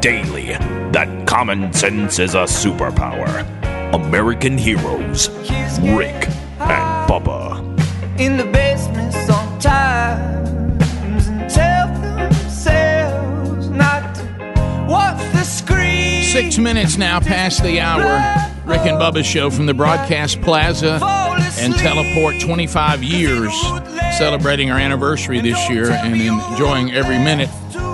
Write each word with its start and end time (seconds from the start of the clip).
daily 0.00 0.46
that 0.92 1.26
common 1.26 1.72
sense 1.72 2.18
is 2.18 2.34
a 2.34 2.44
superpower. 2.44 3.44
American 3.94 4.56
heroes, 4.56 5.28
Rick 5.80 6.28
and 6.58 7.08
Bubba. 7.08 7.58
in 8.18 8.36
the 8.36 8.44
basement 8.44 9.12
sometimes 9.12 11.26
and 11.26 11.50
tell 11.50 11.88
themselves 12.00 13.68
not 13.68 14.14
to 14.14 14.86
watch 14.88 15.18
the 15.32 15.44
screen. 15.44 16.22
Six 16.24 16.58
minutes 16.58 16.96
now 16.96 17.20
past 17.20 17.62
the 17.62 17.80
hour. 17.80 18.46
Rick 18.64 18.86
and 18.86 18.98
Bubba's 18.98 19.26
show 19.26 19.50
from 19.50 19.66
the 19.66 19.74
Broadcast 19.74 20.40
Plaza 20.42 21.00
and 21.58 21.74
Teleport 21.74 22.40
25 22.40 23.02
years, 23.02 23.52
celebrating 24.16 24.70
our 24.70 24.78
anniversary 24.78 25.40
this 25.40 25.68
year 25.68 25.90
and 25.90 26.14
enjoying 26.20 26.92
every 26.92 27.18
minute 27.18 27.50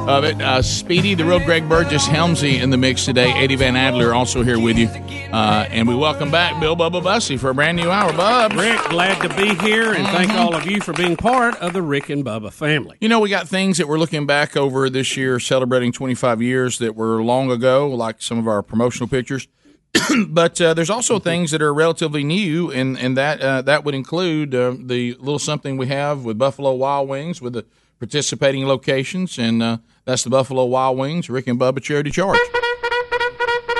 of 0.08 0.24
it. 0.24 0.40
Uh, 0.40 0.62
Speedy, 0.62 1.14
the 1.14 1.24
real 1.24 1.40
Greg 1.40 1.68
Burgess, 1.68 2.06
Helmsy 2.06 2.60
in 2.60 2.70
the 2.70 2.76
mix 2.76 3.04
today. 3.04 3.32
Eddie 3.32 3.56
Van 3.56 3.74
Adler 3.74 4.14
also 4.14 4.42
here 4.42 4.58
with 4.58 4.78
you. 4.78 4.86
Uh, 5.32 5.66
and 5.70 5.88
we 5.88 5.96
welcome 5.96 6.30
back 6.30 6.60
Bill 6.60 6.76
Bubba 6.76 7.02
Bussey 7.02 7.36
for 7.36 7.50
a 7.50 7.54
brand 7.54 7.76
new 7.76 7.90
hour. 7.90 8.12
Bub. 8.12 8.52
Rick, 8.52 8.78
glad 8.88 9.20
to 9.22 9.28
be 9.36 9.54
here, 9.66 9.92
and 9.92 10.06
thank 10.08 10.30
all 10.30 10.54
of 10.54 10.64
you 10.64 10.80
for 10.80 10.92
being 10.92 11.16
part 11.16 11.56
of 11.56 11.72
the 11.72 11.82
Rick 11.82 12.08
and 12.10 12.24
Bubba 12.24 12.52
family. 12.52 12.96
You 13.00 13.08
know, 13.08 13.18
we 13.18 13.30
got 13.30 13.48
things 13.48 13.78
that 13.78 13.88
we're 13.88 13.98
looking 13.98 14.26
back 14.26 14.56
over 14.56 14.88
this 14.88 15.16
year, 15.16 15.40
celebrating 15.40 15.90
25 15.90 16.40
years 16.40 16.78
that 16.78 16.94
were 16.94 17.22
long 17.22 17.50
ago, 17.50 17.88
like 17.88 18.22
some 18.22 18.38
of 18.38 18.46
our 18.46 18.62
promotional 18.62 19.08
pictures. 19.08 19.48
but 20.28 20.60
uh, 20.60 20.72
there's 20.74 20.90
also 20.90 21.18
things 21.18 21.50
that 21.50 21.60
are 21.60 21.74
relatively 21.74 22.22
new, 22.22 22.70
and 22.70 22.96
and 22.98 23.16
that 23.16 23.40
uh, 23.40 23.62
that 23.62 23.84
would 23.84 23.94
include 23.94 24.54
uh, 24.54 24.74
the 24.78 25.14
little 25.14 25.38
something 25.38 25.76
we 25.76 25.88
have 25.88 26.24
with 26.24 26.38
Buffalo 26.38 26.74
Wild 26.74 27.08
Wings 27.08 27.40
with 27.40 27.54
the 27.54 27.64
participating 27.98 28.66
locations, 28.66 29.38
and 29.38 29.62
uh, 29.62 29.78
that's 30.06 30.24
the 30.24 30.30
Buffalo 30.30 30.64
Wild 30.64 30.96
Wings 30.96 31.28
Rick 31.28 31.48
and 31.48 31.60
Bubba 31.60 31.82
Charity 31.82 32.10
Charge, 32.10 32.38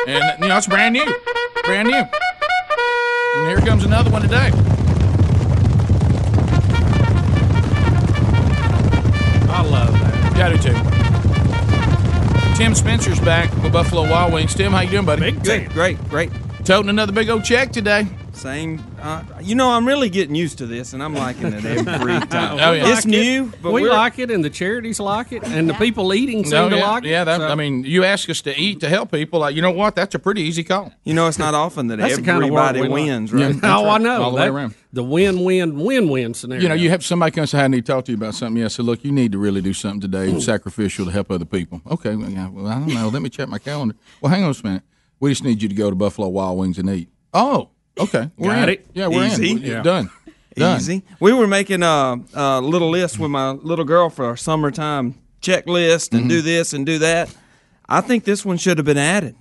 and 0.07 0.43
you 0.43 0.49
know 0.49 0.59
it's 0.59 0.67
brand 0.67 0.93
new, 0.93 1.07
brand 1.65 1.89
new. 1.89 2.05
And 3.37 3.49
here 3.49 3.61
comes 3.61 3.85
another 3.85 4.11
one 4.11 4.23
today. 4.23 4.51
I 9.49 9.63
love 9.63 9.93
that. 9.93 10.37
Yeah, 10.37 10.49
I 10.49 10.57
do 10.57 10.59
too. 12.53 12.57
Tim 12.57 12.75
Spencer's 12.75 13.21
back 13.21 13.53
with 13.63 13.73
Buffalo 13.73 14.03
Wild 14.03 14.33
Wings. 14.33 14.55
Tim, 14.55 14.73
how 14.73 14.81
you 14.81 14.91
doing, 14.91 15.07
buddy? 15.07 15.31
Big 15.31 15.43
Good, 15.43 15.71
great, 15.71 16.09
great. 16.09 16.31
Toting 16.67 16.89
another 16.91 17.13
big 17.13 17.29
old 17.31 17.45
check 17.45 17.71
today. 17.71 18.09
Same. 18.33 18.85
Uh, 19.01 19.23
you 19.41 19.55
know, 19.55 19.71
I'm 19.71 19.87
really 19.87 20.11
getting 20.11 20.35
used 20.35 20.59
to 20.59 20.67
this, 20.67 20.95
and 20.95 21.03
I'm 21.03 21.15
liking 21.15 21.53
it 21.53 21.65
every 21.65 22.19
time. 22.27 22.59
Oh, 22.61 22.73
yeah. 22.73 22.93
It's 22.93 23.07
new, 23.07 23.53
but 23.63 23.71
we 23.71 23.89
like 23.89 24.19
it, 24.19 24.33
and 24.33 24.45
the 24.45 24.51
charities 24.51 24.99
like 24.99 25.31
it, 25.31 25.45
and 25.45 25.71
the 25.71 25.75
people 25.75 26.13
eating 26.13 26.43
seem 26.43 26.51
No, 26.51 26.69
to 26.71 26.77
yeah, 26.77 26.91
like 26.91 27.05
it. 27.05 27.09
yeah. 27.11 27.23
That, 27.23 27.37
so- 27.39 27.47
I 27.47 27.55
mean, 27.55 27.85
you 27.85 28.03
ask 28.03 28.29
us 28.29 28.43
to 28.43 28.61
eat 28.61 28.81
to 28.81 28.89
help 28.89 29.13
people. 29.13 29.39
Like, 29.41 29.55
you 29.55 29.63
know 29.63 29.71
what? 29.71 29.95
That's 29.95 30.17
a 30.17 30.19
pretty 30.19 30.43
easy 30.43 30.65
call. 30.65 30.93
You 31.05 31.15
know, 31.15 31.29
it's 31.29 31.39
not 31.39 31.55
often 31.55 31.87
that 31.87 31.99
That's 32.01 32.17
the 32.17 32.23
kind 32.23 32.43
of 32.43 32.51
work 32.51 32.71
everybody 32.71 32.81
like. 32.89 32.91
wins, 32.91 33.33
right? 33.33 33.55
oh, 33.63 33.89
I 33.89 33.99
know. 33.99 34.23
All 34.23 34.31
the 34.33 34.37
way 34.37 34.49
around. 34.49 34.75
The 34.93 35.05
win-win-win-win 35.05 36.35
scenario. 36.35 36.63
You 36.65 36.69
know, 36.69 36.75
you 36.75 36.91
have 36.91 37.05
somebody 37.05 37.31
comes 37.31 37.53
to, 37.53 37.59
I 37.59 37.69
need 37.69 37.87
to 37.87 37.93
talk 37.93 38.07
to 38.07 38.13
you 38.13 38.19
about 38.19 38.35
something. 38.35 38.57
Yeah, 38.59 38.65
I 38.65 38.69
said, 38.69 38.87
look, 38.87 39.05
you 39.05 39.13
need 39.13 39.31
to 39.33 39.39
really 39.39 39.63
do 39.63 39.73
something 39.73 40.01
today, 40.01 40.39
sacrificial 40.41 41.07
to 41.07 41.13
help 41.13 41.31
other 41.31 41.45
people. 41.45 41.81
Okay, 41.89 42.17
well, 42.17 42.29
yeah, 42.29 42.49
well, 42.49 42.67
I 42.67 42.75
don't 42.81 42.89
know. 42.93 43.09
Let 43.09 43.23
me 43.23 43.29
check 43.31 43.49
my 43.49 43.59
calendar. 43.59 43.95
Well, 44.21 44.31
hang 44.33 44.43
on 44.43 44.51
a 44.53 44.67
minute. 44.67 44.83
We 45.21 45.31
just 45.31 45.45
need 45.45 45.63
you 45.63 45.69
to 45.69 45.75
go 45.75 45.91
to 45.91 45.97
Buffalo 45.97 46.29
Wild 46.29 46.59
Wings 46.59 46.79
and 46.79 46.89
eat. 46.91 47.09
Oh, 47.33 47.71
okay. 47.99 48.31
We're 48.37 48.51
Got 48.55 48.63
in. 48.65 48.75
it. 48.75 48.87
Yeah, 48.95 49.07
we're 49.09 49.27
Easy. 49.27 49.51
in. 49.53 49.59
Yeah. 49.59 49.83
Done. 49.83 50.11
Done. 50.57 50.79
Easy. 50.79 51.03
We 51.21 51.33
were 51.33 51.47
making 51.47 51.83
a, 51.83 52.17
a 52.35 52.61
little 52.61 52.91
list 52.91 53.19
with 53.19 53.31
my 53.31 53.51
little 53.51 53.85
girl 53.85 54.09
for 54.11 54.25
our 54.25 54.37
summertime 54.37 55.15
checklist 55.43 56.13
and 56.13 56.23
Mm-hmm. 56.23 56.29
do 56.29 56.43
this 56.43 56.73
and 56.73 56.85
do 56.87 56.99
that. 57.01 57.35
I 57.89 58.01
think 58.01 58.25
this 58.25 58.45
one 58.45 58.57
should 58.57 58.79
have 58.79 58.85
been 58.85 58.97
added. 58.99 59.37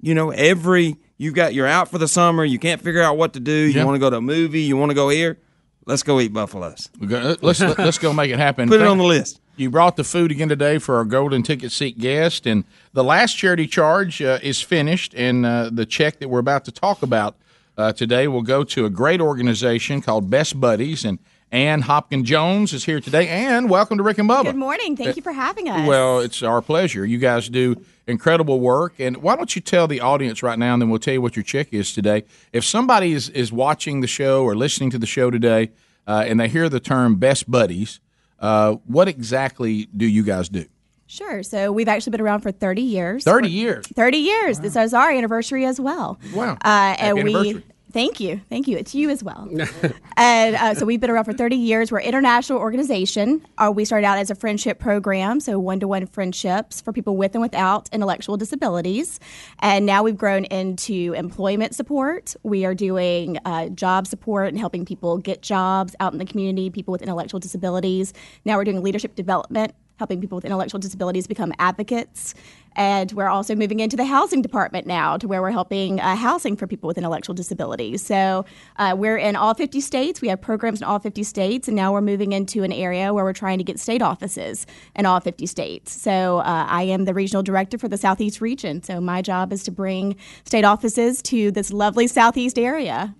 You 0.00 0.14
know, 0.14 0.30
every 0.30 0.96
you've 1.18 1.34
got 1.34 1.52
you're 1.54 1.66
out 1.66 1.88
for 1.90 1.98
the 1.98 2.08
summer, 2.08 2.44
you 2.44 2.58
can't 2.58 2.80
figure 2.80 3.02
out 3.02 3.16
what 3.16 3.34
to 3.34 3.40
do. 3.40 3.52
You 3.52 3.72
Yeah. 3.80 3.84
want 3.84 3.96
to 3.96 4.00
go 4.00 4.08
to 4.10 4.16
a 4.16 4.20
movie, 4.20 4.62
you 4.62 4.76
want 4.76 4.90
to 4.90 4.94
go 4.94 5.08
here. 5.08 5.38
Let's 5.84 6.02
go 6.04 6.20
eat 6.20 6.32
buffaloes. 6.32 6.88
Let's 7.00 7.60
let's 7.60 7.98
go 7.98 8.12
make 8.12 8.30
it 8.30 8.38
happen. 8.38 8.68
Put 8.68 8.80
it 8.80 8.86
on 8.86 8.98
the 8.98 9.04
list. 9.04 9.40
You 9.54 9.68
brought 9.68 9.96
the 9.96 10.04
food 10.04 10.30
again 10.30 10.48
today 10.48 10.78
for 10.78 10.96
our 10.96 11.04
golden 11.04 11.42
ticket 11.42 11.72
seat 11.72 11.98
guest, 11.98 12.46
and 12.46 12.64
the 12.94 13.04
last 13.04 13.36
charity 13.36 13.66
charge 13.66 14.22
uh, 14.22 14.38
is 14.42 14.62
finished, 14.62 15.14
and 15.14 15.44
uh, 15.44 15.68
the 15.70 15.84
check 15.84 16.20
that 16.20 16.28
we're 16.28 16.38
about 16.38 16.64
to 16.64 16.72
talk 16.72 17.02
about 17.02 17.36
uh, 17.76 17.92
today 17.92 18.26
will 18.28 18.42
go 18.42 18.64
to 18.64 18.86
a 18.86 18.90
great 18.90 19.20
organization 19.20 20.00
called 20.00 20.30
Best 20.30 20.58
Buddies, 20.58 21.04
and 21.04 21.18
Ann 21.50 21.82
Hopkins 21.82 22.26
Jones 22.26 22.72
is 22.72 22.86
here 22.86 22.98
today. 22.98 23.28
Ann, 23.28 23.68
welcome 23.68 23.98
to 23.98 24.02
Rick 24.02 24.16
and 24.16 24.28
Bubba. 24.28 24.44
Good 24.44 24.56
morning. 24.56 24.96
Thank 24.96 25.16
you 25.16 25.22
for 25.22 25.32
having 25.32 25.68
us. 25.68 25.86
Well, 25.86 26.20
it's 26.20 26.42
our 26.42 26.62
pleasure. 26.62 27.04
You 27.04 27.18
guys 27.18 27.50
do 27.50 27.76
incredible 28.06 28.58
work. 28.58 28.94
And 28.98 29.18
why 29.18 29.36
don't 29.36 29.54
you 29.54 29.60
tell 29.60 29.86
the 29.86 30.00
audience 30.00 30.42
right 30.42 30.58
now, 30.58 30.72
and 30.72 30.80
then 30.80 30.88
we'll 30.88 30.98
tell 30.98 31.12
you 31.12 31.20
what 31.20 31.36
your 31.36 31.42
check 31.42 31.74
is 31.74 31.92
today. 31.92 32.24
If 32.54 32.64
somebody 32.64 33.12
is, 33.12 33.28
is 33.28 33.52
watching 33.52 34.00
the 34.00 34.06
show 34.06 34.44
or 34.44 34.56
listening 34.56 34.88
to 34.92 34.98
the 34.98 35.06
show 35.06 35.30
today 35.30 35.72
uh, 36.06 36.24
and 36.26 36.40
they 36.40 36.48
hear 36.48 36.70
the 36.70 36.80
term 36.80 37.16
best 37.16 37.50
buddies, 37.50 38.00
uh, 38.42 38.72
what 38.86 39.08
exactly 39.08 39.88
do 39.96 40.06
you 40.06 40.22
guys 40.22 40.48
do? 40.50 40.66
Sure. 41.06 41.42
So 41.42 41.72
we've 41.72 41.88
actually 41.88 42.12
been 42.12 42.22
around 42.22 42.40
for 42.40 42.50
30 42.50 42.82
years. 42.82 43.24
30 43.24 43.48
years. 43.48 43.86
30 43.86 44.16
years. 44.16 44.60
This 44.60 44.76
is 44.76 44.94
our 44.94 45.10
anniversary 45.10 45.66
as 45.66 45.78
well. 45.78 46.18
Wow. 46.34 46.56
Uh, 46.64 46.96
and 46.98 47.22
we. 47.22 47.62
Thank 47.92 48.20
you, 48.20 48.40
thank 48.48 48.68
you. 48.68 48.78
It's 48.78 48.94
you 48.94 49.10
as 49.10 49.22
well. 49.22 49.48
and 50.16 50.56
uh, 50.56 50.74
so 50.74 50.86
we've 50.86 51.00
been 51.00 51.10
around 51.10 51.24
for 51.24 51.34
30 51.34 51.56
years. 51.56 51.92
We're 51.92 51.98
an 51.98 52.06
international 52.06 52.58
organization. 52.58 53.46
Uh, 53.58 53.70
we 53.74 53.84
started 53.84 54.06
out 54.06 54.16
as 54.16 54.30
a 54.30 54.34
friendship 54.34 54.78
program, 54.78 55.40
so 55.40 55.58
one-to-one 55.58 56.06
friendships 56.06 56.80
for 56.80 56.92
people 56.92 57.16
with 57.16 57.34
and 57.34 57.42
without 57.42 57.90
intellectual 57.92 58.38
disabilities. 58.38 59.20
And 59.58 59.84
now 59.84 60.02
we've 60.02 60.16
grown 60.16 60.44
into 60.46 61.12
employment 61.14 61.74
support. 61.74 62.34
We 62.42 62.64
are 62.64 62.74
doing 62.74 63.38
uh, 63.44 63.68
job 63.68 64.06
support 64.06 64.48
and 64.48 64.58
helping 64.58 64.86
people 64.86 65.18
get 65.18 65.42
jobs 65.42 65.94
out 66.00 66.12
in 66.12 66.18
the 66.18 66.24
community. 66.24 66.70
People 66.70 66.92
with 66.92 67.02
intellectual 67.02 67.40
disabilities. 67.40 68.14
Now 68.46 68.56
we're 68.56 68.64
doing 68.64 68.82
leadership 68.82 69.14
development 69.14 69.74
helping 69.98 70.20
people 70.20 70.34
with 70.34 70.44
intellectual 70.44 70.80
disabilities 70.80 71.28
become 71.28 71.52
advocates. 71.60 72.34
And 72.76 73.12
we're 73.12 73.28
also 73.28 73.54
moving 73.54 73.80
into 73.80 73.96
the 73.96 74.04
housing 74.04 74.42
department 74.42 74.86
now 74.86 75.16
to 75.16 75.28
where 75.28 75.42
we're 75.42 75.50
helping 75.50 76.00
uh, 76.00 76.16
housing 76.16 76.56
for 76.56 76.66
people 76.66 76.88
with 76.88 76.98
intellectual 76.98 77.34
disabilities. 77.34 78.02
So 78.02 78.44
uh, 78.76 78.94
we're 78.96 79.18
in 79.18 79.36
all 79.36 79.54
50 79.54 79.80
states. 79.80 80.20
We 80.20 80.28
have 80.28 80.40
programs 80.40 80.80
in 80.80 80.86
all 80.86 80.98
50 80.98 81.22
states. 81.22 81.68
And 81.68 81.76
now 81.76 81.92
we're 81.92 82.00
moving 82.00 82.32
into 82.32 82.62
an 82.62 82.72
area 82.72 83.12
where 83.12 83.24
we're 83.24 83.32
trying 83.32 83.58
to 83.58 83.64
get 83.64 83.78
state 83.78 84.02
offices 84.02 84.66
in 84.96 85.06
all 85.06 85.20
50 85.20 85.46
states. 85.46 85.92
So 85.92 86.38
uh, 86.38 86.66
I 86.68 86.84
am 86.84 87.04
the 87.04 87.14
regional 87.14 87.42
director 87.42 87.78
for 87.78 87.88
the 87.88 87.98
Southeast 87.98 88.40
region. 88.40 88.82
So 88.82 89.00
my 89.00 89.22
job 89.22 89.52
is 89.52 89.62
to 89.64 89.70
bring 89.70 90.16
state 90.44 90.64
offices 90.64 91.22
to 91.22 91.50
this 91.50 91.72
lovely 91.72 92.06
Southeast 92.06 92.58
area. 92.58 93.14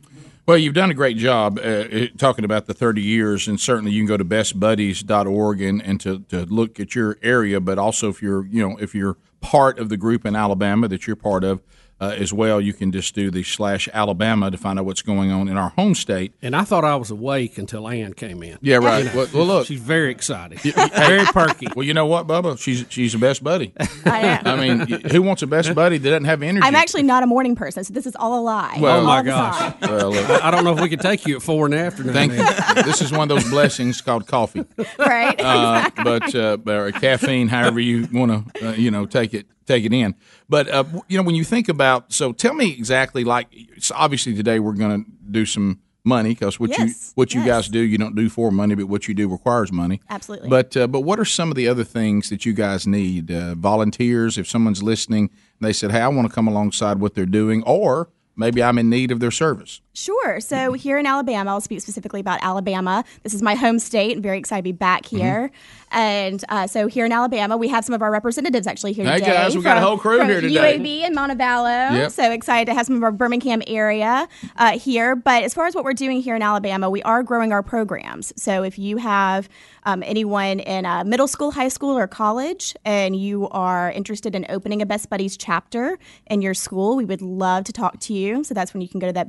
Well, 0.44 0.58
you've 0.58 0.74
done 0.74 0.90
a 0.90 0.94
great 0.94 1.16
job 1.16 1.60
uh, 1.62 1.84
talking 2.18 2.44
about 2.44 2.66
the 2.66 2.74
30 2.74 3.00
years, 3.00 3.46
and 3.46 3.60
certainly 3.60 3.92
you 3.92 4.00
can 4.00 4.08
go 4.08 4.16
to 4.16 4.24
bestbuddies.org 4.24 5.60
and, 5.60 5.80
and 5.80 6.00
to, 6.00 6.18
to 6.30 6.44
look 6.46 6.80
at 6.80 6.96
your 6.96 7.16
area, 7.22 7.60
but 7.60 7.78
also 7.78 8.08
if 8.08 8.20
you're, 8.20 8.44
you 8.46 8.60
know, 8.60 8.76
if 8.78 8.92
you're 8.92 9.16
part 9.42 9.78
of 9.78 9.90
the 9.90 9.96
group 9.98 10.24
in 10.24 10.34
Alabama 10.34 10.88
that 10.88 11.06
you're 11.06 11.16
part 11.16 11.44
of 11.44 11.60
uh, 12.02 12.14
as 12.18 12.32
well, 12.32 12.60
you 12.60 12.72
can 12.72 12.90
just 12.90 13.14
do 13.14 13.30
the 13.30 13.42
slash 13.44 13.88
Alabama 13.94 14.50
to 14.50 14.58
find 14.58 14.78
out 14.78 14.84
what's 14.84 15.02
going 15.02 15.30
on 15.30 15.46
in 15.48 15.56
our 15.56 15.68
home 15.70 15.94
state. 15.94 16.34
and 16.42 16.56
I 16.56 16.64
thought 16.64 16.84
I 16.84 16.96
was 16.96 17.10
awake 17.10 17.58
until 17.58 17.88
Ann 17.88 18.12
came 18.14 18.42
in. 18.42 18.58
Yeah, 18.60 18.76
right. 18.78 19.04
Well, 19.14 19.28
well, 19.32 19.46
look. 19.46 19.66
She's 19.68 19.80
very 19.80 20.10
excited, 20.10 20.58
very 20.60 21.24
perky. 21.26 21.68
Well, 21.76 21.86
you 21.86 21.94
know 21.94 22.06
what, 22.06 22.26
Bubba? 22.26 22.58
She's 22.58 22.84
she's 22.88 23.12
the 23.12 23.18
best 23.18 23.44
buddy. 23.44 23.72
I 24.04 24.18
am. 24.20 24.46
I 24.46 24.56
mean, 24.56 24.80
who 25.12 25.22
wants 25.22 25.42
a 25.42 25.46
best 25.46 25.74
buddy 25.74 25.98
that 25.98 26.10
doesn't 26.10 26.24
have 26.24 26.42
energy? 26.42 26.66
I'm 26.66 26.74
actually 26.74 27.04
not 27.04 27.22
a 27.22 27.26
morning 27.26 27.54
person, 27.54 27.84
so 27.84 27.92
this 27.94 28.06
is 28.06 28.16
all 28.16 28.38
a 28.38 28.42
lie. 28.42 28.78
Well- 28.80 29.00
Oh 29.02 29.04
my 29.04 29.22
gosh. 29.22 29.74
Well, 29.82 30.10
look, 30.12 30.28
I 30.44 30.50
don't 30.50 30.64
know 30.64 30.72
if 30.74 30.80
we 30.80 30.88
could 30.88 31.00
take 31.00 31.26
you 31.26 31.36
at 31.36 31.42
four 31.42 31.66
in 31.66 31.72
the 31.72 31.78
afternoon. 31.78 32.12
thank 32.12 32.32
you. 32.32 32.82
This 32.82 33.00
is 33.00 33.10
one 33.12 33.30
of 33.30 33.36
those 33.36 33.48
blessings 33.50 34.00
called 34.00 34.26
coffee. 34.26 34.64
right? 34.98 35.40
uh, 35.40 35.90
but 36.04 36.34
uh, 36.34 36.56
or 36.66 36.90
caffeine, 36.92 37.48
however 37.48 37.80
you 37.80 38.06
want 38.12 38.54
to, 38.54 38.68
uh, 38.68 38.72
you 38.72 38.90
know, 38.90 39.06
take 39.06 39.34
it 39.34 39.46
take 39.66 39.84
it 39.84 39.92
in. 39.92 40.14
But 40.48 40.68
uh, 40.68 40.84
you 41.08 41.16
know, 41.16 41.22
when 41.22 41.34
you 41.34 41.44
think 41.44 41.68
about, 41.68 42.12
so 42.12 42.32
tell 42.32 42.54
me 42.54 42.70
exactly. 42.72 43.24
Like, 43.24 43.48
so 43.78 43.94
obviously 43.96 44.34
today 44.34 44.58
we're 44.58 44.72
going 44.72 45.04
to 45.04 45.10
do 45.30 45.46
some 45.46 45.80
money 46.04 46.30
because 46.30 46.58
what 46.58 46.76
you 46.76 46.86
Yes, 46.86 47.12
what 47.14 47.34
you 47.34 47.44
guys 47.44 47.68
do, 47.68 47.78
you 47.78 47.98
don't 47.98 48.16
do 48.16 48.28
for 48.28 48.50
money, 48.50 48.74
but 48.74 48.86
what 48.86 49.08
you 49.08 49.14
do 49.14 49.28
requires 49.28 49.70
money. 49.70 50.00
Absolutely. 50.10 50.48
But 50.48 50.76
uh, 50.76 50.86
but 50.86 51.00
what 51.00 51.18
are 51.18 51.24
some 51.24 51.50
of 51.50 51.56
the 51.56 51.68
other 51.68 51.84
things 51.84 52.28
that 52.30 52.44
you 52.44 52.52
guys 52.52 52.86
need? 52.86 53.30
Uh, 53.30 53.54
volunteers. 53.54 54.38
If 54.38 54.48
someone's 54.48 54.82
listening, 54.82 55.30
and 55.58 55.68
they 55.68 55.72
said, 55.72 55.92
"Hey, 55.92 56.00
I 56.00 56.08
want 56.08 56.28
to 56.28 56.34
come 56.34 56.48
alongside 56.48 57.00
what 57.00 57.14
they're 57.14 57.26
doing," 57.26 57.62
or 57.64 58.08
maybe 58.36 58.62
I'm 58.62 58.78
in 58.78 58.90
need 58.90 59.10
of 59.10 59.20
their 59.20 59.30
service. 59.30 59.80
Sure. 59.94 60.40
So 60.40 60.72
here 60.72 60.98
in 60.98 61.06
Alabama, 61.06 61.50
I'll 61.50 61.60
speak 61.60 61.80
specifically 61.82 62.20
about 62.20 62.38
Alabama. 62.42 63.04
This 63.24 63.34
is 63.34 63.42
my 63.42 63.54
home 63.54 63.78
state. 63.78 64.16
I'm 64.16 64.22
very 64.22 64.38
excited 64.38 64.60
to 64.60 64.64
be 64.64 64.72
back 64.72 65.02
Mm-hmm. 65.02 65.16
here. 65.16 65.50
And 65.94 66.42
uh, 66.48 66.66
so 66.66 66.86
here 66.86 67.04
in 67.04 67.12
Alabama, 67.12 67.56
we 67.58 67.68
have 67.68 67.84
some 67.84 67.94
of 67.94 68.00
our 68.00 68.10
representatives 68.10 68.66
actually 68.66 68.94
here 68.94 69.04
Hey, 69.04 69.18
today. 69.18 69.32
guys, 69.32 69.54
we 69.54 69.62
got 69.62 69.76
a 69.76 69.80
whole 69.80 69.98
crew 69.98 70.16
from 70.18 70.28
here 70.28 70.40
today. 70.40 70.78
UAB 70.78 71.02
and 71.04 71.14
Montevallo. 71.16 71.92
Yep. 71.92 72.10
So 72.12 72.30
excited 72.32 72.64
to 72.70 72.74
have 72.74 72.86
some 72.86 72.96
of 72.96 73.02
our 73.02 73.12
Birmingham 73.12 73.62
area 73.66 74.26
uh, 74.56 74.78
here. 74.78 75.14
But 75.14 75.42
as 75.42 75.52
far 75.52 75.66
as 75.66 75.74
what 75.74 75.84
we're 75.84 75.92
doing 75.92 76.22
here 76.22 76.34
in 76.34 76.40
Alabama, 76.40 76.88
we 76.88 77.02
are 77.02 77.22
growing 77.22 77.52
our 77.52 77.62
programs. 77.62 78.32
So 78.40 78.62
if 78.62 78.78
you 78.78 78.96
have 78.96 79.50
um, 79.84 80.02
anyone 80.06 80.60
in 80.60 80.86
uh, 80.86 81.04
middle 81.04 81.26
school, 81.28 81.50
high 81.50 81.68
school, 81.68 81.98
or 81.98 82.06
college, 82.06 82.74
and 82.86 83.14
you 83.14 83.48
are 83.50 83.90
interested 83.92 84.34
in 84.34 84.46
opening 84.48 84.80
a 84.80 84.86
Best 84.86 85.10
Buddies 85.10 85.36
chapter 85.36 85.98
in 86.28 86.40
your 86.40 86.54
school, 86.54 86.96
we 86.96 87.04
would 87.04 87.20
love 87.20 87.64
to 87.64 87.72
talk 87.72 88.00
to 88.00 88.14
you. 88.14 88.44
So 88.44 88.54
that's 88.54 88.72
when 88.72 88.80
you 88.80 88.88
can 88.88 88.98
go 89.00 89.08
to 89.08 89.12
that 89.12 89.28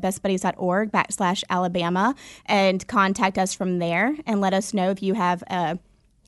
bestbuddies.org 0.53 0.91
backslash 0.91 1.43
Alabama 1.49 2.15
and 2.45 2.85
contact 2.87 3.37
us 3.37 3.53
from 3.53 3.79
there 3.79 4.15
and 4.25 4.41
let 4.41 4.53
us 4.53 4.73
know 4.73 4.89
if 4.89 5.01
you 5.01 5.13
have 5.13 5.43
a 5.47 5.79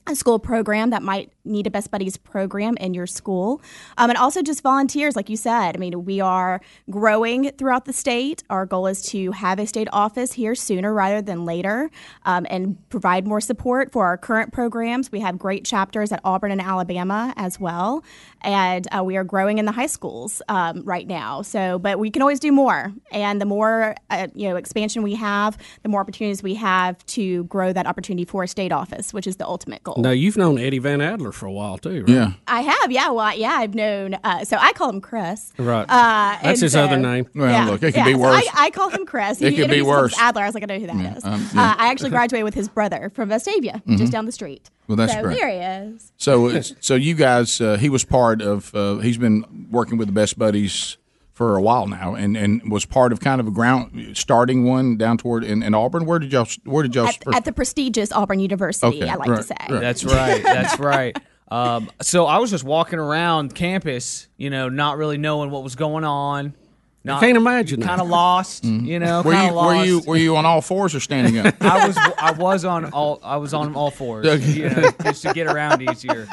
a 0.08 0.14
school 0.14 0.38
program 0.38 0.90
that 0.90 1.02
might 1.02 1.32
need 1.46 1.66
a 1.66 1.70
Best 1.70 1.90
Buddies 1.90 2.16
program 2.16 2.76
in 2.78 2.94
your 2.94 3.06
school. 3.06 3.60
Um, 3.98 4.10
and 4.10 4.18
also 4.18 4.42
just 4.42 4.62
volunteers, 4.62 5.16
like 5.16 5.28
you 5.28 5.36
said. 5.36 5.76
I 5.76 5.78
mean, 5.78 6.04
we 6.04 6.20
are 6.20 6.60
growing 6.90 7.50
throughout 7.52 7.84
the 7.84 7.92
state. 7.92 8.42
Our 8.50 8.66
goal 8.66 8.86
is 8.86 9.02
to 9.10 9.32
have 9.32 9.58
a 9.58 9.66
state 9.66 9.88
office 9.92 10.32
here 10.32 10.54
sooner 10.54 10.92
rather 10.92 11.22
than 11.22 11.44
later 11.44 11.90
um, 12.24 12.46
and 12.50 12.76
provide 12.90 13.26
more 13.26 13.40
support 13.40 13.92
for 13.92 14.06
our 14.06 14.16
current 14.16 14.52
programs. 14.52 15.12
We 15.12 15.20
have 15.20 15.38
great 15.38 15.64
chapters 15.64 16.12
at 16.12 16.20
Auburn 16.24 16.52
and 16.52 16.60
Alabama 16.60 17.32
as 17.36 17.60
well. 17.60 18.04
And 18.42 18.86
uh, 18.96 19.02
we 19.02 19.16
are 19.16 19.24
growing 19.24 19.58
in 19.58 19.64
the 19.64 19.72
high 19.72 19.86
schools 19.86 20.42
um, 20.48 20.82
right 20.84 21.06
now. 21.06 21.42
So, 21.42 21.78
but 21.78 21.98
we 21.98 22.10
can 22.10 22.22
always 22.22 22.40
do 22.40 22.52
more. 22.52 22.92
And 23.10 23.40
the 23.40 23.46
more 23.46 23.94
uh, 24.10 24.28
you 24.34 24.48
know 24.48 24.56
expansion 24.56 25.02
we 25.02 25.14
have, 25.14 25.58
the 25.82 25.88
more 25.88 26.00
opportunities 26.00 26.42
we 26.42 26.54
have 26.54 27.04
to 27.06 27.44
grow 27.44 27.72
that 27.72 27.86
opportunity 27.86 28.24
for 28.24 28.42
a 28.42 28.48
state 28.48 28.72
office, 28.72 29.12
which 29.12 29.26
is 29.26 29.36
the 29.36 29.46
ultimate 29.46 29.82
goal. 29.82 29.96
Now 29.98 30.10
you've 30.10 30.36
known 30.36 30.58
Eddie 30.58 30.78
Van 30.78 31.00
Adler 31.00 31.32
for 31.36 31.46
a 31.46 31.52
while 31.52 31.78
too, 31.78 32.00
right? 32.00 32.08
Yeah. 32.08 32.32
I 32.48 32.62
have, 32.62 32.90
yeah. 32.90 33.10
Well, 33.10 33.36
yeah, 33.36 33.52
I've 33.52 33.74
known. 33.74 34.14
Uh, 34.24 34.44
so 34.44 34.56
I 34.58 34.72
call 34.72 34.90
him 34.90 35.00
Chris. 35.00 35.52
Right. 35.58 35.82
Uh, 35.88 36.38
That's 36.42 36.60
his 36.60 36.72
so- 36.72 36.82
other 36.84 36.96
name. 36.96 37.28
Well, 37.34 37.50
yeah, 37.50 37.66
look, 37.66 37.82
it 37.82 37.92
could 37.92 37.96
yeah, 37.96 38.04
be 38.06 38.12
so 38.14 38.18
worse. 38.18 38.48
I, 38.54 38.64
I 38.66 38.70
call 38.70 38.88
him 38.90 39.06
Chris. 39.06 39.40
It 39.46 39.54
could 39.54 39.70
be 39.70 39.82
worse. 39.82 40.18
Adler. 40.18 40.42
I 40.42 40.46
was 40.46 40.54
like, 40.54 40.64
I 40.64 40.66
know 40.66 40.78
who 40.80 40.86
that 40.86 41.16
is. 41.18 41.24
um, 41.24 41.48
yeah. 41.54 41.62
uh, 41.62 41.74
I 41.78 41.90
actually 41.90 42.10
graduated 42.16 42.44
with 42.44 42.54
his 42.54 42.68
brother 42.68 43.10
from 43.14 43.28
Vestavia, 43.28 43.80
just 43.96 44.10
down 44.12 44.26
the 44.26 44.32
street. 44.32 44.70
Well, 44.88 44.96
that's 44.96 45.12
so 45.12 45.22
great. 45.22 45.38
There 45.38 45.48
he 45.48 45.56
is. 45.56 46.12
So, 46.16 46.60
so 46.60 46.94
you 46.94 47.14
guys, 47.14 47.60
uh, 47.60 47.76
he 47.76 47.88
was 47.88 48.04
part 48.04 48.42
of. 48.42 48.74
Uh, 48.74 48.96
he's 48.98 49.18
been 49.18 49.68
working 49.70 49.98
with 49.98 50.08
the 50.08 50.12
Best 50.12 50.38
Buddies 50.38 50.96
for 51.36 51.54
a 51.54 51.60
while 51.60 51.86
now, 51.86 52.14
and, 52.14 52.34
and 52.34 52.70
was 52.72 52.86
part 52.86 53.12
of 53.12 53.20
kind 53.20 53.42
of 53.42 53.46
a 53.46 53.50
ground 53.50 54.16
starting 54.16 54.64
one 54.64 54.96
down 54.96 55.18
toward 55.18 55.44
in, 55.44 55.62
in 55.62 55.74
Auburn. 55.74 56.06
Where 56.06 56.18
did 56.18 56.32
y'all? 56.32 56.48
Where 56.64 56.82
did 56.82 56.94
y'all? 56.94 57.08
At, 57.08 57.22
first- 57.22 57.36
at 57.36 57.44
the 57.44 57.52
prestigious 57.52 58.10
Auburn 58.10 58.40
University, 58.40 58.86
Okay, 58.86 59.06
I 59.08 59.16
like 59.16 59.28
right, 59.28 59.36
to 59.36 59.42
say. 59.42 59.54
right. 59.68 59.80
That's 59.82 60.02
right. 60.02 60.42
That's 60.42 60.78
right. 60.80 61.14
Um, 61.50 61.90
so 62.00 62.24
I 62.24 62.38
was 62.38 62.50
just 62.50 62.64
walking 62.64 62.98
around 62.98 63.54
campus, 63.54 64.28
you 64.38 64.48
know, 64.48 64.70
not 64.70 64.96
really 64.96 65.18
knowing 65.18 65.50
what 65.50 65.62
was 65.62 65.76
going 65.76 66.04
on. 66.04 66.54
Not, 67.04 67.20
can't 67.20 67.36
imagine. 67.36 67.82
Kind 67.82 68.00
of 68.00 68.08
lost, 68.08 68.64
you 68.64 68.98
know. 68.98 69.20
were 69.22 69.32
you 69.34 69.52
lost. 69.52 69.76
were 69.78 69.84
you 69.84 70.00
were 70.06 70.16
you 70.16 70.36
on 70.38 70.46
all 70.46 70.62
fours 70.62 70.92
or 70.94 71.00
standing 71.00 71.38
up? 71.38 71.54
I 71.60 71.86
was 71.86 71.96
I 72.18 72.32
was 72.32 72.64
on 72.64 72.86
all 72.86 73.20
I 73.22 73.36
was 73.36 73.52
on 73.54 73.74
all 73.76 73.90
fours, 73.92 74.26
Okay. 74.26 74.52
you 74.52 74.70
know, 74.70 74.90
just 75.04 75.22
to 75.22 75.34
get 75.34 75.46
around 75.46 75.82
easier. 75.88 76.26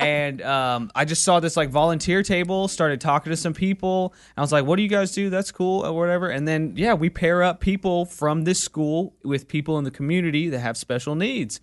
And 0.00 0.40
um, 0.42 0.90
I 0.94 1.04
just 1.04 1.22
saw 1.24 1.40
this 1.40 1.56
like 1.56 1.68
volunteer 1.68 2.22
table. 2.22 2.68
Started 2.68 3.00
talking 3.00 3.30
to 3.30 3.36
some 3.36 3.54
people. 3.54 4.14
I 4.36 4.40
was 4.40 4.50
like, 4.52 4.64
"What 4.64 4.76
do 4.76 4.82
you 4.82 4.88
guys 4.88 5.12
do? 5.12 5.30
That's 5.30 5.52
cool, 5.52 5.84
or 5.84 5.92
whatever." 5.92 6.28
And 6.28 6.48
then 6.48 6.72
yeah, 6.76 6.94
we 6.94 7.10
pair 7.10 7.42
up 7.42 7.60
people 7.60 8.06
from 8.06 8.44
this 8.44 8.60
school 8.60 9.14
with 9.22 9.46
people 9.46 9.78
in 9.78 9.84
the 9.84 9.90
community 9.90 10.48
that 10.48 10.60
have 10.60 10.76
special 10.76 11.14
needs. 11.14 11.60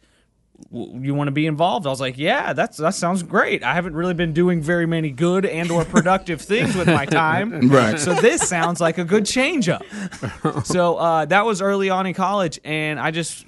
You 0.71 1.13
want 1.13 1.27
to 1.27 1.31
be 1.31 1.45
involved? 1.45 1.85
I 1.85 1.89
was 1.89 2.01
like, 2.01 2.17
"Yeah, 2.17 2.53
that's 2.53 2.77
that 2.77 2.95
sounds 2.95 3.23
great." 3.23 3.63
I 3.63 3.73
haven't 3.73 3.93
really 3.95 4.13
been 4.13 4.33
doing 4.33 4.61
very 4.61 4.85
many 4.85 5.11
good 5.11 5.45
and 5.45 5.69
or 5.69 5.85
productive 5.85 6.41
things 6.53 6.75
with 6.75 6.87
my 6.87 7.05
time, 7.05 7.69
Right. 7.69 7.99
So 7.99 8.13
this 8.13 8.47
sounds 8.47 8.81
like 8.81 8.97
a 8.97 9.03
good 9.03 9.25
change 9.25 9.69
up 9.69 9.83
so 10.63 10.97
uh, 10.97 11.25
that 11.25 11.45
was 11.45 11.61
early 11.61 11.89
on 11.89 12.05
in 12.05 12.13
college, 12.13 12.59
and 12.63 12.99
I 12.99 13.11
just 13.11 13.45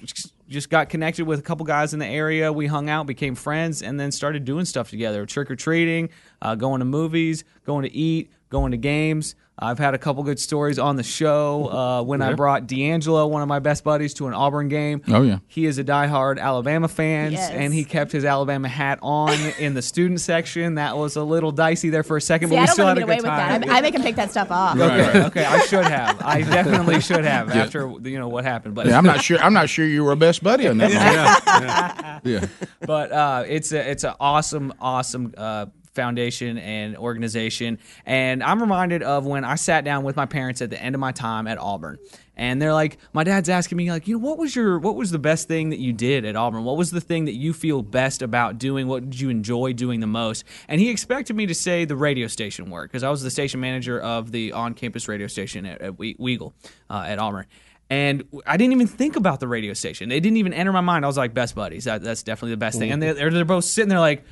just 0.50 0.68
got 0.68 0.88
connected 0.88 1.24
with 1.24 1.38
a 1.38 1.42
couple 1.42 1.64
guys 1.64 1.94
in 1.94 2.00
the 2.00 2.06
area. 2.06 2.52
We 2.52 2.66
hung 2.66 2.90
out, 2.90 3.06
became 3.06 3.34
friends, 3.34 3.82
and 3.82 3.98
then 3.98 4.10
started 4.12 4.44
doing 4.44 4.64
stuff 4.64 4.90
together: 4.90 5.24
trick 5.24 5.50
or 5.50 5.56
treating, 5.56 6.10
uh, 6.42 6.56
going 6.56 6.80
to 6.80 6.84
movies, 6.84 7.44
going 7.64 7.84
to 7.84 7.94
eat, 7.94 8.32
going 8.50 8.72
to 8.72 8.76
games. 8.76 9.36
I've 9.60 9.78
had 9.78 9.92
a 9.94 9.98
couple 9.98 10.22
good 10.22 10.40
stories 10.40 10.78
on 10.78 10.96
the 10.96 11.02
show 11.02 11.68
uh, 11.70 12.02
when 12.02 12.22
I 12.22 12.32
brought 12.32 12.66
D'Angelo, 12.66 13.26
one 13.26 13.42
of 13.42 13.48
my 13.48 13.58
best 13.58 13.84
buddies, 13.84 14.14
to 14.14 14.26
an 14.26 14.32
Auburn 14.32 14.68
game. 14.68 15.02
Oh, 15.08 15.22
yeah. 15.22 15.40
he 15.48 15.66
is 15.66 15.78
a 15.78 15.84
diehard 15.84 16.38
Alabama 16.40 16.88
fan, 16.88 17.32
Yes. 17.32 17.50
and 17.50 17.74
he 17.74 17.84
kept 17.84 18.10
his 18.10 18.24
Alabama 18.24 18.68
hat 18.68 18.98
on 19.02 19.34
in 19.58 19.74
the 19.74 19.82
student 19.82 20.20
section. 20.20 20.76
That 20.76 20.96
was 20.96 21.16
a 21.16 21.22
little 21.22 21.52
dicey 21.52 21.90
there 21.90 22.02
for 22.02 22.16
a 22.16 22.20
second, 22.22 22.48
See, 22.48 22.54
but 22.56 22.58
I 22.58 22.62
we 22.62 22.66
don't 22.66 22.72
still 22.74 22.84
want 22.86 22.98
had 22.98 23.06
to 23.06 23.12
a 23.12 23.16
good 23.16 23.22
away 23.24 23.30
with 23.30 23.38
time. 23.38 23.60
that. 23.60 23.70
I, 23.70 23.78
I 23.78 23.80
make 23.82 23.94
him 23.94 24.02
take 24.02 24.16
that 24.16 24.30
stuff 24.30 24.50
off. 24.50 24.78
Okay, 24.78 25.24
okay, 25.26 25.44
I 25.44 25.60
should 25.66 25.84
have. 25.84 26.22
I 26.22 26.40
definitely 26.50 27.00
should 27.00 27.24
have 27.24 27.50
after 27.50 27.92
you 28.02 28.18
know 28.18 28.28
what 28.28 28.44
happened. 28.44 28.74
But 28.74 28.86
Yeah, 28.86 28.96
I'm 28.96 29.04
not 29.04 29.20
sure. 29.22 29.38
I'm 29.40 29.52
not 29.52 29.68
sure 29.68 29.84
you 29.84 30.04
were 30.04 30.12
a 30.12 30.16
best 30.16 30.42
buddy 30.42 30.68
on 30.68 30.78
that. 30.78 30.90
Yeah, 31.50 32.20
yeah. 32.24 32.46
but 32.80 33.12
uh, 33.12 33.44
it's 33.46 33.72
a 33.72 33.90
it's 33.90 34.04
an 34.04 34.14
awesome 34.20 34.72
awesome 34.80 35.34
uh, 35.36 35.66
foundation 35.94 36.58
and 36.58 36.96
organization. 36.96 37.78
And 38.06 38.42
I'm 38.42 38.60
reminded 38.60 39.02
of 39.02 39.26
when 39.26 39.44
I 39.44 39.56
sat 39.56 39.84
down 39.84 40.04
with 40.04 40.16
my 40.16 40.26
parents 40.26 40.62
at 40.62 40.70
the 40.70 40.80
end 40.80 40.94
of 40.94 41.00
my 41.00 41.12
time 41.12 41.46
at 41.46 41.58
Auburn. 41.58 41.98
And 42.36 42.62
they're 42.62 42.72
like, 42.72 42.96
my 43.12 43.22
dad's 43.22 43.50
asking 43.50 43.76
me, 43.76 43.90
like, 43.90 44.08
you 44.08 44.18
know, 44.18 44.26
what 44.26 44.38
was 44.38 44.56
your, 44.56 44.78
what 44.78 44.96
was 44.96 45.10
the 45.10 45.18
best 45.18 45.46
thing 45.46 45.70
that 45.70 45.78
you 45.78 45.92
did 45.92 46.24
at 46.24 46.36
Auburn? 46.36 46.64
What 46.64 46.78
was 46.78 46.90
the 46.90 47.00
thing 47.00 47.26
that 47.26 47.34
you 47.34 47.52
feel 47.52 47.82
best 47.82 48.22
about 48.22 48.56
doing? 48.56 48.86
What 48.88 49.10
did 49.10 49.20
you 49.20 49.28
enjoy 49.28 49.74
doing 49.74 50.00
the 50.00 50.06
most? 50.06 50.44
And 50.66 50.80
he 50.80 50.88
expected 50.88 51.36
me 51.36 51.44
to 51.46 51.54
say 51.54 51.84
the 51.84 51.96
radio 51.96 52.28
station 52.28 52.70
work 52.70 52.90
because 52.90 53.02
I 53.02 53.10
was 53.10 53.22
the 53.22 53.30
station 53.30 53.60
manager 53.60 54.00
of 54.00 54.32
the 54.32 54.52
on-campus 54.52 55.06
radio 55.06 55.26
station 55.26 55.66
at, 55.66 55.82
at 55.82 55.98
We- 55.98 56.14
Weagle 56.14 56.54
uh, 56.88 57.04
at 57.06 57.18
Auburn. 57.18 57.46
And 57.90 58.24
I 58.46 58.56
didn't 58.56 58.72
even 58.72 58.86
think 58.86 59.16
about 59.16 59.40
the 59.40 59.48
radio 59.48 59.74
station. 59.74 60.12
It 60.12 60.20
didn't 60.20 60.36
even 60.36 60.54
enter 60.54 60.72
my 60.72 60.80
mind. 60.80 61.04
I 61.04 61.08
was 61.08 61.18
like, 61.18 61.34
best 61.34 61.56
buddies. 61.56 61.84
That, 61.84 62.02
that's 62.02 62.22
definitely 62.22 62.52
the 62.52 62.58
best 62.58 62.78
thing. 62.78 62.92
And 62.92 63.02
they're, 63.02 63.30
they're 63.30 63.44
both 63.44 63.64
sitting 63.64 63.88
there 63.88 63.98
like, 63.98 64.24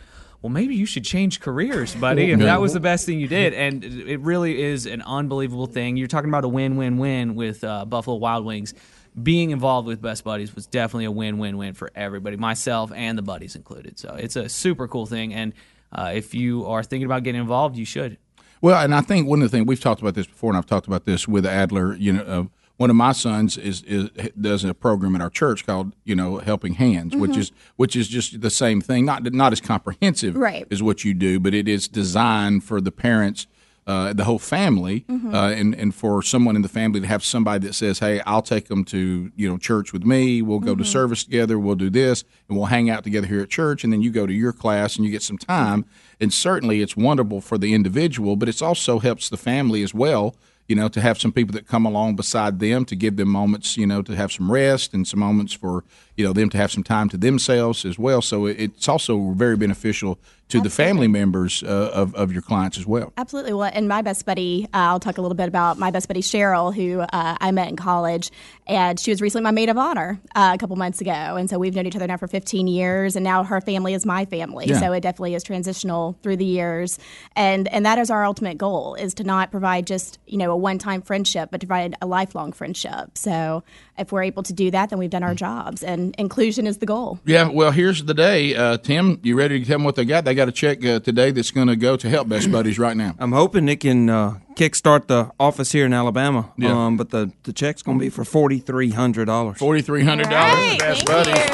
well, 0.42 0.50
maybe 0.50 0.76
you 0.76 0.86
should 0.86 1.04
change 1.04 1.40
careers, 1.40 1.94
buddy. 1.96 2.30
If 2.30 2.38
that 2.40 2.60
was 2.60 2.72
the 2.72 2.80
best 2.80 3.06
thing 3.06 3.18
you 3.18 3.26
did. 3.26 3.54
And 3.54 3.82
it 3.82 4.20
really 4.20 4.62
is 4.62 4.86
an 4.86 5.02
unbelievable 5.02 5.66
thing. 5.66 5.96
You're 5.96 6.06
talking 6.06 6.30
about 6.30 6.44
a 6.44 6.48
win 6.48 6.76
win 6.76 6.98
win 6.98 7.34
with 7.34 7.64
uh, 7.64 7.84
Buffalo 7.84 8.16
Wild 8.16 8.44
Wings. 8.44 8.72
Being 9.20 9.50
involved 9.50 9.88
with 9.88 10.00
Best 10.00 10.22
Buddies 10.22 10.54
was 10.54 10.66
definitely 10.66 11.06
a 11.06 11.10
win 11.10 11.38
win 11.38 11.56
win 11.56 11.74
for 11.74 11.90
everybody, 11.96 12.36
myself 12.36 12.92
and 12.94 13.18
the 13.18 13.22
buddies 13.22 13.56
included. 13.56 13.98
So 13.98 14.14
it's 14.14 14.36
a 14.36 14.48
super 14.48 14.86
cool 14.86 15.06
thing. 15.06 15.34
And 15.34 15.54
uh, 15.90 16.12
if 16.14 16.34
you 16.34 16.66
are 16.66 16.84
thinking 16.84 17.06
about 17.06 17.24
getting 17.24 17.40
involved, 17.40 17.76
you 17.76 17.84
should. 17.84 18.18
Well, 18.60 18.80
and 18.80 18.94
I 18.94 19.00
think 19.00 19.26
one 19.26 19.42
of 19.42 19.50
the 19.50 19.56
things 19.56 19.66
we've 19.66 19.80
talked 19.80 20.00
about 20.00 20.14
this 20.14 20.26
before, 20.26 20.50
and 20.50 20.58
I've 20.58 20.66
talked 20.66 20.86
about 20.86 21.04
this 21.04 21.26
with 21.26 21.46
Adler. 21.46 21.96
You 21.96 22.12
know, 22.12 22.22
uh, 22.22 22.44
one 22.78 22.88
of 22.90 22.96
my 22.96 23.12
sons 23.12 23.58
is, 23.58 23.82
is 23.82 24.08
does 24.40 24.64
a 24.64 24.72
program 24.72 25.14
at 25.14 25.20
our 25.20 25.28
church 25.30 25.66
called 25.66 25.92
you 26.04 26.14
know 26.16 26.38
Helping 26.38 26.74
Hands, 26.74 27.14
which 27.14 27.36
is 27.36 27.52
which 27.76 27.94
is 27.94 28.08
just 28.08 28.40
the 28.40 28.50
same 28.50 28.80
thing, 28.80 29.04
not 29.04 29.22
not 29.32 29.52
as 29.52 29.60
comprehensive 29.60 30.34
Right. 30.36 30.66
as 30.70 30.82
what 30.82 31.04
you 31.04 31.12
do, 31.12 31.38
but 31.38 31.52
it 31.54 31.68
is 31.68 31.86
designed 31.88 32.64
for 32.64 32.80
the 32.80 32.90
parents. 32.92 33.46
Uh, 33.86 34.12
the 34.12 34.24
whole 34.24 34.38
family, 34.38 35.06
uh, 35.08 35.50
and 35.56 35.74
and 35.74 35.94
for 35.94 36.20
someone 36.22 36.54
in 36.54 36.60
the 36.60 36.68
family 36.68 37.00
to 37.00 37.06
have 37.06 37.24
somebody 37.24 37.66
that 37.66 37.72
says, 37.72 38.00
"Hey, 38.00 38.20
I'll 38.26 38.42
take 38.42 38.68
them 38.68 38.84
to 38.84 39.32
you 39.34 39.48
know 39.48 39.56
church 39.56 39.94
with 39.94 40.04
me. 40.04 40.42
We'll 40.42 40.58
go 40.58 40.74
to 40.74 40.84
service 40.84 41.24
together. 41.24 41.58
We'll 41.58 41.74
do 41.74 41.88
this, 41.88 42.22
and 42.48 42.58
we'll 42.58 42.66
hang 42.66 42.90
out 42.90 43.02
together 43.02 43.26
here 43.26 43.40
at 43.40 43.48
church. 43.48 43.84
And 43.84 43.90
then 43.90 44.02
you 44.02 44.10
go 44.10 44.26
to 44.26 44.32
your 44.34 44.52
class 44.52 44.96
and 44.96 45.06
you 45.06 45.10
get 45.10 45.22
some 45.22 45.38
time. 45.38 45.86
And 46.20 46.30
certainly, 46.34 46.82
it's 46.82 46.98
wonderful 46.98 47.40
for 47.40 47.56
the 47.56 47.72
individual, 47.72 48.36
but 48.36 48.46
it 48.50 48.60
also 48.60 48.98
helps 48.98 49.30
the 49.30 49.38
family 49.38 49.82
as 49.82 49.94
well. 49.94 50.36
You 50.68 50.76
know, 50.76 50.88
to 50.88 51.00
have 51.00 51.18
some 51.18 51.32
people 51.32 51.54
that 51.54 51.66
come 51.66 51.86
along 51.86 52.16
beside 52.16 52.60
them 52.60 52.84
to 52.84 52.94
give 52.94 53.16
them 53.16 53.28
moments, 53.28 53.76
you 53.76 53.86
know, 53.86 54.02
to 54.02 54.14
have 54.14 54.30
some 54.30 54.52
rest 54.52 54.94
and 54.94 55.08
some 55.08 55.18
moments 55.18 55.52
for 55.52 55.82
you 56.16 56.24
know 56.24 56.32
them 56.32 56.50
to 56.50 56.58
have 56.58 56.70
some 56.70 56.84
time 56.84 57.08
to 57.08 57.16
themselves 57.16 57.84
as 57.84 57.98
well. 57.98 58.20
So 58.20 58.46
it's 58.46 58.88
also 58.88 59.30
very 59.30 59.56
beneficial 59.56 60.18
to 60.48 60.60
the 60.60 60.70
family 60.70 61.08
members 61.08 61.62
uh, 61.62 61.90
of 61.92 62.14
of 62.14 62.32
your 62.32 62.42
clients 62.42 62.78
as 62.78 62.86
well. 62.86 63.12
Absolutely. 63.16 63.52
Well, 63.52 63.70
and 63.72 63.88
my 63.88 64.02
best 64.02 64.24
buddy, 64.24 64.66
uh, 64.72 64.78
I'll 64.78 65.00
talk 65.00 65.18
a 65.18 65.22
little 65.22 65.34
bit 65.34 65.48
about 65.48 65.78
my 65.78 65.90
best 65.90 66.08
buddy 66.08 66.22
Cheryl, 66.22 66.74
who 66.74 67.00
uh, 67.00 67.06
I 67.12 67.50
met 67.50 67.68
in 67.68 67.76
college, 67.76 68.30
and 68.66 68.98
she 68.98 69.10
was 69.10 69.20
recently 69.20 69.42
my 69.42 69.50
maid 69.50 69.68
of 69.68 69.76
honor 69.76 70.20
uh, 70.34 70.52
a 70.54 70.58
couple 70.58 70.76
months 70.76 71.00
ago, 71.00 71.10
and 71.10 71.50
so 71.50 71.58
we've 71.58 71.74
known 71.74 71.86
each 71.86 71.96
other 71.96 72.06
now 72.06 72.16
for 72.16 72.28
15 72.28 72.66
years, 72.66 73.16
and 73.16 73.24
now 73.24 73.44
her 73.44 73.60
family 73.60 73.94
is 73.94 74.06
my 74.06 74.24
family. 74.24 74.66
Yeah. 74.66 74.80
So 74.80 74.92
it 74.92 75.00
definitely 75.00 75.34
is 75.34 75.42
transitional 75.42 76.16
through 76.22 76.36
the 76.36 76.44
years, 76.44 76.98
and 77.36 77.68
and 77.68 77.84
that 77.84 77.98
is 77.98 78.10
our 78.10 78.24
ultimate 78.24 78.58
goal 78.58 78.94
is 78.94 79.14
to 79.14 79.24
not 79.24 79.50
provide 79.50 79.86
just 79.86 80.18
you 80.26 80.38
know 80.38 80.50
a 80.50 80.56
one 80.56 80.78
time 80.78 81.02
friendship, 81.02 81.50
but 81.50 81.60
to 81.60 81.66
provide 81.66 81.94
a 82.00 82.06
lifelong 82.06 82.52
friendship. 82.52 83.18
So 83.18 83.62
if 83.98 84.12
we're 84.12 84.22
able 84.22 84.44
to 84.44 84.52
do 84.52 84.70
that, 84.70 84.90
then 84.90 84.98
we've 84.98 85.10
done 85.10 85.22
our 85.22 85.34
jobs, 85.34 85.82
and 85.82 86.14
inclusion 86.16 86.66
is 86.66 86.78
the 86.78 86.86
goal. 86.86 87.18
Yeah, 87.26 87.48
well, 87.48 87.70
here's 87.70 88.04
the 88.04 88.14
day. 88.14 88.54
Uh, 88.54 88.78
Tim, 88.78 89.20
you 89.22 89.36
ready 89.36 89.60
to 89.60 89.66
tell 89.66 89.74
them 89.74 89.84
what 89.84 89.96
they 89.96 90.04
got? 90.04 90.24
They 90.24 90.34
got 90.38 90.48
a 90.48 90.52
check 90.52 90.84
uh, 90.84 91.00
today 91.00 91.32
that's 91.32 91.50
going 91.50 91.66
to 91.66 91.74
go 91.74 91.96
to 91.96 92.08
help 92.08 92.28
Best 92.28 92.50
Buddies 92.52 92.78
right 92.78 92.96
now. 92.96 93.16
I'm 93.18 93.32
hoping 93.32 93.68
it 93.68 93.80
can 93.80 94.08
uh, 94.08 94.38
kickstart 94.54 95.08
the 95.08 95.32
office 95.40 95.72
here 95.72 95.84
in 95.84 95.92
Alabama. 95.92 96.52
Yeah. 96.56 96.86
Um, 96.86 96.96
but 96.96 97.10
the, 97.10 97.32
the 97.42 97.52
check's 97.52 97.82
going 97.82 97.98
to 97.98 98.00
be 98.00 98.08
for 98.08 98.24
forty 98.24 98.60
three 98.60 98.90
hundred 98.90 99.24
dollars. 99.24 99.58
Forty 99.58 99.82
three 99.82 100.04
hundred 100.04 100.30
dollars, 100.30 100.54
Great, 100.54 100.78
Best 100.78 101.06
thank 101.06 101.26
Buddies. 101.26 101.44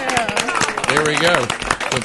There 0.91 1.05
we 1.07 1.19
go. 1.19 1.35
So 1.91 1.99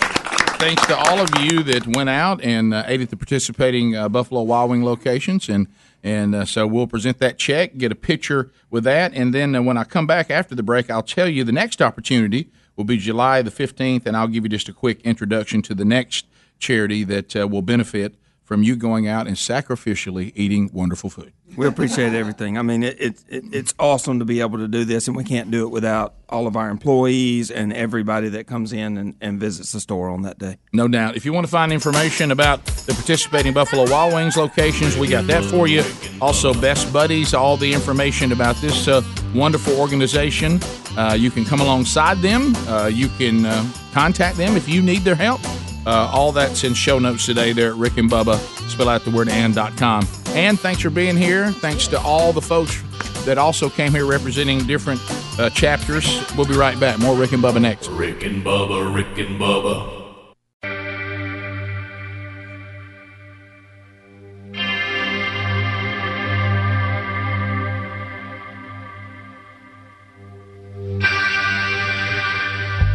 thanks 0.58 0.86
to 0.88 0.96
all 0.96 1.20
of 1.20 1.30
you 1.42 1.64
that 1.64 1.86
went 1.98 2.10
out 2.10 2.42
and 2.42 2.74
uh, 2.74 2.84
ate 2.88 3.02
at 3.02 3.10
the 3.10 3.18
participating 3.18 3.98
uh, 3.98 4.08
Buffalo 4.08 4.42
Wild 4.44 4.70
Wing 4.70 4.86
locations, 4.86 5.50
and 5.50 5.68
and 6.02 6.34
uh, 6.34 6.46
so 6.46 6.66
we'll 6.66 6.88
present 6.88 7.18
that 7.20 7.38
check, 7.38 7.78
get 7.78 7.92
a 7.92 7.96
picture 7.96 8.52
with 8.70 8.86
that, 8.86 9.14
and 9.14 9.34
then 9.34 9.54
uh, 9.54 9.62
when 9.62 9.76
I 9.76 9.84
come 9.84 10.08
back 10.08 10.32
after 10.32 10.56
the 10.56 10.64
break, 10.64 10.90
I'll 10.90 11.04
tell 11.04 11.28
you 11.28 11.44
the 11.44 11.52
next 11.52 11.82
opportunity 11.82 12.50
will 12.78 12.86
be 12.86 12.96
July 12.96 13.42
the 13.42 13.52
fifteenth, 13.52 14.06
and 14.08 14.16
I'll 14.16 14.30
give 14.30 14.46
you 14.46 14.50
just 14.50 14.70
a 14.70 14.74
quick 14.74 15.02
introduction 15.02 15.62
to 15.64 15.76
the 15.76 15.84
next 15.84 16.26
charity 16.60 17.04
that 17.06 17.36
uh, 17.36 17.48
will 17.48 17.62
benefit 17.62 18.16
from 18.50 18.64
you 18.64 18.76
going 18.76 19.08
out 19.08 19.28
and 19.28 19.36
sacrificially 19.36 20.32
eating 20.36 20.72
wonderful 20.74 21.08
food. 21.08 21.32
We 21.56 21.68
appreciate 21.68 22.14
everything. 22.16 22.58
I 22.58 22.64
mean, 22.64 22.82
it, 22.82 23.00
it, 23.00 23.24
it 23.30 23.44
it's 23.52 23.76
awesome 23.78 24.18
to 24.20 24.26
be 24.26 24.42
able 24.42 24.58
to 24.58 24.68
do 24.68 24.86
this, 24.86 25.08
and 25.08 25.16
we 25.16 25.24
can't 25.24 25.52
do 25.52 25.68
it 25.68 25.70
without 25.70 26.16
all 26.30 26.48
of 26.48 26.56
our 26.56 26.72
employees 26.72 27.52
and 27.52 27.72
everybody 27.72 28.30
that 28.30 28.48
comes 28.48 28.74
in 28.74 28.98
and, 28.98 29.16
and 29.22 29.40
visits 29.40 29.72
the 29.72 29.80
store 29.80 30.10
on 30.10 30.24
that 30.24 30.40
day. 30.40 30.58
No 30.74 30.88
doubt. 30.88 31.16
If 31.16 31.26
you 31.26 31.34
want 31.34 31.46
to 31.46 31.52
find 31.52 31.72
information 31.72 32.32
about 32.32 32.66
the 32.66 32.94
participating 32.94 33.54
Buffalo 33.54 33.88
Wild 33.88 34.16
Wings 34.16 34.36
locations, 34.36 34.98
we 34.98 35.08
got 35.08 35.28
that 35.28 35.46
for 35.46 35.68
you. 35.68 35.84
Also, 36.20 36.52
Best 36.60 36.92
Buddies, 36.92 37.36
all 37.36 37.56
the 37.56 37.72
information 37.72 38.32
about 38.32 38.56
this 38.56 38.88
uh, 38.88 39.04
wonderful 39.36 39.80
organization. 39.80 40.60
Uh, 40.98 41.16
you 41.16 41.30
can 41.30 41.46
come 41.46 41.62
alongside 41.62 42.18
them. 42.18 42.56
Uh, 42.68 42.88
you 42.88 43.10
can 43.10 43.46
uh, 43.46 43.72
contact 43.94 44.38
them 44.38 44.58
if 44.58 44.68
you 44.68 44.82
need 44.82 45.02
their 45.02 45.14
help. 45.14 45.40
Uh, 45.86 46.10
all 46.14 46.32
that's 46.32 46.64
in 46.64 46.74
show 46.74 47.00
notes 47.00 47.26
today 47.26 47.54
there 47.54 47.72
at 47.72 47.78
Rick 47.78 47.98
and 47.98 48.10
Bubba. 48.10 48.38
Spell 48.70 48.90
out 48.90 49.04
the 49.04 49.12
word 49.12 49.30
and.com. 49.30 50.08
And 50.28 50.60
thanks 50.60 50.82
for 50.82 50.90
being 50.90 51.18
here. 51.18 51.52
Thanks 51.52 51.88
to 51.88 52.00
all 52.00 52.34
the 52.34 52.42
folks 52.42 52.82
that 53.26 53.38
also 53.38 53.70
came 53.70 53.92
here 53.92 54.06
representing 54.06 54.66
different 54.66 55.02
uh, 55.40 55.50
chapters. 55.50 56.06
We'll 56.36 56.48
be 56.48 56.56
right 56.56 56.80
back. 56.80 57.00
More 57.00 57.16
Rick 57.16 57.32
and 57.32 57.44
Bubba 57.44 57.62
next. 57.62 57.90
Rick 57.90 58.24
and 58.24 58.44
Bubba, 58.44 58.94
Rick 58.94 59.18
and 59.18 59.40
Bubba. 59.40 60.00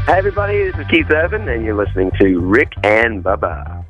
Hi, 0.07 0.19
everybody. 0.19 0.63
This 0.63 0.77
is 0.77 0.87
Keith 0.91 1.11
Urban, 1.11 1.49
and 1.49 1.65
you're 1.65 1.75
listening 1.75 2.11
to 2.21 2.39
Rick 2.39 2.74
and 2.85 3.25
Bubba. 3.25 3.83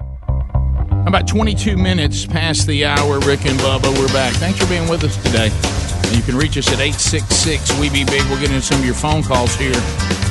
About 1.06 1.26
22 1.26 1.76
minutes 1.76 2.24
past 2.24 2.66
the 2.68 2.84
hour, 2.84 3.18
Rick 3.20 3.44
and 3.44 3.58
Bubba, 3.58 3.90
we're 3.98 4.12
back. 4.12 4.32
Thanks 4.34 4.58
for 4.58 4.66
being 4.68 4.88
with 4.88 5.02
us 5.02 5.16
today. 5.24 5.50
You 6.16 6.22
can 6.22 6.36
reach 6.36 6.56
us 6.56 6.68
at 6.68 6.78
866 6.78 7.80
We 7.80 7.90
Be 7.90 8.04
Big. 8.04 8.22
We'll 8.30 8.38
get 8.38 8.50
into 8.50 8.62
some 8.62 8.78
of 8.78 8.86
your 8.86 8.94
phone 8.94 9.24
calls 9.24 9.56
here. 9.56 9.74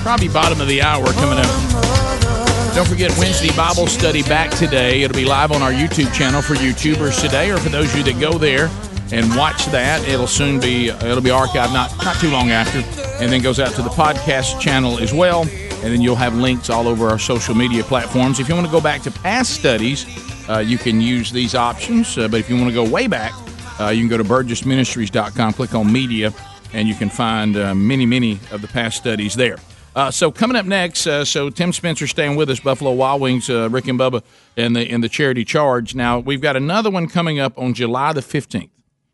Probably 0.02 0.30
bottom 0.30 0.62
of 0.62 0.70
the 0.70 0.82
hour 0.82 1.06
coming 1.14 1.40
up. 1.40 2.74
Don't 2.74 2.88
forget 2.88 3.12
Wednesday 3.18 3.54
Bible 3.56 3.86
study 3.86 4.24
back 4.24 4.50
today. 4.52 5.02
It'll 5.02 5.16
be 5.16 5.26
live 5.26 5.52
on 5.52 5.62
our 5.62 5.72
YouTube 5.72 6.14
channel 6.14 6.42
for 6.42 6.56
YouTubers 6.56 7.22
today, 7.22 7.52
or 7.52 7.58
for 7.58 7.70
those 7.70 7.92
of 7.92 7.98
you 7.98 8.04
that 8.14 8.20
go 8.22 8.38
there 8.38 8.70
and 9.12 9.36
watch 9.36 9.66
that. 9.68 10.08
It'll 10.08 10.26
soon 10.26 10.62
be 10.62 10.90
uh, 10.90 11.06
it'll 11.06 11.22
be 11.22 11.30
archived 11.30 11.74
not 11.74 11.94
not 12.04 12.16
too 12.16 12.32
long 12.32 12.52
after, 12.52 12.80
and 13.22 13.32
then 13.32 13.42
goes 13.42 13.60
out 13.60 13.74
to 13.76 13.82
the 13.82 13.90
podcast 13.90 14.62
channel 14.62 15.00
as 15.00 15.14
well. 15.14 15.46
And 15.84 15.92
then 15.92 16.02
you'll 16.02 16.16
have 16.16 16.34
links 16.36 16.70
all 16.70 16.88
over 16.88 17.10
our 17.10 17.20
social 17.20 17.54
media 17.54 17.84
platforms. 17.84 18.40
If 18.40 18.48
you 18.48 18.56
want 18.56 18.66
to 18.66 18.72
go 18.72 18.80
back 18.80 19.02
to 19.02 19.12
past 19.12 19.52
studies, 19.52 20.06
uh, 20.50 20.60
you 20.60 20.78
can 20.78 21.02
use 21.02 21.30
these 21.30 21.56
options. 21.56 22.18
Uh, 22.18 22.30
but 22.30 22.40
if 22.40 22.50
you 22.50 22.56
want 22.56 22.70
to 22.70 22.74
go 22.74 22.90
way 22.90 23.08
back, 23.08 23.34
uh, 23.80 23.90
you 23.90 24.02
can 24.02 24.10
go 24.10 24.18
to 24.18 24.24
burgessministries.com, 24.24 25.54
click 25.54 25.76
on 25.76 25.92
media, 25.92 26.34
and 26.74 26.88
you 26.88 26.96
can 26.96 27.10
find 27.10 27.58
uh, 27.58 27.76
many, 27.76 28.06
many 28.06 28.40
of 28.52 28.62
the 28.62 28.68
past 28.68 28.98
studies 28.98 29.36
there. 29.36 29.58
Uh, 29.96 30.10
so 30.10 30.32
coming 30.32 30.56
up 30.56 30.66
next, 30.66 31.06
uh, 31.06 31.24
so 31.24 31.50
Tim 31.50 31.72
Spencer 31.72 32.08
staying 32.08 32.36
with 32.36 32.50
us, 32.50 32.60
Buffalo 32.60 32.92
Wild 32.94 33.22
Wings, 33.22 33.50
uh, 33.50 33.70
Rick 33.70 33.88
and 33.88 34.00
Bubba, 34.00 34.24
and 34.58 34.76
the 34.76 34.90
in 34.90 35.02
the 35.02 35.10
charity 35.10 35.46
charge. 35.46 35.94
Now 35.94 36.18
we've 36.18 36.42
got 36.42 36.56
another 36.56 36.90
one 36.90 37.08
coming 37.08 37.40
up 37.40 37.58
on 37.60 37.76
July 37.76 38.12
the 38.14 38.24
fifteenth. 38.24 38.73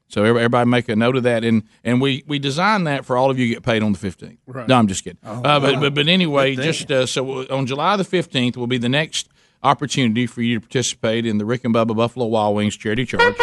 So 0.09 0.23
everybody- 0.23 0.69
make 0.69 0.89
a 0.89 0.95
note 0.95 1.15
of 1.15 1.23
that, 1.23 1.43
and 1.43 1.63
and 1.83 2.01
we 2.01 2.23
we 2.27 2.39
designed 2.39 2.85
that 2.87 3.05
for 3.05 3.15
all 3.15 3.29
of 3.31 3.37
you 3.39 3.47
get 3.47 3.63
paid 3.63 3.83
on 3.83 3.91
the 3.93 3.97
fifteenth. 3.99 4.39
Right. 4.47 4.67
No, 4.67 4.75
I'm 4.75 4.87
just 4.87 5.03
kidding. 5.03 5.19
uh, 5.23 5.59
but, 5.59 5.79
but 5.79 5.93
but 5.93 6.07
anyway, 6.07 6.55
just 6.55 6.91
uh, 6.91 7.05
so 7.05 7.47
on 7.49 7.65
July 7.67 7.95
the 7.95 8.03
fifteenth 8.03 8.57
will 8.57 8.67
be 8.67 8.77
the 8.79 8.89
next 8.89 9.29
opportunity 9.63 10.25
for 10.25 10.41
you 10.41 10.55
to 10.55 10.61
participate 10.61 11.25
in 11.25 11.37
the 11.37 11.45
Rick 11.45 11.63
and 11.63 11.73
Bubba 11.75 11.95
Buffalo 11.95 12.25
Wild 12.25 12.55
Wings 12.55 12.75
charity 12.75 13.05
charge. 13.05 13.35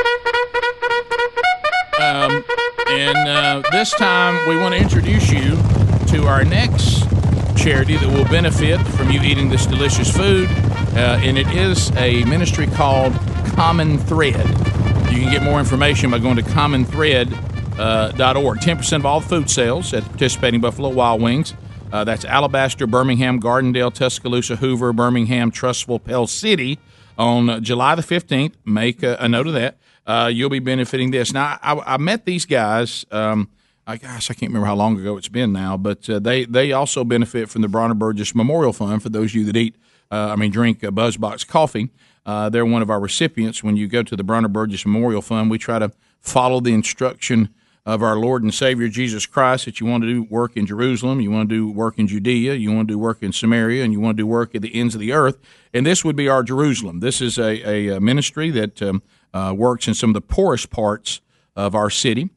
Um, 1.99 2.45
and 2.91 3.17
uh, 3.29 3.63
this 3.73 3.91
time 3.93 4.49
we 4.49 4.57
want 4.57 4.75
to 4.75 4.81
introduce 4.81 5.31
you 5.31 5.57
to 6.09 6.27
our 6.27 6.45
next 6.45 7.05
charity 7.57 7.97
that 7.97 8.07
will 8.09 8.25
benefit 8.29 8.79
from 8.89 9.11
you 9.11 9.21
eating 9.23 9.49
this 9.49 9.67
delicious 9.67 10.15
food, 10.15 10.49
uh, 10.95 11.19
and 11.23 11.39
it 11.39 11.49
is 11.49 11.91
a 11.97 12.23
ministry 12.25 12.67
called 12.67 13.15
Common 13.55 13.99
Thread. 13.99 14.45
You 15.11 15.23
can 15.23 15.31
get 15.31 15.43
more 15.43 15.59
information 15.59 16.11
by 16.11 16.19
going 16.19 16.37
to 16.37 16.43
commonthread.org. 16.43 18.59
10% 18.59 18.97
of 18.97 19.07
all 19.07 19.21
food 19.21 19.51
sales 19.51 19.93
at 19.95 20.05
participating 20.05 20.61
Buffalo 20.61 20.89
Wild 20.89 21.23
Wings. 21.23 21.55
Uh, 21.93 22.05
that's 22.05 22.25
Alabaster, 22.25 22.87
Birmingham, 22.87 23.41
Gardendale, 23.41 23.93
Tuscaloosa, 23.93 24.57
Hoover, 24.57 24.93
Birmingham, 24.93 25.51
Trussville, 25.51 26.03
Pell 26.03 26.27
City 26.27 26.79
on 27.17 27.49
uh, 27.49 27.61
July 27.61 27.95
the 27.95 28.03
15th. 28.03 28.55
Make 28.65 29.03
a, 29.03 29.17
a 29.21 29.29
note 29.29 29.47
of 29.47 29.55
that. 29.55 29.79
Uh, 30.07 30.31
you'll 30.33 30.51
be 30.51 30.59
benefiting 30.59 31.11
this. 31.11 31.33
Now, 31.33 31.59
I, 31.63 31.95
I 31.95 31.97
met 31.97 32.25
these 32.25 32.45
guys. 32.45 33.05
Um, 33.11 33.49
I 33.87 33.99
gosh, 33.99 34.31
I 34.31 34.35
can't 34.35 34.51
remember 34.51 34.67
how 34.67 34.75
long 34.75 34.99
ago 34.99 35.17
it's 35.17 35.29
been 35.29 35.53
now, 35.53 35.77
but 35.77 36.11
uh, 36.11 36.19
they 36.19 36.45
they 36.45 36.73
also 36.73 37.05
benefit 37.05 37.49
from 37.49 37.63
the 37.63 37.69
Bronner 37.69 37.95
Burgess 37.95 38.35
Memorial 38.35 38.73
Fund 38.73 39.01
for 39.01 39.11
those 39.11 39.31
of 39.31 39.37
you 39.37 39.45
that 39.45 39.57
eat, 39.57 39.77
uh, 40.11 40.31
I 40.33 40.37
mean, 40.37 40.51
drink 40.51 40.83
uh, 40.83 40.91
Buzzbox 40.91 41.47
coffee. 41.47 41.91
Uh, 42.27 42.49
they're 42.49 42.67
one 42.67 42.83
of 42.83 42.91
our 42.91 43.01
recipients. 43.01 43.63
When 43.63 43.77
you 43.77 43.87
go 43.87 44.03
to 44.03 44.17
the 44.17 44.25
Bronner 44.25 44.49
Burgess 44.49 44.85
Memorial 44.85 45.23
Fund, 45.23 45.49
we 45.49 45.59
try 45.59 45.79
to 45.79 45.93
follow 46.21 46.61
the 46.61 46.75
instruction 46.75 47.55
of 47.87 48.03
our 48.03 48.17
Lord 48.17 48.43
and 48.43 48.53
Savior 48.53 48.89
Jesus 48.89 49.27
Christ 49.27 49.65
that 49.65 49.79
you 49.79 49.87
want 49.87 50.03
to 50.03 50.09
do 50.09 50.25
work 50.25 50.57
in 50.57 50.67
Jerusalem, 50.67 51.21
you 51.21 51.31
want 51.31 51.49
to 51.49 51.55
do 51.55 51.71
work 51.71 52.01
in 52.01 52.09
Judea, 52.09 52.55
you 52.55 52.73
want 52.73 52.89
to 52.89 52.95
do 52.95 52.99
work 52.99 53.23
in 53.23 53.33
Samaria, 53.33 53.85
and 53.85 53.93
you 53.93 54.01
want 54.01 54.17
to 54.17 54.23
do 54.25 54.27
work 54.27 54.57
at 54.57 54.63
the 54.63 54.75
ends 54.75 54.97
of 54.97 55.01
the 55.01 55.13
earth. 55.13 55.39
And 55.73 55.87
this 55.87 56.05
would 56.05 56.17
be 56.17 56.29
our 56.29 56.43
Jerusalem. 56.43 56.99
This 56.99 57.21
is 57.21 57.39
a, 57.39 57.95
a, 57.95 58.01
ministry 58.01 58.51
that 58.51 58.83
um, 58.83 59.03
uh, 59.33 59.55
works 59.57 59.87
in 59.87 59.95
some 59.95 60.11
of 60.11 60.15
the 60.15 60.21
poorest 60.21 60.71
parts 60.71 61.21
of 61.55 61.77
our 61.77 61.89
city. 61.89 62.31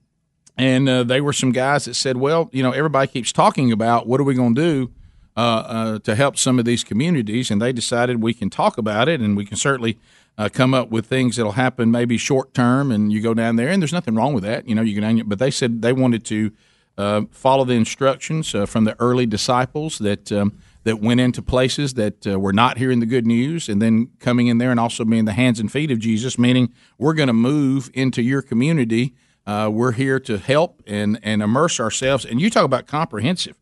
And 0.55 0.87
uh, 0.87 1.03
they 1.03 1.19
were 1.19 1.33
some 1.33 1.51
guys 1.51 1.85
that 1.85 1.95
said, 1.95 2.17
well, 2.17 2.49
you 2.51 2.61
know, 2.61 2.71
everybody 2.71 3.07
keeps 3.07 3.31
talking 3.31 3.71
about 3.71 4.05
what 4.05 4.19
are 4.19 4.25
we 4.25 4.35
going 4.35 4.53
to 4.53 4.61
do 4.61 4.91
uh, 5.37 5.39
uh, 5.39 5.99
to 5.99 6.15
help 6.15 6.37
some 6.37 6.59
of 6.59 6.65
these 6.65 6.83
communities. 6.83 7.49
And 7.49 7.61
they 7.61 7.71
decided 7.71 8.21
we 8.21 8.33
can 8.33 8.49
talk 8.49 8.77
about 8.77 9.07
it 9.07 9.21
and 9.21 9.37
we 9.37 9.45
can 9.45 9.57
certainly 9.57 9.97
uh, 10.37 10.49
come 10.51 10.73
up 10.73 10.89
with 10.89 11.05
things 11.05 11.35
that'll 11.35 11.53
happen 11.53 11.91
maybe 11.91 12.17
short 12.17 12.53
term. 12.53 12.91
And 12.91 13.13
you 13.13 13.21
go 13.21 13.33
down 13.33 13.55
there, 13.55 13.69
and 13.69 13.81
there's 13.81 13.93
nothing 13.93 14.15
wrong 14.15 14.33
with 14.33 14.43
that. 14.43 14.67
You 14.67 14.75
know, 14.75 14.81
you 14.81 14.99
can, 14.99 15.23
but 15.27 15.39
they 15.39 15.51
said 15.51 15.81
they 15.81 15.93
wanted 15.93 16.25
to 16.25 16.51
uh, 16.97 17.21
follow 17.31 17.63
the 17.63 17.75
instructions 17.75 18.53
uh, 18.55 18.65
from 18.65 18.85
the 18.85 18.95
early 18.99 19.25
disciples 19.25 19.99
that. 19.99 20.31
Um, 20.31 20.57
that 20.83 21.01
went 21.01 21.19
into 21.19 21.41
places 21.41 21.95
that 21.95 22.25
were 22.25 22.53
not 22.53 22.77
hearing 22.77 23.01
the 23.01 23.05
good 23.05 23.27
news, 23.27 23.67
and 23.67 23.81
then 23.81 24.09
coming 24.19 24.47
in 24.47 24.59
there 24.59 24.71
and 24.71 24.79
also 24.79 25.03
being 25.03 25.25
the 25.25 25.33
hands 25.33 25.59
and 25.59 25.69
feet 25.69 25.91
of 25.91 25.99
Jesus, 25.99 26.39
meaning 26.39 26.73
we're 26.97 27.13
going 27.13 27.27
to 27.27 27.33
move 27.33 27.91
into 27.93 28.21
your 28.21 28.41
community. 28.41 29.13
We're 29.45 29.91
here 29.91 30.21
to 30.21 30.37
help 30.37 30.81
and, 30.87 31.19
and 31.21 31.43
immerse 31.43 31.81
ourselves. 31.81 32.23
And 32.23 32.39
you 32.39 32.49
talk 32.49 32.63
about 32.63 32.87
comprehensive. 32.87 33.57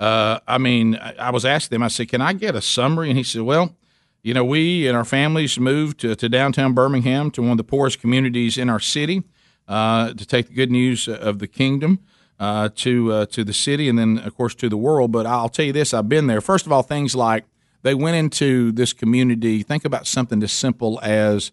Uh, 0.00 0.40
I 0.48 0.56
mean, 0.56 0.96
I, 0.96 1.30
was 1.30 1.44
asking 1.44 1.76
them, 1.76 1.82
I 1.82 1.88
said, 1.88 2.08
can 2.08 2.22
I 2.22 2.32
get 2.32 2.56
a 2.56 2.62
summary? 2.62 3.10
And 3.10 3.18
he 3.18 3.22
said, 3.22 3.42
well, 3.42 3.76
you 4.22 4.32
know, 4.32 4.44
we 4.44 4.88
and 4.88 4.96
our 4.96 5.04
families 5.04 5.58
moved 5.60 6.00
to, 6.00 6.16
to 6.16 6.28
downtown 6.28 6.72
Birmingham 6.72 7.30
to 7.32 7.42
one 7.42 7.52
of 7.52 7.56
the 7.58 7.64
poorest 7.64 8.00
communities 8.00 8.56
in 8.56 8.70
our 8.70 8.80
city 8.80 9.22
uh, 9.68 10.14
to 10.14 10.26
take 10.26 10.48
the 10.48 10.54
good 10.54 10.70
news 10.70 11.06
of 11.06 11.38
the 11.38 11.46
kingdom 11.46 12.00
uh, 12.38 12.70
to 12.76 13.12
uh, 13.12 13.26
to 13.26 13.44
the 13.44 13.52
city 13.52 13.88
and 13.88 13.98
then, 13.98 14.18
of 14.18 14.34
course, 14.34 14.54
to 14.56 14.70
the 14.70 14.76
world. 14.76 15.12
But 15.12 15.26
I'll 15.26 15.50
tell 15.50 15.66
you 15.66 15.72
this: 15.72 15.92
I've 15.92 16.08
been 16.08 16.26
there. 16.26 16.40
First 16.40 16.64
of 16.66 16.72
all, 16.72 16.82
things 16.82 17.14
like 17.14 17.44
they 17.82 17.94
went 17.94 18.16
into 18.16 18.72
this 18.72 18.92
community. 18.92 19.62
Think 19.62 19.84
about 19.84 20.06
something 20.06 20.42
as 20.42 20.52
simple 20.52 20.98
as, 21.02 21.52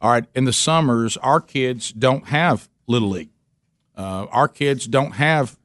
all 0.00 0.10
right, 0.10 0.24
in 0.34 0.44
the 0.44 0.52
summers, 0.52 1.16
our 1.18 1.40
kids 1.40 1.92
don't 1.92 2.26
have 2.28 2.68
little 2.86 3.08
league. 3.08 3.30
Uh, 3.96 4.26
our 4.30 4.48
kids 4.48 4.86
don't 4.86 5.12
have 5.12 5.56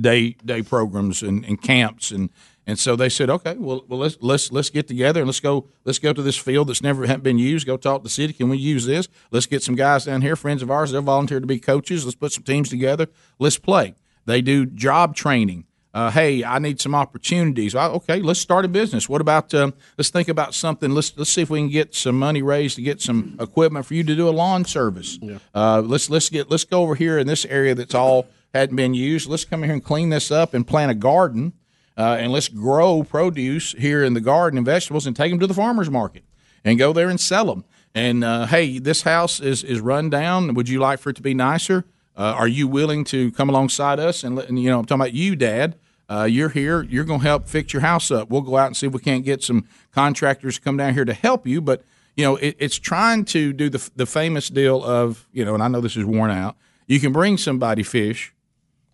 day 0.00 0.36
day 0.44 0.62
programs 0.62 1.22
and, 1.22 1.44
and 1.44 1.60
camps 1.62 2.10
and 2.10 2.30
and 2.64 2.78
so 2.78 2.94
they 2.94 3.08
said, 3.08 3.28
okay, 3.28 3.56
well, 3.56 3.84
well 3.88 3.98
let's 3.98 4.16
let's 4.20 4.52
let's 4.52 4.70
get 4.70 4.86
together 4.86 5.20
and 5.20 5.26
let's 5.26 5.40
go 5.40 5.66
let's 5.84 5.98
go 5.98 6.12
to 6.12 6.22
this 6.22 6.36
field 6.36 6.68
that's 6.68 6.82
never 6.82 7.18
been 7.18 7.38
used. 7.38 7.66
Go 7.66 7.76
talk 7.76 8.00
to 8.00 8.04
the 8.04 8.10
city. 8.10 8.32
Can 8.32 8.48
we 8.48 8.56
use 8.56 8.86
this? 8.86 9.08
Let's 9.32 9.46
get 9.46 9.64
some 9.64 9.74
guys 9.74 10.04
down 10.04 10.22
here, 10.22 10.36
friends 10.36 10.62
of 10.62 10.70
ours. 10.70 10.92
They'll 10.92 11.02
volunteer 11.02 11.40
to 11.40 11.46
be 11.46 11.58
coaches. 11.58 12.04
Let's 12.04 12.14
put 12.14 12.32
some 12.32 12.44
teams 12.44 12.68
together. 12.68 13.08
Let's 13.40 13.58
play. 13.58 13.94
They 14.26 14.42
do 14.42 14.64
job 14.66 15.16
training 15.16 15.64
Uh, 15.94 16.10
hey, 16.10 16.42
I 16.42 16.58
need 16.58 16.80
some 16.80 16.94
opportunities. 16.94 17.74
Well, 17.74 17.92
okay, 17.96 18.20
let's 18.22 18.40
start 18.40 18.64
a 18.64 18.68
business. 18.68 19.08
What 19.08 19.20
about 19.20 19.52
um, 19.54 19.74
let's 19.98 20.10
think 20.10 20.28
about 20.28 20.54
something. 20.54 20.92
Let's 20.92 21.12
let's 21.18 21.30
see 21.30 21.42
if 21.42 21.50
we 21.50 21.58
can 21.58 21.68
get 21.68 21.94
some 21.94 22.18
money 22.18 22.42
raised 22.42 22.76
to 22.76 22.82
get 22.82 23.02
some 23.02 23.36
equipment 23.40 23.84
for 23.86 23.94
you 23.94 24.04
to 24.04 24.14
do 24.16 24.28
a 24.28 24.30
lawn 24.30 24.64
service. 24.64 25.18
Uh, 25.54 25.82
let's 25.84 26.08
let's 26.08 26.30
get 26.30 26.50
let's 26.50 26.64
go 26.64 26.80
over 26.82 26.94
here 26.94 27.18
in 27.18 27.26
this 27.26 27.44
area 27.44 27.74
that's 27.74 27.94
all 27.94 28.26
hadn't 28.54 28.76
been 28.76 28.94
used. 28.94 29.28
Let's 29.28 29.44
come 29.44 29.62
here 29.62 29.72
and 29.72 29.84
clean 29.84 30.10
this 30.10 30.30
up 30.30 30.54
and 30.54 30.66
plant 30.66 30.90
a 30.90 30.94
garden, 30.94 31.52
uh, 31.96 32.16
and 32.18 32.32
let's 32.32 32.48
grow 32.48 33.02
produce 33.02 33.72
here 33.72 34.04
in 34.04 34.14
the 34.14 34.20
garden 34.20 34.58
and 34.58 34.66
vegetables 34.66 35.06
and 35.06 35.16
take 35.16 35.30
them 35.30 35.40
to 35.40 35.46
the 35.46 35.54
farmers 35.54 35.90
market 35.90 36.24
and 36.64 36.78
go 36.78 36.92
there 36.92 37.08
and 37.08 37.20
sell 37.20 37.46
them. 37.46 37.64
And 37.94 38.24
uh, 38.24 38.46
hey, 38.46 38.78
this 38.78 39.02
house 39.02 39.40
is 39.40 39.62
is 39.62 39.80
run 39.80 40.10
down. 40.10 40.54
Would 40.54 40.68
you 40.68 40.80
like 40.80 40.98
for 40.98 41.10
it 41.10 41.16
to 41.16 41.22
be 41.22 41.34
nicer? 41.34 41.84
Uh, 42.16 42.34
are 42.36 42.48
you 42.48 42.68
willing 42.68 43.04
to 43.04 43.32
come 43.32 43.48
alongside 43.48 43.98
us 43.98 44.22
and, 44.22 44.36
let, 44.36 44.48
and 44.48 44.62
you 44.62 44.68
know 44.68 44.80
I'm 44.80 44.84
talking 44.84 45.00
about 45.00 45.14
you, 45.14 45.34
Dad. 45.34 45.76
Uh, 46.10 46.24
you're 46.24 46.50
here. 46.50 46.82
You're 46.82 47.04
going 47.04 47.20
to 47.20 47.26
help 47.26 47.48
fix 47.48 47.72
your 47.72 47.80
house 47.80 48.10
up. 48.10 48.28
We'll 48.28 48.42
go 48.42 48.56
out 48.58 48.66
and 48.66 48.76
see 48.76 48.86
if 48.86 48.92
we 48.92 49.00
can't 49.00 49.24
get 49.24 49.42
some 49.42 49.66
contractors 49.94 50.56
to 50.56 50.60
come 50.60 50.76
down 50.76 50.92
here 50.92 51.06
to 51.06 51.14
help 51.14 51.46
you. 51.46 51.62
But 51.62 51.84
you 52.16 52.24
know, 52.24 52.36
it, 52.36 52.56
it's 52.58 52.78
trying 52.78 53.24
to 53.26 53.52
do 53.52 53.70
the 53.70 53.90
the 53.96 54.06
famous 54.06 54.48
deal 54.48 54.84
of 54.84 55.26
you 55.32 55.44
know, 55.44 55.54
and 55.54 55.62
I 55.62 55.68
know 55.68 55.80
this 55.80 55.96
is 55.96 56.04
worn 56.04 56.30
out. 56.30 56.56
You 56.86 57.00
can 57.00 57.12
bring 57.12 57.38
somebody 57.38 57.82
fish, 57.82 58.34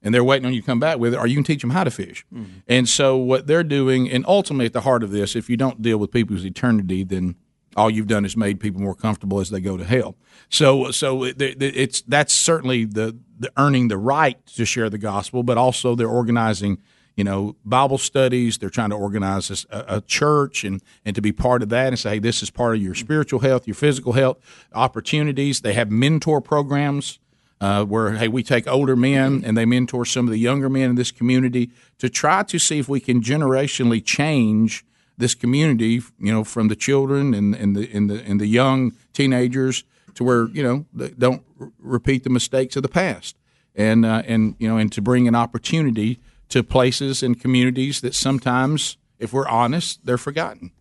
and 0.09 0.15
they're 0.15 0.25
waiting 0.25 0.47
on 0.47 0.55
you 0.55 0.63
to 0.63 0.67
come 0.67 0.81
back 0.81 0.97
with 0.97 1.13
it, 1.13 1.19
or 1.19 1.27
you 1.27 1.35
can 1.35 1.45
teach 1.45 1.61
them 1.61 1.69
how 1.69 1.85
to 1.85 1.91
fish. 1.91 2.25
Mm-hmm. 2.33 2.61
And 2.67 2.89
so 2.89 3.19
what 3.19 3.47
they're 3.47 3.63
doing, 3.63 4.11
and 4.11 4.25
ultimately 4.27 4.65
at 4.65 4.73
the 4.73 4.81
heart 4.81 5.03
of 5.03 5.11
this, 5.11 5.37
if 5.37 5.51
you 5.51 5.59
don't 5.59 5.83
deal 5.83 5.99
with 5.99 6.11
people's 6.11 6.47
eternity, 6.47 7.05
then 7.05 7.35
all 7.77 7.91
you've 7.91 8.07
done 8.07 8.25
is 8.25 8.35
made 8.35 8.59
people 8.59 8.81
more 8.81 8.95
comfortable 8.95 9.39
as 9.39 9.51
they 9.51 9.61
go 9.61 9.77
to 9.77 9.85
hell. 9.85 10.17
So, 10.49 10.91
so 10.93 11.25
it, 11.25 11.43
it- 11.43 11.63
it's 11.63 12.01
that's 12.09 12.33
certainly 12.33 12.87
the, 12.87 13.19
the 13.39 13.53
earning 13.59 13.89
the 13.89 13.99
right 13.99 14.39
to 14.57 14.65
share 14.65 14.89
the 14.89 14.97
gospel, 14.97 15.43
but 15.43 15.59
also 15.59 15.95
they're 15.95 16.09
organizing, 16.09 16.79
you 17.15 17.25
know, 17.25 17.57
Bible 17.67 17.99
studies. 17.99 18.57
They're 18.57 18.71
trying 18.71 18.89
to 18.89 18.97
organize 18.97 19.67
a, 19.69 19.97
a 19.97 20.01
church 20.01 20.65
and 20.65 20.81
and 21.05 21.15
to 21.17 21.21
be 21.21 21.33
part 21.33 21.63
of 21.63 21.69
that 21.69 21.89
and 21.89 21.99
say, 21.99 22.13
hey, 22.13 22.19
this 22.19 22.43
is 22.43 22.49
part 22.49 22.77
of 22.77 22.83
your 22.83 22.95
mm-hmm. 22.95 23.05
spiritual 23.05 23.41
health, 23.41 23.67
your 23.67 23.75
physical 23.75 24.15
health 24.15 24.39
opportunities. 24.73 25.61
They 25.61 25.75
have 25.75 25.91
mentor 25.91 26.41
programs 26.41 27.19
uh, 27.61 27.85
where 27.85 28.13
hey 28.13 28.29
we 28.29 28.43
take 28.43 28.67
older 28.69 28.97
men 28.97 29.43
and 29.45 29.57
they 29.57 29.65
mentor 29.65 30.05
some 30.05 30.27
of 30.27 30.31
the 30.31 30.39
younger 30.39 30.69
men 30.69 30.91
in 30.91 30.97
this 30.97 31.11
community 31.11 31.71
to 31.99 32.09
try 32.09 32.43
to 32.43 32.59
see 32.59 32.79
if 32.79 32.89
we 32.89 33.01
can 33.01 33.21
generationally 33.21 34.05
change 34.05 34.85
this 35.17 35.35
community 35.35 36.01
you 36.19 36.33
know 36.33 36.45
from 36.45 36.69
the 36.69 36.77
children 36.77 37.35
and, 37.35 37.55
and 37.55 37.75
the 37.75 37.91
and 37.93 38.09
the 38.09 38.23
and 38.25 38.41
the 38.41 38.47
young 38.47 38.93
teenagers 39.13 39.85
to 40.19 40.25
where 40.25 40.49
you 40.49 40.63
know 40.63 40.85
don't 41.17 41.43
repeat 41.79 42.25
the 42.25 42.31
mistakes 42.31 42.77
of 42.77 42.83
the 42.83 42.89
past. 42.89 43.37
And 43.75 44.05
uh, 44.05 44.23
and 44.27 44.57
you 44.59 44.69
know 44.69 44.77
and 44.77 44.91
to 44.93 45.01
bring 45.01 45.29
an 45.29 45.37
opportunity 45.37 46.19
to 46.49 46.65
places 46.65 47.23
and 47.23 47.41
communities 47.41 48.01
that 48.01 48.15
sometimes 48.15 48.97
if 49.21 49.33
we're 49.33 49.47
honest 49.49 50.05
they're 50.05 50.19
forgotten 50.19 50.73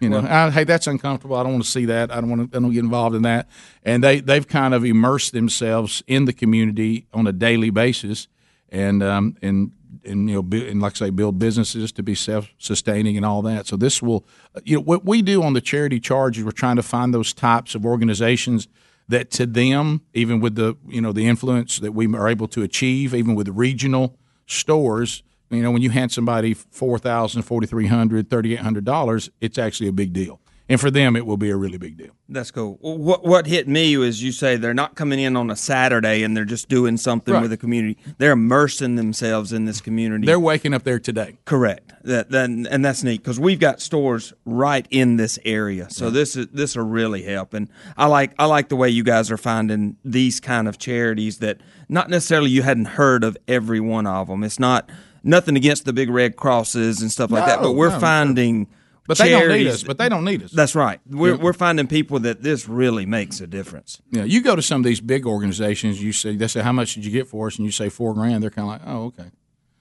you 0.00 0.10
know, 0.10 0.18
I, 0.18 0.50
hey, 0.50 0.64
that's 0.64 0.86
uncomfortable. 0.86 1.36
I 1.36 1.42
don't 1.42 1.52
want 1.52 1.64
to 1.64 1.70
see 1.70 1.86
that. 1.86 2.10
I 2.10 2.20
don't 2.20 2.28
want 2.28 2.52
to. 2.52 2.56
I 2.56 2.60
don't 2.60 2.72
get 2.72 2.84
involved 2.84 3.16
in 3.16 3.22
that. 3.22 3.48
And 3.82 4.04
they 4.04 4.20
they've 4.20 4.46
kind 4.46 4.74
of 4.74 4.84
immersed 4.84 5.32
themselves 5.32 6.02
in 6.06 6.26
the 6.26 6.32
community 6.32 7.06
on 7.14 7.26
a 7.26 7.32
daily 7.32 7.70
basis, 7.70 8.28
and 8.68 9.02
um 9.02 9.36
and 9.40 9.72
and 10.04 10.28
you 10.28 10.42
know 10.42 10.58
and 10.58 10.82
like 10.82 10.92
I 10.96 11.06
say, 11.06 11.10
build 11.10 11.38
businesses 11.38 11.92
to 11.92 12.02
be 12.02 12.14
self 12.14 12.48
sustaining 12.58 13.16
and 13.16 13.24
all 13.24 13.40
that. 13.42 13.66
So 13.66 13.76
this 13.76 14.02
will, 14.02 14.26
you 14.64 14.76
know, 14.76 14.82
what 14.82 15.04
we 15.04 15.22
do 15.22 15.42
on 15.42 15.54
the 15.54 15.60
charity 15.60 15.98
charge 15.98 16.38
is 16.38 16.44
we're 16.44 16.50
trying 16.50 16.76
to 16.76 16.82
find 16.82 17.14
those 17.14 17.32
types 17.32 17.74
of 17.74 17.86
organizations 17.86 18.68
that 19.08 19.30
to 19.32 19.46
them, 19.46 20.02
even 20.14 20.40
with 20.40 20.56
the 20.56 20.76
you 20.86 21.00
know 21.00 21.12
the 21.12 21.26
influence 21.26 21.78
that 21.78 21.92
we 21.92 22.06
are 22.14 22.28
able 22.28 22.48
to 22.48 22.62
achieve, 22.62 23.14
even 23.14 23.34
with 23.34 23.48
regional 23.48 24.18
stores, 24.46 25.22
you 25.50 25.62
know, 25.62 25.70
when 25.70 25.82
you 25.82 25.90
hand 25.90 26.12
somebody 26.12 26.54
four 26.54 26.98
thousand, 26.98 27.42
forty 27.42 27.66
three 27.66 27.86
hundred, 27.86 28.28
thirty 28.30 28.52
eight 28.54 28.60
hundred 28.60 28.84
dollars, 28.84 29.30
it's 29.40 29.58
actually 29.58 29.88
a 29.88 29.92
big 29.92 30.12
deal, 30.12 30.40
and 30.68 30.80
for 30.80 30.90
them, 30.90 31.14
it 31.16 31.24
will 31.26 31.36
be 31.36 31.50
a 31.50 31.56
really 31.56 31.78
big 31.78 31.96
deal. 31.96 32.10
That's 32.28 32.50
cool. 32.50 32.78
What 32.80 33.24
what 33.24 33.46
hit 33.46 33.68
me 33.68 33.96
was 33.96 34.20
you 34.20 34.32
say 34.32 34.56
they're 34.56 34.74
not 34.74 34.96
coming 34.96 35.20
in 35.20 35.36
on 35.36 35.48
a 35.48 35.54
Saturday 35.54 36.24
and 36.24 36.36
they're 36.36 36.44
just 36.44 36.68
doing 36.68 36.96
something 36.96 37.32
Right. 37.32 37.40
with 37.42 37.50
the 37.52 37.56
community. 37.56 37.96
They're 38.18 38.32
immersing 38.32 38.96
themselves 38.96 39.52
in 39.52 39.64
this 39.64 39.80
community. 39.80 40.26
They're 40.26 40.40
waking 40.40 40.74
up 40.74 40.82
there 40.82 40.98
today. 40.98 41.38
correct. 41.44 41.92
That, 42.02 42.30
that 42.30 42.50
and 42.50 42.84
that's 42.84 43.02
neat 43.04 43.20
because 43.22 43.38
we've 43.38 43.58
got 43.60 43.80
stores 43.80 44.32
right 44.44 44.86
in 44.90 45.16
this 45.16 45.38
area. 45.44 45.88
So 45.90 46.10
this 46.10 46.34
is 46.36 46.48
this 46.48 46.76
will 46.76 46.84
really 46.84 47.22
help. 47.22 47.54
And 47.54 47.68
I 47.96 48.06
like 48.06 48.32
I 48.38 48.46
like 48.46 48.68
the 48.70 48.76
way 48.76 48.88
you 48.88 49.04
guys 49.04 49.30
are 49.30 49.36
finding 49.36 49.96
these 50.04 50.40
kind 50.40 50.66
of 50.66 50.78
charities 50.78 51.38
that 51.38 51.60
not 51.88 52.10
necessarily 52.10 52.50
you 52.50 52.62
hadn't 52.62 52.86
heard 52.86 53.22
of 53.22 53.36
every 53.46 53.78
one 53.80 54.06
of 54.08 54.26
them. 54.26 54.42
It's 54.42 54.58
not 54.58 54.90
nothing 55.26 55.56
against 55.56 55.84
the 55.84 55.92
big 55.92 56.08
red 56.08 56.36
crosses 56.36 57.02
and 57.02 57.10
stuff 57.10 57.30
like 57.30 57.46
that, 57.46 57.60
but 57.60 57.72
we're 57.72 57.90
no, 57.90 57.98
finding. 57.98 58.68
But 59.06 59.18
they 59.18 59.30
don't 59.30 59.48
need 59.48 59.66
us. 59.66 59.82
But 59.82 59.98
they 59.98 60.08
don't 60.08 60.24
need 60.24 60.42
us. 60.42 60.50
That's 60.50 60.74
right. 60.74 61.00
We're, 61.08 61.36
we're 61.36 61.52
finding 61.52 61.86
people 61.86 62.18
that 62.20 62.42
this 62.42 62.68
really 62.68 63.06
makes 63.06 63.40
a 63.40 63.46
difference. 63.46 64.00
Yeah, 64.10 64.24
you 64.24 64.42
go 64.42 64.56
to 64.56 64.62
some 64.62 64.80
of 64.80 64.84
these 64.84 65.00
big 65.00 65.26
organizations. 65.26 66.02
You 66.02 66.12
say 66.12 66.36
they 66.36 66.48
say, 66.48 66.62
"How 66.62 66.72
much 66.72 66.94
did 66.94 67.04
you 67.04 67.12
get 67.12 67.28
for 67.28 67.46
us?" 67.46 67.56
And 67.56 67.66
you 67.66 67.72
say 67.72 67.88
four 67.88 68.14
grand. 68.14 68.42
They're 68.42 68.50
kind 68.50 68.66
of 68.66 68.72
like, 68.72 68.82
"Oh, 68.86 69.04
okay." 69.06 69.30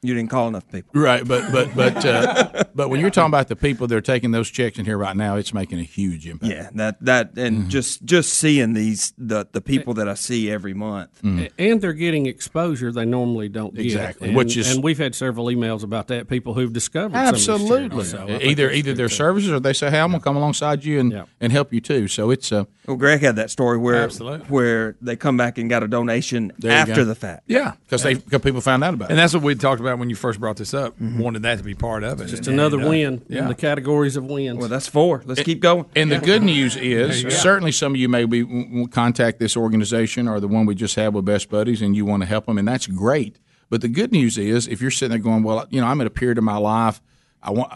You 0.08 0.14
didn't 0.14 0.30
call 0.30 0.48
enough 0.48 0.70
people. 0.72 0.90
Right, 1.00 1.28
but 1.28 1.52
but 1.52 1.76
but 1.76 2.06
uh, 2.06 2.64
but 2.76 2.90
when 2.90 3.00
you're 3.00 3.10
talking 3.10 3.30
about 3.32 3.48
the 3.48 3.56
people 3.56 3.88
that 3.88 3.96
are 3.96 4.02
taking 4.02 4.32
those 4.32 4.50
checks 4.50 4.78
in 4.80 4.86
here 4.86 4.98
right 4.98 5.16
now, 5.16 5.36
it's 5.36 5.54
making 5.54 5.80
a 5.80 5.84
huge 5.84 6.28
impact. 6.28 6.52
Yeah, 6.52 6.70
that 6.76 7.04
that 7.06 7.38
and 7.38 7.70
just 7.70 8.04
just 8.06 8.34
seeing 8.34 8.74
these 8.74 9.14
the 9.18 9.48
the 9.52 9.62
people 9.62 9.94
that 9.96 10.08
I 10.10 10.14
see 10.14 10.50
every 10.52 10.74
month. 10.74 11.10
and 11.24 11.82
they're 11.82 11.94
getting 11.94 12.26
exposure 12.26 12.92
they 12.92 13.06
normally 13.06 13.50
don't 13.50 13.74
get. 13.74 13.86
Exactly, 13.86 14.28
And, 14.30 14.38
which 14.38 14.58
is- 14.58 14.74
and 14.74 14.84
we've 14.84 14.98
had 14.98 15.16
several 15.16 15.48
emails 15.48 15.84
about 15.84 16.08
that. 16.08 16.28
People 16.28 16.54
who've 16.54 16.72
discovered 16.74 17.14
some 17.16 17.28
of 17.28 17.34
these 17.36 17.50
Absolutely. 17.50 18.04
So 18.06 18.28
either 18.42 18.70
either 18.72 18.94
their 18.94 19.08
too. 19.08 19.16
services 19.16 19.52
or 19.52 19.60
they 19.60 19.74
say, 19.74 19.90
"Hey, 19.90 20.00
I'm 20.00 20.12
gonna 20.12 20.24
come 20.24 20.36
alongside 20.38 20.84
you 20.84 21.00
and 21.00 21.12
Yeah. 21.12 21.24
and 21.42 21.52
help 21.52 21.74
you 21.74 21.82
too." 21.82 22.08
So 22.08 22.32
it's 22.32 22.52
uh, 22.52 22.66
Well, 22.88 22.98
Greg 22.98 23.22
had 23.22 23.36
that 23.38 23.50
story 23.52 23.78
where 23.78 23.96
Absolutely. 24.04 24.48
where 24.48 24.96
they 25.02 25.16
come 25.16 25.38
back 25.38 25.58
and 25.58 25.70
got 25.70 25.84
a 25.84 25.88
donation 25.88 26.52
after 26.68 26.96
go. 26.96 27.06
the 27.06 27.16
fact. 27.16 27.44
Yeah. 27.48 27.74
because 27.86 28.04
they 28.04 28.16
because 28.16 28.42
people 28.42 28.62
found 28.62 28.84
out 28.84 28.94
about 28.94 29.06
And 29.10 29.12
it. 29.12 29.14
And 29.14 29.20
that's 29.20 29.34
what 29.34 29.44
we 29.44 29.56
talked 29.56 29.80
about 29.82 29.95
when 30.00 30.10
you 30.10 30.16
first 30.16 30.40
brought 30.40 30.58
this 30.58 30.74
up. 30.74 31.00
Wanted 31.00 31.42
that 31.44 31.58
to 31.58 31.64
be 31.64 31.74
part 31.76 32.04
of 32.04 32.22
it. 32.22 32.28
Just 32.28 32.48
And- 32.48 32.60
another 32.60 32.78
and, 32.78 32.86
uh, 32.86 32.90
win 32.90 33.22
Yeah. 33.28 33.42
in 33.44 33.48
the 33.48 33.56
categories 33.56 34.16
of 34.16 34.26
wins. 34.26 34.58
Well, 34.60 34.70
that's 34.70 34.88
four. 34.88 35.24
Let's 35.26 35.42
keep 35.44 35.60
going. 35.60 35.86
And 35.96 36.12
the 36.12 36.20
good 36.20 36.44
news 36.44 36.76
is, 36.76 37.22
certainly 37.42 37.72
some 37.72 37.94
of 37.94 37.98
you 38.00 38.10
may 38.10 38.26
be 38.26 38.42
w- 38.42 38.66
w- 38.66 38.88
contact 38.88 39.40
this 39.40 39.56
organization 39.58 40.28
or 40.28 40.40
the 40.40 40.48
one 40.48 40.66
we 40.66 40.76
just 40.76 40.96
had 40.96 41.14
with 41.14 41.26
Best 41.26 41.50
Buddies, 41.50 41.82
and 41.82 41.96
you 41.96 42.06
want 42.06 42.24
to 42.24 42.28
help 42.28 42.46
them, 42.46 42.58
and 42.58 42.68
that's 42.68 42.88
great. 42.88 43.38
But 43.70 43.82
the 43.82 43.88
good 43.88 44.12
news 44.12 44.38
is, 44.38 44.68
if 44.68 44.82
you're 44.82 44.92
sitting 44.92 45.10
there 45.10 45.20
going, 45.20 45.44
"Well, 45.44 45.66
you 45.70 45.82
know, 45.82 45.88
I'm 45.88 46.00
at 46.02 46.08
a 46.08 46.12
period 46.12 46.38
of 46.38 46.44
my 46.44 46.58
life, 46.58 47.02
I 47.42 47.52
want," 47.52 47.74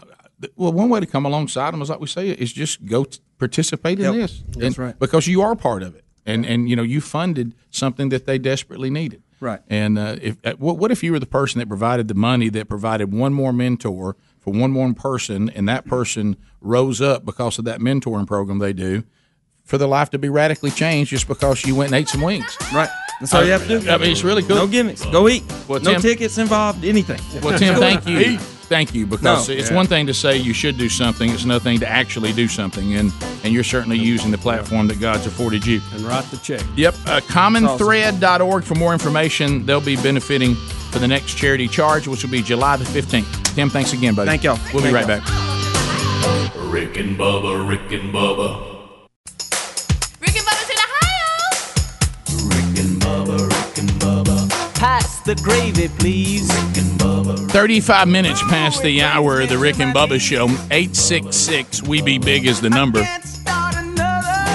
well, 0.56 0.72
one 0.72 0.88
way 0.88 1.00
to 1.00 1.06
come 1.06 1.26
alongside 1.26 1.72
them 1.72 1.82
is 1.82 1.90
like 1.90 2.00
we 2.00 2.06
say, 2.06 2.30
is 2.30 2.52
just 2.52 2.86
go 2.86 3.04
t- 3.04 3.18
participate 3.38 3.98
in 3.98 4.04
Yep. 4.04 4.14
this. 4.14 4.42
That's 4.52 4.64
And- 4.66 4.78
right. 4.78 4.98
because 4.98 5.26
you 5.26 5.42
are 5.42 5.56
part 5.56 5.82
of 5.82 5.94
it, 5.96 6.04
and 6.24 6.46
and 6.46 6.68
you 6.70 6.76
know 6.76 6.82
you 6.84 7.00
funded 7.00 7.54
something 7.70 8.08
that 8.10 8.24
they 8.26 8.38
desperately 8.38 8.88
needed. 8.90 9.22
Right. 9.40 9.60
And 9.68 9.98
uh, 9.98 10.16
if 10.20 10.36
uh, 10.44 10.54
what, 10.58 10.76
what 10.76 10.90
if 10.90 11.02
you 11.02 11.12
were 11.12 11.18
the 11.18 11.26
person 11.26 11.58
that 11.60 11.68
provided 11.68 12.08
the 12.08 12.14
money 12.14 12.50
that 12.50 12.68
provided 12.68 13.12
one 13.12 13.32
more 13.32 13.52
mentor 13.52 14.16
for 14.38 14.52
one 14.52 14.70
more 14.70 14.92
person, 14.94 15.48
and 15.50 15.68
that 15.68 15.86
person 15.86 16.36
rose 16.60 17.00
up 17.00 17.24
because 17.24 17.58
of 17.58 17.64
that 17.64 17.80
mentoring 17.80 18.26
program 18.26 18.58
they 18.58 18.72
do, 18.72 19.02
for 19.64 19.78
their 19.78 19.88
life 19.88 20.10
to 20.10 20.18
be 20.18 20.28
radically 20.28 20.70
changed 20.70 21.10
just 21.10 21.26
because 21.28 21.64
you 21.64 21.74
went 21.74 21.92
and 21.92 22.00
ate 22.00 22.08
some 22.08 22.20
wings. 22.20 22.56
Right. 22.72 22.88
That's 23.20 23.34
all 23.34 23.44
you 23.44 23.52
have 23.52 23.66
to 23.66 23.80
do. 23.80 23.90
I 23.90 23.98
mean, 23.98 24.10
it's 24.12 24.24
really 24.24 24.42
cool. 24.42 24.56
No 24.56 24.66
gimmicks. 24.66 25.04
Go 25.06 25.28
eat. 25.28 25.42
Well, 25.68 25.80
no 25.80 25.92
Tim- 25.92 26.02
tickets 26.02 26.38
involved. 26.38 26.84
Anything. 26.84 27.20
Well, 27.42 27.58
Tim, 27.58 27.76
thank 27.76 28.06
you. 28.06 28.38
Thank 28.70 28.94
you, 28.94 29.04
because 29.04 29.48
No. 29.48 29.54
it's 29.54 29.68
one 29.72 29.88
thing 29.88 30.06
to 30.06 30.14
say 30.14 30.36
you 30.36 30.54
should 30.54 30.78
do 30.78 30.88
something; 30.88 31.28
it's 31.28 31.42
another 31.42 31.58
thing 31.62 31.80
to 31.80 31.88
actually 31.88 32.32
do 32.32 32.46
something, 32.46 32.94
and 32.94 33.12
and 33.42 33.52
you're 33.52 33.64
certainly 33.64 33.98
using 33.98 34.30
the 34.30 34.38
platform 34.38 34.86
that 34.86 35.00
God's 35.00 35.26
afforded 35.26 35.66
you. 35.66 35.80
and 35.92 36.02
write 36.04 36.24
the 36.30 36.36
check. 36.36 36.62
Yep, 36.76 36.94
uh, 37.06 37.20
commonthread.org 37.26 38.62
for 38.62 38.76
more 38.76 38.92
information. 38.92 39.66
They'll 39.66 39.80
be 39.80 39.96
benefiting 39.96 40.54
for 40.92 41.00
the 41.00 41.08
next 41.08 41.34
charity 41.34 41.66
charge, 41.66 42.06
which 42.06 42.22
will 42.22 42.30
be 42.30 42.42
July 42.42 42.76
the 42.76 42.84
15th. 42.84 43.54
Tim, 43.56 43.70
thanks 43.70 43.92
again, 43.92 44.14
buddy. 44.14 44.28
Thank 44.28 44.44
y'all. 44.44 44.58
We'll 44.72 44.84
be 44.84 44.90
Thank 44.92 45.08
right 45.08 45.18
y'all. 45.18 45.18
back. 45.20 46.54
Rick 46.72 46.96
and 46.96 47.18
Bubba, 47.18 47.68
Rick 47.68 47.90
and 47.90 48.14
Bubba. 48.14 48.69
The 55.24 55.34
gravy, 55.42 55.88
please. 55.98 56.50
35 57.52 58.08
minutes 58.08 58.42
past 58.44 58.82
the 58.82 59.02
hour 59.02 59.40
of 59.40 59.48
the 59.48 59.58
Rick 59.58 59.80
and 59.80 59.94
Bubba 59.94 60.20
show. 60.20 60.44
866 60.44 61.82
We 61.82 62.02
Be 62.02 62.18
Big 62.18 62.46
is 62.46 62.60
the 62.60 62.70
number. 62.70 63.00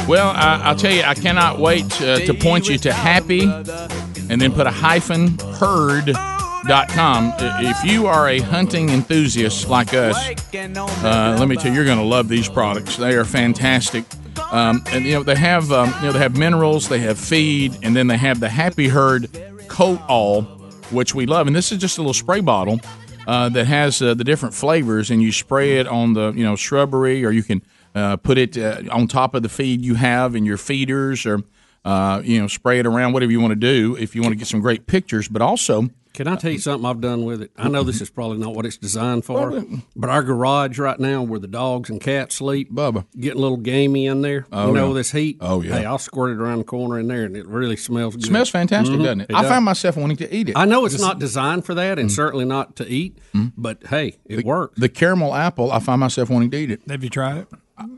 Well, 0.07 0.29
I, 0.29 0.61
I'll 0.63 0.75
tell 0.75 0.93
you, 0.93 1.01
I 1.01 1.15
cannot 1.15 1.59
wait 1.59 1.85
uh, 2.01 2.19
to 2.19 2.33
point 2.33 2.69
you 2.69 2.77
to 2.79 2.93
happy 2.93 3.43
and 3.43 4.41
then 4.41 4.51
put 4.53 4.67
a 4.67 4.71
hyphen 4.71 5.37
herd.com. 5.59 7.33
If 7.39 7.83
you 7.83 8.07
are 8.07 8.29
a 8.29 8.39
hunting 8.39 8.89
enthusiast 8.89 9.67
like 9.67 9.93
us, 9.93 10.15
uh, 10.53 11.37
let 11.39 11.47
me 11.47 11.55
tell 11.55 11.67
you, 11.67 11.73
you're 11.73 11.85
going 11.85 11.97
to 11.97 12.03
love 12.03 12.27
these 12.27 12.47
products. 12.47 12.97
They 12.97 13.15
are 13.15 13.25
fantastic. 13.25 14.05
Um, 14.51 14.83
and 14.87 15.05
you 15.05 15.13
know 15.13 15.23
they 15.23 15.35
have 15.35 15.71
um, 15.71 15.93
you 15.97 16.07
know 16.07 16.11
they 16.11 16.19
have 16.19 16.37
minerals, 16.37 16.87
they 16.87 16.99
have 16.99 17.17
feed, 17.17 17.77
and 17.81 17.95
then 17.95 18.07
they 18.07 18.17
have 18.17 18.39
the 18.39 18.49
Happy 18.49 18.87
Herd 18.87 19.27
Coat 19.67 19.99
All, 20.07 20.43
which 20.91 21.15
we 21.15 21.25
love. 21.25 21.47
And 21.47 21.55
this 21.55 21.71
is 21.71 21.77
just 21.77 21.97
a 21.97 22.01
little 22.01 22.13
spray 22.13 22.41
bottle 22.41 22.79
uh, 23.27 23.49
that 23.49 23.65
has 23.65 24.01
uh, 24.01 24.13
the 24.13 24.23
different 24.23 24.53
flavors, 24.53 25.11
and 25.11 25.21
you 25.21 25.31
spray 25.31 25.79
it 25.79 25.87
on 25.87 26.13
the 26.13 26.31
you 26.35 26.43
know 26.43 26.55
shrubbery, 26.55 27.25
or 27.25 27.31
you 27.31 27.43
can 27.43 27.61
uh, 27.93 28.17
put 28.17 28.37
it 28.37 28.57
uh, 28.57 28.81
on 28.91 29.07
top 29.07 29.35
of 29.35 29.43
the 29.43 29.49
feed 29.49 29.81
you 29.81 29.95
have 29.95 30.35
in 30.35 30.45
your 30.45 30.57
feeders, 30.57 31.25
or 31.25 31.41
uh, 31.83 32.21
you 32.23 32.39
know 32.39 32.47
spray 32.47 32.79
it 32.79 32.85
around, 32.85 33.13
whatever 33.13 33.31
you 33.31 33.39
want 33.39 33.51
to 33.51 33.55
do 33.55 33.95
if 33.97 34.15
you 34.15 34.21
want 34.21 34.31
to 34.31 34.37
get 34.37 34.47
some 34.47 34.61
great 34.61 34.87
pictures. 34.87 35.27
But 35.27 35.41
also, 35.41 35.89
Can 36.15 36.27
I 36.27 36.35
tell 36.37 36.51
you 36.51 36.59
something 36.59 36.85
I've 36.89 37.01
done 37.01 37.25
with 37.25 37.41
it? 37.41 37.51
I 37.57 37.67
know 37.69 37.83
this 37.83 38.01
is 38.01 38.09
probably 38.09 38.37
not 38.37 38.55
what 38.55 38.65
it's 38.65 38.77
designed 38.77 39.25
for, 39.25 39.63
but 39.95 40.09
our 40.09 40.23
garage 40.23 40.79
right 40.79 40.99
now, 40.99 41.21
where 41.21 41.39
the 41.39 41.47
dogs 41.47 41.89
and 41.89 41.99
cats 41.99 42.35
sleep, 42.35 42.71
Bubba, 42.71 43.05
getting 43.19 43.39
a 43.39 43.41
little 43.41 43.57
gamey 43.57 44.05
in 44.07 44.21
there. 44.21 44.45
Oh, 44.51 44.67
you 44.67 44.73
know, 44.73 44.87
yeah. 44.89 44.93
this 44.93 45.11
heat. 45.11 45.37
Oh, 45.41 45.61
yeah. 45.61 45.79
Hey, 45.79 45.85
I'll 45.85 45.97
squirt 45.97 46.31
it 46.31 46.41
around 46.41 46.59
the 46.59 46.63
corner 46.63 46.99
in 46.99 47.07
there, 47.07 47.23
and 47.25 47.35
it 47.35 47.45
really 47.47 47.75
smells 47.75 48.15
good. 48.15 48.25
smells 48.25 48.49
fantastic, 48.49 48.95
Mhm. 48.95 49.03
doesn't 49.03 49.21
it? 49.21 49.31
I 49.33 49.41
does. 49.41 49.51
found 49.51 49.65
myself 49.65 49.97
wanting 49.97 50.17
to 50.17 50.33
eat 50.35 50.49
it. 50.49 50.57
I 50.57 50.65
know 50.65 50.85
it's 50.85 50.93
Just- 50.95 51.03
not 51.03 51.19
designed 51.19 51.65
for 51.65 51.73
that, 51.75 51.99
and 51.99 52.09
Mm. 52.09 52.13
certainly 52.13 52.45
not 52.45 52.75
to 52.77 52.87
eat. 52.87 53.17
But 53.57 53.83
hey, 53.89 54.15
it 54.25 54.45
works. 54.45 54.79
The 54.79 54.89
caramel 54.89 55.33
apple, 55.35 55.71
I 55.71 55.79
find 55.79 55.99
myself 55.99 56.29
wanting 56.29 56.51
to 56.51 56.57
eat 56.57 56.71
it. 56.71 56.81
Have 56.89 57.03
you 57.03 57.09
tried 57.09 57.39
it? 57.39 57.47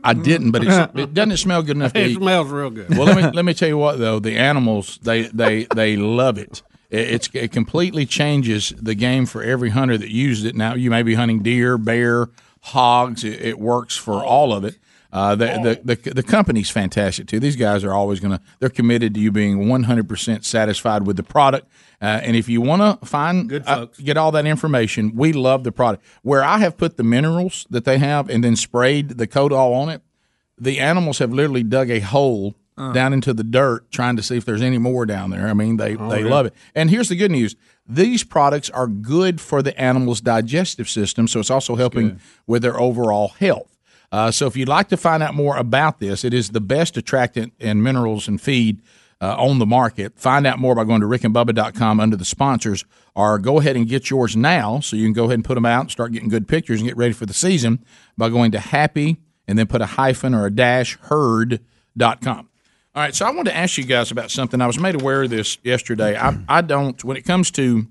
I 0.02 0.12
didn't, 0.12 0.50
but 0.50 0.64
it's, 0.64 0.92
it 0.96 1.14
doesn't 1.14 1.36
smell 1.36 1.62
good 1.62 1.76
enough 1.76 1.92
to 1.92 2.00
eat 2.00 2.04
It 2.06 2.10
eat. 2.10 2.16
smells 2.16 2.50
real 2.50 2.70
good. 2.70 2.90
Well, 2.96 3.06
let 3.06 3.16
me 3.16 3.30
let 3.32 3.44
me 3.44 3.54
tell 3.54 3.68
you 3.68 3.78
what 3.78 4.00
though, 4.00 4.18
the 4.18 4.36
animals 4.36 4.98
they 5.04 5.22
they 5.32 5.68
they 5.72 5.96
love 6.20 6.36
it. 6.36 6.62
It, 6.90 7.10
it's, 7.10 7.30
it 7.32 7.52
completely 7.52 8.06
changes 8.06 8.72
the 8.76 8.94
game 8.94 9.26
for 9.26 9.42
every 9.42 9.70
hunter 9.70 9.98
that 9.98 10.10
uses 10.10 10.44
it. 10.44 10.54
Now 10.54 10.74
you 10.74 10.90
may 10.90 11.02
be 11.02 11.14
hunting 11.14 11.42
deer, 11.42 11.78
bear, 11.78 12.28
hogs. 12.60 13.24
It, 13.24 13.40
it 13.40 13.58
works 13.58 13.96
for 13.96 14.24
all 14.24 14.52
of 14.52 14.64
it. 14.64 14.78
Uh, 15.10 15.34
the, 15.34 15.80
the 15.84 15.96
the 15.96 16.10
the 16.16 16.22
company's 16.22 16.68
fantastic 16.68 17.26
too. 17.26 17.40
These 17.40 17.56
guys 17.56 17.82
are 17.82 17.94
always 17.94 18.20
going 18.20 18.36
to. 18.36 18.44
They're 18.58 18.68
committed 18.68 19.14
to 19.14 19.20
you 19.20 19.32
being 19.32 19.66
100 19.66 20.06
percent 20.06 20.44
satisfied 20.44 21.06
with 21.06 21.16
the 21.16 21.22
product. 21.22 21.66
Uh, 22.00 22.20
and 22.22 22.36
if 22.36 22.46
you 22.46 22.60
want 22.60 22.82
to 23.00 23.06
find 23.06 23.48
Good 23.48 23.66
uh, 23.66 23.86
get 24.04 24.18
all 24.18 24.30
that 24.32 24.44
information, 24.44 25.16
we 25.16 25.32
love 25.32 25.64
the 25.64 25.72
product. 25.72 26.04
Where 26.20 26.44
I 26.44 26.58
have 26.58 26.76
put 26.76 26.98
the 26.98 27.04
minerals 27.04 27.66
that 27.70 27.86
they 27.86 27.96
have 27.96 28.28
and 28.28 28.44
then 28.44 28.54
sprayed 28.54 29.16
the 29.16 29.26
coat 29.26 29.50
all 29.50 29.72
on 29.72 29.88
it, 29.88 30.02
the 30.58 30.78
animals 30.78 31.20
have 31.20 31.32
literally 31.32 31.62
dug 31.62 31.88
a 31.88 32.00
hole 32.00 32.54
Uh. 32.78 32.92
down 32.92 33.12
into 33.12 33.34
the 33.34 33.44
dirt 33.44 33.90
trying 33.90 34.16
to 34.16 34.22
see 34.22 34.36
if 34.36 34.44
there's 34.44 34.62
any 34.62 34.78
more 34.78 35.04
down 35.04 35.30
there. 35.30 35.48
I 35.48 35.52
mean, 35.54 35.76
they 35.76 35.96
Oh, 35.96 36.08
they 36.10 36.22
yeah. 36.22 36.30
love 36.30 36.46
it. 36.46 36.54
And 36.74 36.88
here's 36.90 37.08
the 37.08 37.16
good 37.16 37.30
news: 37.30 37.56
these 37.86 38.22
products 38.24 38.70
are 38.70 38.86
good 38.86 39.40
for 39.40 39.62
the 39.62 39.78
animal's 39.80 40.20
digestive 40.20 40.88
system, 40.88 41.26
so 41.28 41.40
it's 41.40 41.50
also 41.50 41.74
helping 41.76 42.20
with 42.46 42.62
their 42.62 42.78
overall 42.78 43.28
health. 43.38 43.76
Uh, 44.10 44.30
so 44.30 44.46
if 44.46 44.56
you'd 44.56 44.68
like 44.68 44.88
to 44.88 44.96
find 44.96 45.22
out 45.22 45.34
more 45.34 45.56
about 45.56 46.00
this, 46.00 46.24
it 46.24 46.32
is 46.32 46.50
the 46.50 46.60
best 46.62 46.96
attractant 46.96 47.52
and 47.60 47.82
minerals 47.82 48.26
and 48.26 48.40
feed 48.40 48.80
uh, 49.20 49.34
on 49.36 49.58
the 49.58 49.66
market. 49.66 50.18
Find 50.18 50.46
out 50.46 50.58
more 50.58 50.74
by 50.74 50.84
going 50.84 51.02
to 51.02 51.06
rickandbubba.com 51.06 52.00
under 52.00 52.16
the 52.16 52.24
sponsors, 52.24 52.84
or 53.14 53.38
go 53.38 53.58
ahead 53.60 53.76
and 53.76 53.86
get 53.86 54.08
yours 54.08 54.34
now 54.36 54.80
so 54.80 54.96
you 54.96 55.04
can 55.04 55.12
go 55.12 55.24
ahead 55.24 55.34
and 55.34 55.44
put 55.44 55.56
them 55.56 55.66
out 55.66 55.80
and 55.82 55.90
start 55.90 56.12
getting 56.12 56.28
good 56.30 56.48
pictures 56.48 56.80
and 56.80 56.88
get 56.88 56.96
ready 56.96 57.12
for 57.12 57.26
the 57.26 57.34
season 57.34 57.84
by 58.16 58.28
going 58.30 58.50
to 58.52 58.60
happy 58.60 59.18
and 59.46 59.58
then 59.58 59.66
put 59.66 59.82
a 59.82 59.86
hyphen 59.86 60.34
or 60.34 60.46
a 60.46 60.50
dash 60.50 60.96
herd.com. 61.02 62.47
All 62.98 63.04
right, 63.04 63.14
so 63.14 63.26
I 63.26 63.30
wanted 63.30 63.50
to 63.50 63.56
ask 63.56 63.78
you 63.78 63.84
guys 63.84 64.10
about 64.10 64.28
something. 64.28 64.60
I 64.60 64.66
was 64.66 64.80
made 64.80 65.00
aware 65.00 65.22
of 65.22 65.30
this 65.30 65.56
yesterday. 65.62 66.18
I, 66.18 66.36
I 66.48 66.62
don't, 66.62 67.04
when 67.04 67.16
it 67.16 67.24
comes 67.24 67.52
to 67.52 67.86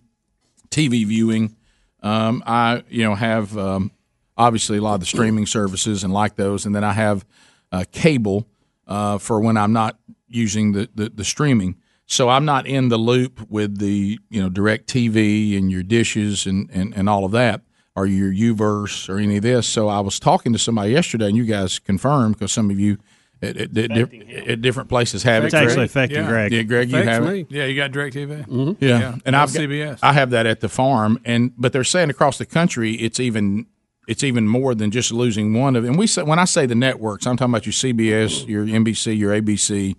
TV 0.69 1.05
viewing, 1.05 1.55
um, 2.03 2.43
I 2.45 2.83
you 2.89 3.05
know 3.05 3.15
have 3.15 3.57
um, 3.57 3.91
obviously 4.37 4.79
a 4.79 4.81
lot 4.81 4.95
of 4.95 4.99
the 4.99 5.05
streaming 5.05 5.45
services 5.45 6.03
and 6.03 6.11
like 6.11 6.35
those, 6.35 6.65
and 6.65 6.75
then 6.75 6.83
I 6.83 6.91
have 6.91 7.25
uh, 7.71 7.85
cable 7.89 8.49
uh, 8.85 9.17
for 9.17 9.39
when 9.39 9.55
I'm 9.55 9.71
not 9.71 9.97
using 10.27 10.73
the, 10.73 10.89
the, 10.93 11.07
the 11.07 11.23
streaming. 11.23 11.77
So 12.05 12.27
I'm 12.27 12.43
not 12.43 12.67
in 12.67 12.89
the 12.89 12.97
loop 12.97 13.49
with 13.49 13.77
the 13.77 14.19
you 14.29 14.43
know 14.43 14.49
direct 14.49 14.89
TV 14.93 15.57
and 15.57 15.71
your 15.71 15.83
dishes 15.83 16.45
and, 16.45 16.69
and, 16.73 16.93
and 16.93 17.07
all 17.07 17.23
of 17.23 17.31
that 17.31 17.61
or 17.95 18.07
your 18.07 18.33
UVerse 18.33 19.07
or 19.07 19.19
any 19.19 19.37
of 19.37 19.43
this. 19.43 19.67
So 19.67 19.87
I 19.87 20.01
was 20.01 20.19
talking 20.19 20.51
to 20.51 20.59
somebody 20.59 20.91
yesterday, 20.91 21.27
and 21.27 21.37
you 21.37 21.45
guys 21.45 21.79
confirmed 21.79 22.35
because 22.35 22.51
some 22.51 22.69
of 22.69 22.77
you 22.77 22.97
at, 23.41 23.57
at, 23.57 23.77
at, 23.77 24.13
at 24.47 24.61
different 24.61 24.89
places 24.89 25.23
have 25.23 25.45
It's 25.45 25.53
it. 25.53 25.57
actually 25.57 25.75
Greg? 25.75 25.85
affecting 25.85 26.17
Yeah. 26.23 26.27
Greg. 26.29 26.51
Yeah, 26.51 26.61
Greg, 26.63 26.89
you 26.89 26.97
Affects 26.97 27.11
have 27.17 27.31
me. 27.33 27.39
it. 27.41 27.47
Yeah, 27.51 27.65
you 27.65 27.75
got 27.75 27.91
DirecTV. 27.91 28.47
Mm-hmm. 28.47 28.83
Yeah, 28.83 29.15
and 29.25 29.35
I've 29.35 29.53
got, 29.53 29.61
CBS. 29.61 29.99
I 30.01 30.13
have 30.13 30.31
that 30.31 30.45
at 30.45 30.59
the 30.61 30.69
farm, 30.69 31.19
and 31.25 31.51
but 31.57 31.73
they're 31.73 31.83
saying 31.83 32.09
across 32.09 32.37
the 32.37 32.45
country 32.45 32.93
it's 32.95 33.19
even 33.19 33.67
it's 34.07 34.23
even 34.23 34.47
more 34.47 34.73
than 34.73 34.89
just 34.89 35.11
losing 35.11 35.53
one 35.53 35.75
of. 35.75 35.83
And 35.85 35.97
we 35.97 36.07
say 36.07 36.23
when 36.23 36.39
I 36.39 36.45
say 36.45 36.65
the 36.65 36.75
networks, 36.75 37.27
I'm 37.27 37.37
talking 37.37 37.51
about 37.53 37.65
your 37.65 37.73
CBS, 37.73 38.47
your 38.47 38.65
NBC, 38.65 39.17
your 39.17 39.31
ABC, 39.39 39.95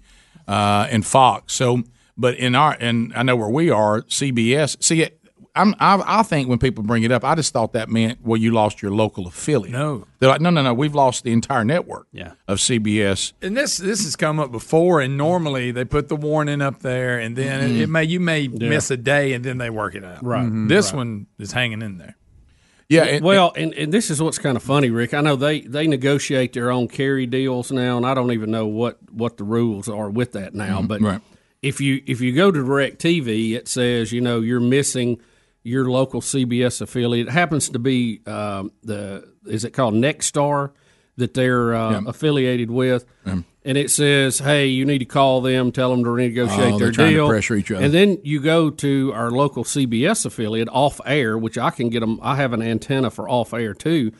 uh, 0.48 0.88
and 0.90 1.07
Fox. 1.07 1.53
So, 1.53 1.83
but 2.16 2.35
in 2.37 2.55
our 2.55 2.77
and 2.81 3.12
I 3.14 3.22
know 3.22 3.37
where 3.37 3.48
we 3.51 3.70
are, 3.70 4.03
CBS. 4.03 4.83
See, 4.83 5.09
I'm 5.54 5.74
I, 5.80 6.02
I 6.20 6.22
think 6.22 6.48
when 6.48 6.58
people 6.58 6.84
bring 6.84 7.02
it 7.02 7.12
up, 7.12 7.24
I 7.24 7.34
just 7.34 7.52
thought 7.52 7.72
that 7.72 7.88
meant 7.88 8.18
well 8.22 8.37
you 8.37 8.52
lost 8.52 8.82
your 8.82 8.92
local 8.92 9.26
affiliate. 9.26 9.72
No. 9.72 10.06
they're 10.18 10.28
like 10.28 10.40
no 10.40 10.50
no 10.50 10.62
no 10.62 10.74
we've 10.74 10.94
lost 10.94 11.24
the 11.24 11.32
entire 11.32 11.64
network. 11.64 12.06
Yeah. 12.12 12.32
of 12.46 12.58
CBS. 12.58 13.32
And 13.42 13.56
this 13.56 13.76
this 13.76 14.04
has 14.04 14.16
come 14.16 14.38
up 14.38 14.50
before, 14.52 15.00
and 15.00 15.16
normally 15.16 15.70
they 15.70 15.84
put 15.84 16.08
the 16.08 16.16
warning 16.16 16.62
up 16.62 16.80
there, 16.80 17.18
and 17.18 17.37
then 17.37 17.70
it, 17.70 17.80
it 17.82 17.87
may 17.88 18.04
you 18.04 18.20
may 18.20 18.48
miss 18.48 18.90
a 18.90 18.96
day, 18.96 19.32
and 19.32 19.44
then 19.44 19.58
they 19.58 19.70
work 19.70 19.94
it 19.94 20.04
out. 20.04 20.24
Right. 20.24 20.46
Mhm. 20.46 20.68
This 20.68 20.92
one 20.92 21.26
is 21.38 21.52
hanging 21.52 21.82
in 21.82 21.98
there. 21.98 22.16
Yeah, 22.88 23.04
and- 23.04 23.24
well, 23.24 23.52
and, 23.54 23.74
and 23.74 23.92
this 23.92 24.11
is 24.11 24.22
what's 24.22 24.38
kind 24.38 24.56
of 24.56 24.62
funny, 24.62 24.88
Rick. 24.88 25.12
I 25.12 25.20
know 25.20 25.37
they, 25.37 25.61
they 25.61 25.87
negotiate 25.87 26.54
their 26.54 26.70
own 26.70 26.88
carry 26.88 27.26
deals 27.26 27.70
now, 27.70 27.98
and 27.98 28.06
I 28.06 28.14
don't 28.14 28.32
even 28.32 28.50
know 28.50 28.66
what, 28.66 28.96
what 29.12 29.37
the 29.37 29.44
rules 29.44 29.90
are 29.90 30.08
with 30.08 30.32
that 30.32 30.54
now. 30.54 30.80
But 30.80 31.02
right. 31.02 31.20
if 31.61 31.82
you 31.82 32.02
if 32.06 32.22
you 32.22 32.32
go 32.32 32.50
to 32.50 32.64
Direct 32.64 32.98
TV, 32.98 33.52
it 33.52 33.68
says 33.68 34.11
you 34.11 34.22
know 34.22 34.40
you're 34.40 34.58
missing 34.58 35.20
your 35.68 35.90
local 35.90 36.20
CBS 36.20 36.81
affiliate. 36.81 37.28
It 37.28 37.33
happens 37.33 37.68
to 37.70 37.78
be 37.78 38.20
um, 38.26 38.72
the 38.83 39.24
is 39.46 39.64
it 39.64 39.70
called 39.72 39.94
Nexstar 39.94 40.72
that 41.16 41.35
they're 41.35 41.74
uh, 41.74 41.90
Yeah. 41.92 42.00
affiliated 42.07 42.70
with, 42.70 43.04
and 43.24 43.76
it 43.76 43.90
says, 43.90 44.38
hey, 44.38 44.66
you 44.66 44.85
need 44.85 44.98
to 44.98 45.04
call 45.04 45.40
them, 45.40 45.72
tell 45.72 45.90
them 45.90 46.04
to 46.04 46.11
renegotiate 46.11 46.74
Oh, 46.74 46.78
their 46.78 46.90
deal. 46.92 47.28
pressure 47.28 47.57
each 47.57 47.70
other. 47.72 47.85
And 47.85 47.92
then 47.92 48.18
you 48.22 48.40
go 48.40 48.70
to 48.70 49.12
our 49.14 49.31
local 49.31 49.64
CBS 49.64 50.24
affiliate, 50.24 50.68
Off 50.70 51.00
Air, 51.04 51.37
which 51.37 51.59
I 51.59 51.70
can 51.70 51.88
get 51.90 52.00
them. 52.00 52.18
I 52.22 52.37
have 52.37 52.52
an 52.52 52.62
antenna 52.62 53.11
for 53.11 53.28
Off 53.28 53.52
Air 53.52 53.74
too, 53.74 54.12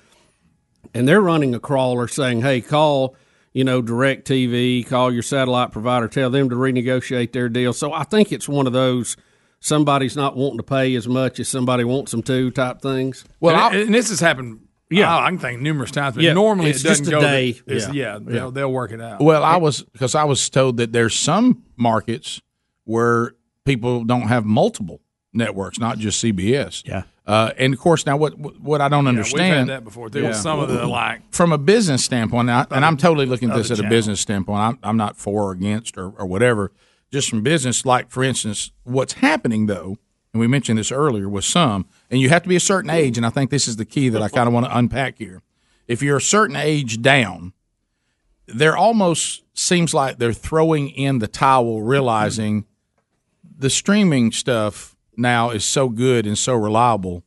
and 0.95 1.07
they're 1.07 1.21
running 1.21 1.55
a 1.55 1.61
crawler 1.61 2.09
saying, 2.09 2.43
"Hey, 2.43 2.61
call." 2.61 3.15
You 3.55 3.65
know, 3.65 3.81
direct 3.81 4.29
TV, 4.29 4.87
call 4.87 5.11
your 5.13 5.23
satellite 5.23 5.73
provider, 5.73 6.07
tell 6.07 6.31
them 6.31 6.51
to 6.51 6.55
renegotiate 6.55 7.33
their 7.33 7.49
deal. 7.49 7.73
So 7.73 7.93
I 7.93 8.05
think 8.05 8.31
it's 8.31 8.49
one 8.49 8.67
of 8.69 8.73
those 8.73 9.17
somebody's 9.61 10.17
not 10.17 10.37
wanting 10.37 10.59
to 10.59 10.63
pay 10.63 10.95
as 10.95 11.09
much 11.09 11.41
as 11.41 11.49
somebody 11.49 11.85
wants 11.85 12.11
them 12.13 12.23
to 12.25 12.51
type 12.51 12.81
things. 12.81 13.25
Well, 13.41 13.57
and, 13.57 13.77
and 13.83 13.95
this 13.95 14.09
has 14.11 14.21
happened. 14.21 14.61
Yeah. 14.91 15.01
Yeah, 15.01 15.19
I 15.19 15.29
can 15.29 15.39
think 15.39 15.61
numerous 15.61 15.91
times, 15.91 16.15
but 16.15 16.25
Yeah, 16.25 16.33
normally 16.33 16.71
it's 16.71 16.81
it 16.81 16.89
doesn't 16.89 17.05
just 17.05 17.13
a 17.13 17.17
go. 17.17 17.21
day. 17.21 17.61
It's, 17.67 17.87
Yeah. 17.93 18.15
yeah, 18.15 18.19
they'll, 18.23 18.51
they'll 18.51 18.73
work 18.73 18.91
it 18.91 19.03
out. 19.03 19.21
Well, 19.21 19.45
I 19.45 19.57
was 19.59 19.83
because 19.83 20.15
I 20.15 20.25
was 20.25 20.49
told 20.49 20.79
that 20.79 20.93
there's 20.93 21.15
some 21.15 21.63
markets 21.77 22.41
where 22.85 23.33
people 23.67 24.05
don't 24.05 24.29
have 24.29 24.47
multiple 24.47 25.03
networks, 25.35 25.79
not 25.79 25.99
just 25.99 26.25
CBS. 26.25 26.83
Yeah. 26.89 27.03
Uh, 27.27 27.51
and 27.59 27.75
of 27.75 27.79
course, 27.81 28.07
now 28.07 28.17
what 28.17 28.39
what 28.39 28.81
I 28.81 28.89
don't 28.89 29.05
Yeah, 29.05 29.11
understand 29.11 29.43
We've 29.51 29.59
had 29.59 29.69
that 29.69 29.85
before 29.85 30.09
too. 30.09 30.23
Yeah. 30.23 30.33
Some 30.33 30.59
of 30.61 30.71
the 30.71 30.87
like 30.87 31.21
from 31.35 31.53
a 31.53 31.59
business 31.59 32.03
standpoint, 32.03 32.47
now, 32.47 32.67
and 32.71 32.83
I'm 32.83 32.97
totally 32.97 33.27
looking 33.27 33.51
at 33.51 33.57
this 33.57 33.67
other 33.67 33.75
at 33.75 33.79
a 33.81 33.83
channel. 33.83 33.91
business 33.99 34.21
standpoint. 34.23 34.59
I'm, 34.61 34.79
I'm 34.83 34.97
not 34.97 35.19
for 35.19 35.49
or 35.49 35.53
against 35.53 35.99
or, 35.99 36.09
or 36.09 36.25
whatever. 36.25 36.73
Just 37.11 37.31
from 37.31 37.43
business, 37.43 37.87
like 37.87 38.11
for 38.11 38.23
instance, 38.23 38.71
what's 38.85 39.15
happening 39.15 39.67
though, 39.67 39.97
and 40.33 40.41
we 40.41 40.47
mentioned 40.47 40.79
this 40.79 40.93
earlier 40.93 41.29
with 41.29 41.45
some, 41.45 41.87
and 42.11 42.21
you 42.21 42.29
have 42.29 42.43
to 42.43 42.49
be 42.49 42.57
a 42.57 42.61
certain 42.61 42.91
age, 42.91 43.17
and 43.17 43.25
I 43.25 43.31
think 43.31 43.51
this 43.51 43.67
is 43.67 43.77
the 43.77 43.85
key 43.85 44.09
that 44.11 44.23
I 44.23 44.29
kind 44.29 44.47
of 44.47 44.53
want 44.53 44.67
to 44.67 44.77
unpack 44.77 45.19
here. 45.19 45.43
If 45.87 46.03
you're 46.03 46.19
a 46.19 46.23
certain 46.23 46.57
age 46.57 47.01
down, 47.01 47.55
there 48.47 48.77
almost 48.77 49.43
seems 49.55 49.95
like 49.95 50.19
they're 50.19 50.33
throwing 50.35 50.91
in 50.91 51.19
the 51.19 51.29
towel, 51.29 51.81
realizing 51.83 52.67
the 53.43 53.71
streaming 53.71 54.33
stuff 54.33 54.95
now 55.17 55.51
is 55.51 55.65
so 55.65 55.89
good 55.89 56.27
and 56.27 56.37
so 56.37 56.55
reliable. 56.55 57.25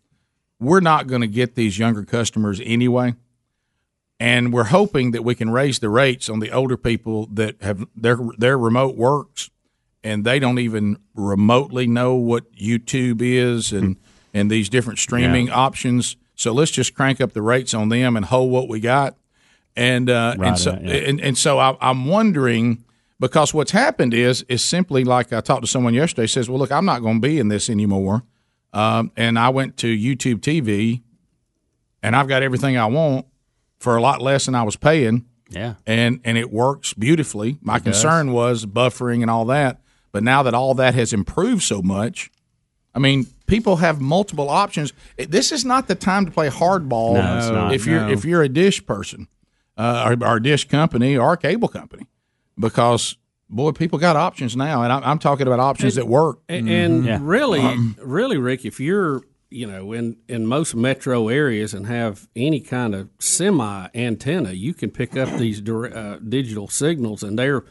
We're 0.59 0.79
not 0.79 1.07
going 1.07 1.21
to 1.21 1.27
get 1.27 1.55
these 1.55 1.79
younger 1.79 2.03
customers 2.03 2.61
anyway 2.63 3.15
and 4.21 4.53
we're 4.53 4.65
hoping 4.65 5.11
that 5.11 5.23
we 5.23 5.33
can 5.33 5.49
raise 5.49 5.79
the 5.79 5.89
rates 5.89 6.29
on 6.29 6.39
the 6.39 6.51
older 6.51 6.77
people 6.77 7.27
that 7.33 7.59
have 7.63 7.87
their 7.95 8.19
their 8.37 8.55
remote 8.55 8.95
works 8.95 9.49
and 10.03 10.23
they 10.25 10.39
don't 10.39 10.59
even 10.59 10.97
remotely 11.15 11.87
know 11.87 12.15
what 12.15 12.51
YouTube 12.53 13.21
is 13.21 13.71
and 13.71 13.97
and 14.33 14.49
these 14.49 14.69
different 14.69 14.97
streaming 14.99 15.49
options. 15.49 16.15
So 16.35 16.53
let's 16.53 16.71
just 16.71 16.93
crank 16.95 17.19
up 17.21 17.33
the 17.33 17.41
rates 17.41 17.73
on 17.73 17.89
them 17.89 18.15
and 18.15 18.25
hold 18.25 18.51
what 18.51 18.67
we 18.69 18.79
got. 18.79 19.15
And 19.75 20.09
uh, 20.09 20.35
Right, 20.37 20.47
and 20.49 20.59
so 20.59 20.71
yeah. 20.81 20.93
and, 20.93 21.21
and 21.21 21.37
so 21.37 21.59
I, 21.59 21.77
I'm 21.81 22.05
wondering 22.05 22.83
because 23.19 23.53
what's 23.53 23.71
happened 23.71 24.13
is 24.13 24.43
is 24.49 24.63
simply 24.63 25.03
like 25.03 25.31
I 25.33 25.41
talked 25.41 25.61
to 25.61 25.67
someone 25.67 25.93
yesterday 25.93 26.27
says, 26.27 26.49
well, 26.49 26.59
look, 26.59 26.71
I'm 26.71 26.85
not 26.85 27.01
going 27.01 27.21
to 27.21 27.27
be 27.27 27.37
in 27.39 27.49
this 27.49 27.69
anymore, 27.69 28.23
um, 28.73 29.11
and 29.15 29.37
I 29.37 29.49
went 29.49 29.77
to 29.77 29.87
YouTube 29.87 30.39
TV, 30.39 31.01
and 32.01 32.15
I've 32.15 32.27
got 32.27 32.41
everything 32.43 32.77
I 32.77 32.85
want 32.87 33.25
for 33.79 33.95
a 33.97 34.01
lot 34.01 34.21
less 34.21 34.45
than 34.45 34.55
I 34.55 34.63
was 34.63 34.75
paying 34.75 35.25
Yeah. 35.49 35.75
and 35.85 36.19
and 36.23 36.37
it 36.37 36.51
works 36.51 36.93
beautifully. 36.93 37.57
My 37.61 37.79
concern 37.79 38.31
was 38.31 38.65
buffering 38.65 39.21
and 39.21 39.29
all 39.29 39.45
that, 39.45 39.80
but 40.11 40.23
now 40.23 40.43
that 40.43 40.53
all 40.53 40.73
that 40.75 40.93
has 40.95 41.13
improved 41.13 41.63
so 41.63 41.81
much, 41.81 42.29
I 42.93 42.99
mean, 42.99 43.25
people 43.47 43.77
have 43.77 44.01
multiple 44.01 44.49
options. 44.49 44.91
This 45.17 45.51
is 45.51 45.63
not 45.63 45.87
the 45.87 45.95
time 45.95 46.25
to 46.25 46.31
play 46.31 46.49
hardball. 46.49 47.13
No, 47.13 47.37
it's 47.37 47.49
not. 47.49 47.73
If 47.73 47.85
you're 47.87 48.01
No. 48.01 48.09
if 48.11 48.25
you're 48.25 48.41
a 48.43 48.49
dish 48.49 48.85
person, 48.85 49.27
uh, 49.77 50.15
or, 50.21 50.27
or 50.27 50.35
a 50.37 50.41
dish 50.43 50.67
company 50.67 51.15
or 51.17 51.33
a 51.33 51.37
cable 51.37 51.67
company, 51.69 52.05
because 52.59 53.17
boy, 53.49 53.71
people 53.71 53.99
got 53.99 54.15
options 54.15 54.55
now, 54.55 54.83
and 54.83 54.91
I'm, 54.93 55.03
I'm 55.03 55.19
talking 55.19 55.47
about 55.47 55.59
options 55.59 55.95
that 55.95 56.07
work. 56.07 56.39
And, 56.49 56.69
and 56.69 57.05
Yeah. 57.05 57.19
really, 57.21 57.59
Um, 57.59 57.95
really, 58.01 58.37
Rick, 58.37 58.65
if 58.65 58.79
you're 58.79 59.21
you 59.49 59.67
know 59.67 59.91
in 59.93 60.17
in 60.29 60.45
most 60.45 60.75
metro 60.75 61.27
areas 61.27 61.73
and 61.73 61.85
have 61.87 62.27
any 62.35 62.59
kind 62.61 62.93
of 62.95 63.09
semi 63.19 63.87
antenna, 63.93 64.51
you 64.51 64.73
can 64.73 64.89
pick 64.91 65.15
up 65.17 65.29
these 65.37 65.61
dir- 65.61 65.93
uh, 65.95 66.19
digital 66.19 66.67
signals, 66.67 67.23
and 67.23 67.37
they're 67.39 67.63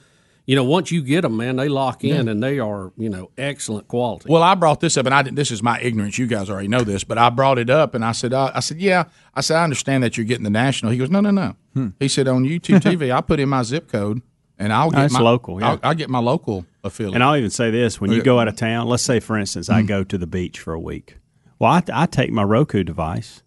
you 0.51 0.57
know 0.57 0.65
once 0.65 0.91
you 0.91 1.01
get 1.01 1.21
them, 1.21 1.37
man, 1.37 1.55
they 1.55 1.69
lock 1.69 2.03
in 2.03 2.27
and 2.27 2.43
they 2.43 2.59
are 2.59 2.93
you 2.97 3.09
know 3.09 3.31
excellent 3.39 3.87
quality. 3.87 4.27
Well, 4.29 4.43
I 4.43 4.57
brought 4.57 4.81
this 4.81 4.97
up, 4.97 5.07
and 5.07 5.15
I 5.15 5.23
didn't- 5.23 5.37
this 5.37 5.53
is 5.53 5.63
my 5.63 5.81
ignorance. 5.81 6.19
You 6.19 6.27
guys 6.27 6.51
already 6.51 6.67
know 6.67 6.83
this, 6.83 7.05
but 7.05 7.19
I 7.19 7.31
brought 7.31 7.57
it 7.57 7.71
up, 7.71 7.95
and 7.95 8.05
I 8.05 8.11
said, 8.11 8.33
uh, 8.33 8.51
I 8.53 8.59
said, 8.59 8.81
yeah, 8.81 9.05
I 9.33 9.43
said, 9.43 9.59
I 9.59 9.63
understand 9.63 10.03
that 10.03 10.17
you're 10.17 10.27
getting 10.27 10.43
the 10.43 10.51
national. 10.51 10.91
He 10.91 10.99
goes, 10.99 11.09
no, 11.09 11.21
no, 11.21 11.31
no. 11.31 11.55
Hmm. 11.75 11.89
He 12.01 12.09
said 12.09 12.27
on 12.27 12.43
YouTube 12.43 12.81
TV, 12.81 13.15
I 13.15 13.21
put 13.21 13.39
in 13.39 13.49
my 13.49 13.63
zip 13.63 13.87
code, 13.87 14.23
and 14.59 14.73
I'll 14.73 14.91
get 14.91 15.03
That's 15.03 15.15
my 15.15 15.21
local, 15.21 15.61
yeah. 15.61 15.71
I'll, 15.71 15.81
I'll 15.85 15.95
get 15.95 16.11
my 16.11 16.19
local 16.19 16.67
affiliate. 16.83 17.15
And 17.15 17.23
I'll 17.23 17.37
even 17.37 17.51
say 17.51 17.71
this: 17.71 18.01
when 18.01 18.11
you 18.11 18.21
uh, 18.21 18.25
go 18.25 18.41
out 18.41 18.49
of 18.49 18.57
town, 18.57 18.89
let's 18.89 19.05
say, 19.05 19.21
for 19.21 19.39
instance, 19.39 19.71
I 19.71 19.83
hmm. 19.83 19.87
go 19.87 20.03
to 20.03 20.19
the 20.19 20.27
beach 20.27 20.59
for 20.59 20.73
a 20.73 20.81
week. 20.81 21.19
Well, 21.61 21.71
I, 21.71 21.85
I 21.93 22.07
take 22.07 22.33
my 22.33 22.43
Roku 22.43 22.83
device 22.83 23.45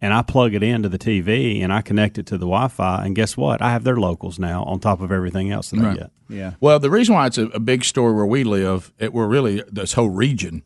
and 0.00 0.14
I 0.14 0.22
plug 0.22 0.54
it 0.54 0.62
into 0.62 0.88
the 0.88 0.98
TV 0.98 1.62
and 1.62 1.72
I 1.72 1.82
connect 1.82 2.18
it 2.18 2.26
to 2.26 2.34
the 2.34 2.46
Wi-Fi, 2.46 3.04
and 3.04 3.14
guess 3.14 3.36
what? 3.36 3.60
I 3.60 3.70
have 3.72 3.84
their 3.84 3.96
locals 3.96 4.38
now 4.38 4.62
on 4.64 4.80
top 4.80 5.00
of 5.00 5.12
everything 5.12 5.50
else 5.50 5.70
that 5.70 5.80
I 5.80 5.94
get. 5.94 6.10
Yeah. 6.28 6.52
Well, 6.60 6.78
the 6.78 6.90
reason 6.90 7.14
why 7.14 7.26
it's 7.26 7.38
a, 7.38 7.46
a 7.46 7.60
big 7.60 7.84
story 7.84 8.14
where 8.14 8.26
we 8.26 8.44
live, 8.44 8.92
it, 8.98 9.12
we're 9.12 9.26
really 9.26 9.62
this 9.70 9.92
whole 9.94 10.10
region, 10.10 10.62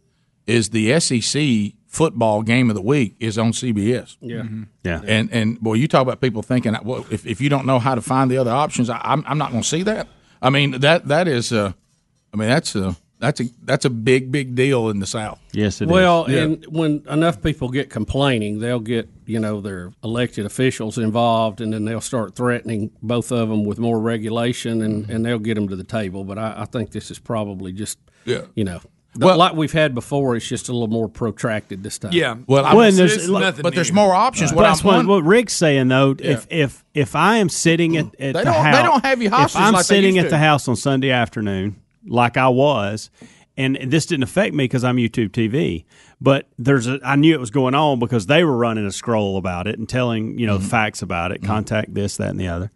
is 0.47 0.71
the 0.71 1.01
SEC 1.01 1.73
football 1.87 2.43
game 2.43 2.69
of 2.69 2.77
the 2.77 2.83
week 2.83 3.15
is 3.21 3.39
on 3.39 3.53
CBS. 3.53 4.17
yeah. 4.21 4.37
Mm-hmm. 4.37 4.55
Mm-hmm. 4.55 4.63
Yeah. 4.85 5.01
And 5.07 5.33
and 5.33 5.61
boy, 5.61 5.75
you 5.75 5.89
talk 5.89 6.03
about 6.03 6.21
people 6.21 6.43
thinking, 6.43 6.77
well, 6.85 7.07
if, 7.11 7.27
if 7.27 7.41
you 7.41 7.49
don't 7.49 7.67
know 7.67 7.79
how 7.79 7.95
to 7.95 8.03
find 8.03 8.31
the 8.31 8.37
other 8.39 8.51
options, 8.51 8.91
I, 8.91 9.01
I'm 9.03 9.25
I'm 9.27 9.39
not 9.39 9.51
going 9.51 9.63
to 9.63 9.69
see 9.69 9.83
that. 9.85 10.09
I 10.43 10.51
mean 10.51 10.73
that 10.81 11.09
that 11.09 11.27
is, 11.29 11.53
uh, 11.53 11.73
I 12.33 12.37
mean 12.37 12.49
that's 12.49 12.75
a 12.77 12.97
that's 13.21 13.41
a 13.41 13.45
that's 13.63 13.85
a 13.85 13.91
big 13.91 14.31
big 14.33 14.55
deal 14.55 14.89
in 14.91 14.99
the 15.01 15.07
South. 15.07 15.39
Yes, 15.53 15.81
it 15.81 15.85
is. 15.85 15.91
Well, 15.91 16.27
Yeah. 16.29 16.43
and 16.43 16.65
when 16.67 17.03
enough 17.09 17.41
people 17.43 17.69
get 17.71 17.89
complaining, 17.91 18.59
they'll 18.61 18.81
get 18.81 19.09
you 19.27 19.39
know 19.41 19.61
their 19.61 19.93
elected 20.03 20.45
officials 20.47 20.99
involved, 20.99 21.61
and 21.61 21.73
then 21.73 21.85
they'll 21.85 22.01
start 22.01 22.35
threatening 22.35 22.91
both 23.03 23.33
of 23.33 23.49
them 23.49 23.65
with 23.65 23.79
more 23.79 23.99
regulation, 24.01 24.83
and, 24.83 25.05
mm-hmm. 25.05 25.13
and 25.13 25.25
they'll 25.25 25.39
get 25.39 25.55
them 25.55 25.69
to 25.69 25.77
the 25.77 25.85
table. 25.85 26.25
But 26.25 26.39
I, 26.39 26.55
I 26.59 26.65
think 26.67 26.91
this 26.91 27.11
is 27.11 27.19
probably 27.19 27.73
just 27.73 27.99
Yeah. 28.27 28.43
you 28.55 28.65
know 28.65 28.81
Well- 29.17 29.39
like 29.39 29.55
we've 29.55 29.73
had 29.73 29.95
before. 29.95 30.35
It's 30.37 30.47
just 30.49 30.69
a 30.69 30.73
little 30.73 30.89
more 30.89 31.09
protracted 31.09 31.83
this 31.85 31.99
time. 31.99 32.13
Yeah. 32.13 32.35
Well, 32.47 32.65
I, 32.67 32.75
Well, 32.75 32.89
and 32.89 32.99
It's 32.99 33.15
there's- 33.15 33.29
nothing 33.29 33.63
but 33.63 33.75
there's 33.75 33.93
more 33.93 34.13
options. 34.15 34.51
But 34.51 34.57
What 34.57 34.63
that's 34.65 34.81
I'm 34.85 34.87
what, 34.87 35.07
what 35.07 35.25
Rick's 35.25 35.55
saying 35.55 35.89
though. 35.89 36.17
If 36.19 36.47
if 36.51 36.85
if 36.93 37.15
I 37.17 37.39
am 37.39 37.49
sitting 37.49 37.97
at, 37.97 38.07
at 38.07 38.13
They 38.19 38.33
the 38.33 38.43
don't- 38.43 38.65
they 38.73 38.83
don't 38.83 39.05
have 39.05 39.23
you 39.23 39.31
hostage 39.31 39.61
If 39.61 39.67
I'm 39.67 39.73
like 39.73 39.87
they 39.87 39.95
sitting 39.95 40.17
used 40.17 40.27
at 40.27 40.29
to. 40.31 40.35
the 40.35 40.39
house 40.39 40.67
on 40.69 40.75
Sunday 40.77 41.11
afternoon, 41.11 41.77
like 42.07 42.37
I 42.37 42.49
was, 42.49 43.11
and 43.57 43.79
this 43.87 44.07
didn't 44.07 44.25
affect 44.25 44.55
me 44.55 44.65
because 44.65 44.85
I'm 44.85 44.97
YouTube 44.97 45.31
TV. 45.31 45.85
But 46.21 46.49
there's 46.59 46.87
a, 46.87 46.99
I 47.05 47.17
knew 47.17 47.35
it 47.35 47.41
was 47.41 47.51
going 47.51 47.75
on 47.75 47.99
because 47.99 48.27
they 48.27 48.45
were 48.45 48.57
running 48.57 48.87
a 48.87 48.91
scroll 48.93 49.37
about 49.37 49.67
it 49.67 49.79
and 49.79 49.89
telling 49.89 50.39
you 50.39 50.47
know 50.47 50.59
Mm-hmm. 50.59 50.67
facts 50.69 51.03
about 51.03 51.33
it, 51.33 51.43
contact 51.43 51.95
this, 51.95 52.17
that, 52.17 52.31
and 52.31 52.41
the 52.41 52.49
other. 52.49 52.71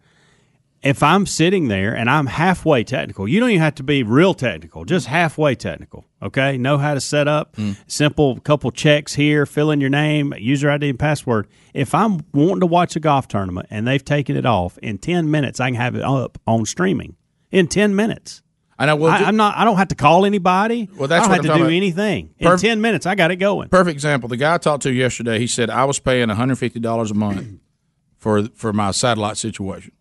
If 0.81 1.03
I'm 1.03 1.25
sitting 1.25 1.67
there 1.67 1.93
and 1.93 2.09
I'm 2.09 2.27
halfway 2.27 2.85
technical, 2.85 3.27
you 3.27 3.41
don't 3.41 3.49
even 3.49 3.61
have 3.61 3.75
to 3.75 3.83
be 3.83 4.01
real 4.01 4.33
technical, 4.33 4.85
just 4.85 5.07
halfway 5.07 5.53
technical. 5.53 6.05
Okay, 6.23 6.57
know 6.57 6.77
how 6.77 6.93
to 6.93 7.01
set 7.01 7.27
up 7.27 7.57
Mm. 7.57 7.75
simple 7.85 8.39
couple 8.39 8.71
checks 8.71 9.15
here, 9.15 9.45
fill 9.45 9.71
in 9.71 9.81
your 9.81 9.89
name, 9.89 10.33
user 10.37 10.69
ID, 10.71 10.87
and 10.91 10.97
password. 10.99 11.47
If 11.73 11.93
I'm 11.93 12.21
wanting 12.33 12.61
to 12.61 12.65
watch 12.65 12.95
a 12.95 13.01
golf 13.01 13.27
tournament 13.27 13.67
and 13.69 13.85
they've 13.85 14.03
taken 14.03 14.37
it 14.37 14.45
off 14.45 14.77
in 14.77 14.99
ten 14.99 15.29
minutes, 15.29 15.59
I 15.59 15.67
can 15.67 15.75
have 15.75 15.95
it 15.95 16.01
up 16.01 16.37
on 16.47 16.65
streaming 16.65 17.17
in 17.51 17.67
ten 17.67 17.93
minutes. 17.93 18.41
I 18.81 18.85
know. 18.85 18.95
Well, 18.95 19.11
I, 19.11 19.17
I'm 19.25 19.35
not. 19.35 19.57
I 19.57 19.65
don't 19.65 19.75
have 19.77 19.89
to 19.89 19.95
call 19.95 20.25
anybody. 20.25 20.89
Well, 20.97 21.07
that's 21.09 21.25
I 21.25 21.27
don't 21.27 21.37
what 21.37 21.45
have 21.45 21.51
I'm 21.51 21.57
to 21.57 21.63
do 21.63 21.63
about. 21.65 21.73
anything. 21.75 22.33
In 22.39 22.47
Perf- 22.47 22.61
ten 22.61 22.79
minutes, 22.81 23.05
I 23.05 23.13
got 23.15 23.29
it 23.29 23.35
going. 23.35 23.67
Perfect 23.69 23.93
example. 23.93 24.29
The 24.29 24.37
guy 24.37 24.53
I 24.53 24.57
talked 24.57 24.83
to 24.83 24.91
yesterday, 24.93 25.37
he 25.37 25.47
said 25.47 25.69
I 25.69 25.83
was 25.85 25.99
paying 25.99 26.29
150 26.29 26.79
dollars 26.79 27.11
a 27.11 27.13
month 27.13 27.59
for 28.17 28.45
for 28.55 28.71
my 28.73 28.91
satellite 28.91 29.35
situation. 29.37 29.91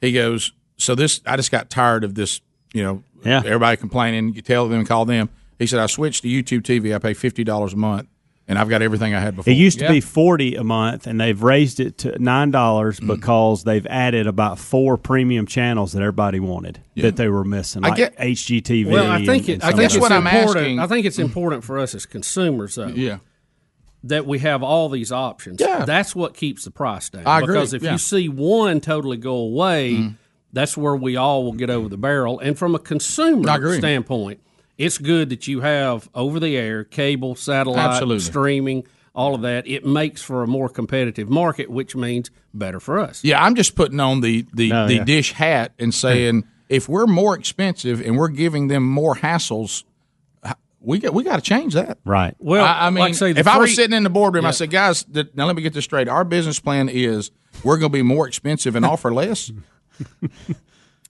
He 0.00 0.12
goes, 0.12 0.52
so 0.76 0.94
this 0.94 1.20
I 1.26 1.36
just 1.36 1.50
got 1.50 1.70
tired 1.70 2.04
of 2.04 2.14
this. 2.14 2.40
You 2.74 2.82
know, 2.82 3.02
Yeah. 3.24 3.38
everybody 3.38 3.76
complaining. 3.78 4.34
You 4.34 4.42
tell 4.42 4.68
them, 4.68 4.84
call 4.84 5.06
them. 5.06 5.30
He 5.58 5.66
said 5.66 5.80
I 5.80 5.86
switched 5.86 6.22
to 6.22 6.28
YouTube 6.28 6.62
TV. 6.62 6.94
I 6.94 6.98
pay 6.98 7.14
fifty 7.14 7.44
dollars 7.44 7.72
a 7.72 7.76
month, 7.76 8.08
and 8.48 8.58
I've 8.58 8.68
got 8.68 8.80
everything 8.82 9.14
I 9.14 9.20
had 9.20 9.34
before. 9.36 9.52
It 9.52 9.56
used 9.56 9.78
to 9.80 9.88
be 9.88 10.00
forty 10.00 10.54
a 10.54 10.62
month, 10.64 11.06
and 11.06 11.20
they've 11.20 11.42
raised 11.42 11.80
it 11.80 11.98
to 11.98 12.16
nine 12.22 12.50
dollars 12.50 13.00
Mm. 13.00 13.08
because 13.08 13.64
they've 13.64 13.86
added 13.86 14.26
about 14.26 14.58
four 14.58 14.96
premium 14.96 15.46
channels 15.46 15.92
that 15.92 16.00
everybody 16.00 16.38
wanted 16.40 16.80
that 16.96 17.16
they 17.16 17.28
were 17.28 17.44
missing, 17.44 17.84
I 17.84 17.88
like 17.88 17.96
get- 17.96 18.16
HGTV. 18.18 18.90
Well, 18.90 19.10
I 19.10 19.24
think 19.24 19.44
and- 19.44 19.48
it, 19.48 19.52
and 19.54 19.62
I 19.64 19.70
some 19.70 19.78
think 19.78 19.90
of 19.90 19.96
it's 19.96 20.00
what 20.00 20.12
I'm 20.12 20.26
important. 20.26 20.56
asking. 20.56 20.78
I 20.80 20.86
think 20.86 21.06
it's 21.06 21.18
important 21.18 21.64
for 21.64 21.78
us 21.78 21.94
as 21.94 22.06
consumers, 22.06 22.74
though. 22.76 22.86
yeah. 22.88 23.18
that 24.04 24.24
we 24.24 24.38
have 24.38 24.62
all 24.62 24.88
these 24.88 25.10
options. 25.10 25.60
Yeah. 25.60 25.84
That's 25.84 26.14
what 26.14 26.34
keeps 26.34 26.64
the 26.64 26.70
price 26.70 27.08
down. 27.10 27.24
I 27.26 27.40
agree, 27.40 27.54
Because 27.54 27.74
if 27.74 27.82
yeah. 27.82 27.92
you 27.92 27.98
see 27.98 28.28
one 28.28 28.80
totally 28.80 29.16
go 29.16 29.34
away, 29.34 30.12
that's 30.52 30.76
where 30.76 30.94
we 30.94 31.16
all 31.16 31.42
will 31.42 31.54
get 31.54 31.70
over 31.70 31.88
the 31.88 31.96
barrel. 31.96 32.38
And 32.38 32.56
from 32.56 32.76
a 32.76 32.78
consumer 32.78 33.74
standpoint, 33.76 34.38
it's 34.78 34.98
good 34.98 35.30
that 35.30 35.46
you 35.46 35.60
have 35.60 36.08
over 36.14 36.38
the 36.40 36.56
air, 36.56 36.84
cable, 36.84 37.34
satellite, 37.34 37.78
Absolutely. 37.86 38.20
streaming, 38.20 38.86
all 39.14 39.34
of 39.34 39.42
that. 39.42 39.66
It 39.66 39.86
makes 39.86 40.22
for 40.22 40.42
a 40.42 40.46
more 40.46 40.68
competitive 40.68 41.28
market, 41.30 41.70
which 41.70 41.96
means 41.96 42.30
better 42.52 42.80
for 42.80 42.98
us. 42.98 43.24
Yeah, 43.24 43.42
I'm 43.42 43.54
just 43.54 43.74
putting 43.74 44.00
on 44.00 44.20
the 44.20 44.46
the, 44.54 44.68
No, 44.70 44.86
the 44.86 44.94
yeah. 44.96 45.04
dish 45.04 45.32
hat 45.32 45.72
and 45.78 45.94
saying 45.94 46.44
if 46.68 46.88
we're 46.88 47.06
more 47.06 47.36
expensive 47.36 48.00
and 48.00 48.16
we're 48.18 48.28
giving 48.28 48.68
them 48.68 48.82
more 48.82 49.14
hassles, 49.14 49.84
we 50.80 50.98
got 51.00 51.14
we 51.14 51.24
got 51.24 51.36
to 51.36 51.42
change 51.42 51.74
that. 51.74 51.98
right. 52.04 52.34
Well, 52.38 52.64
I, 52.64 52.86
I 52.86 52.90
mean, 52.90 53.00
like 53.00 53.10
I 53.10 53.12
say, 53.12 53.32
the 53.32 53.40
if 53.40 53.48
I 53.48 53.58
was 53.58 53.74
sitting 53.74 53.96
in 53.96 54.04
the 54.04 54.10
boardroom, 54.10 54.44
I 54.44 54.52
said, 54.52 54.70
guys, 54.70 55.02
th- 55.04 55.28
now 55.34 55.46
let 55.46 55.56
me 55.56 55.62
get 55.62 55.72
this 55.72 55.84
straight. 55.84 56.06
Our 56.08 56.22
business 56.24 56.60
plan 56.60 56.88
is 56.88 57.30
we're 57.64 57.78
going 57.78 57.90
to 57.90 57.96
be 57.98 58.02
more 58.02 58.28
expensive 58.28 58.76
and 58.76 58.84
offer 58.84 59.12
less. 59.12 59.50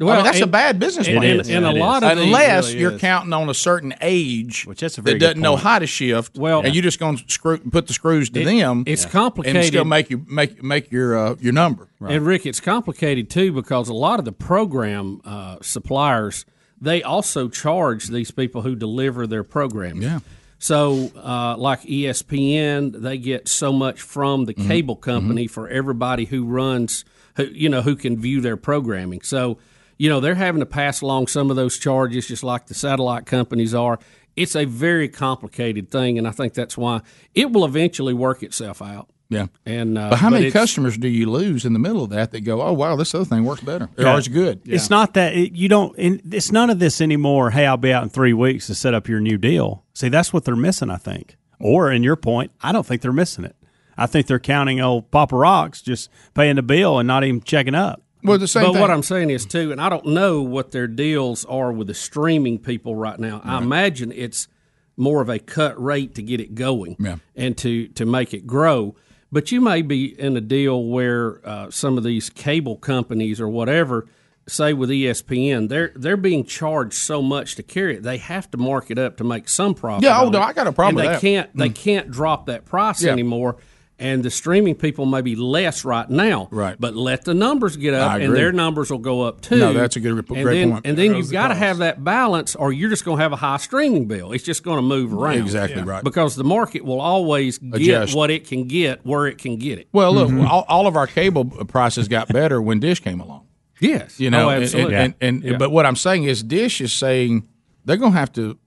well, 0.01 0.11
I 0.11 0.17
mean, 0.17 0.25
that's 0.25 0.41
a 0.41 0.47
bad 0.47 0.79
business 0.79 1.09
and, 1.09 1.17
plan. 1.19 1.41
and, 1.41 1.49
and 1.51 1.65
a 1.67 1.71
It 1.71 1.79
lot 1.79 2.03
of 2.03 2.17
these- 2.17 2.27
Unless 2.27 2.69
really 2.69 2.81
you're 2.81 2.93
is. 2.93 3.01
counting 3.01 3.33
on 3.33 3.49
a 3.49 3.55
certain 3.55 3.95
age 4.01 4.67
Which 4.67 4.81
that's 4.81 4.99
a 4.99 5.03
very 5.03 5.19
that 5.19 5.27
doesn't 5.27 5.41
know 5.41 5.57
how 5.57 5.79
to 5.79 5.87
shift, 5.87 6.37
Well- 6.37 6.61
and 6.65 6.75
you're 6.75 6.83
just 6.83 6.99
going 6.99 7.17
to 7.17 7.25
screw 7.29 7.59
put 7.59 7.87
the 7.87 7.93
screws 7.95 8.29
to 8.31 8.41
It- 8.43 8.45
them. 8.45 8.85
it's 8.87 9.05
and 9.05 9.13
complicated. 9.13 9.65
still 9.65 9.85
make 9.85 10.11
you 10.11 10.25
make 10.29 10.63
make 10.63 10.91
your 10.93 11.17
uh, 11.19 11.35
your 11.41 11.53
number. 11.53 11.89
And 12.07 12.27
Rick, 12.27 12.45
it's 12.47 12.61
complicated 12.61 13.31
too 13.31 13.53
because 13.53 13.89
a 13.89 13.95
lot 13.95 14.19
of 14.19 14.25
the 14.25 14.33
program 14.33 15.21
uh, 15.25 15.57
suppliers 15.63 16.45
they 16.79 17.03
also 17.03 17.49
charge 17.49 18.09
these 18.09 18.31
people 18.31 18.61
who 18.61 18.75
deliver 18.75 19.27
their 19.27 19.43
programming. 19.43 20.03
Yeah. 20.03 20.19
So, 20.59 21.11
uh, 21.17 21.57
like 21.57 21.83
ESPN, 21.83 23.01
they 23.03 23.19
get 23.19 23.49
so 23.49 23.73
much 23.73 24.01
from 24.01 24.45
the 24.45 24.55
Mm-hmm. 24.55 24.69
cable 24.69 24.97
company 24.97 25.47
for 25.47 25.69
everybody 25.69 26.25
who 26.27 26.45
runs, 26.45 27.05
who 27.37 27.45
you 27.45 27.69
know, 27.69 27.83
who 27.83 27.97
can 27.97 28.19
view 28.19 28.41
their 28.41 28.57
programming. 28.57 29.21
So, 29.23 29.59
you 29.99 30.09
know, 30.09 30.21
they're 30.21 30.35
having 30.35 30.61
to 30.61 30.67
pass 30.67 31.01
along 31.01 31.27
some 31.29 31.51
of 31.51 31.57
those 31.57 31.79
charges, 31.79 32.27
just 32.29 32.43
like 32.45 32.67
the 32.67 32.75
satellite 32.75 33.27
companies 33.27 33.75
are. 33.75 33.99
It's 34.37 34.55
a 34.55 34.67
very 34.67 35.09
complicated 35.09 35.91
thing, 35.91 36.19
and 36.19 36.29
I 36.29 36.31
think 36.31 36.53
that's 36.55 36.77
why 36.77 37.01
it 37.35 37.53
will 37.53 37.65
eventually 37.65 38.13
work 38.15 38.43
itself 38.43 38.83
out. 38.83 39.09
Yeah. 39.29 39.47
And 39.65 39.99
uh, 39.99 40.11
But 40.11 40.19
how 40.21 40.31
many 40.31 40.47
it's- 40.47 40.53
customers 40.53 40.97
do 40.99 41.09
you 41.09 41.29
lose 41.31 41.65
in 41.65 41.73
the 41.73 41.79
middle 41.81 42.05
of 42.05 42.11
that 42.11 42.31
that 42.31 42.43
go, 42.43 42.63
oh 42.63 42.73
wow, 42.73 42.95
this 42.97 43.13
other 43.15 43.25
thing 43.25 43.45
works 43.45 43.63
better, 43.63 43.89
or 43.99 44.19
it's 44.19 44.29
good? 44.29 44.61
It's 44.67 44.89
not 44.91 45.15
that 45.15 45.35
it, 45.35 45.53
you 45.57 45.69
don't. 45.69 45.97
And 45.99 46.23
it's 46.33 46.53
none 46.53 46.71
of 46.71 46.79
this 46.79 47.01
anymore. 47.01 47.51
Hey, 47.51 47.67
I'll 47.67 47.77
be 47.77 47.93
out 47.93 48.03
in 48.05 48.09
three 48.09 48.33
weeks 48.35 48.67
to 48.69 48.75
set 48.75 48.95
up 48.95 49.09
your 49.09 49.21
new 49.21 49.37
deal. 49.39 49.85
See, 49.95 50.09
that's 50.11 50.33
what 50.33 50.45
they're 50.45 50.55
missing. 50.55 50.91
I 50.91 50.97
think. 50.97 51.37
Or 51.59 51.91
in 51.91 52.03
your 52.05 52.17
point, 52.17 52.53
I 52.61 52.71
don't 52.71 52.87
think 52.87 53.01
they're 53.03 53.13
missing 53.13 53.45
it. 53.45 53.57
I 53.97 54.07
think 54.07 54.27
they're 54.27 54.39
counting 54.39 54.79
old 54.81 55.11
Papa 55.11 55.35
Rocks 55.35 55.81
just 55.81 56.11
paying 56.35 56.57
the 56.57 56.63
bill 56.63 56.99
and 56.99 57.07
not 57.07 57.25
even 57.25 57.41
checking 57.41 57.75
up. 57.75 58.03
Well, 58.27 58.39
the 58.39 58.49
same 58.49 58.65
but 58.65 58.73
thing. 58.73 58.81
what 58.81 58.91
I'm 58.91 59.03
saying 59.03 59.31
is 59.31 59.47
too, 59.47 59.73
and 59.73 59.81
I 59.81 59.89
don't 59.89 60.07
know 60.07 60.43
what 60.43 60.71
their 60.73 60.87
deals 60.87 61.45
are 61.47 61.73
with 61.73 61.87
the 61.87 61.95
streaming 61.95 62.59
people 62.59 62.95
right 62.97 63.19
now. 63.19 63.41
I 63.45 63.59
imagine 63.59 64.13
it's 64.13 64.49
more 64.97 65.21
of 65.21 65.29
a 65.29 65.39
cut 65.39 65.83
rate 65.83 66.15
to 66.15 66.23
get 66.23 66.41
it 66.41 66.55
going 66.55 66.97
Yeah. 66.99 67.17
and 67.35 67.57
to 67.59 67.89
to 67.89 68.07
make 68.07 68.33
it 68.35 68.47
grow. 68.47 68.95
But 69.33 69.51
you 69.53 69.61
may 69.61 69.83
be 69.83 70.19
in 70.19 70.37
a 70.37 70.41
deal 70.41 70.85
where 70.85 71.41
uh, 71.47 71.71
some 71.71 71.99
of 71.99 72.05
these 72.05 72.31
cable 72.31 72.77
companies 72.77 73.41
or 73.41 73.49
whatever, 73.49 74.07
say 74.49 74.73
with 74.73 74.89
ESPN, 74.89 75.69
they're 75.69 75.93
they're 75.97 76.17
being 76.17 76.45
charged 76.45 76.95
so 76.95 77.21
much 77.21 77.57
to 77.57 77.63
carry 77.63 77.97
it, 77.97 78.03
they 78.05 78.19
have 78.19 78.51
to 78.53 78.57
mark 78.57 78.91
it 78.91 78.99
up 78.99 79.17
to 79.19 79.25
make 79.25 79.49
some 79.49 79.75
profit. 79.75 80.05
Yeah, 80.05 80.21
oh, 80.21 80.29
no. 80.31 80.41
I 80.41 80.53
got 80.53 80.67
a 80.69 80.73
problem 80.73 80.97
And 81.05 81.11
with 81.13 81.21
they 81.23 81.35
that. 81.35 81.39
Mm. 81.39 81.43
can't 81.53 81.57
they 81.57 81.69
can't 81.71 82.11
drop 82.11 82.47
that 82.47 82.65
price 82.65 83.03
Yeah. 83.03 83.11
anymore. 83.13 83.57
And 83.99 84.23
the 84.23 84.29
streaming 84.31 84.75
people 84.75 85.07
may 85.07 85.23
be 85.23 85.37
less 85.37 85.83
right 85.83 86.09
now, 86.11 86.49
Right. 86.51 86.77
But 86.79 86.95
let 86.95 87.25
the 87.25 87.33
numbers 87.33 87.79
get 87.79 87.95
up, 87.95 88.21
and 88.21 88.37
their 88.37 88.53
numbers 88.53 88.91
will 88.91 88.99
go 88.99 89.23
up 89.23 89.41
too. 89.41 89.57
No, 89.57 89.73
that's 89.73 89.97
a 89.97 90.01
good- 90.01 90.13
and 90.19 90.27
great 90.27 90.59
then, 90.59 90.73
point. 90.73 90.87
And 90.87 90.99
then 90.99 91.15
you've 91.15 91.29
the 91.29 91.33
got 91.33 91.49
to 91.49 91.55
have 91.55 91.79
that 91.79 92.05
balance, 92.05 92.55
or 92.55 92.75
you're 92.75 92.91
just 92.91 93.07
going 93.07 93.17
to 93.17 93.23
have 93.23 93.33
a 93.33 93.37
high 93.37 93.57
streaming 93.57 94.05
bill. 94.07 94.33
It's 94.33 94.45
just 94.45 94.63
going 94.63 94.77
to 94.77 94.83
move 94.83 95.15
around. 95.15 95.39
Exactly 95.39 95.83
right. 95.83 96.05
Because 96.05 96.37
the 96.37 96.45
market 96.45 96.85
will 96.85 97.01
always 97.01 97.57
get 97.57 97.81
Adjust. 97.81 98.15
what 98.15 98.31
it 98.31 98.47
can 98.47 98.65
get 98.69 99.07
where 99.07 99.27
it 99.29 99.39
can 99.39 99.57
get 99.57 99.79
it. 99.79 99.89
Well, 99.93 100.13
look, 100.13 100.29
Mm-hmm. 100.29 100.47
all, 100.47 100.67
all 100.69 100.87
of 100.87 100.95
our 100.95 101.07
cable 101.07 101.47
prices 101.47 102.07
got 102.07 102.29
better 102.29 102.61
when 102.61 102.81
Dish 102.81 103.01
came 103.01 103.21
along. 103.21 103.47
Yes, 103.81 104.21
You 104.21 104.29
know, 104.31 104.47
Oh, 104.47 104.51
and- 104.51 104.63
absolutely. 104.65 104.95
and, 104.95 105.15
and, 105.23 105.43
Yeah. 105.43 105.57
but 105.57 105.71
what 105.71 105.87
I'm 105.87 105.97
saying 105.97 106.25
is, 106.25 106.43
Dish 106.43 106.83
is 106.83 106.93
saying 106.93 107.49
they're 107.87 107.97
going 107.97 108.13
to 108.13 108.19
have 108.19 108.33
to. 108.35 108.59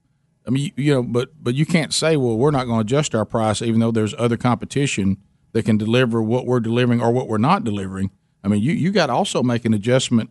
I 0.50 0.52
mean, 0.52 0.64
you, 0.76 0.84
you 0.84 0.94
know, 0.94 1.02
but 1.04 1.30
but 1.40 1.54
you 1.54 1.64
can't 1.64 1.94
say, 1.94 2.16
well, 2.16 2.36
we're 2.36 2.50
not 2.50 2.64
going 2.66 2.78
to 2.78 2.80
adjust 2.80 3.14
our 3.14 3.24
price, 3.24 3.62
even 3.62 3.78
though 3.78 3.92
there's 3.92 4.14
other 4.18 4.36
competition 4.36 5.18
that 5.52 5.64
can 5.64 5.78
deliver 5.78 6.20
what 6.20 6.44
we're 6.44 6.58
delivering 6.58 7.00
or 7.00 7.12
what 7.12 7.28
we're 7.28 7.38
not 7.38 7.62
delivering. 7.62 8.10
I 8.42 8.48
mean, 8.48 8.60
you 8.60 8.72
you 8.72 8.90
got 8.90 9.06
to 9.06 9.12
also 9.12 9.44
make 9.44 9.64
an 9.64 9.74
adjustment 9.74 10.30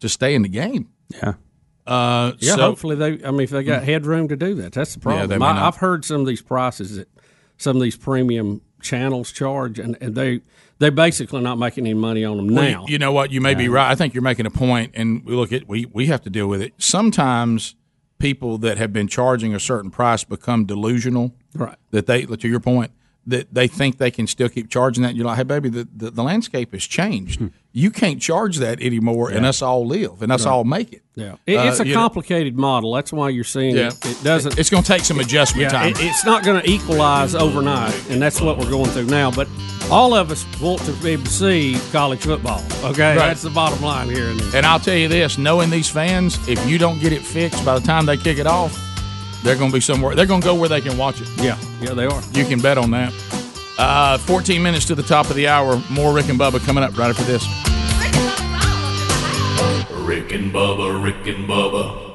to 0.00 0.08
stay 0.08 0.34
in 0.34 0.40
the 0.40 0.48
game. 0.48 0.88
Yeah. 1.12 1.34
Uh, 1.86 2.32
Yeah, 2.38 2.54
so- 2.56 2.62
hopefully 2.62 2.96
they. 2.96 3.22
I 3.24 3.30
mean, 3.30 3.42
if 3.42 3.50
they 3.50 3.62
got 3.62 3.82
headroom 3.82 4.28
to 4.28 4.36
do 4.36 4.54
that, 4.54 4.72
that's 4.72 4.94
the 4.94 5.00
problem. 5.00 5.28
they 5.28 5.36
may 5.38 5.44
I, 5.44 5.66
I've 5.66 5.76
heard 5.76 6.04
some 6.04 6.22
of 6.22 6.26
these 6.26 6.40
prices 6.42 6.96
that 6.96 7.08
some 7.58 7.76
of 7.76 7.82
these 7.82 7.96
premium 7.96 8.62
channels 8.80 9.32
charge, 9.32 9.78
and, 9.78 9.98
and 10.00 10.14
they 10.14 10.40
they 10.78 10.88
basically 10.90 11.42
not 11.42 11.58
making 11.58 11.84
any 11.86 11.94
money 11.94 12.24
on 12.24 12.36
them 12.38 12.46
Well, 12.54 12.62
now. 12.70 12.86
you, 12.86 12.92
you 12.92 12.98
know 12.98 13.12
what? 13.12 13.32
You 13.32 13.40
may 13.42 13.54
be 13.54 13.68
right. 13.68 13.90
I 13.90 13.96
think 13.96 14.14
you're 14.14 14.22
making 14.22 14.46
a 14.46 14.50
point, 14.50 14.92
and 14.94 15.24
we 15.26 15.34
look 15.34 15.52
at 15.52 15.68
we 15.68 15.84
we 15.92 16.06
have 16.06 16.22
to 16.22 16.30
deal 16.30 16.46
with 16.46 16.62
it. 16.62 16.72
Sometimes 16.78 17.74
people 18.18 18.58
that 18.58 18.78
have 18.78 18.92
been 18.92 19.08
charging 19.08 19.54
a 19.54 19.60
certain 19.60 19.90
price 19.90 20.24
become 20.24 20.64
delusional. 20.64 21.34
Right. 21.54 21.76
That 21.90 22.06
they, 22.06 22.24
to 22.26 22.48
your 22.48 22.60
point, 22.60 22.92
that 23.28 23.52
they 23.54 23.68
think 23.68 23.98
they 23.98 24.10
can 24.10 24.26
still 24.26 24.48
keep 24.48 24.68
charging 24.70 25.02
that. 25.04 25.14
You're 25.14 25.26
like, 25.26 25.36
hey, 25.36 25.42
baby, 25.44 25.68
the, 25.68 25.86
the, 25.94 26.10
the 26.10 26.22
landscape 26.22 26.72
has 26.72 26.82
changed. 26.84 27.40
You 27.72 27.90
can't 27.90 28.20
charge 28.20 28.56
that 28.56 28.80
anymore, 28.82 29.30
and 29.30 29.46
us 29.46 29.62
all 29.62 29.86
live, 29.86 30.20
and 30.22 30.32
us 30.32 30.44
Right. 30.44 30.50
all 30.52 30.64
make 30.64 30.92
it. 30.92 31.02
yeah, 31.14 31.34
It- 31.46 31.54
it's 31.60 31.78
Uh, 31.78 31.82
a 31.84 31.86
you 31.86 31.94
know- 31.94 32.00
complicated 32.00 32.56
model. 32.56 32.92
That's 32.94 33.12
why 33.12 33.28
you're 33.28 33.44
seeing 33.44 33.76
Yeah. 33.76 33.88
it. 33.88 34.04
It 34.06 34.24
doesn't. 34.24 34.58
It's 34.58 34.70
going 34.70 34.82
to 34.82 34.92
take 34.92 35.04
some 35.04 35.20
adjustment 35.20 35.62
yeah, 35.70 35.78
time. 35.78 35.88
it- 35.90 36.00
it's 36.00 36.24
not 36.24 36.42
going 36.42 36.60
to 36.62 36.68
equalize 36.68 37.34
overnight, 37.34 37.94
and 38.10 38.20
that's 38.20 38.40
what 38.40 38.58
we're 38.58 38.70
going 38.70 38.90
through 38.90 39.04
now. 39.06 39.30
But 39.30 39.46
all 39.90 40.14
of 40.14 40.30
us 40.30 40.44
want 40.60 40.80
to 40.86 40.92
be 40.92 41.10
able 41.10 41.24
to 41.24 41.30
see 41.30 41.76
college 41.92 42.20
football. 42.20 42.62
Okay, 42.84 43.14
Right. 43.16 43.26
that's 43.28 43.42
the 43.42 43.50
bottom 43.50 43.80
line 43.82 44.08
here. 44.08 44.30
And 44.30 44.40
And 44.54 44.64
I'll 44.66 44.80
tell 44.80 44.96
you 44.96 45.08
this: 45.08 45.36
knowing 45.38 45.70
these 45.70 45.88
fans, 45.88 46.38
if 46.48 46.66
you 46.68 46.78
don't 46.78 46.98
get 47.00 47.12
it 47.12 47.22
fixed 47.22 47.62
by 47.64 47.78
the 47.78 47.86
time 47.86 48.06
they 48.06 48.16
kick 48.16 48.38
it 48.38 48.46
off, 48.46 48.72
they're 49.42 49.56
going 49.56 49.70
to 49.70 49.74
be 49.74 49.80
somewhere. 49.80 50.14
They're 50.14 50.26
going 50.26 50.40
to 50.40 50.44
go 50.46 50.54
where 50.54 50.68
they 50.68 50.80
can 50.80 50.96
watch 50.98 51.20
it. 51.20 51.28
Yeah, 51.36 51.58
yeah, 51.80 51.94
they 51.94 52.06
are. 52.06 52.22
You 52.32 52.44
can 52.44 52.60
bet 52.60 52.78
on 52.78 52.90
that. 52.92 53.12
Uh, 53.78 54.18
14 54.18 54.62
minutes 54.62 54.86
to 54.86 54.94
the 54.94 55.02
top 55.02 55.30
of 55.30 55.36
the 55.36 55.46
hour. 55.48 55.80
More 55.90 56.12
Rick 56.12 56.28
and 56.28 56.38
Bubba 56.38 56.64
coming 56.66 56.82
up 56.82 56.96
right 56.98 57.10
after 57.10 57.22
this. 57.24 57.44
Rick 60.04 60.32
and 60.32 60.52
Bubba, 60.52 61.02
Rick 61.04 61.26
and 61.26 61.48
Bubba. 61.48 62.06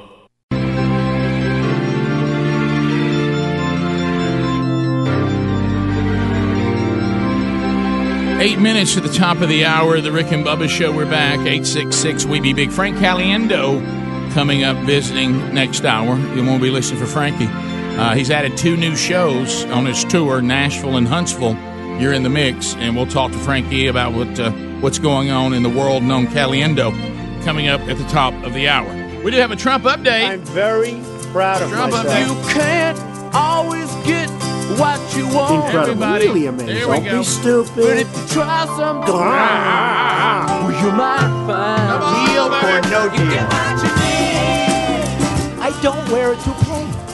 Eight 8.41 8.59
minutes 8.59 8.95
to 8.95 8.99
the 8.99 9.07
top 9.07 9.39
of 9.39 9.47
the 9.47 9.63
hour. 9.63 10.01
The 10.01 10.12
Rick 10.12 10.33
and 10.33 10.45
Bubba 10.45 10.67
Show. 10.67 10.91
We're 10.91 11.05
back. 11.05 11.39
866 11.39 12.25
We 12.25 12.41
Be 12.41 12.51
Big. 12.51 12.71
Frank 12.71 12.97
Caliendo 12.97 13.79
coming 14.34 14.63
up 14.63 14.76
visiting 14.86 15.54
next 15.54 15.86
hour. 15.86 16.17
You 16.36 16.43
won't 16.46 16.62
be 16.62 16.69
listening 16.72 17.00
for 17.00 17.06
Frankie. 17.06 17.48
Uh, 17.98 18.15
he's 18.15 18.32
added 18.32 18.58
two 18.58 18.76
new 18.76 18.96
shows 18.96 19.65
on 19.65 19.86
his 19.86 20.04
tour, 20.06 20.41
Nashville 20.41 20.98
and 20.98 21.08
Huntsville. 21.08 21.56
You're 22.00 22.13
in 22.13 22.24
the 22.24 22.30
mix, 22.30 22.74
and 22.76 22.96
we'll 22.96 23.06
talk 23.06 23.32
to 23.32 23.38
Frankie 23.38 23.88
about 23.88 24.13
what 24.13 24.39
uh, 24.39 24.52
what's 24.82 24.98
going 24.98 25.30
on 25.30 25.54
in 25.54 25.62
the 25.62 25.69
world 25.69 26.02
known 26.04 26.26
Caliendo 26.28 26.91
coming 27.43 27.67
up 27.67 27.82
at 27.82 27.98
the 27.98 28.06
top 28.06 28.34
of 28.43 28.54
the 28.54 28.67
hour. 28.67 28.91
We 29.24 29.30
do 29.32 29.38
have 29.38 29.52
a 29.52 29.56
Trump 29.56 29.84
update. 29.84 30.28
I'm 30.28 30.41
very 30.41 31.00
proud 31.32 31.62
of 31.62 31.69
Trump 31.69 31.93
myself. 31.93 32.08
update. 32.08 32.28
You 32.28 32.54
can't 32.54 33.00
always 33.36 33.89
get 34.08 34.28
what 34.80 35.00
you 35.15 35.28
want. 35.28 35.65
Incredible. 35.65 36.04
Everybody, 36.04 36.28
really 36.28 36.46
amazing. 36.48 36.76
there 36.76 36.88
we 36.88 36.96
Don't 36.96 37.06
go. 37.06 37.17
be 37.19 37.24
stupid. 37.24 37.76
But 37.76 37.98
if 37.98 38.17
you 38.17 38.28
try 38.30 38.65
some, 38.78 39.02
well, 39.02 40.72
you 40.84 40.91
might 40.91 41.30
find 41.46 42.28
Deal 42.28 42.46
or 42.46 42.82
no 42.89 43.10
deal. 43.15 44.03
What 45.63 45.73
you 45.73 45.80
need. 45.80 45.80
I 45.80 45.82
don't 45.82 46.12
wear 46.12 46.34
a 46.34 46.36
toupee. 46.38 47.13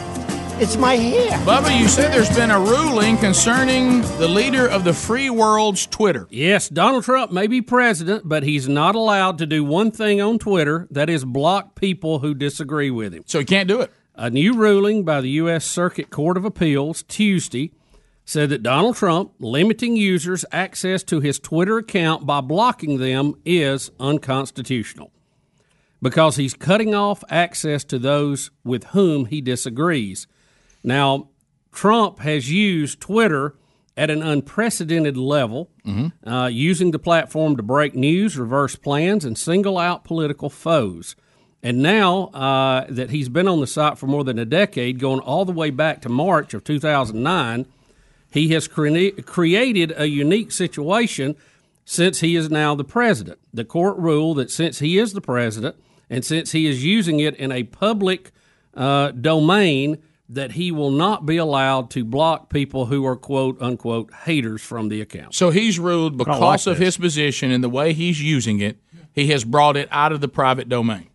It's 0.61 0.75
my 0.75 0.95
hair. 0.95 1.31
Bubba, 1.45 1.79
you 1.79 1.87
said 1.87 2.11
there's 2.11 2.35
been 2.35 2.51
a 2.51 2.59
ruling 2.59 3.17
concerning 3.17 4.01
the 4.17 4.27
leader 4.27 4.67
of 4.67 4.83
the 4.83 4.93
free 4.93 5.29
world's 5.29 5.85
Twitter. 5.87 6.27
Yes, 6.29 6.67
Donald 6.67 7.05
Trump 7.05 7.31
may 7.31 7.47
be 7.47 7.61
president, 7.61 8.27
but 8.27 8.43
he's 8.43 8.67
not 8.67 8.93
allowed 8.93 9.37
to 9.37 9.45
do 9.45 9.63
one 9.63 9.89
thing 9.89 10.19
on 10.19 10.37
Twitter 10.37 10.85
that 10.91 11.09
is 11.09 11.23
block 11.23 11.75
people 11.75 12.19
who 12.19 12.33
disagree 12.33 12.91
with 12.91 13.13
him. 13.13 13.23
So 13.25 13.39
he 13.39 13.45
can't 13.45 13.69
do 13.69 13.79
it. 13.79 13.93
A 14.15 14.29
new 14.29 14.53
ruling 14.53 15.05
by 15.05 15.21
the 15.21 15.29
U.S. 15.29 15.63
Circuit 15.63 16.09
Court 16.09 16.35
of 16.35 16.43
Appeals 16.43 17.03
Tuesday 17.03 17.71
said 18.25 18.49
that 18.49 18.61
Donald 18.61 18.97
Trump 18.97 19.31
limiting 19.39 19.95
users' 19.95 20.43
access 20.51 21.03
to 21.03 21.21
his 21.21 21.39
Twitter 21.39 21.77
account 21.77 22.25
by 22.25 22.41
blocking 22.41 22.97
them 22.97 23.35
is 23.45 23.91
unconstitutional 23.97 25.13
because 26.01 26.35
he's 26.37 26.53
cutting 26.53 26.95
off 26.95 27.23
access 27.29 27.83
to 27.85 27.99
those 27.99 28.51
with 28.63 28.85
whom 28.85 29.25
he 29.25 29.41
disagrees. 29.41 30.27
Now, 30.83 31.29
Trump 31.71 32.19
has 32.19 32.51
used 32.51 32.99
Twitter 33.01 33.55
at 33.97 34.09
an 34.09 34.23
unprecedented 34.23 35.17
level, 35.17 35.69
uh, 36.25 36.49
using 36.51 36.91
the 36.91 36.99
platform 36.99 37.57
to 37.57 37.63
break 37.63 37.95
news, 37.95 38.37
reverse 38.37 38.75
plans, 38.75 39.25
and 39.25 39.37
single 39.37 39.77
out 39.77 40.05
political 40.05 40.49
foes. 40.49 41.17
And 41.61 41.81
now 41.81 42.27
uh, 42.27 42.85
that 42.89 43.09
he's 43.09 43.27
been 43.27 43.49
on 43.49 43.59
the 43.59 43.67
site 43.67 43.97
for 43.97 44.07
more 44.07 44.23
than 44.23 44.39
a 44.39 44.45
decade, 44.45 44.99
going 44.99 45.19
all 45.19 45.43
the 45.43 45.51
way 45.51 45.69
back 45.69 46.01
to 46.03 46.09
March 46.09 46.53
of 46.53 46.63
2009, 46.63 47.65
he 48.31 48.49
has 48.49 48.69
cre- 48.69 49.09
created 49.25 49.93
a 49.97 50.07
unique 50.07 50.53
situation 50.53 51.35
since 51.83 52.21
he 52.21 52.37
is 52.37 52.49
now 52.49 52.75
the 52.75 52.85
president. 52.85 53.39
The 53.53 53.65
court 53.65 53.97
ruled 53.97 54.37
that 54.37 54.51
since 54.51 54.79
he 54.79 54.97
is 54.97 55.11
the 55.11 55.21
president 55.21 55.75
and 56.09 56.25
since 56.25 56.51
he 56.51 56.65
is 56.65 56.83
using 56.83 57.19
it 57.19 57.35
in 57.35 57.51
a 57.51 57.63
public 57.63 58.31
uh, 58.73 59.11
domain, 59.11 59.99
that 60.29 60.53
he 60.53 60.71
will 60.71 60.91
not 60.91 61.25
be 61.25 61.37
allowed 61.37 61.89
to 61.91 62.05
block 62.05 62.49
people 62.49 62.85
who 62.85 63.05
are 63.05 63.15
quote 63.15 63.59
unquote 63.61 64.13
haters 64.13 64.61
from 64.61 64.89
the 64.89 65.01
account. 65.01 65.33
So 65.33 65.49
he's 65.49 65.79
ruled 65.79 66.17
because 66.17 66.39
like 66.39 66.67
of 66.67 66.77
this. 66.77 66.95
his 66.95 66.97
position 66.97 67.51
and 67.51 67.63
the 67.63 67.69
way 67.69 67.93
he's 67.93 68.21
using 68.21 68.59
it, 68.59 68.77
he 69.11 69.27
has 69.27 69.43
brought 69.43 69.75
it 69.75 69.89
out 69.91 70.11
of 70.11 70.21
the 70.21 70.27
private 70.27 70.69
domain. 70.69 71.09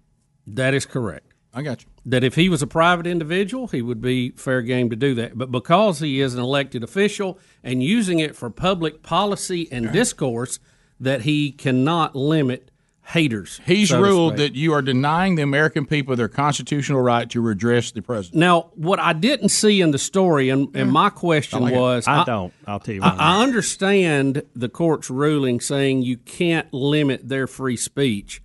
That 0.46 0.74
is 0.74 0.84
correct. 0.84 1.32
I 1.54 1.62
got 1.62 1.82
you. 1.82 1.88
That 2.06 2.24
if 2.24 2.34
he 2.34 2.48
was 2.48 2.60
a 2.60 2.66
private 2.66 3.06
individual, 3.06 3.68
he 3.68 3.80
would 3.80 4.00
be 4.00 4.30
fair 4.30 4.60
game 4.60 4.90
to 4.90 4.96
do 4.96 5.14
that. 5.14 5.38
But 5.38 5.52
because 5.52 6.00
he 6.00 6.20
is 6.20 6.34
an 6.34 6.40
elected 6.40 6.82
official 6.82 7.38
and 7.62 7.82
using 7.82 8.18
it 8.18 8.36
for 8.36 8.50
public 8.50 9.02
policy 9.02 9.68
and 9.70 9.92
discourse, 9.92 10.58
that 11.00 11.22
he 11.22 11.52
cannot 11.52 12.16
limit 12.16 12.70
haters. 13.04 13.60
He's 13.66 13.90
so 13.90 14.00
ruled 14.00 14.38
that 14.38 14.54
you 14.54 14.72
are 14.72 14.82
denying 14.82 15.34
the 15.34 15.42
American 15.42 15.86
people 15.86 16.16
their 16.16 16.28
constitutional 16.28 17.00
right 17.00 17.28
to 17.30 17.40
redress 17.40 17.92
the 17.92 18.00
president. 18.02 18.40
Now, 18.40 18.70
what 18.74 18.98
I 18.98 19.12
didn't 19.12 19.50
see 19.50 19.80
in 19.80 19.90
the 19.90 19.98
story, 19.98 20.48
and, 20.48 20.74
and 20.74 20.90
my 20.90 21.10
question 21.10 21.58
I 21.58 21.62
like 21.62 21.74
was, 21.74 22.08
I 22.08 22.24
don't. 22.24 22.52
I'll 22.66 22.80
tell 22.80 22.94
you 22.94 23.02
I, 23.02 23.10
what. 23.10 23.20
I 23.20 23.42
understand 23.42 24.42
the 24.56 24.68
court's 24.68 25.10
ruling 25.10 25.60
saying 25.60 26.02
you 26.02 26.16
can't 26.16 26.72
limit 26.72 27.28
their 27.28 27.46
free 27.46 27.76
speech, 27.76 28.42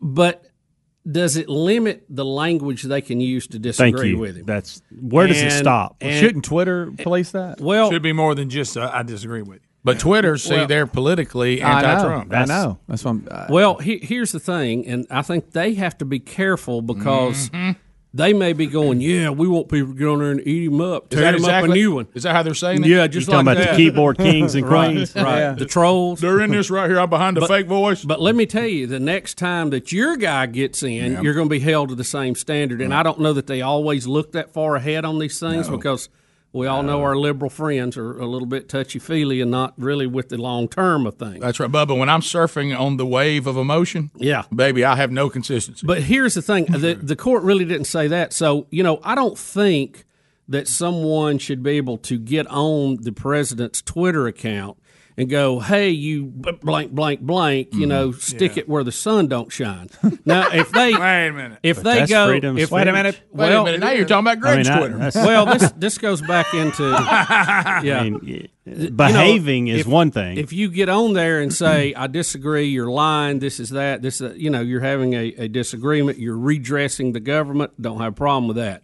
but 0.00 0.44
does 1.10 1.36
it 1.36 1.48
limit 1.48 2.04
the 2.08 2.24
language 2.24 2.82
they 2.82 3.00
can 3.00 3.20
use 3.20 3.46
to 3.48 3.52
Thank 3.54 3.62
disagree 3.96 4.10
you. 4.10 4.18
with 4.18 4.36
him? 4.36 4.46
That's 4.46 4.82
where 5.00 5.26
does 5.26 5.40
it 5.40 5.52
stop? 5.52 5.96
and- 6.00 6.18
Shouldn't 6.18 6.44
Twitter 6.44 6.90
police 6.98 7.30
that? 7.32 7.60
Well, 7.60 7.90
Should 7.90 8.02
be 8.02 8.12
more 8.12 8.34
than 8.34 8.50
just 8.50 8.76
uh, 8.76 8.90
I 8.92 9.02
disagree 9.02 9.42
with 9.42 9.62
you. 9.62 9.68
But 9.84 9.98
Twitter, 9.98 10.36
see, 10.36 10.54
Well- 10.54 10.66
they're 10.68 10.86
politically 10.86 11.62
I 11.62 11.82
know. 11.82 11.88
anti-Trump. 11.88 12.32
I 12.34 12.44
know. 12.44 12.78
That's 12.88 13.04
what 13.04 13.10
I'm. 13.10 13.28
Uh, 13.30 13.46
Well, 13.50 13.78
he, 13.78 13.98
here's 13.98 14.30
the 14.32 14.38
thing, 14.40 14.86
and 14.86 15.06
I 15.10 15.22
think 15.22 15.50
they 15.52 15.74
have 15.74 15.98
to 15.98 16.04
be 16.04 16.20
careful 16.20 16.82
because 16.82 17.50
Mm-hmm. 17.50 17.72
they 18.14 18.32
may 18.32 18.52
be 18.52 18.66
going, 18.66 19.00
"Yeah, 19.00 19.30
we 19.30 19.48
want 19.48 19.68
people 19.68 19.92
to 19.94 19.98
get 19.98 20.06
on 20.06 20.20
there 20.20 20.30
and 20.30 20.46
eat 20.46 20.66
him 20.68 20.80
up, 20.80 21.12
Is 21.12 21.18
tear 21.18 21.32
that 21.32 21.40
him 21.40 21.44
up 21.46 21.64
a 21.64 21.68
new 21.68 21.94
one." 21.96 22.06
Is 22.14 22.22
that 22.22 22.32
how 22.36 22.44
they're 22.44 22.54
saying 22.54 22.84
it? 22.84 22.88
Yeah, 22.90 23.08
just 23.08 23.26
You 23.26 23.32
talking 23.32 23.46
like 23.46 23.56
about 23.56 23.64
that. 23.64 23.70
the 23.72 23.76
keyboard 23.76 24.18
kings 24.18 24.54
and 24.54 24.64
queens? 24.68 25.16
right? 25.16 25.38
Yeah. 25.38 25.52
The 25.54 25.66
trolls. 25.66 26.20
They're 26.20 26.40
in 26.42 26.52
this 26.52 26.70
right 26.70 26.88
here. 26.88 27.00
I'm 27.00 27.10
behind 27.10 27.36
the 27.36 27.40
But- 27.40 27.48
fake 27.48 27.66
voice. 27.66 28.04
But 28.04 28.20
let 28.20 28.36
me 28.36 28.46
tell 28.46 28.66
you, 28.66 28.86
the 28.86 29.00
next 29.00 29.36
time 29.36 29.70
that 29.70 29.90
your 29.90 30.16
guy 30.16 30.46
gets 30.46 30.84
in, 30.84 31.20
you're 31.24 31.34
going 31.34 31.48
to 31.48 31.52
be 31.52 31.58
held 31.58 31.88
to 31.88 31.96
the 31.96 32.04
same 32.04 32.36
standard. 32.36 32.80
And 32.80 32.94
I 32.94 33.02
don't 33.02 33.18
know 33.18 33.32
that 33.32 33.48
they 33.48 33.62
always 33.62 34.06
look 34.06 34.30
that 34.32 34.52
far 34.52 34.76
ahead 34.76 35.04
on 35.04 35.18
these 35.18 35.40
things 35.40 35.68
because 35.68 36.08
we 36.52 36.66
all 36.66 36.82
know 36.82 36.98
um, 36.98 37.02
our 37.04 37.16
liberal 37.16 37.48
friends 37.50 37.96
are 37.96 38.18
a 38.18 38.26
little 38.26 38.46
bit 38.46 38.68
touchy 38.68 38.98
feely 38.98 39.40
and 39.40 39.50
not 39.50 39.74
really 39.78 40.06
with 40.06 40.28
the 40.28 40.36
long 40.36 40.68
term 40.68 41.06
of 41.06 41.14
things. 41.14 41.40
That's 41.40 41.58
right, 41.58 41.70
Bubba. 41.70 41.98
When 41.98 42.08
I'm 42.08 42.20
surfing 42.20 42.78
on 42.78 42.96
the 42.98 43.06
wave 43.06 43.46
of 43.46 43.56
emotion, 43.56 44.10
Yeah. 44.16 44.42
baby, 44.54 44.84
I 44.84 44.96
have 44.96 45.10
no 45.10 45.30
consistency. 45.30 45.86
But 45.86 46.02
here's 46.02 46.34
the 46.34 46.42
thing: 46.42 46.66
the 46.66 46.94
the 47.02 47.16
court 47.16 47.42
really 47.42 47.64
didn't 47.64 47.86
say 47.86 48.08
that. 48.08 48.32
So 48.32 48.66
you 48.70 48.82
know, 48.82 49.00
I 49.02 49.14
don't 49.14 49.38
think 49.38 50.04
that 50.48 50.68
someone 50.68 51.38
should 51.38 51.62
be 51.62 51.70
able 51.72 51.96
to 51.96 52.18
get 52.18 52.46
on 52.48 52.98
the 53.00 53.12
president's 53.12 53.80
Twitter 53.80 54.26
account 54.26 54.76
and 55.16 55.28
go, 55.28 55.60
"Hey, 55.60 55.90
you 55.90 56.24
b- 56.24 56.52
blank 56.62 56.92
blank 56.92 57.20
blank," 57.20 57.68
you 57.72 57.80
mm-hmm. 57.80 57.88
know, 57.88 58.12
stick 58.12 58.56
it 58.56 58.68
where 58.68 58.84
the 58.84 58.92
sun 58.92 59.28
don't 59.28 59.50
shine. 59.50 59.88
Now, 60.24 60.50
if 60.50 60.70
they 60.70 60.92
Wait 60.98 61.28
a 61.28 61.32
minute. 61.32 61.58
if 61.62 61.82
But 61.82 61.84
they 61.84 62.06
go, 62.06 62.30
if. 62.30 62.70
Wait 62.70 62.88
a 62.88 62.92
minute. 62.92 63.20
Wait 63.30 63.48
well, 63.48 63.62
a 63.62 63.64
minute. 63.64 63.80
Now 63.80 63.90
you're 63.90 64.06
talking 64.06 64.26
about 64.26 64.46
I 64.46 64.56
mean, 64.56 64.64
Greg's 64.64 64.68
I- 64.68 64.78
Twitter. 64.78 65.26
well, 65.26 65.46
this 65.46 65.72
this 65.72 65.98
goes 65.98 66.22
back 66.22 66.52
into 66.54 66.82
yeah. 66.82 68.00
I 68.00 68.10
mean, 68.10 68.48
y- 68.66 68.88
behaving 68.90 69.68
is 69.68 69.80
if- 69.80 69.86
one 69.86 70.10
thing. 70.10 70.38
If 70.38 70.52
you 70.52 70.70
get 70.70 70.88
on 70.88 71.12
there 71.12 71.40
and 71.40 71.52
say, 71.52 71.94
"I 71.94 72.06
disagree," 72.06 72.66
you're 72.66 72.90
lying. 72.90 73.38
This 73.38 73.60
is 73.60 73.70
that. 73.70 74.02
This, 74.02 74.20
is, 74.20 74.38
you 74.38 74.50
know, 74.50 74.60
you're 74.60 74.80
having 74.80 75.14
a, 75.14 75.34
a 75.38 75.48
disagreement. 75.48 76.18
You're 76.18 76.38
redressing 76.38 77.12
the 77.12 77.20
government. 77.20 77.80
Don't 77.80 78.00
have 78.00 78.12
a 78.12 78.16
problem 78.16 78.48
with 78.48 78.56
that. 78.56 78.82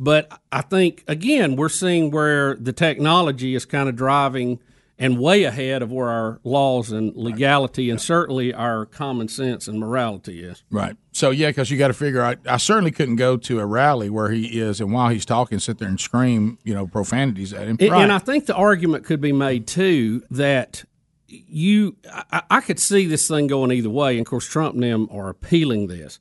But 0.00 0.30
I 0.52 0.60
think 0.60 1.04
again, 1.08 1.56
we're 1.56 1.68
seeing 1.68 2.10
where 2.10 2.54
the 2.54 2.72
technology 2.72 3.54
is 3.54 3.64
kind 3.64 3.88
of 3.88 3.96
driving 3.96 4.60
and 4.98 5.18
way 5.18 5.44
ahead 5.44 5.80
of 5.80 5.92
where 5.92 6.08
our 6.08 6.40
laws 6.42 6.90
and 6.90 7.14
legality 7.14 7.88
and 7.88 8.00
certainly 8.00 8.52
our 8.52 8.84
common 8.84 9.28
sense 9.28 9.68
and 9.68 9.78
morality 9.78 10.42
is. 10.42 10.64
Right. 10.70 10.96
So 11.12 11.30
yeah, 11.30 11.48
because 11.48 11.70
you 11.70 11.78
got 11.78 11.88
to 11.88 11.94
figure 11.94 12.20
out. 12.20 12.38
I 12.46 12.56
certainly 12.56 12.90
couldn't 12.90 13.16
go 13.16 13.36
to 13.36 13.60
a 13.60 13.66
rally 13.66 14.10
where 14.10 14.30
he 14.30 14.60
is, 14.60 14.80
and 14.80 14.92
while 14.92 15.08
he's 15.08 15.24
talking, 15.24 15.58
sit 15.60 15.78
there 15.78 15.88
and 15.88 16.00
scream, 16.00 16.58
you 16.64 16.74
know, 16.74 16.86
profanities 16.86 17.52
at 17.52 17.68
him. 17.68 17.76
And, 17.80 17.92
and 17.92 18.12
I 18.12 18.18
think 18.18 18.46
the 18.46 18.54
argument 18.54 19.04
could 19.04 19.20
be 19.20 19.32
made 19.32 19.66
too 19.66 20.22
that 20.30 20.84
you, 21.28 21.96
I, 22.10 22.42
I 22.50 22.60
could 22.60 22.80
see 22.80 23.06
this 23.06 23.28
thing 23.28 23.46
going 23.46 23.70
either 23.70 23.90
way. 23.90 24.12
And 24.12 24.26
of 24.26 24.30
course, 24.30 24.46
Trump 24.46 24.74
and 24.74 24.82
them 24.82 25.08
are 25.12 25.28
appealing 25.28 25.86
this 25.86 26.18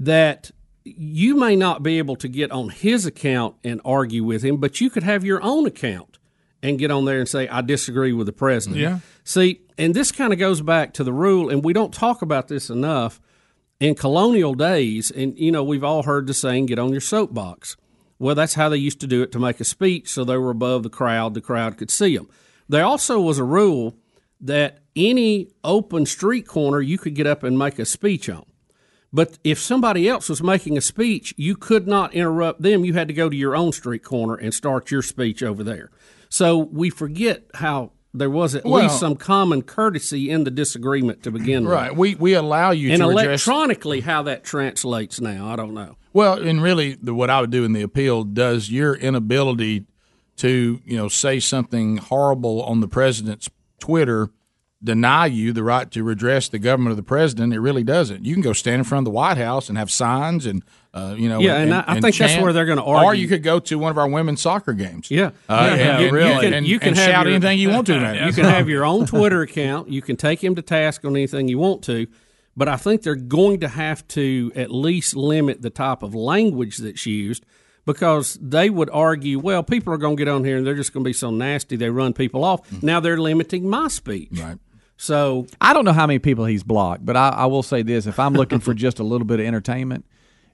that 0.00 0.50
you 0.84 1.36
may 1.36 1.54
not 1.54 1.82
be 1.82 1.98
able 1.98 2.16
to 2.16 2.26
get 2.26 2.50
on 2.50 2.68
his 2.68 3.06
account 3.06 3.54
and 3.62 3.80
argue 3.84 4.24
with 4.24 4.42
him, 4.42 4.56
but 4.56 4.80
you 4.80 4.90
could 4.90 5.04
have 5.04 5.24
your 5.24 5.40
own 5.42 5.64
account 5.64 6.18
and 6.62 6.78
get 6.78 6.90
on 6.90 7.04
there 7.04 7.18
and 7.18 7.28
say, 7.28 7.48
I 7.48 7.60
disagree 7.60 8.12
with 8.12 8.26
the 8.26 8.32
president. 8.32 8.80
Yeah. 8.80 9.00
See, 9.24 9.60
and 9.76 9.94
this 9.94 10.12
kind 10.12 10.32
of 10.32 10.38
goes 10.38 10.60
back 10.60 10.94
to 10.94 11.04
the 11.04 11.12
rule, 11.12 11.50
and 11.50 11.64
we 11.64 11.72
don't 11.72 11.92
talk 11.92 12.22
about 12.22 12.48
this 12.48 12.70
enough. 12.70 13.20
In 13.80 13.96
colonial 13.96 14.54
days, 14.54 15.10
and 15.10 15.36
you 15.36 15.50
know, 15.50 15.64
we've 15.64 15.82
all 15.82 16.04
heard 16.04 16.28
the 16.28 16.34
saying, 16.34 16.66
get 16.66 16.78
on 16.78 16.92
your 16.92 17.00
soapbox. 17.00 17.76
Well, 18.20 18.36
that's 18.36 18.54
how 18.54 18.68
they 18.68 18.76
used 18.76 19.00
to 19.00 19.08
do 19.08 19.22
it 19.22 19.32
to 19.32 19.40
make 19.40 19.58
a 19.58 19.64
speech 19.64 20.08
so 20.08 20.22
they 20.22 20.36
were 20.36 20.50
above 20.50 20.84
the 20.84 20.88
crowd, 20.88 21.34
the 21.34 21.40
crowd 21.40 21.76
could 21.76 21.90
see 21.90 22.16
them. 22.16 22.28
There 22.68 22.84
also 22.84 23.20
was 23.20 23.40
a 23.40 23.44
rule 23.44 23.96
that 24.40 24.82
any 24.94 25.48
open 25.64 26.06
street 26.06 26.46
corner 26.46 26.80
you 26.80 26.96
could 26.96 27.16
get 27.16 27.26
up 27.26 27.42
and 27.42 27.58
make 27.58 27.80
a 27.80 27.84
speech 27.84 28.28
on. 28.28 28.44
But 29.12 29.38
if 29.42 29.58
somebody 29.58 30.08
else 30.08 30.28
was 30.28 30.42
making 30.42 30.78
a 30.78 30.80
speech, 30.80 31.34
you 31.36 31.56
could 31.56 31.88
not 31.88 32.14
interrupt 32.14 32.62
them. 32.62 32.84
You 32.84 32.94
had 32.94 33.08
to 33.08 33.14
go 33.14 33.28
to 33.28 33.36
your 33.36 33.56
own 33.56 33.72
street 33.72 34.04
corner 34.04 34.36
and 34.36 34.54
start 34.54 34.90
your 34.92 35.02
speech 35.02 35.42
over 35.42 35.64
there. 35.64 35.90
So 36.32 36.56
we 36.56 36.88
forget 36.88 37.42
how 37.52 37.92
there 38.14 38.30
was 38.30 38.54
at 38.54 38.64
Well- 38.64 38.82
least 38.84 38.98
some 38.98 39.16
common 39.16 39.60
courtesy 39.60 40.30
in 40.30 40.44
the 40.44 40.50
disagreement 40.50 41.22
to 41.24 41.30
begin 41.30 41.64
with. 41.64 41.74
right. 41.74 41.94
We 41.94 42.14
we 42.14 42.32
allow 42.32 42.70
you 42.70 42.90
And 42.90 43.02
to 43.02 43.08
address. 43.10 43.46
electronically, 43.46 44.00
how 44.00 44.22
that 44.22 44.42
translates 44.42 45.20
now, 45.20 45.48
I 45.52 45.56
don't 45.56 45.74
know. 45.74 45.96
Well, 46.14 46.34
and 46.40 46.62
really, 46.62 46.96
the, 47.02 47.12
what 47.12 47.28
I 47.28 47.42
would 47.42 47.50
do 47.50 47.64
in 47.64 47.74
the 47.74 47.82
appeal 47.82 48.24
does 48.24 48.70
your 48.70 48.94
inability 48.94 49.84
to 50.36 50.80
you 50.86 50.96
know 50.96 51.08
say 51.08 51.38
something 51.38 51.98
horrible 51.98 52.62
on 52.62 52.80
the 52.80 52.88
president's 52.88 53.50
Twitter 53.78 54.30
deny 54.84 55.26
you 55.26 55.52
the 55.52 55.62
right 55.62 55.90
to 55.92 56.02
redress 56.02 56.48
the 56.48 56.58
government 56.58 56.90
of 56.92 56.96
the 56.96 57.02
president? 57.02 57.52
It 57.52 57.60
really 57.60 57.84
doesn't. 57.84 58.24
You 58.24 58.34
can 58.34 58.42
go 58.42 58.52
stand 58.52 58.78
in 58.80 58.84
front 58.84 59.00
of 59.00 59.04
the 59.06 59.10
White 59.16 59.36
House 59.38 59.68
and 59.68 59.78
have 59.78 59.90
signs 59.90 60.46
and 60.46 60.62
uh, 60.94 61.14
you 61.16 61.28
know. 61.28 61.40
Yeah, 61.40 61.56
and 61.56 61.72
I- 61.72 61.84
I 61.86 62.00
think 62.00 62.16
that's 62.16 62.42
where 62.42 62.52
they're 62.52 62.66
gonna 62.66 62.82
Or 62.82 62.96
argue. 62.98 63.22
you 63.22 63.28
could 63.28 63.42
go 63.42 63.58
to 63.60 63.78
one 63.78 63.90
of 63.90 63.96
our 63.98 64.08
women's 64.08 64.42
soccer 64.42 64.72
games. 64.74 65.10
Yeah, 65.10 65.30
Uh, 65.48 65.74
Yeah, 65.78 65.98
and, 65.98 66.02
you, 66.02 66.18
and- 66.18 66.28
you 66.34 66.40
can, 66.40 66.54
and- 66.54 66.66
you 66.66 66.78
can 66.78 66.88
and 66.88 66.96
shout 66.98 67.24
your- 67.26 67.34
anything 67.34 67.58
you 67.58 67.70
want 67.70 67.86
to. 67.86 67.98
Now. 67.98 68.12
You 68.26 68.32
can 68.32 68.44
have 68.44 68.68
your 68.68 68.84
own 68.84 69.06
Twitter 69.14 69.40
account. 69.42 69.88
You 69.88 70.02
can 70.02 70.16
take 70.16 70.42
him 70.44 70.54
to 70.56 70.62
task 70.62 71.04
on 71.04 71.12
anything 71.16 71.48
you 71.48 71.58
want 71.58 71.82
to. 71.84 72.06
But 72.54 72.68
I 72.68 72.76
think 72.76 73.00
they're 73.02 73.14
going 73.14 73.60
to 73.60 73.68
have 73.68 74.06
to 74.08 74.52
at 74.54 74.70
least 74.70 75.16
limit 75.16 75.62
the 75.62 75.70
type 75.70 76.02
of 76.02 76.14
language 76.14 76.76
that's 76.76 77.06
used 77.06 77.46
because 77.86 78.38
they 78.42 78.68
would 78.68 78.90
argue, 78.92 79.38
well, 79.38 79.62
people 79.62 79.92
are 79.94 79.96
going 79.96 80.18
to 80.18 80.20
get 80.24 80.28
on 80.30 80.44
here 80.44 80.58
and 80.58 80.66
they're 80.66 80.74
just 80.74 80.92
going 80.92 81.02
to 81.02 81.08
be 81.08 81.14
so 81.14 81.30
nasty 81.30 81.76
they 81.76 81.88
run 81.88 82.12
people 82.12 82.44
off. 82.44 82.82
Now 82.82 83.00
they're 83.00 83.16
limiting 83.18 83.68
my 83.70 83.88
speech. 83.88 84.28
Mm-hmm. 84.32 84.46
Right. 84.46 84.58
So 85.02 85.48
I 85.60 85.72
don't 85.74 85.84
know 85.84 85.92
how 85.92 86.06
many 86.06 86.20
people 86.20 86.44
he's 86.44 86.62
blocked, 86.62 87.04
but 87.04 87.16
I, 87.16 87.30
I 87.30 87.46
will 87.46 87.64
say 87.64 87.82
this: 87.82 88.06
if 88.06 88.20
I'm 88.20 88.34
looking 88.34 88.60
for 88.60 88.72
just 88.72 89.00
a 89.00 89.02
little 89.02 89.26
bit 89.26 89.40
of 89.40 89.46
entertainment, 89.46 90.04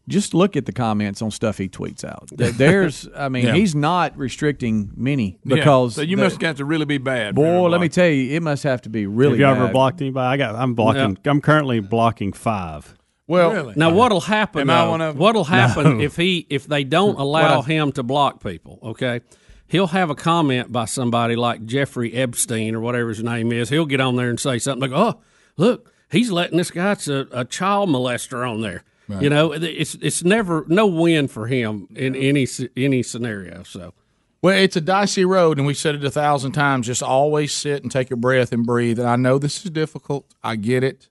just 0.08 0.32
look 0.32 0.56
at 0.56 0.64
the 0.64 0.72
comments 0.72 1.20
on 1.20 1.30
stuff 1.30 1.58
he 1.58 1.68
tweets 1.68 2.02
out. 2.02 2.30
There's, 2.32 3.06
I 3.14 3.28
mean, 3.28 3.44
Yeah. 3.44 3.52
he's 3.52 3.74
not 3.74 4.16
restricting 4.16 4.90
many 4.96 5.38
Yeah. 5.44 5.56
because 5.56 5.96
so 5.96 6.00
you 6.00 6.16
the- 6.16 6.22
must 6.22 6.40
have 6.40 6.56
to 6.56 6.64
really 6.64 6.86
be 6.86 6.96
bad. 6.96 7.34
Boy, 7.34 7.68
let 7.68 7.78
me 7.82 7.90
tell 7.90 8.08
you, 8.08 8.34
it 8.34 8.42
must 8.42 8.62
have 8.62 8.80
to 8.82 8.88
be 8.88 9.06
really. 9.06 9.32
Have 9.32 9.38
you 9.40 9.46
ever 9.46 9.64
bad. 9.66 9.72
blocked 9.74 10.00
anybody? 10.00 10.26
I 10.26 10.36
got. 10.38 10.54
I'm 10.54 10.72
blocking. 10.72 11.18
I'm 11.26 11.42
currently 11.42 11.80
blocking 11.80 12.32
five. 12.32 12.94
Well, 13.26 13.52
Really? 13.52 13.74
Now, 13.76 13.92
what'll 13.92 14.22
happen? 14.22 14.62
Am 14.62 14.70
I 14.70 14.84
though- 14.84 14.90
one 14.92 15.00
of 15.02 15.14
'em? 15.14 15.20
what'll 15.20 15.44
happen 15.44 15.98
No. 15.98 16.02
if 16.04 16.16
he 16.16 16.46
if 16.48 16.66
they 16.66 16.84
don't 16.84 17.18
allow 17.18 17.58
What 17.58 17.66
him 17.66 17.92
to 17.92 18.02
block 18.02 18.42
people? 18.42 18.78
Okay, 18.82 19.20
he'll 19.68 19.88
have 19.88 20.10
a 20.10 20.14
comment 20.14 20.72
by 20.72 20.86
somebody 20.86 21.36
like 21.36 21.64
Jeffrey 21.64 22.12
Epstein 22.14 22.74
or 22.74 22.80
whatever 22.80 23.10
his 23.10 23.22
name 23.22 23.52
is. 23.52 23.68
He'll 23.68 23.86
get 23.86 24.00
on 24.00 24.16
there 24.16 24.30
and 24.30 24.40
say 24.40 24.58
something 24.58 24.90
like, 24.90 24.98
"Oh, 24.98 25.20
look, 25.56 25.92
he's 26.10 26.30
letting 26.30 26.58
this 26.58 26.70
guy's 26.70 27.06
a, 27.08 27.28
a 27.30 27.44
child 27.44 27.88
molester 27.88 28.48
on 28.48 28.62
there." 28.62 28.82
You 29.20 29.30
know, 29.30 29.52
it's 29.52 29.94
it's 29.94 30.22
never 30.22 30.66
no 30.68 30.86
win 30.86 31.28
for 31.28 31.46
him 31.46 31.88
in 31.94 32.14
any 32.14 32.46
any 32.76 33.02
scenario. 33.02 33.62
So. 33.62 33.94
Well, 34.40 34.56
it's 34.56 34.76
a 34.76 34.80
dicey 34.80 35.24
road, 35.24 35.58
and 35.58 35.66
we 35.66 35.74
said 35.74 35.96
it 35.96 36.04
a 36.04 36.12
thousand 36.12 36.52
times. 36.52 36.86
Just 36.86 37.02
always 37.02 37.52
sit 37.52 37.82
and 37.82 37.90
take 37.90 38.12
a 38.12 38.16
breath 38.16 38.52
and 38.52 38.64
breathe. 38.64 39.00
And 39.00 39.08
I 39.08 39.16
know 39.16 39.36
this 39.36 39.64
is 39.64 39.70
difficult. 39.72 40.32
I 40.44 40.54
get 40.54 40.84
it, 40.84 41.08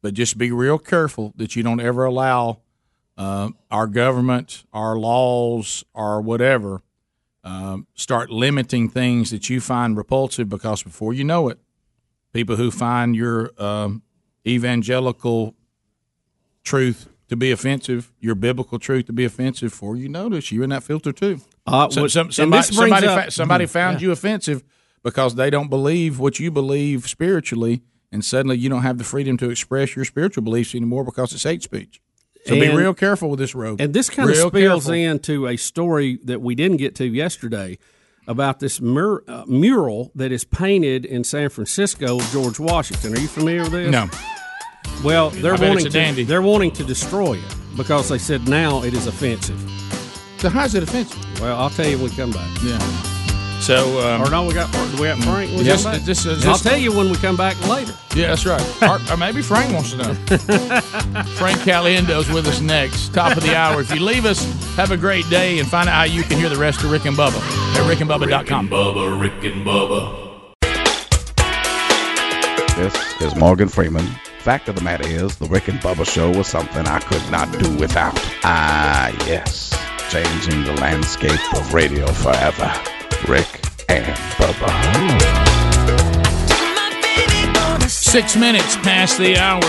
but 0.00 0.14
just 0.14 0.38
be 0.38 0.50
real 0.50 0.78
careful 0.78 1.34
that 1.36 1.56
you 1.56 1.62
don't 1.62 1.80
ever 1.80 2.06
allow 2.06 2.60
uh, 3.18 3.50
our 3.70 3.86
government, 3.86 4.64
our 4.72 4.96
laws, 4.96 5.84
or 5.92 6.22
whatever 6.22 6.82
um, 7.44 7.86
start 7.94 8.30
limiting 8.30 8.88
things 8.88 9.30
that 9.30 9.48
you 9.48 9.60
find 9.60 9.96
repulsive. 9.96 10.48
Because 10.48 10.82
before 10.82 11.12
you 11.14 11.24
know 11.24 11.48
it, 11.48 11.58
people 12.32 12.56
who 12.56 12.70
find 12.70 13.14
your 13.16 13.50
um, 13.62 14.02
evangelical 14.46 15.54
truth 16.64 17.08
to 17.28 17.36
be 17.36 17.50
offensive, 17.52 18.12
your 18.20 18.34
biblical 18.34 18.78
truth 18.78 19.06
to 19.06 19.12
be 19.12 19.24
offensive, 19.24 19.70
before 19.70 19.96
you 19.96 20.08
notice, 20.08 20.50
you're 20.50 20.64
in 20.64 20.70
that 20.70 20.82
filter 20.82 21.12
too. 21.12 21.40
Uh, 21.66 21.88
So- 21.88 22.02
what- 22.02 22.10
some- 22.10 22.32
somebody 22.32 22.62
somebody, 22.74 23.06
up- 23.06 23.24
fa- 23.26 23.30
somebody 23.30 23.64
Mhm. 23.66 23.70
found 23.70 24.00
Yeah. 24.00 24.06
you 24.08 24.12
offensive 24.12 24.62
because 25.02 25.36
they 25.36 25.48
don't 25.50 25.68
believe 25.70 26.18
what 26.18 26.40
you 26.40 26.50
believe 26.50 27.08
spiritually, 27.08 27.82
and 28.10 28.24
suddenly 28.24 28.58
you 28.58 28.68
don't 28.68 28.82
have 28.82 28.98
the 28.98 29.04
freedom 29.04 29.36
to 29.38 29.48
express 29.50 29.94
your 29.94 30.04
spiritual 30.04 30.42
beliefs 30.42 30.74
anymore 30.74 31.04
because 31.04 31.32
it's 31.32 31.44
hate 31.44 31.62
speech. 31.62 32.00
So 32.46 32.54
be 32.54 32.68
real 32.68 32.94
careful 32.94 33.30
with 33.30 33.38
this 33.38 33.54
road. 33.54 33.80
And 33.80 33.92
this 33.92 34.08
kind 34.08 34.30
of 34.30 34.36
spills 34.36 34.52
careful. 34.84 34.92
into 34.92 35.46
a 35.46 35.56
story 35.56 36.18
that 36.24 36.40
we 36.40 36.54
didn't 36.54 36.78
get 36.78 36.94
to 36.96 37.04
yesterday 37.04 37.78
about 38.26 38.60
this 38.60 38.80
mur- 38.80 39.22
uh, 39.28 39.44
mural 39.46 40.10
that 40.14 40.32
is 40.32 40.44
painted 40.44 41.04
in 41.04 41.24
San 41.24 41.48
Francisco 41.50 42.18
of 42.18 42.30
George 42.30 42.58
Washington. 42.58 43.14
Are 43.14 43.20
you 43.20 43.28
familiar 43.28 43.62
with 43.62 43.72
this? 43.72 43.90
No. 43.90 44.08
Well, 45.04 45.30
they're 45.30 45.56
wanting 45.56 45.86
a 45.86 45.90
dandy. 45.90 46.22
to 46.24 46.28
they're 46.28 46.42
wanting 46.42 46.70
to 46.72 46.84
destroy 46.84 47.34
it 47.34 47.56
because 47.76 48.08
they 48.08 48.18
said 48.18 48.48
now 48.48 48.82
it 48.82 48.94
is 48.94 49.06
offensive. 49.06 49.58
So 50.38 50.48
how's 50.48 50.74
it 50.74 50.82
offensive? 50.82 51.40
Well, 51.40 51.58
I'll 51.58 51.70
tell 51.70 51.86
you 51.86 51.96
when 51.98 52.10
we 52.10 52.16
come 52.16 52.32
back. 52.32 52.62
Yeah. 52.62 53.19
So, 53.60 54.00
um, 54.00 54.22
or 54.22 54.30
no, 54.30 54.46
we 54.46 54.54
got 54.54 54.68
we 54.98 55.06
got 55.06 55.18
Frank. 55.22 55.50
When 55.50 55.58
we 55.58 55.64
Yes, 55.64 55.82
come 55.82 55.92
back? 55.92 56.02
this 56.02 56.26
I'll 56.26 56.34
this- 56.36 56.62
tell 56.62 56.78
you 56.78 56.92
when 56.96 57.10
we 57.10 57.16
come 57.16 57.36
back 57.36 57.56
later. 57.68 57.92
Yeah, 58.14 58.28
that's 58.28 58.46
right. 58.46 58.82
or, 58.82 58.98
or 59.12 59.16
maybe 59.18 59.42
Frank 59.42 59.72
wants 59.74 59.90
to 59.92 59.98
know. 59.98 60.14
Frank 61.36 61.58
Caliendo's 61.60 62.28
with 62.30 62.46
us 62.46 62.60
next, 62.60 63.12
top 63.14 63.36
of 63.36 63.42
the 63.42 63.54
hour. 63.54 63.80
If 63.82 63.94
you 63.94 64.00
leave 64.00 64.24
us, 64.24 64.42
have 64.76 64.90
a 64.92 64.96
great 64.96 65.28
day 65.28 65.58
and 65.58 65.68
find 65.68 65.88
out 65.88 65.94
how 65.94 66.02
you 66.04 66.22
can 66.22 66.38
hear 66.38 66.48
the 66.48 66.56
rest 66.56 66.82
of 66.82 66.90
Rick 66.90 67.04
and 67.04 67.16
Bubba 67.16 67.38
at 67.76 67.96
rickandbubba.com. 67.96 68.68
Bubba, 68.70 69.20
Rick 69.20 69.44
and 69.52 69.64
Bubba. 69.66 70.26
This 72.76 73.20
is 73.20 73.36
Morgan 73.36 73.68
Freeman. 73.68 74.06
Fact 74.38 74.68
of 74.70 74.74
the 74.74 74.80
matter 74.82 75.06
is, 75.06 75.36
the 75.36 75.46
Rick 75.46 75.68
and 75.68 75.78
Bubba 75.80 76.10
show 76.10 76.30
was 76.30 76.46
something 76.46 76.86
I 76.86 76.98
could 77.00 77.30
not 77.30 77.52
do 77.58 77.76
without. 77.76 78.14
Ah, 78.42 79.10
yes. 79.26 79.70
Changing 80.10 80.64
the 80.64 80.72
landscape 80.80 81.38
of 81.54 81.74
radio 81.74 82.06
forever. 82.06 82.72
Rick 83.28 83.46
and 83.88 84.04
Bubba. 84.36 84.70
Six 87.88 88.36
minutes 88.36 88.76
past 88.76 89.18
the 89.18 89.36
hour. 89.36 89.60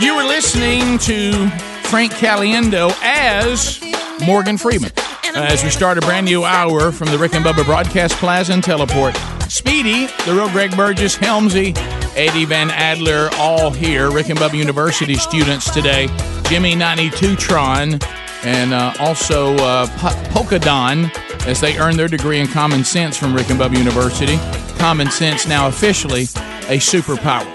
You 0.00 0.16
were 0.16 0.24
listening 0.24 0.98
to 0.98 1.48
Frank 1.88 2.12
Caliendo 2.12 2.92
as 3.02 3.80
Morgan 4.24 4.56
Freeman. 4.56 4.92
As 5.34 5.62
we 5.62 5.70
start 5.70 5.98
a 5.98 6.00
brand 6.00 6.26
new 6.26 6.44
hour 6.44 6.92
from 6.92 7.08
the 7.08 7.18
Rick 7.18 7.34
and 7.34 7.44
Bubba 7.44 7.64
Broadcast 7.64 8.14
Plaza 8.16 8.52
and 8.52 8.64
Teleport. 8.64 9.16
Speedy, 9.48 10.06
the 10.24 10.32
real 10.34 10.48
Greg 10.50 10.76
Burgess, 10.76 11.16
Helmsy, 11.16 11.76
Eddie 12.16 12.44
Van 12.44 12.70
Adler, 12.70 13.28
all 13.34 13.70
here. 13.70 14.10
Rick 14.10 14.28
and 14.28 14.38
Bubba 14.38 14.56
University 14.56 15.14
students 15.14 15.70
today. 15.70 16.08
Jimmy 16.44 16.74
92 16.74 17.36
Tron, 17.36 17.98
and 18.42 18.72
uh, 18.72 18.92
also 18.98 19.54
uh, 19.56 19.86
Polkadon 20.32 21.10
as 21.46 21.60
they 21.60 21.78
earn 21.78 21.96
their 21.96 22.08
degree 22.08 22.38
in 22.38 22.46
common 22.46 22.84
sense 22.84 23.16
from 23.16 23.34
Rick 23.34 23.50
and 23.50 23.58
Bubba 23.60 23.76
University. 23.76 24.36
Common 24.78 25.10
sense 25.10 25.46
now 25.46 25.68
officially 25.68 26.22
a 26.68 26.78
superpower. 26.78 27.46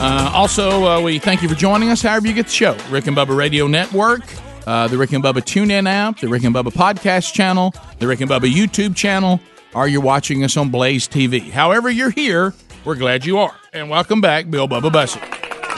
Uh, 0.00 0.30
also, 0.34 0.84
uh, 0.84 1.00
we 1.00 1.18
thank 1.18 1.42
you 1.42 1.48
for 1.48 1.54
joining 1.54 1.90
us. 1.90 2.02
However, 2.02 2.26
you 2.26 2.34
get 2.34 2.46
the 2.46 2.52
show, 2.52 2.76
Rick 2.90 3.06
and 3.06 3.16
Bubba 3.16 3.36
Radio 3.36 3.66
Network, 3.66 4.22
uh, 4.66 4.88
the 4.88 4.98
Rick 4.98 5.12
and 5.12 5.22
Bubba 5.22 5.36
TuneIn 5.36 5.88
app, 5.88 6.18
the 6.20 6.28
Rick 6.28 6.44
and 6.44 6.54
Bubba 6.54 6.72
podcast 6.72 7.32
channel, 7.32 7.72
the 8.00 8.06
Rick 8.06 8.20
and 8.20 8.30
Bubba 8.30 8.52
YouTube 8.52 8.96
channel, 8.96 9.40
or 9.74 9.86
you're 9.86 10.00
watching 10.00 10.42
us 10.44 10.56
on 10.56 10.70
Blaze 10.70 11.06
TV. 11.08 11.50
However, 11.50 11.88
you're 11.90 12.10
here, 12.10 12.54
we're 12.84 12.96
glad 12.96 13.24
you 13.24 13.38
are. 13.38 13.54
And 13.72 13.88
welcome 13.88 14.20
back, 14.20 14.50
Bill 14.50 14.68
Bubba 14.68 14.92
Bussey. 14.92 15.20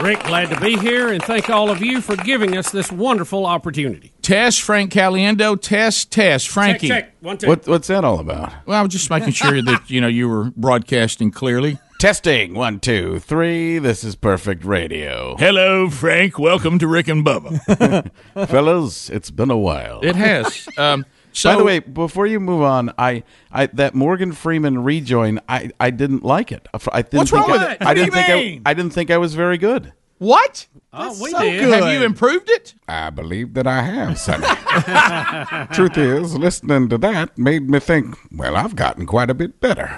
Rick, 0.01 0.25
glad 0.25 0.51
to 0.51 0.61
be 0.61 0.77
here, 0.77 1.11
and 1.11 1.23
thank 1.23 1.49
all 1.49 1.71
of 1.71 1.83
you 1.83 2.03
for 2.03 2.17
giving 2.17 2.55
us 2.57 2.71
this 2.71 2.93
wonderful 2.93 3.47
opportunity. 3.47 4.13
Test 4.21 4.61
Frank 4.61 4.93
Caliendo. 4.93 5.59
Test, 5.61 6.11
test. 6.13 6.49
Frankie. 6.49 6.89
Check, 6.89 7.05
check. 7.07 7.15
One, 7.21 7.39
two. 7.39 7.49
What, 7.49 7.67
what's 7.67 7.89
that 7.89 8.05
all 8.05 8.21
about? 8.21 8.53
Well, 8.67 8.79
I 8.79 8.83
was 8.83 8.93
just 8.93 9.09
making 9.09 9.33
sure 9.33 9.63
that 9.63 9.89
you 9.89 10.03
know 10.03 10.07
you 10.07 10.29
were 10.29 10.51
broadcasting 10.55 11.31
clearly. 11.31 11.79
Testing 11.99 12.53
one, 12.53 12.79
two, 12.79 13.21
three. 13.21 13.79
This 13.79 14.05
is 14.05 14.17
perfect 14.17 14.67
radio. 14.67 15.35
Hello, 15.39 15.89
Frank. 15.89 16.39
Welcome 16.39 16.79
to 16.81 16.87
Rick 16.87 17.09
and 17.09 17.25
Bubba. 17.25 18.11
Fellas, 18.49 19.09
it's 19.09 19.31
been 19.31 19.51
a 19.51 19.57
while. 19.57 20.01
It 20.03 20.15
has. 20.15 20.69
Um, 20.77 21.07
so, 21.37 21.51
By 21.53 21.57
the 21.57 21.64
way, 21.64 21.78
before 21.80 22.26
you 22.26 22.41
move 22.41 22.62
on, 22.62 22.93
I, 22.99 23.22
I 23.53 23.66
that 23.66 23.95
Morgan 23.95 24.32
Freeman 24.32 24.82
rejoin, 24.82 25.39
I, 25.49 25.70
I 25.78 25.91
didn't 25.91 26.24
like 26.24 26.51
it. 26.51 26.66
I 26.93 27.03
didn't 27.03 27.18
What's 27.18 27.30
think 27.30 27.32
wrong 27.32 27.51
I, 27.51 27.53
with 27.53 27.62
it? 27.72 27.82
I 27.82 27.84
What 27.84 27.95
do 27.95 28.01
didn't 28.05 28.07
you 28.07 28.22
think 28.22 28.28
mean? 28.45 28.62
I, 28.64 28.70
I 28.70 28.74
didn't 28.74 28.93
think 28.93 29.11
I 29.11 29.18
was 29.18 29.34
very 29.34 29.59
good. 29.59 29.93
what? 30.18 30.66
Oh, 30.99 31.11
we 31.22 31.30
So 31.30 31.41
did. 31.41 31.61
good. 31.61 31.82
Have 31.84 31.93
you 31.93 32.07
improved 32.07 32.49
it? 32.49 32.74
I 32.89 33.11
believe 33.11 33.53
that 33.53 33.66
I 33.66 33.82
have, 33.82 34.18
Sonny. 34.18 34.47
Truth 35.74 35.99
is, 35.99 36.34
listening 36.39 36.89
to 36.89 36.97
that 36.99 37.37
made 37.37 37.68
me 37.68 37.80
think. 37.80 38.16
Well, 38.32 38.57
I've 38.57 38.74
gotten 38.76 39.05
quite 39.05 39.28
a 39.28 39.34
bit 39.34 39.61
better. 39.61 39.91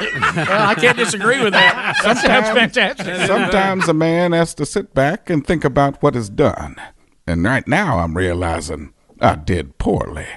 Well, 0.00 0.68
I 0.68 0.74
can't 0.74 0.96
disagree 0.96 1.42
with 1.42 1.52
that. 1.52 1.96
That 2.02 2.16
sounds 2.18 2.48
fantastic. 2.48 3.26
Sometimes 3.26 3.88
a 3.88 3.94
man 3.94 4.32
has 4.32 4.54
to 4.54 4.64
sit 4.66 4.94
back 4.94 5.28
and 5.30 5.46
think 5.46 5.64
about 5.64 6.02
what 6.02 6.16
is 6.16 6.28
done. 6.30 6.76
And 7.26 7.44
right 7.44 7.66
now, 7.68 7.98
I'm 7.98 8.16
realizing 8.16 8.92
I 9.20 9.34
did 9.36 9.78
poorly. 9.78 10.26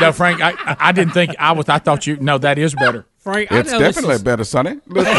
No, 0.00 0.12
Frank, 0.12 0.40
I, 0.42 0.50
I- 0.50 0.76
I 0.88 0.92
didn't 0.92 1.14
think 1.14 1.36
I 1.38 1.52
was. 1.52 1.68
I 1.68 1.78
thought 1.78 2.06
you. 2.06 2.16
No, 2.16 2.38
that 2.38 2.58
is 2.58 2.74
better. 2.74 3.06
Frank, 3.18 3.52
I 3.52 3.60
It's 3.60 3.70
know 3.70 3.78
definitely 3.78 4.16
is- 4.16 4.22
better, 4.22 4.42
Sonny. 4.44 4.80
Listen, 4.86 5.14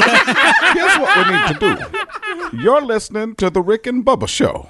here's 0.74 0.98
what 1.00 1.28
we 1.28 1.34
need 1.34 1.48
to 1.48 2.50
do. 2.52 2.58
You're 2.62 2.82
listening 2.82 3.36
to 3.36 3.50
the 3.50 3.62
Rick 3.62 3.88
and 3.88 4.06
Bubba 4.06 4.28
show. 4.28 4.70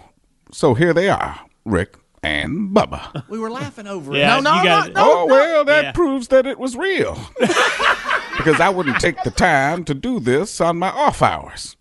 So 0.51 0.73
here 0.75 0.93
they 0.93 1.09
are, 1.09 1.39
Rick 1.65 1.97
and 2.21 2.69
Bubba. 2.75 3.27
We 3.27 3.39
were 3.39 3.49
laughing 3.49 3.87
over 3.87 4.15
Yeah, 4.15 4.37
it. 4.37 4.41
No, 4.41 4.51
no, 4.51 4.57
you 4.59 4.63
got 4.65 4.87
no, 4.93 4.93
no. 4.93 5.11
oh, 5.21 5.25
well, 5.25 5.65
that 5.65 5.83
Yeah. 5.85 5.91
proves 5.93 6.27
that 6.27 6.45
it 6.45 6.59
was 6.59 6.75
real. 6.75 7.17
because 8.37 8.59
I 8.59 8.69
wouldn't 8.69 8.99
take 8.99 9.21
the 9.23 9.31
time 9.31 9.83
to 9.85 9.93
do 9.93 10.19
this 10.19 10.61
on 10.61 10.77
my 10.77 10.89
off 10.89 11.21
hours. 11.21 11.74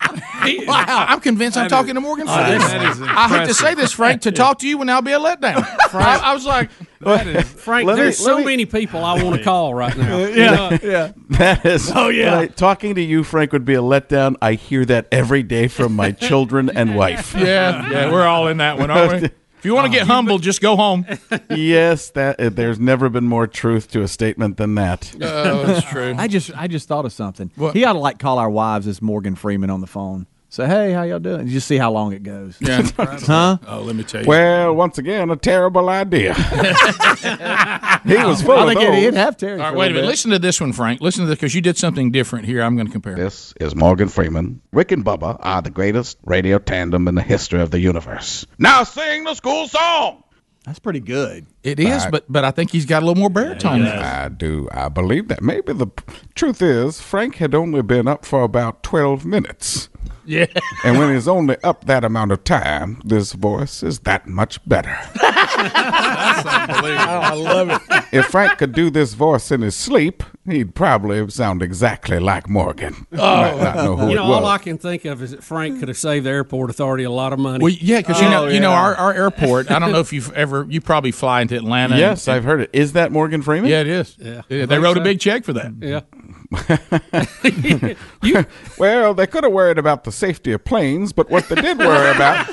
Wow, 0.66 1.06
I'm 1.08 1.20
convinced 1.20 1.58
I'm 1.58 1.68
talking 1.68 1.94
to 1.94 2.00
Morgan 2.00 2.26
oh, 2.28 2.34
Freeman. 2.34 2.58
that 2.60 2.90
is 2.92 3.02
I 3.02 3.28
hate 3.28 3.48
to 3.48 3.54
say 3.54 3.74
this, 3.74 3.92
Frank. 3.92 4.22
To 4.22 4.32
talk 4.32 4.60
to 4.60 4.68
you 4.68 4.78
would 4.78 4.86
now 4.86 5.00
be 5.00 5.12
a 5.12 5.18
letdown. 5.18 5.62
I, 5.94 6.20
I 6.22 6.34
was 6.34 6.46
like, 6.46 6.70
Frank, 6.70 7.86
Let 7.86 7.96
me- 7.96 8.02
there's 8.02 8.20
let 8.20 8.26
so 8.26 8.38
me- 8.38 8.44
many 8.44 8.64
people 8.64 9.04
I 9.04 9.22
want 9.22 9.36
to 9.36 9.44
call 9.44 9.74
right 9.74 9.96
now. 9.96 10.18
Yeah, 10.28 10.78
yeah. 10.82 11.12
That 11.30 11.66
is. 11.66 11.90
Oh, 11.94 12.08
yeah. 12.08 12.38
when 12.38 12.52
talking 12.52 12.94
to 12.94 13.02
you, 13.02 13.24
Frank, 13.24 13.52
would 13.52 13.64
be 13.64 13.74
a 13.74 13.82
letdown. 13.82 14.36
I 14.40 14.54
hear 14.54 14.84
that 14.86 15.08
every 15.10 15.42
day 15.42 15.68
from 15.68 15.94
my 15.94 16.12
children 16.12 16.70
and 16.70 16.96
wife. 16.96 17.34
yeah, 17.34 17.90
yeah, 17.90 18.12
we're 18.12 18.26
all 18.26 18.48
in 18.48 18.58
that 18.58 18.78
one, 18.78 18.90
aren't 18.90 19.22
we? 19.22 19.30
If 19.58 19.64
you 19.64 19.74
want 19.74 19.86
to 19.86 19.92
get 19.92 20.06
humble, 20.06 20.38
just 20.38 20.60
go 20.60 20.76
home. 20.76 21.04
yes, 21.50 22.10
that 22.10 22.38
uh, 22.38 22.48
there's 22.48 22.78
never 22.78 23.08
been 23.08 23.24
more 23.24 23.48
truth 23.48 23.90
to 23.90 24.02
a 24.02 24.08
statement 24.08 24.56
than 24.56 24.76
that. 24.76 25.12
Oh, 25.20 25.64
that's 25.66 25.84
true. 25.84 26.14
I 26.16 26.28
just 26.28 26.52
I 26.56 26.68
just 26.68 26.86
thought 26.86 27.04
of 27.04 27.12
something. 27.12 27.50
What? 27.56 27.74
He 27.74 27.84
ought 27.84 27.94
to 27.94 27.98
like 27.98 28.20
call 28.20 28.38
our 28.38 28.48
wives 28.48 28.86
as 28.86 29.02
Morgan 29.02 29.34
Freeman 29.34 29.68
on 29.68 29.80
the 29.80 29.88
phone. 29.88 30.28
Say, 30.50 30.66
hey, 30.66 30.92
how 30.92 31.02
y'all 31.02 31.18
doing? 31.18 31.46
Just 31.48 31.66
see 31.68 31.76
how 31.76 31.92
long 31.92 32.12
it 32.14 32.22
goes. 32.22 32.56
Yeah. 32.60 32.82
Huh? 32.98 33.58
Oh, 33.66 33.82
let 33.82 33.94
me 33.94 34.02
tell 34.02 34.22
you. 34.22 34.28
Well, 34.28 34.74
once 34.74 34.96
again, 34.96 35.28
a 35.30 35.36
terrible 35.36 35.90
idea. 35.90 36.32
he 36.34 38.16
was 38.16 38.40
full 38.42 38.52
I 38.56 38.62
of 38.62 38.68
think 38.68 38.80
those. 38.80 38.94
he'd 38.96 39.14
have 39.14 39.36
Terry. 39.36 39.52
All 39.54 39.58
right, 39.58 39.72
for 39.72 39.76
wait 39.78 39.86
a 39.86 39.94
minute. 39.94 40.02
bit. 40.02 40.08
Listen 40.08 40.30
to 40.30 40.38
this 40.38 40.60
one, 40.60 40.72
Frank. 40.72 41.00
Listen 41.02 41.24
to 41.24 41.28
this 41.28 41.36
because 41.36 41.54
you 41.54 41.60
did 41.60 41.76
something 41.76 42.10
different 42.10 42.46
here. 42.46 42.62
I'm 42.62 42.76
going 42.76 42.86
to 42.86 42.92
compare. 42.92 43.14
This 43.16 43.52
is 43.60 43.74
Morgan 43.74 44.08
Freeman. 44.08 44.62
Rick 44.72 44.92
and 44.92 45.04
Bubba 45.04 45.36
are 45.40 45.60
the 45.60 45.70
greatest 45.70 46.16
radio 46.24 46.58
tandem 46.58 47.08
in 47.08 47.14
the 47.14 47.22
history 47.22 47.60
of 47.60 47.70
the 47.70 47.80
universe. 47.80 48.46
Now 48.58 48.84
sing 48.84 49.24
the 49.24 49.34
school 49.34 49.68
song. 49.68 50.22
That's 50.64 50.78
pretty 50.78 51.00
good. 51.00 51.46
It 51.70 51.80
is, 51.80 52.06
but 52.10 52.24
but 52.28 52.44
I 52.44 52.50
think 52.50 52.70
he's 52.72 52.86
got 52.86 53.02
a 53.02 53.06
little 53.06 53.20
more 53.20 53.30
baritone. 53.30 53.82
there. 53.84 53.98
I 54.02 54.28
do. 54.28 54.68
I 54.72 54.88
believe 54.88 55.28
that. 55.28 55.42
Maybe 55.42 55.72
the 55.72 55.88
truth 56.34 56.60
is, 56.62 57.00
Frank 57.00 57.36
had 57.36 57.54
only 57.54 57.82
been 57.82 58.06
up 58.08 58.24
for 58.24 58.42
about 58.42 58.82
12 58.82 59.24
minutes. 59.26 59.88
Yeah. 60.24 60.46
And 60.84 60.96
when 60.98 61.12
he's 61.12 61.26
only 61.26 61.56
up 61.64 61.86
that 61.86 62.04
amount 62.04 62.30
of 62.32 62.44
time, 62.44 63.00
this 63.04 63.32
voice 63.32 63.82
is 63.82 64.00
that 64.00 64.28
much 64.28 64.64
better. 64.68 64.96
That's 65.20 66.46
unbelievable. 66.46 67.10
I 67.10 67.34
love 67.34 67.70
it. 67.70 68.04
If 68.12 68.26
Frank 68.26 68.58
could 68.58 68.72
do 68.72 68.90
this 68.90 69.14
voice 69.14 69.50
in 69.50 69.62
his 69.62 69.74
sleep, 69.74 70.22
he'd 70.46 70.74
probably 70.74 71.28
sound 71.30 71.62
exactly 71.62 72.18
like 72.20 72.48
Morgan. 72.48 73.06
Oh, 73.12 73.16
might 73.16 73.56
not 73.60 73.76
know 73.76 73.96
who 73.96 74.06
You 74.06 74.12
it 74.12 74.14
know, 74.16 74.28
was. 74.28 74.38
all 74.38 74.46
I 74.46 74.58
can 74.58 74.78
think 74.78 75.04
of 75.04 75.20
is 75.22 75.32
that 75.32 75.42
Frank 75.42 75.80
could 75.80 75.88
have 75.88 75.96
saved 75.98 76.26
the 76.26 76.30
airport 76.30 76.70
authority 76.70 77.04
a 77.04 77.10
lot 77.10 77.32
of 77.32 77.38
money. 77.40 77.62
Well, 77.62 77.72
yeah, 77.72 77.98
because 77.98 78.20
oh, 78.20 78.24
you 78.24 78.30
know, 78.30 78.44
Oh, 78.44 78.48
you 78.48 78.60
know, 78.60 78.70
our, 78.72 78.94
our 78.94 79.12
airport. 79.12 79.70
I 79.70 79.78
don't 79.80 79.90
know 79.92 80.00
if 80.00 80.12
you've 80.12 80.32
ever. 80.32 80.64
You 80.70 80.80
probably 80.80 81.10
fly 81.10 81.40
into 81.42 81.57
Atlanta. 81.58 81.94
and- 81.94 82.00
yes, 82.00 82.26
I've 82.28 82.44
heard 82.44 82.60
it. 82.62 82.70
Is 82.72 82.92
that 82.94 83.12
Morgan 83.12 83.42
Freeman? 83.42 83.70
Yeah, 83.70 83.80
it 83.82 83.86
is. 83.88 84.16
Yeah. 84.18 84.30
Yeah, 84.34 84.40
they 84.48 84.66
think 84.66 84.82
wrote 84.82 84.96
a 84.96 85.00
big 85.02 85.20
check 85.20 85.44
for 85.44 85.52
that. 85.54 85.72
yeah. 85.80 86.00
Well, 88.78 89.14
they 89.14 89.26
could 89.26 89.44
have 89.44 89.52
worried 89.52 89.78
about 89.78 90.04
the 90.04 90.12
safety 90.12 90.52
of 90.52 90.64
planes, 90.64 91.12
but 91.12 91.30
what 91.30 91.48
they 91.48 91.56
did 91.56 91.78
worry 91.78 92.14
about 92.14 92.46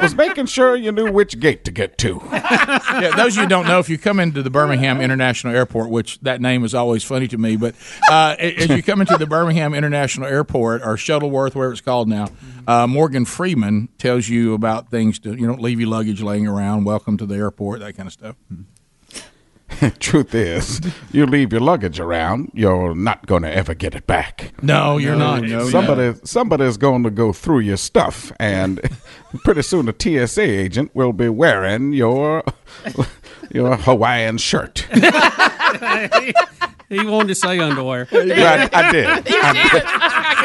was 0.00 0.14
making 0.14 0.46
sure 0.46 0.76
you 0.76 0.92
knew 0.92 1.10
which 1.10 1.40
gate 1.40 1.64
to 1.64 1.70
get 1.70 1.98
to. 1.98 2.20
yeah, 2.32 3.12
those 3.16 3.32
of 3.32 3.36
you 3.36 3.42
who 3.42 3.48
don't 3.48 3.66
know, 3.66 3.80
if 3.80 3.88
you 3.88 3.98
come 3.98 4.20
into 4.20 4.42
the 4.42 4.50
Birmingham 4.50 5.00
International 5.00 5.54
Airport, 5.54 5.90
which 5.90 6.20
that 6.20 6.40
name 6.40 6.64
is 6.64 6.74
always 6.74 7.02
funny 7.02 7.26
to 7.28 7.38
me, 7.38 7.56
but 7.56 7.74
uh, 8.10 8.36
as 8.38 8.68
you 8.68 8.82
come 8.82 9.00
into 9.00 9.16
the 9.16 9.26
Birmingham 9.26 9.74
International 9.74 10.26
Airport 10.26 10.82
or 10.82 10.94
Shuttlesworth, 10.96 11.54
whatever 11.54 11.72
it's 11.72 11.80
called 11.80 12.08
now, 12.08 12.28
uh, 12.66 12.86
Morgan 12.86 13.24
Freeman 13.24 13.88
tells 13.98 14.28
you 14.28 14.54
about 14.54 14.90
things 14.90 15.18
to 15.20 15.34
you 15.34 15.46
don't 15.46 15.60
leave 15.60 15.80
your 15.80 15.88
luggage 15.88 16.22
laying 16.22 16.46
around. 16.46 16.84
Welcome 16.84 17.16
to 17.18 17.26
the 17.26 17.34
airport, 17.34 17.80
that 17.80 17.96
kind 17.96 18.06
of 18.06 18.12
stuff. 18.12 18.36
Truth 19.98 20.34
is, 20.34 20.80
you 21.12 21.26
leave 21.26 21.52
your 21.52 21.60
luggage 21.60 22.00
around, 22.00 22.50
you're 22.54 22.94
not 22.94 23.26
going 23.26 23.42
to 23.42 23.52
ever 23.52 23.74
get 23.74 23.94
it 23.94 24.06
back. 24.06 24.52
No, 24.62 24.98
you're 24.98 25.16
not. 25.16 25.44
Somebody, 25.70 26.18
somebody's 26.24 26.76
going 26.76 27.02
to 27.04 27.10
go 27.10 27.32
through 27.32 27.60
your 27.60 27.76
stuff, 27.76 28.32
and 28.38 28.80
pretty 29.44 29.62
soon 29.62 29.88
a 29.88 29.94
TSA 30.26 30.42
agent 30.42 30.94
will 30.94 31.12
be 31.12 31.28
wearing 31.28 31.92
your 31.92 32.42
your 33.50 33.76
Hawaiian 33.76 34.38
shirt. 34.38 34.86
He 36.88 37.04
wanted 37.04 37.28
to 37.28 37.34
say 37.34 37.58
underwear. 37.58 38.06
I, 38.12 38.68
I 38.72 38.92
did. 38.92 39.06
I 39.06 39.20
did. 39.22 39.82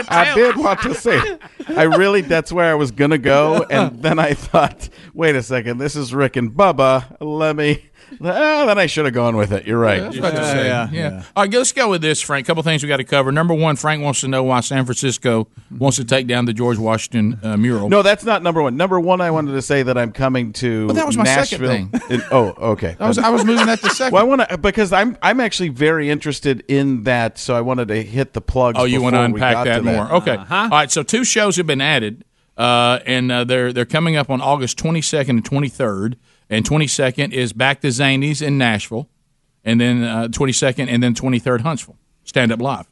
I 0.10 0.32
did 0.34 0.56
want 0.58 0.82
to 0.82 0.94
say. 0.96 1.38
I 1.68 1.84
really. 1.84 2.22
That's 2.22 2.52
where 2.52 2.72
I 2.72 2.76
was 2.76 2.92
gonna 2.92 3.18
go, 3.18 3.66
and 3.70 4.02
then 4.02 4.20
I 4.20 4.34
thought, 4.34 4.90
wait 5.14 5.36
a 5.36 5.44
second, 5.44 5.78
this 5.80 5.96
is 5.96 6.14
Rick 6.14 6.38
and 6.38 6.52
Bubba. 6.52 7.18
Let 7.20 7.56
me. 7.56 7.90
Ah, 8.22 8.66
then 8.66 8.78
I 8.78 8.86
should 8.86 9.06
have 9.06 9.14
gone 9.14 9.36
with 9.36 9.52
it. 9.52 9.66
You're 9.66 9.80
right. 9.80 10.02
I 10.02 10.08
was 10.08 10.16
to 10.18 10.22
say, 10.22 10.68
yeah, 10.68 10.90
yeah, 10.92 11.10
yeah. 11.12 11.24
All 11.36 11.44
right, 11.44 11.54
let's 11.54 11.72
go 11.72 11.90
with 11.90 12.02
this, 12.02 12.22
Frank. 12.22 12.46
A 12.46 12.48
couple 12.48 12.64
things 12.64 12.84
we 12.84 12.90
got 12.90 12.98
to 12.98 13.04
cover. 13.04 13.32
Number 13.32 13.54
one, 13.54 13.76
Frank 13.76 14.04
wants 14.04 14.22
to 14.22 14.28
know 14.28 14.44
why 14.44 14.60
San 14.62 14.86
Francisco 14.86 15.48
wants 15.78 15.98
to 15.98 16.06
take 16.06 16.28
down 16.28 16.46
the 16.46 16.54
George 16.54 16.78
Washington 16.78 17.40
uh, 17.44 17.58
mural. 17.58 17.90
No, 17.90 18.02
that's 18.02 18.24
not 18.24 18.44
number 18.44 18.62
one. 18.62 18.78
Number 18.78 19.00
one, 19.00 19.22
I 19.22 19.32
wanted 19.32 19.52
to 19.54 19.62
say 19.62 19.84
that 19.84 19.98
I'm 19.98 20.12
coming 20.12 20.54
to 20.54 20.88
But 20.88 20.94
that 20.98 21.06
was 21.08 21.18
my 21.18 21.26
second 21.26 21.66
thing. 21.68 21.92
in- 22.10 22.22
oh, 22.32 22.54
okay. 22.74 22.96
I 23.00 23.08
was 23.08 23.18
I 23.18 23.30
was 23.30 23.46
moving 23.46 23.66
that 23.68 23.80
to 23.82 23.90
second. 23.90 24.14
Well, 24.14 24.24
I 24.24 24.26
want 24.28 24.50
to 24.50 24.58
because 24.58 24.92
I'm 24.94 25.18
I'm 25.22 25.40
actually 25.40 25.70
very 25.70 26.10
interested 26.10 26.64
in 26.68 27.04
that, 27.04 27.38
so 27.38 27.56
I 27.56 27.62
wanted 27.62 27.88
to 27.90 28.02
hit 28.04 28.34
the 28.34 28.42
plugs. 28.42 28.78
Oh, 28.80 28.86
you 28.86 29.02
want 29.02 29.16
to 29.16 29.20
before 29.20 29.34
we 29.34 29.42
unpack 29.42 29.66
that 29.66 29.78
to 29.78 29.84
more? 29.84 30.12
Okay. 30.14 30.36
All 30.38 30.70
right. 30.70 30.92
So 30.92 31.04
two 31.04 31.24
shows 31.24 31.58
have 31.58 31.68
been 31.68 31.82
added, 31.82 32.24
uh, 32.58 33.00
and 33.06 33.32
uh, 33.32 33.44
they're 33.44 33.72
they're 33.74 33.86
coming 33.86 34.16
up 34.16 34.30
on 34.30 34.42
August 34.42 34.78
22nd 34.78 35.30
and 35.30 35.44
23rd. 35.44 36.16
And 36.50 36.66
22nd 36.66 37.32
is 37.32 37.54
Back 37.54 37.82
to 37.82 37.88
Zanies 37.88 38.42
in 38.42 38.58
Nashville, 38.58 39.08
and 39.64 39.80
then 39.80 40.04
uh, 40.04 40.28
22nd 40.30 40.88
and 40.90 41.04
then 41.04 41.14
23rd 41.14 41.62
Huntsville 41.62 41.98
Stand 42.24 42.52
Up 42.52 42.62
Live. 42.62 42.88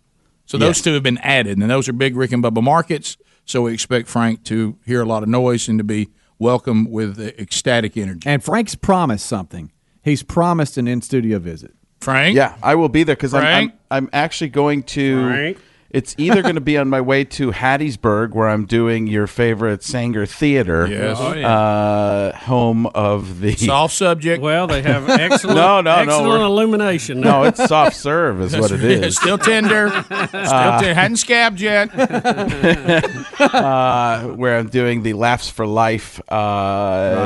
So 0.46 0.58
those 0.58 0.78
Yes. 0.78 0.82
two 0.84 0.94
have 0.94 1.04
been 1.04 1.18
added, 1.20 1.58
and 1.58 1.70
those 1.70 1.90
are 1.90 1.94
big 1.94 2.16
Rick 2.16 2.32
and 2.32 2.44
Bubba 2.44 2.62
markets. 2.64 3.18
So 3.46 3.64
we 3.64 3.74
expect 3.74 4.08
Frank 4.08 4.44
to 4.46 4.78
hear 4.86 5.02
a 5.02 5.06
lot 5.06 5.24
of 5.24 5.30
noise 5.30 5.68
and 5.68 5.78
to 5.80 5.84
be 5.84 6.10
welcome 6.40 6.90
with 6.92 7.20
ecstatic 7.20 7.98
energy. 7.98 8.28
And 8.30 8.44
Frank's 8.44 8.76
promised 8.76 9.26
something. 9.26 9.72
He's 10.04 10.22
promised 10.24 10.78
an 10.78 10.88
in 10.88 11.02
studio 11.02 11.40
visit. 11.40 11.74
Frank, 12.00 12.36
Yeah, 12.36 12.56
I 12.62 12.76
will 12.76 12.90
be 12.90 13.04
there 13.04 13.16
because 13.16 13.34
I'm, 13.34 13.44
I'm 13.44 13.74
I'm 13.90 14.10
actually 14.14 14.50
going 14.50 14.84
to. 14.84 15.24
Frank? 15.24 15.58
It's 15.90 16.14
either 16.18 16.42
going 16.42 16.56
to 16.56 16.62
be 16.62 16.78
on 16.78 16.90
my 16.90 17.00
way 17.00 17.24
to 17.24 17.52
Hattiesburg, 17.52 18.32
where 18.34 18.50
I'm 18.50 18.66
doing 18.66 19.08
your 19.08 19.26
favorite 19.26 19.80
Saenger 19.80 20.28
Theater, 20.30 20.86
Yes. 20.86 21.18
Oh, 21.20 21.34
yeah. 21.34 21.50
uh, 21.50 22.36
home 22.36 22.88
of 22.88 23.40
the 23.40 23.56
Soft 23.56 23.94
subject. 23.96 24.42
Well, 24.44 24.68
they 24.68 24.82
have 24.82 25.10
excellent, 25.10 25.56
no, 25.56 25.80
no, 25.80 25.96
excellent 25.96 26.24
no, 26.26 26.30
we're- 26.30 26.44
illumination. 26.44 27.22
No, 27.22 27.44
it's 27.44 27.64
soft 27.66 27.96
serve, 27.96 28.42
is 28.42 28.56
what 28.58 28.72
it 28.72 28.84
is. 28.84 29.02
It's 29.02 29.16
still 29.18 29.38
tender. 29.38 29.90
Still 30.10 30.30
Uh, 30.34 30.80
tender. 30.82 30.94
Hadn't 30.94 31.18
scabbed 31.18 31.62
yet. 31.62 31.90
uh, 33.40 34.24
where 34.36 34.58
I'm 34.58 34.68
doing 34.70 35.04
the 35.04 35.14
Laughs 35.14 35.50
for 35.50 35.66
Life 35.66 36.20
uh, 36.30 36.36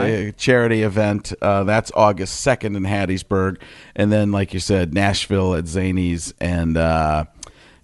Right. 0.01 0.33
charity 0.37 0.83
event. 0.83 1.33
Uh, 1.41 1.63
that's 1.63 1.91
August 1.95 2.45
2nd 2.45 2.75
in 2.77 2.83
Hattiesburg. 2.83 3.57
And 3.95 4.11
then, 4.11 4.31
like 4.31 4.53
you 4.53 4.59
said, 4.59 4.93
Nashville 4.93 5.55
at 5.55 5.65
Zanies 5.65 6.33
and. 6.39 6.77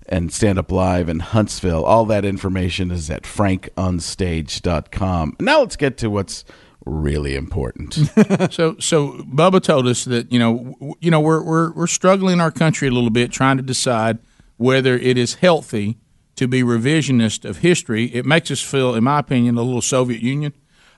And 0.10 0.32
Stand 0.32 0.58
Up 0.58 0.72
Live 0.72 1.10
in 1.10 1.20
Huntsville. 1.20 1.84
All 1.84 2.06
that 2.06 2.24
information 2.24 2.92
is 2.92 3.10
at 3.10 3.24
frankonstage.com. 3.24 5.36
Now 5.40 5.60
let's 5.60 5.76
get 5.76 5.98
to 5.98 6.10
what's 6.10 6.46
really 6.86 7.36
important. 7.36 7.94
so 8.52 8.78
so 8.80 9.14
Bubba 9.24 9.62
told 9.62 9.88
us 9.88 10.06
that 10.06 10.32
you 10.32 10.40
know 10.40 10.96
you 11.02 11.12
know 11.12 11.20
we're 11.20 11.44
we're 11.44 11.74
we're 11.74 11.88
struggling 11.88 12.34
in 12.34 12.42
our 12.42 12.52
country 12.52 12.88
a 12.88 12.92
little 12.92 13.10
bit 13.10 13.32
trying 13.32 13.58
to 13.58 13.64
decide 13.64 14.20
whether 14.58 14.96
it 14.96 15.18
is 15.18 15.36
healthy 15.36 15.98
to 16.36 16.48
be 16.48 16.64
revisionist 16.64 17.46
of 17.46 17.58
history. 17.58 18.06
It 18.06 18.26
makes 18.26 18.52
us 18.52 18.62
feel, 18.62 18.96
in 18.96 19.04
my 19.04 19.20
opinion, 19.20 19.58
a 19.58 19.64
little 19.64 19.82
Soviet 19.82 20.22
Union. 20.22 20.54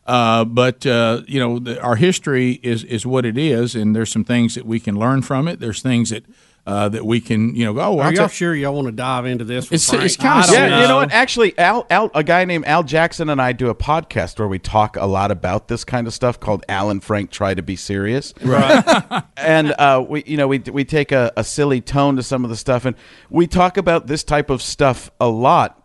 Uh, 0.05 0.45
but 0.45 0.85
uh, 0.85 1.21
you 1.27 1.39
know, 1.39 1.59
the, 1.59 1.81
our 1.81 1.95
history 1.95 2.59
is 2.63 2.83
is 2.83 3.05
what 3.05 3.25
it 3.25 3.37
is, 3.37 3.75
and 3.75 3.95
there's 3.95 4.11
some 4.11 4.23
things 4.23 4.55
that 4.55 4.65
we 4.65 4.79
can 4.79 4.97
learn 4.97 5.21
from 5.21 5.47
it. 5.47 5.59
There's 5.59 5.81
things 5.81 6.09
that 6.09 6.25
uh, 6.69 6.87
that 6.89 7.03
we 7.05 7.19
can 7.19 7.55
you 7.55 7.65
know 7.65 7.73
go. 7.73 7.79
Oh, 7.81 7.99
Are 7.99 8.03
I'll 8.05 8.11
y'all 8.11 8.13
tell- 8.13 8.27
sure 8.27 8.53
y'all 8.55 8.75
want 8.75 8.85
to 8.87 8.91
dive 8.91 9.25
into 9.25 9.43
this? 9.43 9.69
with 9.69 9.81
It's- 9.81 9.89
Frank? 9.89 10.05
it's 10.05 10.15
kinda 10.15 10.31
I 10.35 10.41
don't 10.45 10.53
yeah, 10.53 10.81
you 10.81 10.87
know 10.87 10.97
what? 10.97 11.11
Actually, 11.11 11.57
Al, 11.57 11.85
Al, 11.89 12.11
a 12.13 12.23
guy 12.23 12.45
named 12.45 12.65
Al 12.65 12.83
Jackson 12.83 13.29
and 13.29 13.41
I 13.41 13.53
do 13.53 13.69
a 13.69 13.75
podcast 13.75 14.37
where 14.37 14.47
we 14.47 14.59
talk 14.59 14.95
a 14.95 15.05
lot 15.07 15.31
about 15.31 15.67
this 15.67 15.83
kind 15.83 16.05
of 16.05 16.13
stuff 16.13 16.39
called 16.39 16.63
Al 16.69 16.89
and 16.91 17.03
Frank 17.03 17.31
Try 17.31 17.53
to 17.55 17.61
Be 17.63 17.75
Serious. 17.75 18.33
Right. 18.41 19.23
and 19.37 19.71
uh, 19.79 20.05
we, 20.07 20.23
you 20.25 20.37
know, 20.37 20.47
we 20.47 20.59
we 20.59 20.85
take 20.85 21.11
a, 21.11 21.31
a 21.35 21.43
silly 21.43 21.81
tone 21.81 22.15
to 22.17 22.23
some 22.23 22.43
of 22.43 22.49
the 22.51 22.55
stuff, 22.57 22.85
and 22.85 22.95
we 23.29 23.47
talk 23.47 23.77
about 23.77 24.05
this 24.07 24.23
type 24.23 24.49
of 24.51 24.61
stuff 24.61 25.09
a 25.19 25.27
lot. 25.27 25.75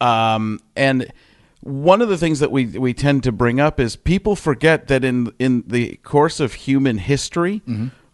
Um, 0.00 0.60
and 0.76 1.12
one 1.60 2.02
of 2.02 2.08
the 2.08 2.18
things 2.18 2.40
that 2.40 2.50
we 2.50 2.66
we 2.66 2.92
tend 2.92 3.22
to 3.24 3.32
bring 3.32 3.60
up 3.60 3.78
is 3.78 3.94
people 3.96 4.34
forget 4.36 4.88
that 4.88 5.04
in 5.04 5.32
in 5.38 5.62
the 5.66 5.96
course 6.02 6.40
of 6.40 6.54
human 6.54 6.98
history, 6.98 7.62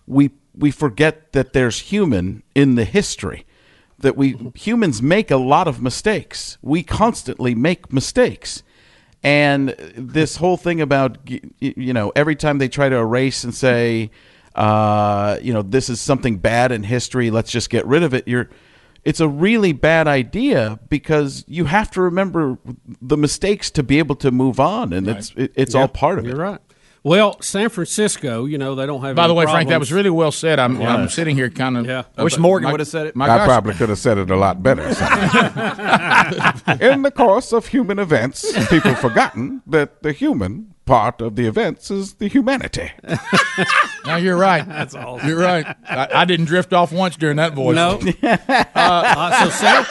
we 0.07 0.31
we 0.59 0.71
forget 0.71 1.33
that 1.33 1.53
there's 1.53 1.81
human 1.81 2.43
in 2.55 2.75
the 2.75 2.85
history. 2.85 3.47
That 4.01 4.17
we 4.17 4.37
humans 4.55 5.03
make 5.03 5.31
a 5.31 5.37
lot 5.37 5.67
of 5.67 5.83
mistakes. 5.83 6.57
We 6.63 6.83
constantly 6.83 7.55
make 7.55 7.93
mistakes. 7.93 8.63
And 9.25 9.71
this 9.97 10.37
whole 10.37 10.57
thing 10.57 10.81
about 10.81 11.19
you 11.59 11.93
know 11.93 12.13
every 12.15 12.37
time 12.37 12.59
they 12.59 12.69
try 12.69 12.89
to 12.89 12.97
erase 12.97 13.43
and 13.43 13.53
say, 13.55 14.11
uh, 14.55 15.39
you 15.43 15.53
know, 15.53 15.63
this 15.63 15.89
is 15.89 16.01
something 16.01 16.39
bad 16.39 16.71
in 16.71 16.85
history, 16.85 17.31
let's 17.31 17.51
just 17.51 17.71
get 17.71 17.87
rid 17.87 18.03
of 18.05 18.15
it. 18.15 18.29
You're 18.29 18.49
it's 19.05 19.21
a 19.21 19.29
really 19.29 19.73
bad 19.73 20.07
idea 20.07 20.79
because 20.89 21.45
you 21.49 21.65
have 21.65 21.91
to 21.93 22.03
remember 22.03 22.59
the 23.01 23.17
mistakes 23.17 23.71
to 23.73 23.83
be 23.83 23.99
able 23.99 24.17
to 24.17 24.31
move 24.31 24.61
on, 24.61 24.93
and 24.93 25.09
it's 25.09 25.33
it, 25.37 25.53
it's 25.57 25.75
Yeah, 25.75 25.81
all 25.83 25.89
part 25.89 26.19
of 26.19 26.27
You're 26.27 26.37
it. 26.37 26.39
right. 26.51 26.61
Well, 27.05 27.41
San 27.41 27.69
Francisco, 27.69 28.45
you 28.45 28.59
know, 28.59 28.75
they 28.75 28.87
don't 28.87 29.01
have. 29.03 29.17
By 29.17 29.25
any 29.25 29.31
the 29.33 29.35
way, 29.35 29.45
Frank, 29.45 29.69
that 29.69 29.79
was 29.81 29.93
really 29.93 30.11
well 30.11 30.33
said. 30.33 30.59
I'm, 30.59 30.81
I'm 30.83 31.09
sitting 31.09 31.37
here 31.37 31.49
kind 31.51 31.77
of. 31.77 31.87
Yeah. 31.87 32.05
uh, 32.19 32.25
Wish 32.25 32.39
Morgan 32.39 32.71
would've 32.71 32.89
said 32.89 33.07
it. 33.07 33.17
My 33.17 33.25
I 33.27 33.39
gosh. 33.39 33.47
probably 33.47 33.75
could 33.75 33.89
have 33.89 33.99
said 33.99 34.19
it 34.19 34.31
a 34.31 34.37
lot 34.37 34.63
better. 34.63 34.83
In 36.81 37.03
the 37.03 37.13
course 37.15 37.53
of 37.53 37.67
human 37.69 37.99
events, 37.99 38.53
people 38.69 38.91
have 38.91 39.01
forgotten 39.01 39.63
that 39.67 40.03
the 40.03 40.13
human 40.13 40.75
part 40.89 41.21
of 41.21 41.37
the 41.37 41.47
events 41.47 41.91
is 41.91 42.15
the 42.15 42.29
humanity. 42.29 42.91
now 44.07 44.17
you're 44.17 44.37
right. 44.39 44.67
That's 44.67 44.95
all. 44.95 45.21
You're 45.23 45.39
right. 45.39 45.67
I, 45.89 46.09
I 46.13 46.25
didn't 46.25 46.47
drift 46.47 46.73
off 46.73 46.91
once 46.93 47.17
during 47.17 47.37
that 47.37 47.53
voice. 47.55 47.77
No. 47.77 48.01
Uh, 48.75 49.45
so 49.45 49.51
San, 49.51 49.85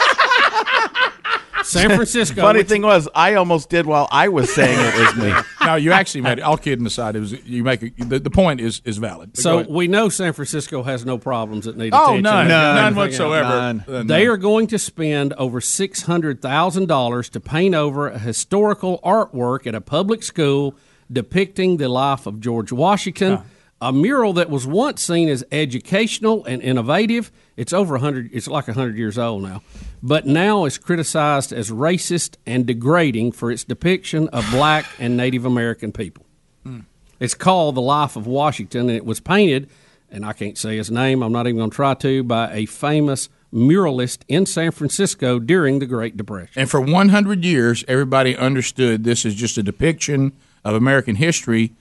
San 1.67 1.89
Francisco. 1.89 2.41
Funny 2.41 2.63
thing 2.63 2.81
was, 2.81 3.07
I 3.13 3.35
almost 3.35 3.69
did 3.69 3.85
while 3.85 4.07
I 4.11 4.27
was 4.29 4.53
saying 4.53 4.77
it 4.79 4.99
was 4.99 5.15
me. 5.15 5.33
no, 5.65 5.75
you 5.75 5.91
actually 5.91 6.21
made 6.21 6.39
it. 6.39 6.41
All 6.41 6.57
kidding 6.57 6.85
aside, 6.85 7.15
it 7.15 7.19
was 7.19 7.33
you 7.45 7.63
make 7.63 7.81
a, 7.83 7.89
the, 8.05 8.19
the 8.19 8.29
point 8.29 8.61
is 8.61 8.81
is 8.85 8.97
valid. 8.97 9.31
But 9.33 9.41
So 9.41 9.61
we 9.69 9.87
know 9.87 10.09
San 10.09 10.33
Francisco 10.33 10.83
has 10.83 11.05
no 11.05 11.17
problems 11.17 11.65
that 11.65 11.77
need 11.77 11.93
Oh, 11.93 12.05
attention. 12.05 12.23
none. 12.23 12.47
None. 12.47 12.75
None 12.75 12.77
Everything 12.77 12.97
whatsoever. 12.97 13.51
else. 13.51 13.87
None. 13.87 14.07
They 14.07 14.27
are 14.27 14.37
going 14.37 14.67
to 14.67 14.79
spend 14.79 15.33
over 15.33 15.59
six 15.61 16.03
hundred 16.03 16.41
thousand 16.41 16.87
dollars 16.87 17.29
to 17.29 17.39
paint 17.39 17.75
over 17.75 18.07
a 18.07 18.17
historical 18.19 18.99
artwork 19.03 19.67
at 19.67 19.75
a 19.75 19.81
public 19.81 20.23
school 20.23 20.75
depicting 21.11 21.77
the 21.77 21.87
life 21.87 22.25
of 22.25 22.39
George 22.39 22.71
Washington. 22.71 23.39
A 23.79 23.93
mural 23.93 24.33
that 24.33 24.49
was 24.49 24.65
once 24.65 25.03
seen 25.03 25.29
as 25.29 25.43
educational 25.51 26.43
and 26.45 26.63
innovative. 26.63 27.31
It's 27.55 27.73
over 27.73 27.97
hundred. 27.99 28.31
It's 28.33 28.47
like 28.47 28.65
hundred 28.65 28.97
years 28.97 29.19
old 29.19 29.43
now, 29.43 29.61
but 30.01 30.25
now 30.25 30.65
is 30.65 30.77
criticized 30.77 31.51
as 31.51 31.71
racist 31.71 32.35
and 32.45 32.65
degrading 32.65 33.31
for 33.31 33.51
its 33.51 33.63
depiction 33.63 34.27
of 34.29 34.49
black 34.51 34.85
and 34.99 35.17
Native 35.17 35.45
American 35.45 35.91
people. 35.91 36.25
Hmm. 36.63 36.81
It's 37.19 37.33
called 37.33 37.75
The 37.75 37.81
Life 37.81 38.15
of 38.15 38.27
Washington, 38.27 38.81
and 38.81 38.91
it 38.91 39.05
was 39.05 39.19
painted, 39.19 39.69
and 40.11 40.25
I 40.25 40.33
can't 40.33 40.57
say 40.57 40.77
his 40.77 40.91
name, 40.91 41.23
I'm 41.23 41.31
not 41.31 41.47
even 41.47 41.57
going 41.57 41.71
to 41.71 41.75
try 41.75 41.93
to, 41.95 42.23
by 42.23 42.51
a 42.53 42.65
famous 42.65 43.29
muralist 43.51 44.19
in 44.27 44.45
San 44.45 44.71
Francisco 44.71 45.39
during 45.39 45.79
the 45.79 45.85
Great 45.85 46.17
Depression. 46.17 46.53
And 46.55 46.69
for 46.69 46.81
100 46.81 47.43
years, 47.43 47.83
everybody 47.87 48.35
understood 48.35 49.03
this 49.03 49.25
is 49.25 49.35
just 49.35 49.57
a 49.57 49.63
depiction 49.63 50.33
of 50.63 50.75
American 50.75 51.15
history, 51.15 51.73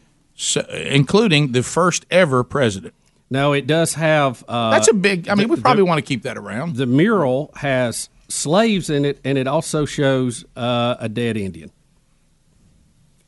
including 0.70 1.52
the 1.52 1.62
first 1.62 2.06
ever 2.10 2.44
president. 2.44 2.94
No, 3.28 3.52
it 3.52 3.66
does 3.66 3.94
have. 3.94 4.44
Uh, 4.46 4.70
That's 4.70 4.88
a 4.88 4.94
big. 4.94 5.28
I 5.28 5.34
mean, 5.34 5.48
the- 5.48 5.54
we 5.54 5.60
probably 5.60 5.80
the- 5.82 5.86
want 5.86 5.98
to 5.98 6.02
keep 6.02 6.22
that 6.22 6.36
around. 6.38 6.76
The 6.76 6.86
mural 6.86 7.50
has 7.56 8.08
slaves 8.28 8.88
in 8.90 9.04
it, 9.04 9.18
and 9.24 9.36
it 9.36 9.46
also 9.48 9.84
shows 9.84 10.44
uh, 10.56 10.96
a 11.00 11.08
dead 11.08 11.36
Indian. 11.36 11.70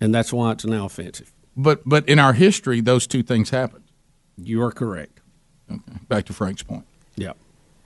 And 0.01 0.15
that's 0.15 0.33
why 0.33 0.53
it's 0.53 0.65
now 0.65 0.85
offensive. 0.87 1.33
But 1.57 1.83
but 1.85 2.09
in 2.09 2.19
our 2.19 2.33
history, 2.33 2.81
those 2.81 3.07
two 3.07 3.23
things 3.23 3.51
happened. 3.51 3.85
You 4.37 4.63
are 4.63 4.71
correct. 4.71 5.21
Okay. 5.71 5.83
Back 6.09 6.27
to 6.27 6.33
Frank's 6.33 6.63
point. 6.63 6.85
Yeah. 7.17 7.33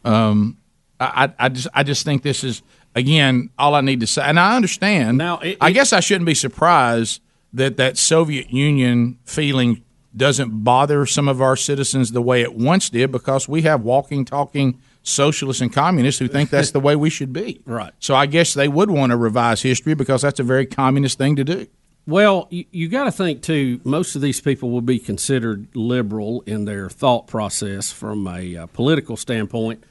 Um, 0.04 0.58
I, 1.00 1.32
I 1.38 1.48
just 1.48 1.68
I 1.72 1.82
just 1.82 2.04
think 2.04 2.22
this 2.22 2.44
is 2.44 2.62
again 2.94 3.48
all 3.58 3.74
I 3.74 3.80
need 3.80 4.00
to 4.00 4.06
say, 4.06 4.22
and 4.22 4.38
I 4.38 4.54
understand. 4.56 5.16
Now, 5.16 5.38
it- 5.38 5.56
I 5.60 5.72
guess 5.72 5.94
I 5.94 6.00
shouldn't 6.00 6.26
be 6.26 6.34
surprised 6.34 7.22
that 7.54 7.78
that 7.78 7.96
Soviet 7.96 8.50
Union 8.52 9.18
feeling 9.24 9.82
doesn't 10.16 10.64
bother 10.64 11.06
some 11.06 11.28
of 11.28 11.40
our 11.40 11.56
citizens 11.56 12.12
the 12.12 12.22
way 12.22 12.42
it 12.42 12.54
once 12.54 12.90
did, 12.90 13.10
because 13.12 13.48
we 13.48 13.62
have 13.62 13.82
walking, 13.82 14.24
talking 14.24 14.80
socialists 15.02 15.60
and 15.60 15.72
communists 15.72 16.18
who 16.18 16.28
think 16.28 16.50
that's 16.50 16.70
the 16.70 16.80
way 16.80 16.94
we 16.96 17.10
should 17.10 17.32
be. 17.32 17.60
Right. 17.66 17.92
So 17.98 18.14
I 18.14 18.26
guess 18.26 18.54
they 18.54 18.68
would 18.68 18.90
want 18.90 19.10
to 19.10 19.16
revise 19.16 19.62
history 19.62 19.94
because 19.94 20.22
that's 20.22 20.40
a 20.40 20.42
very 20.42 20.66
communist 20.66 21.16
thing 21.18 21.36
to 21.36 21.44
do. 21.44 21.66
Well, 22.06 22.48
you, 22.50 22.64
you 22.70 22.88
got 22.88 23.04
to 23.04 23.12
think 23.12 23.42
too. 23.42 23.80
Most 23.84 24.16
of 24.16 24.22
these 24.22 24.40
people 24.40 24.70
will 24.70 24.82
be 24.82 24.98
considered 24.98 25.68
liberal 25.74 26.42
in 26.42 26.64
their 26.64 26.90
thought 26.90 27.28
process 27.28 27.92
from 27.92 28.26
a 28.26 28.56
uh, 28.56 28.66
political 28.66 29.16
standpoint. 29.16 29.84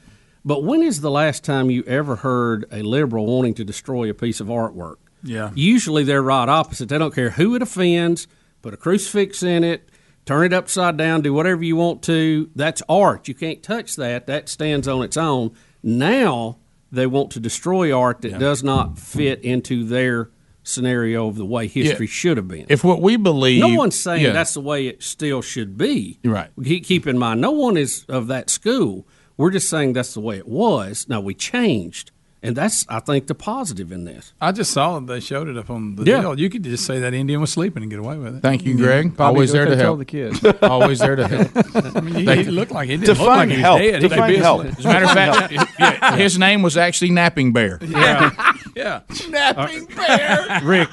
But 0.44 0.64
when 0.64 0.82
is 0.82 1.00
the 1.00 1.10
last 1.10 1.44
time 1.44 1.70
you 1.70 1.82
ever 1.84 2.16
heard 2.16 2.66
a 2.70 2.82
liberal 2.82 3.26
wanting 3.26 3.54
to 3.54 3.64
destroy 3.64 4.10
a 4.10 4.14
piece 4.14 4.40
of 4.40 4.48
artwork? 4.48 4.96
Yeah. 5.22 5.50
Usually 5.54 6.04
they're 6.04 6.22
right 6.22 6.48
opposite. 6.48 6.88
They 6.88 6.98
don't 6.98 7.14
care 7.14 7.30
who 7.30 7.54
it 7.54 7.62
offends. 7.62 8.26
Put 8.60 8.74
a 8.74 8.76
crucifix 8.76 9.42
in 9.42 9.64
it. 9.64 9.88
Turn 10.24 10.44
it 10.46 10.52
upside 10.52 10.96
down. 10.96 11.22
Do 11.22 11.32
whatever 11.34 11.64
you 11.64 11.76
want 11.76 12.02
to. 12.04 12.48
That's 12.54 12.82
art. 12.88 13.26
You 13.28 13.34
can't 13.34 13.62
touch 13.62 13.96
that. 13.96 14.26
That 14.26 14.48
stands 14.48 14.86
on 14.86 15.02
its 15.02 15.16
own. 15.16 15.50
Now 15.82 16.58
they 16.92 17.06
want 17.06 17.30
to 17.32 17.40
destroy 17.40 17.96
art 17.96 18.20
that 18.22 18.38
does 18.38 18.62
not 18.62 18.98
fit 18.98 19.40
into 19.42 19.84
their 19.84 20.30
scenario 20.62 21.26
of 21.26 21.34
the 21.36 21.44
way 21.44 21.66
history 21.66 22.06
Yeah. 22.06 22.12
should 22.12 22.36
have 22.36 22.46
been. 22.46 22.66
If 22.68 22.84
what 22.84 23.02
we 23.02 23.16
believe, 23.16 23.60
No 23.60 23.74
one's 23.74 23.98
saying 23.98 24.22
Yeah. 24.22 24.30
that's 24.32 24.54
the 24.54 24.60
way 24.60 24.86
it 24.86 25.02
still 25.02 25.42
should 25.42 25.76
be. 25.76 26.20
Right. 26.24 26.50
Keep 26.62 27.08
in 27.08 27.18
mind, 27.18 27.40
no 27.40 27.50
one 27.50 27.76
is 27.76 28.04
of 28.08 28.28
that 28.28 28.48
school. 28.48 29.04
We're 29.36 29.50
just 29.50 29.68
saying 29.68 29.94
that's 29.94 30.14
the 30.14 30.20
way 30.20 30.36
it 30.38 30.46
was. 30.46 31.06
Now 31.08 31.20
we 31.20 31.34
changed, 31.34 32.12
and 32.42 32.56
that's 32.56 32.84
I 32.88 33.00
think 33.00 33.26
the 33.28 33.34
positive 33.34 33.92
in 33.92 34.04
this. 34.04 34.32
I 34.40 34.52
just 34.52 34.70
saw 34.72 34.96
it. 34.98 35.06
They 35.06 35.20
showed 35.20 35.48
it 35.48 35.56
up 35.56 35.70
on 35.70 35.96
the 35.96 36.04
Yeah. 36.04 36.20
deal. 36.22 36.38
You 36.38 36.50
could 36.50 36.64
just 36.64 36.84
say 36.84 36.98
that 37.00 37.14
Indian 37.14 37.40
was 37.40 37.50
sleeping 37.52 37.82
and 37.82 37.90
get 37.90 37.98
away 38.00 38.16
with 38.18 38.36
it. 38.36 38.40
Thank 38.40 38.64
you, 38.64 38.76
Greg. 38.76 39.16
Probably 39.16 39.36
Always 39.36 39.52
there 39.52 39.64
to 39.64 39.70
help. 39.76 39.80
tell 39.80 39.96
the 39.96 40.04
kids. 40.04 40.44
Always 40.62 40.98
there 40.98 41.16
to 41.16 41.28
help. 41.28 41.96
I 41.96 42.00
mean, 42.00 42.14
he, 42.14 42.42
he 42.44 42.50
looked 42.50 42.72
like 42.72 42.88
he 42.88 42.96
didn't 42.96 43.18
look 43.18 43.26
like 43.28 43.48
he 43.48 43.56
was 43.56 43.62
help. 43.62 43.78
dead. 43.80 43.94
They 44.02 44.08
Define 44.08 44.28
business. 44.30 44.44
help. 44.44 44.64
As 44.78 44.84
a 44.84 44.88
matter 44.88 45.04
of 45.04 45.10
fact, 45.12 45.52
yeah, 45.78 46.16
his 46.16 46.38
name 46.38 46.62
was 46.62 46.76
actually 46.76 47.10
Napping 47.12 47.52
Bear. 47.52 47.78
Yeah, 47.82 48.30
yeah. 48.76 49.00
Napping 49.28 49.86
Bear. 49.86 50.60
Rick, 50.64 50.88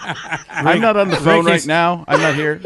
I'm 0.49 0.81
not 0.81 0.97
on 0.97 1.09
the 1.09 1.15
phone 1.17 1.45
Rick 1.45 1.51
right 1.51 1.55
is- 1.55 1.67
now. 1.67 2.05
I'm 2.07 2.21
not 2.21 2.35
here. 2.35 2.61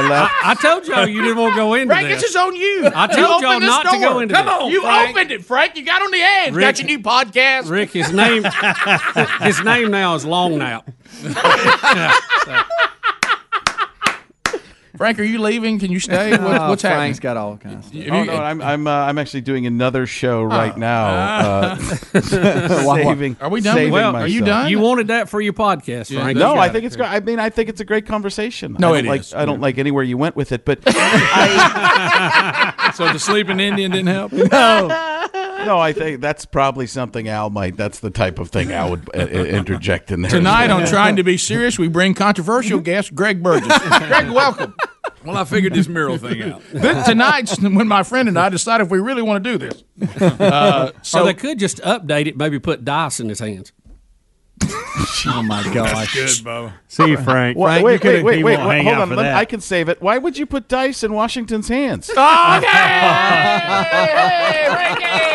I 0.00 0.06
I 0.06 0.08
left. 0.08 0.32
I 0.44 0.54
told 0.54 0.86
y'all 0.86 1.06
you 1.08 1.22
didn't 1.22 1.36
want 1.38 1.54
to 1.54 1.56
go 1.60 1.74
into 1.74 1.92
Frank, 1.94 2.08
this. 2.08 2.20
this 2.22 2.30
is 2.30 2.36
on 2.36 2.54
you. 2.56 2.90
I 2.94 3.06
told 3.06 3.18
You 3.18 3.22
y'all 3.24 3.34
opened 3.56 3.62
this 3.62 3.68
not 3.68 3.82
to 3.92 3.98
go 3.98 4.18
into 4.20 4.34
Come 4.34 4.46
this. 4.46 4.54
on, 4.54 4.70
you 4.70 4.82
Frank. 4.82 5.10
opened 5.10 5.30
it, 5.32 5.44
Frank. 5.44 5.76
You 5.76 5.84
got 5.84 6.02
on 6.02 6.10
the 6.10 6.20
edge. 6.20 6.52
Rick- 6.54 6.64
got 6.64 6.78
your 6.78 6.86
new 6.86 6.98
podcast. 7.00 7.70
Rick, 7.70 7.90
his 7.92 8.12
name, 8.12 8.44
his 9.46 9.62
name 9.62 9.90
now 9.90 10.14
is 10.14 10.24
Long 10.24 10.58
Nap. 10.58 10.88
Frank, 15.00 15.18
are 15.18 15.24
you 15.24 15.40
leaving? 15.40 15.78
Can 15.78 15.90
you 15.90 15.98
stay? 15.98 16.32
What, 16.32 16.60
Oh, 16.60 16.68
what's 16.68 16.82
happening? 16.82 16.98
Frank's 17.04 17.20
got 17.20 17.38
all 17.38 17.56
kinds 17.56 17.86
of 17.86 17.92
stuff. 17.94 18.02
Have 18.04 18.12
Oh 18.12 18.24
no, 18.24 18.34
I'm 18.36 18.60
I'm 18.60 18.86
uh, 18.86 18.90
I'm 18.90 19.16
actually 19.16 19.40
doing 19.40 19.64
another 19.64 20.04
show 20.06 20.42
right 20.42 20.76
now. 20.76 21.06
Uh, 21.06 21.76
saving. 22.20 23.38
Are 23.40 23.48
we 23.48 23.62
done 23.62 23.76
with- 23.76 23.80
saving 23.80 23.92
well, 23.94 24.14
are 24.14 24.26
you 24.26 24.44
done? 24.44 24.70
You 24.70 24.78
wanted 24.78 25.06
that 25.06 25.30
for 25.30 25.40
your 25.40 25.54
podcast, 25.54 26.14
Frank. 26.14 26.36
No, 26.36 26.54
I 26.56 26.68
think 26.68 26.84
it. 26.84 26.88
it's 26.88 26.96
great. 26.96 27.08
I 27.08 27.20
mean, 27.20 27.38
I 27.38 27.48
think 27.48 27.70
it's 27.70 27.80
a 27.80 27.86
great 27.86 28.04
conversation. 28.04 28.76
No, 28.78 28.88
I 28.92 28.96
don't 28.98 29.06
it 29.06 29.08
like, 29.08 29.20
is. 29.22 29.32
I 29.32 29.46
don't 29.46 29.62
like 29.62 29.78
anywhere 29.78 30.04
you 30.04 30.18
went 30.18 30.36
with 30.36 30.52
it, 30.52 30.66
but 30.66 30.84
so 30.84 30.92
the 33.10 33.18
sleeping 33.18 33.58
Indian 33.58 33.92
didn't 33.92 34.08
help. 34.08 34.32
no, 34.32 34.46
no. 35.64 35.78
I 35.78 35.94
think 35.94 36.20
that's 36.20 36.44
probably 36.44 36.86
something 36.86 37.26
Al 37.26 37.48
might. 37.48 37.74
That's 37.78 38.00
the 38.00 38.10
type 38.10 38.38
of 38.38 38.50
thing 38.50 38.70
Al 38.70 38.90
would 38.90 39.08
uh, 39.14 39.20
uh, 39.22 39.24
interject 39.28 40.10
in 40.10 40.20
there. 40.20 40.30
Tonight 40.30 40.68
on 40.68 40.84
Trying 40.86 41.16
to 41.16 41.22
Be 41.22 41.38
Serious, 41.38 41.78
we 41.78 41.88
bring 41.88 42.12
controversial 42.12 42.80
guest 42.80 43.14
Greg 43.14 43.42
Burgess. 43.42 43.78
Greg, 43.78 44.28
welcome. 44.28 44.74
Well, 45.24 45.36
I 45.36 45.44
figured 45.44 45.74
this 45.74 45.88
mural 45.88 46.16
thing 46.16 46.42
out. 46.52 46.62
Then 46.72 47.04
tonight's 47.04 47.60
when 47.60 47.88
my 47.88 48.02
friend 48.02 48.28
and 48.28 48.38
I 48.38 48.48
decide 48.48 48.80
if 48.80 48.90
we 48.90 48.98
really 49.00 49.22
want 49.22 49.44
to 49.44 49.50
do 49.50 49.58
this. 49.58 49.84
Uh, 50.40 50.92
so 51.02 51.20
so 51.20 51.24
they 51.26 51.34
could 51.34 51.58
just 51.58 51.78
update 51.82 52.26
it, 52.26 52.36
maybe 52.36 52.58
put 52.58 52.84
dice 52.84 53.20
in 53.20 53.28
his 53.28 53.38
hands. 53.40 53.72
oh 55.26 55.42
my 55.42 55.62
gosh. 55.72 56.14
Good, 56.14 56.28
Bubba. 56.44 56.72
See, 56.88 57.16
Frank. 57.16 57.56
Wha- 57.56 57.66
Frank, 57.68 57.84
wait, 57.84 57.92
you 57.94 57.98
could've- 58.00 58.24
wait, 58.24 58.42
wait, 58.44 58.58
wait, 58.66 58.84
Hold 58.84 58.98
on, 58.98 59.10
let. 59.16 59.34
I 59.34 59.44
can 59.44 59.60
save 59.60 59.88
it. 59.88 60.00
Why 60.02 60.18
would 60.18 60.36
you 60.38 60.46
put 60.46 60.68
dice 60.68 61.02
in 61.02 61.12
Washington's 61.12 61.68
hands? 61.68 62.10
Oh, 62.22 62.60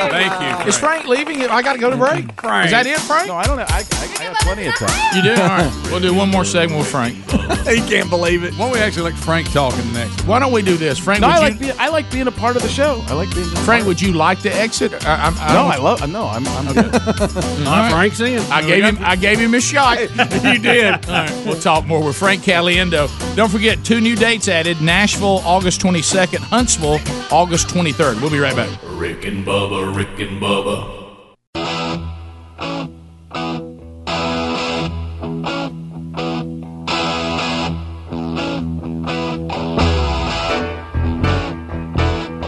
Thank 0.09 0.41
you. 0.65 0.67
Is 0.69 0.77
Frank 0.77 1.07
leaving? 1.07 1.41
I 1.43 1.61
got 1.61 1.73
to 1.73 1.79
go 1.79 1.89
to 1.89 1.97
break. 1.97 2.39
Frank. 2.39 2.65
Is 2.65 2.71
that 2.71 2.85
it, 2.85 2.99
Frank? 2.99 3.27
No, 3.27 3.35
I 3.35 3.43
don't. 3.45 3.57
know. 3.57 3.65
I, 3.67 3.83
I, 3.91 4.15
I 4.19 4.23
got 4.31 4.35
plenty 4.41 4.65
of 4.67 4.75
time. 4.75 5.15
You 5.15 5.23
do? 5.23 5.31
All 5.41 5.47
right. 5.47 5.71
We'll 5.91 5.99
do 5.99 6.13
one 6.13 6.29
more 6.29 6.45
segment 6.45 6.79
with 6.79 6.87
Frank. 6.89 7.15
he 7.67 7.81
can't 7.89 8.09
believe 8.09 8.43
it. 8.43 8.53
Why 8.53 8.65
don't 8.65 8.71
we 8.73 8.79
actually 8.79 9.11
let 9.11 9.19
Frank 9.19 9.51
talking 9.51 9.91
next? 9.93 10.21
Why 10.25 10.39
don't 10.39 10.51
we 10.51 10.61
do 10.61 10.77
this, 10.77 10.97
Frank? 10.99 11.21
No, 11.21 11.27
would 11.27 11.33
I 11.33 11.37
you, 11.37 11.43
like 11.51 11.59
being. 11.59 11.73
I 11.79 11.89
like 11.89 12.11
being 12.11 12.27
a 12.27 12.31
part 12.31 12.55
of 12.55 12.61
the 12.61 12.69
show. 12.69 13.01
I 13.07 13.13
like 13.13 13.33
being. 13.35 13.47
Frank, 13.65 13.85
would 13.87 13.99
you 14.01 14.13
like 14.13 14.39
to 14.41 14.53
exit? 14.55 14.93
I, 15.05 15.15
I'm, 15.27 15.33
I 15.37 15.47
No, 15.49 15.53
don't- 15.53 15.71
I 15.71 15.77
love. 15.77 16.09
No, 16.09 16.27
I'm. 16.27 16.47
I'm 16.47 16.73
good. 16.73 16.93
All 16.95 17.73
right. 17.73 17.91
Frank's 17.91 18.19
in. 18.19 18.39
I 18.51 18.61
gave 18.61 18.83
him. 18.83 18.97
I 19.01 19.15
gave 19.15 19.39
him 19.39 19.53
a 19.55 19.61
shot. 19.61 19.99
you 20.43 20.59
did. 20.59 20.93
All 20.93 21.11
right. 21.11 21.43
We'll 21.45 21.59
talk 21.59 21.85
more 21.85 22.03
with 22.03 22.17
Frank 22.17 22.43
Caliendo. 22.43 23.09
Don't 23.35 23.49
forget 23.49 23.83
two 23.83 24.01
new 24.01 24.15
dates 24.15 24.47
added: 24.47 24.81
Nashville, 24.81 25.41
August 25.45 25.81
22nd; 25.81 26.39
Huntsville, 26.39 26.99
August 27.31 27.67
23rd. 27.69 28.21
We'll 28.21 28.31
be 28.31 28.39
right 28.39 28.55
back. 28.55 28.79
Rick 28.83 29.25
and 29.25 29.45
Bubba, 29.45 29.95
Rick 29.95 30.19
and 30.19 30.41
Bubba. 30.41 31.03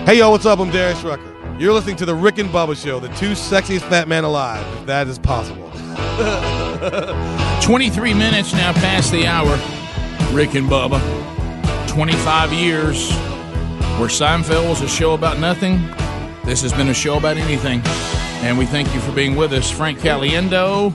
Hey, 0.05 0.19
yo, 0.19 0.31
what's 0.31 0.45
up? 0.45 0.59
I'm 0.59 0.71
Darius 0.71 1.03
Rucker. 1.03 1.35
You're 1.59 1.73
listening 1.73 1.97
to 1.97 2.05
The 2.05 2.15
Rick 2.15 2.37
and 2.37 2.49
Bubba 2.49 2.81
Show, 2.81 3.01
the 3.01 3.09
two 3.15 3.31
sexiest 3.31 3.81
fat 3.89 4.07
man 4.07 4.23
alive, 4.23 4.65
if 4.77 4.85
that 4.85 5.07
is 5.07 5.19
possible. 5.19 5.69
23 7.61 8.13
minutes 8.13 8.53
now 8.53 8.71
past 8.73 9.11
the 9.11 9.25
hour. 9.25 9.57
Rick 10.31 10.55
and 10.55 10.69
Bubba. 10.69 10.99
25 11.87 12.53
years. 12.53 13.11
Where 13.97 14.09
Seinfeld 14.09 14.69
was 14.69 14.81
a 14.81 14.87
show 14.87 15.15
about 15.15 15.39
nothing, 15.39 15.81
this 16.45 16.61
has 16.61 16.71
been 16.71 16.89
a 16.89 16.93
show 16.93 17.17
about 17.17 17.37
anything. 17.37 17.81
And 18.43 18.59
we 18.59 18.67
thank 18.67 18.93
you 18.93 18.99
for 18.99 19.11
being 19.11 19.35
with 19.35 19.53
us. 19.53 19.71
Frank 19.71 19.97
Caliendo, 19.99 20.93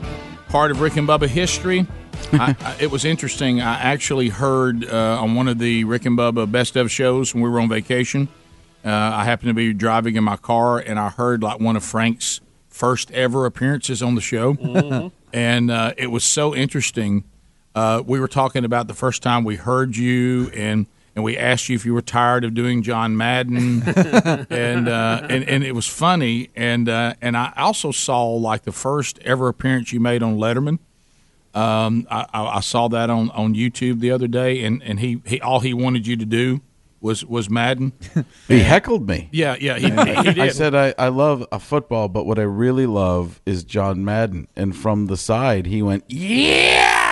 part 0.48 0.70
of 0.70 0.80
Rick 0.80 0.96
and 0.96 1.08
Bubba 1.08 1.26
history. 1.26 1.86
I, 2.32 2.54
I, 2.60 2.76
it 2.78 2.92
was 2.92 3.04
interesting. 3.04 3.60
I 3.60 3.74
actually 3.80 4.28
heard 4.28 4.84
uh, 4.84 5.20
on 5.20 5.34
one 5.34 5.48
of 5.48 5.58
the 5.58 5.82
Rick 5.82 6.06
and 6.06 6.16
Bubba 6.16 6.50
best 6.50 6.76
of 6.76 6.92
shows 6.92 7.34
when 7.34 7.42
we 7.42 7.50
were 7.50 7.58
on 7.58 7.68
vacation. 7.68 8.28
Uh, 8.84 8.90
I 8.90 9.24
happened 9.24 9.48
to 9.48 9.54
be 9.54 9.72
driving 9.72 10.14
in 10.14 10.22
my 10.22 10.36
car 10.36 10.78
and 10.78 10.98
I 10.98 11.08
heard 11.08 11.42
like 11.42 11.58
one 11.58 11.74
of 11.74 11.82
Frank's 11.82 12.40
first 12.72 13.10
ever 13.12 13.46
appearances 13.46 14.02
on 14.02 14.14
the 14.14 14.20
show. 14.20 15.12
and 15.32 15.70
uh, 15.70 15.94
it 15.96 16.08
was 16.08 16.24
so 16.24 16.54
interesting. 16.54 17.24
Uh, 17.74 18.02
we 18.04 18.20
were 18.20 18.28
talking 18.28 18.64
about 18.64 18.88
the 18.88 18.94
first 18.94 19.22
time 19.22 19.44
we 19.44 19.56
heard 19.56 19.96
you, 19.96 20.50
and 20.54 20.86
and 21.14 21.24
we 21.24 21.36
asked 21.36 21.68
you 21.68 21.76
if 21.76 21.84
you 21.84 21.92
were 21.92 22.02
tired 22.02 22.42
of 22.44 22.54
doing 22.54 22.82
John 22.82 23.16
Madden, 23.16 23.82
and, 24.50 24.88
uh, 24.88 25.26
and 25.28 25.44
and 25.44 25.64
it 25.64 25.74
was 25.74 25.86
funny. 25.86 26.50
And 26.56 26.88
uh, 26.88 27.14
and 27.20 27.36
I 27.36 27.52
also 27.56 27.92
saw 27.92 28.26
like 28.34 28.62
the 28.62 28.72
first 28.72 29.18
ever 29.20 29.48
appearance 29.48 29.92
you 29.92 30.00
made 30.00 30.22
on 30.22 30.36
Letterman. 30.36 30.78
Um, 31.54 32.06
I, 32.10 32.26
I 32.32 32.46
I 32.56 32.60
saw 32.60 32.88
that 32.88 33.10
on, 33.10 33.30
on 33.30 33.54
YouTube 33.54 34.00
the 34.00 34.10
other 34.10 34.26
day, 34.26 34.64
and, 34.64 34.82
and 34.82 35.00
he, 35.00 35.20
he 35.26 35.40
all 35.40 35.60
he 35.60 35.74
wanted 35.74 36.06
you 36.06 36.16
to 36.16 36.24
do 36.24 36.60
was 37.02 37.24
was 37.24 37.50
Madden. 37.50 37.92
He 38.48 38.60
heckled 38.60 39.08
me. 39.08 39.28
Yeah, 39.32 39.56
yeah, 39.60 39.78
he, 39.78 39.90
he 39.90 40.34
did. 40.34 40.38
I 40.38 40.48
said 40.48 40.74
I, 40.74 40.94
I 40.98 41.08
love 41.08 41.46
a 41.52 41.58
football, 41.58 42.08
but 42.08 42.26
what 42.26 42.38
I 42.38 42.42
really 42.42 42.86
love 42.86 43.40
is 43.46 43.64
John 43.64 44.04
Madden. 44.04 44.48
And 44.56 44.76
from 44.76 45.06
the 45.06 45.16
side, 45.16 45.66
he 45.66 45.82
went, 45.82 46.04
"Yeah!" 46.08 47.02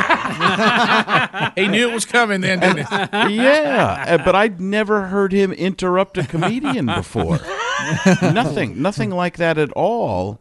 he 1.56 1.68
knew 1.68 1.88
it 1.88 1.92
was 1.92 2.04
coming 2.04 2.40
then, 2.42 2.60
didn't 2.60 2.86
he? 2.86 3.36
yeah, 3.36 4.16
but 4.24 4.34
I'd 4.34 4.60
never 4.60 5.06
heard 5.06 5.32
him 5.32 5.52
interrupt 5.52 6.18
a 6.18 6.26
comedian 6.26 6.86
before. 6.86 7.40
nothing, 8.22 8.80
nothing 8.80 9.10
like 9.10 9.36
that 9.38 9.58
at 9.58 9.72
all. 9.72 10.40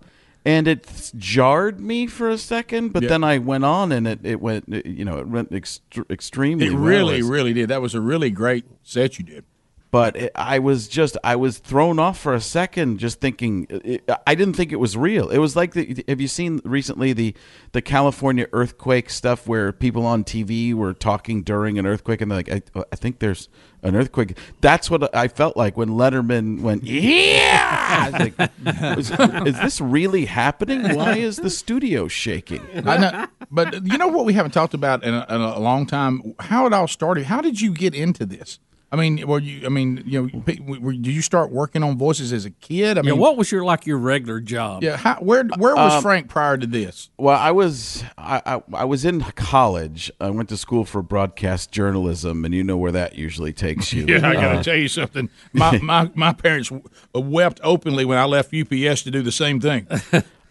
And 0.50 0.68
it 0.68 1.12
jarred 1.16 1.80
me 1.80 2.08
for 2.08 2.28
a 2.28 2.38
second, 2.38 2.92
but 2.92 3.04
Yeah. 3.04 3.10
then 3.10 3.24
I 3.24 3.38
went 3.38 3.66
on, 3.66 3.92
and 3.92 4.08
it, 4.08 4.20
it 4.24 4.42
went, 4.42 4.66
you 4.86 5.06
know, 5.06 5.18
it 5.20 5.28
went 5.28 5.52
ext- 5.52 5.82
extremely. 6.10 6.66
It 6.66 6.74
well. 6.74 6.82
really, 6.82 7.22
really 7.22 7.54
did. 7.54 7.70
That 7.70 7.84
was 7.84 7.94
a 7.94 8.02
really 8.02 8.32
great 8.32 8.66
set 8.84 9.20
you 9.20 9.26
did. 9.26 9.44
But 9.92 10.16
it, 10.16 10.32
I 10.36 10.60
was 10.60 10.88
just 10.88 11.18
I 11.24 11.36
was 11.36 11.58
thrown 11.58 12.00
off 12.00 12.20
for 12.20 12.34
a 12.34 12.42
second, 12.42 13.00
just 13.00 13.20
thinking 13.20 13.66
it, 13.70 14.08
I 14.28 14.36
didn't 14.36 14.54
think 14.54 14.72
it 14.72 14.78
was 14.78 14.96
real. 14.96 15.30
It 15.30 15.40
was 15.40 15.56
like 15.56 15.74
the, 15.74 16.04
have 16.08 16.22
you 16.22 16.28
seen 16.28 16.62
recently 16.64 17.14
the 17.14 17.34
the 17.72 17.82
California 17.82 18.48
earthquake 18.54 19.10
stuff 19.10 19.48
where 19.48 19.72
people 19.72 20.06
on 20.06 20.24
TV 20.24 20.74
were 20.74 20.94
talking 20.94 21.42
during 21.42 21.80
an 21.80 21.88
earthquake 21.88 22.22
and 22.22 22.30
they're 22.30 22.38
like 22.38 22.52
I, 22.52 22.62
oh, 22.76 22.86
I 22.92 22.96
think 22.96 23.20
there's 23.20 23.50
an 23.82 23.96
earthquake. 23.96 24.38
That's 24.62 24.92
what 24.92 25.16
I 25.16 25.28
felt 25.28 25.58
like 25.58 25.76
when 25.76 25.90
Letterman 25.90 26.62
went 26.62 26.84
yeah. 26.84 28.38
I 28.66 28.96
was 28.96 29.12
like, 29.12 29.48
is, 29.48 29.56
is 29.56 29.60
this 29.60 29.82
really 29.82 30.26
happening? 30.26 30.96
Why 30.96 31.16
is 31.16 31.38
the 31.38 31.50
studio 31.50 32.08
shaking? 32.08 32.62
I 32.86 32.98
know, 32.98 33.28
but 33.50 33.86
you 33.86 33.98
know 33.98 34.08
what 34.08 34.26
we 34.26 34.34
haven't 34.34 34.52
talked 34.52 34.74
about 34.76 35.04
in 35.04 35.14
a, 35.14 35.26
in 35.30 35.42
a 35.42 35.60
long 35.60 35.88
time? 35.88 36.36
How 36.40 36.68
it 36.68 36.74
all 36.74 36.88
started. 36.88 37.26
How 37.26 37.42
did 37.42 37.60
you 37.60 37.74
get 37.74 37.96
into 37.96 38.26
this? 38.26 38.60
I 38.92 38.96
mean, 38.96 39.28
were 39.28 39.40
you? 39.40 39.66
I 39.68 39.70
mean, 39.70 40.02
you 40.06 40.22
know, 40.34 40.42
were, 40.80 40.94
did 40.94 41.08
you 41.08 41.22
start 41.22 41.52
working 41.52 41.84
on 41.84 41.98
voices 41.98 42.34
as 42.34 42.46
a 42.46 42.50
kid? 42.50 42.98
I 42.98 43.02
yeah, 43.02 43.12
mean, 43.12 43.20
what 43.20 43.38
was 43.38 43.52
your 43.52 43.64
like 43.64 43.86
your 43.86 43.98
regular 44.00 44.40
job? 44.40 44.84
Yeah, 44.84 44.98
how, 44.98 45.16
where 45.18 45.44
where 45.58 45.76
was 45.76 45.94
Um, 45.94 46.02
Frank 46.02 46.28
prior 46.28 46.58
to 46.58 46.66
this? 46.66 47.10
Well, 47.18 47.38
I 47.38 47.52
was 47.52 48.04
I, 48.18 48.42
I 48.46 48.62
I 48.74 48.86
was 48.86 49.06
in 49.06 49.22
college. 49.22 50.12
I 50.20 50.32
went 50.32 50.50
to 50.50 50.58
school 50.58 50.86
for 50.86 51.04
broadcast 51.04 51.72
journalism, 51.72 52.46
and 52.46 52.54
you 52.56 52.64
know 52.64 52.78
where 52.78 52.92
that 52.92 53.16
usually 53.16 53.54
takes 53.54 53.94
you. 53.94 54.06
Yeah, 54.08 54.28
I 54.28 54.34
got 54.34 54.42
to 54.54 54.60
Uh, 54.60 54.64
tell 54.64 54.76
you 54.76 54.88
something. 54.88 55.30
My 55.54 55.78
my 55.84 56.10
my 56.16 56.34
parents 56.34 56.72
wept 57.14 57.60
openly 57.64 58.06
when 58.06 58.18
I 58.18 58.26
left 58.26 58.54
UPS 58.54 59.04
to 59.04 59.12
do 59.12 59.22
the 59.22 59.32
same 59.32 59.60
thing. 59.60 59.86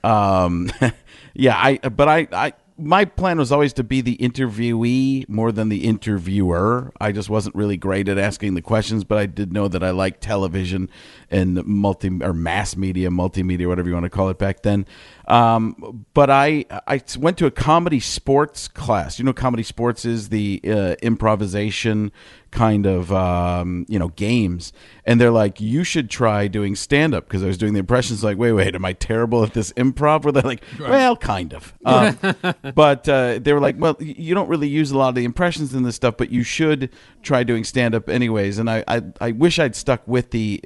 um, 0.04 0.70
yeah, 1.34 1.56
I 1.56 1.78
but 1.78 2.08
I 2.08 2.28
I 2.32 2.52
my 2.78 3.04
plan 3.04 3.38
was 3.38 3.50
always 3.50 3.72
to 3.74 3.84
be 3.84 4.00
the 4.00 4.16
interviewee 4.18 5.28
more 5.28 5.50
than 5.50 5.68
the 5.68 5.84
interviewer. 5.84 6.92
I 7.00 7.10
just 7.10 7.28
wasn't 7.28 7.56
really 7.56 7.76
great 7.76 8.08
at 8.08 8.18
asking 8.18 8.54
the 8.54 8.62
questions, 8.62 9.02
but 9.02 9.18
I 9.18 9.26
did 9.26 9.52
know 9.52 9.66
that 9.66 9.82
I 9.82 9.90
liked 9.90 10.20
television 10.20 10.88
and 11.30 11.64
multi 11.66 12.10
or 12.22 12.32
mass 12.32 12.76
media, 12.76 13.10
multimedia, 13.10 13.66
whatever 13.66 13.88
you 13.88 13.94
want 13.94 14.04
to 14.04 14.10
call 14.10 14.28
it 14.28 14.38
back 14.38 14.62
then. 14.62 14.86
Um, 15.26 16.06
but 16.14 16.30
I 16.30 16.64
I 16.86 17.02
went 17.18 17.36
to 17.38 17.46
a 17.46 17.50
comedy 17.50 18.00
sports 18.00 18.66
class. 18.68 19.18
You 19.18 19.24
know, 19.24 19.32
comedy 19.32 19.62
sports 19.62 20.04
is 20.04 20.30
the 20.30 20.60
uh, 20.64 20.94
improvisation 21.02 22.12
kind 22.50 22.86
of 22.86 23.12
um, 23.12 23.84
you 23.88 23.98
know 23.98 24.08
games, 24.08 24.72
and 25.04 25.20
they're 25.20 25.30
like, 25.30 25.60
you 25.60 25.84
should 25.84 26.08
try 26.08 26.48
doing 26.48 26.74
stand 26.74 27.14
up 27.14 27.26
because 27.26 27.42
I 27.42 27.46
was 27.46 27.58
doing 27.58 27.74
the 27.74 27.80
impressions. 27.80 28.24
Like, 28.24 28.38
wait, 28.38 28.52
wait, 28.52 28.74
am 28.74 28.84
I 28.84 28.94
terrible 28.94 29.44
at 29.44 29.52
this 29.52 29.72
improv? 29.74 30.24
Where 30.24 30.32
they're 30.32 30.42
like, 30.42 30.64
well, 30.80 31.16
kind 31.16 31.52
of. 31.52 31.74
Um, 31.84 32.18
but 32.74 33.06
uh, 33.08 33.38
they 33.38 33.52
were 33.52 33.60
like, 33.60 33.76
well, 33.78 33.96
you 34.00 34.34
don't 34.34 34.48
really 34.48 34.68
use 34.68 34.90
a 34.90 34.98
lot 34.98 35.10
of 35.10 35.14
the 35.14 35.24
impressions 35.24 35.74
in 35.74 35.82
this 35.82 35.96
stuff, 35.96 36.16
but 36.16 36.30
you 36.30 36.42
should 36.42 36.90
try 37.22 37.42
doing 37.42 37.64
stand 37.64 37.94
up 37.94 38.08
anyways. 38.08 38.58
And 38.58 38.70
I, 38.70 38.84
I, 38.88 39.02
I 39.20 39.32
wish 39.32 39.58
I'd 39.58 39.76
stuck 39.76 40.06
with 40.06 40.30
the, 40.30 40.60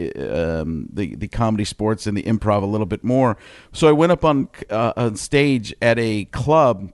um, 0.61 0.89
the 0.93 1.15
the 1.15 1.29
comedy 1.29 1.65
sports 1.65 2.07
and 2.07 2.17
the 2.17 2.23
improv 2.23 2.63
a 2.63 2.67
little 2.67 2.87
bit 2.87 3.05
more. 3.05 3.37
So 3.73 3.89
I 3.89 3.93
went 3.93 4.13
up 4.13 4.25
on 4.25 4.49
uh, 4.71 4.93
on 4.97 5.17
stage 5.17 5.75
at 5.81 5.99
a 5.99 6.27
club, 6.27 6.93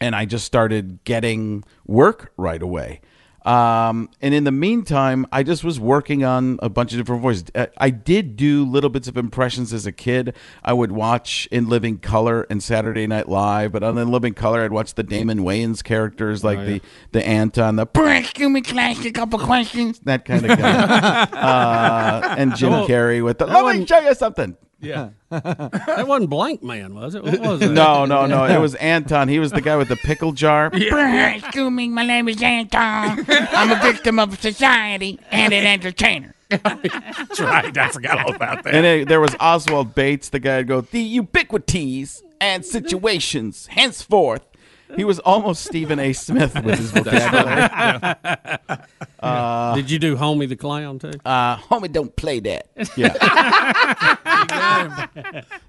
and 0.00 0.14
I 0.14 0.24
just 0.24 0.44
started 0.44 1.04
getting 1.04 1.64
work 1.86 2.32
right 2.36 2.62
away. 2.62 3.00
Um, 3.48 4.10
and 4.20 4.34
in 4.34 4.44
the 4.44 4.52
meantime, 4.52 5.26
I 5.32 5.42
just 5.42 5.64
was 5.64 5.80
working 5.80 6.22
on 6.22 6.58
a 6.62 6.68
bunch 6.68 6.92
of 6.92 6.98
different 6.98 7.22
voices. 7.22 7.44
Uh, 7.54 7.66
I 7.78 7.88
did 7.88 8.36
do 8.36 8.64
little 8.66 8.90
bits 8.90 9.08
of 9.08 9.16
impressions 9.16 9.72
as 9.72 9.86
a 9.86 9.92
kid. 9.92 10.34
I 10.62 10.74
would 10.74 10.92
watch 10.92 11.48
In 11.50 11.66
Living 11.66 11.98
Color 11.98 12.46
and 12.50 12.62
Saturday 12.62 13.06
Night 13.06 13.26
Live, 13.26 13.72
but 13.72 13.82
on 13.82 13.96
In 13.96 14.10
Living 14.10 14.34
Color, 14.34 14.64
I'd 14.64 14.72
watch 14.72 14.94
the 14.94 15.02
Damon 15.02 15.38
Wayans 15.40 15.82
characters 15.82 16.44
like 16.44 16.58
Oh, 16.58 16.64
the 16.66 16.72
yeah. 16.74 16.78
the 17.12 17.26
Anton, 17.26 17.76
the 17.76 17.86
give 18.34 18.50
me 18.50 18.60
class 18.60 19.02
a 19.04 19.12
couple 19.12 19.38
questions, 19.38 19.98
that 20.00 20.26
kind 20.26 20.44
of 20.44 20.58
guy, 20.58 21.22
uh, 21.32 22.34
and 22.36 22.54
Jim 22.54 22.72
Carrey 22.86 23.24
with 23.24 23.38
the 23.38 23.46
let 23.46 23.76
me 23.78 23.86
show 23.86 24.00
you 24.00 24.14
something. 24.14 24.56
Yeah. 24.80 25.10
that 25.30 26.04
wasn't 26.06 26.30
Blankman, 26.30 26.92
was 26.92 27.14
it? 27.14 27.24
What 27.24 27.40
was 27.40 27.62
it? 27.62 27.70
No, 27.70 28.04
no, 28.04 28.26
no. 28.26 28.44
It 28.44 28.58
was 28.58 28.74
Anton. 28.76 29.28
He 29.28 29.38
was 29.38 29.50
the 29.50 29.60
guy 29.60 29.76
with 29.76 29.88
the 29.88 29.96
pickle 29.96 30.32
jar. 30.32 30.66
Excuse 30.72 31.70
me, 31.70 31.88
my 31.88 32.06
name 32.06 32.28
is 32.28 32.42
Anton. 32.42 33.26
I'm 33.28 33.72
a 33.72 33.82
victim 33.82 34.18
of 34.18 34.40
society 34.40 35.18
and 35.30 35.52
an 35.52 35.66
entertainer. 35.66 36.34
That's 36.48 37.40
right. 37.40 37.76
I 37.76 37.88
forgot 37.90 38.24
all 38.24 38.34
about 38.34 38.64
that. 38.64 38.74
And 38.74 38.86
it, 38.86 39.08
there 39.08 39.20
was 39.20 39.34
Oswald 39.40 39.94
Bates, 39.94 40.30
the 40.30 40.40
guy 40.40 40.58
who'd 40.58 40.68
go, 40.68 40.80
the 40.80 41.00
ubiquities 41.00 42.22
and 42.40 42.64
situations 42.64 43.66
henceforth. 43.66 44.47
He 44.96 45.04
was 45.04 45.18
almost 45.20 45.64
Stephen 45.64 45.98
A. 45.98 46.12
Smith 46.12 46.54
with 46.62 46.78
his 46.78 46.90
vocabulary. 46.92 48.78
Uh, 49.20 49.74
Did 49.74 49.90
you 49.90 49.98
do 49.98 50.16
Homie 50.16 50.48
the 50.48 50.54
Clown 50.54 51.00
too? 51.00 51.10
Uh, 51.24 51.56
homie, 51.56 51.90
don't 51.90 52.14
play 52.14 52.38
that. 52.38 52.68
Yeah. 52.96 53.14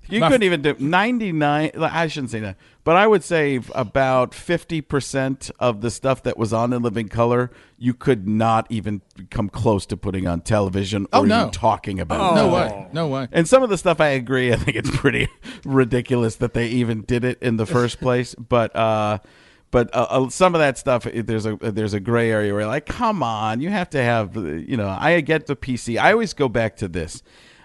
You 0.07 0.21
couldn't 0.21 0.43
even 0.43 0.61
do 0.61 0.75
99 0.77 1.71
I 1.79 2.07
shouldn't 2.07 2.29
say 2.29 2.41
that. 2.41 2.57
But 2.83 2.95
I 2.95 3.05
would 3.07 3.23
say 3.23 3.59
about 3.75 4.31
50% 4.31 5.51
of 5.59 5.81
the 5.81 5.91
stuff 5.91 6.23
that 6.23 6.37
was 6.37 6.53
on 6.53 6.73
in 6.73 6.81
living 6.81 7.07
color 7.09 7.51
you 7.77 7.93
could 7.93 8.27
not 8.27 8.67
even 8.69 9.01
come 9.29 9.47
close 9.49 9.85
to 9.85 9.95
putting 9.97 10.27
on 10.27 10.41
television 10.41 11.03
or 11.13 11.19
Oh, 11.19 11.23
no. 11.23 11.39
even 11.41 11.51
talking 11.51 11.99
about. 11.99 12.35
No 12.35 12.49
it. 12.49 12.53
way. 12.53 12.87
No 12.91 13.07
way. 13.07 13.27
And 13.31 13.47
some 13.47 13.63
of 13.63 13.69
the 13.69 13.77
stuff 13.77 14.01
I 14.01 14.09
agree 14.09 14.51
I 14.51 14.55
think 14.55 14.75
it's 14.75 14.95
pretty 14.95 15.27
ridiculous 15.65 16.35
that 16.37 16.53
they 16.53 16.67
even 16.67 17.01
did 17.03 17.23
it 17.23 17.41
in 17.41 17.57
the 17.57 17.65
first 17.65 17.99
place, 18.01 18.33
but 18.35 18.75
uh 18.75 19.19
but 19.71 19.93
uh, 19.95 20.07
uh, 20.09 20.29
some 20.29 20.55
of 20.55 20.59
that 20.61 20.79
stuff, 20.79 21.03
there's 21.13 21.45
a 21.45 21.55
there's 21.61 21.93
a 21.93 21.99
gray 21.99 22.31
area 22.31 22.51
where, 22.55 22.65
like, 22.65 22.87
come 22.87 23.21
on, 23.21 23.61
you 23.61 23.69
have 23.69 23.87
to 23.91 24.01
have, 24.01 24.35
you 24.35 24.75
know. 24.75 24.87
I 24.89 25.21
get 25.21 25.45
the 25.45 25.55
PC. 25.55 25.99
I 26.01 26.11
always 26.11 26.33
go 26.33 26.49
back 26.49 26.77
to 26.77 26.87
this. 26.87 27.21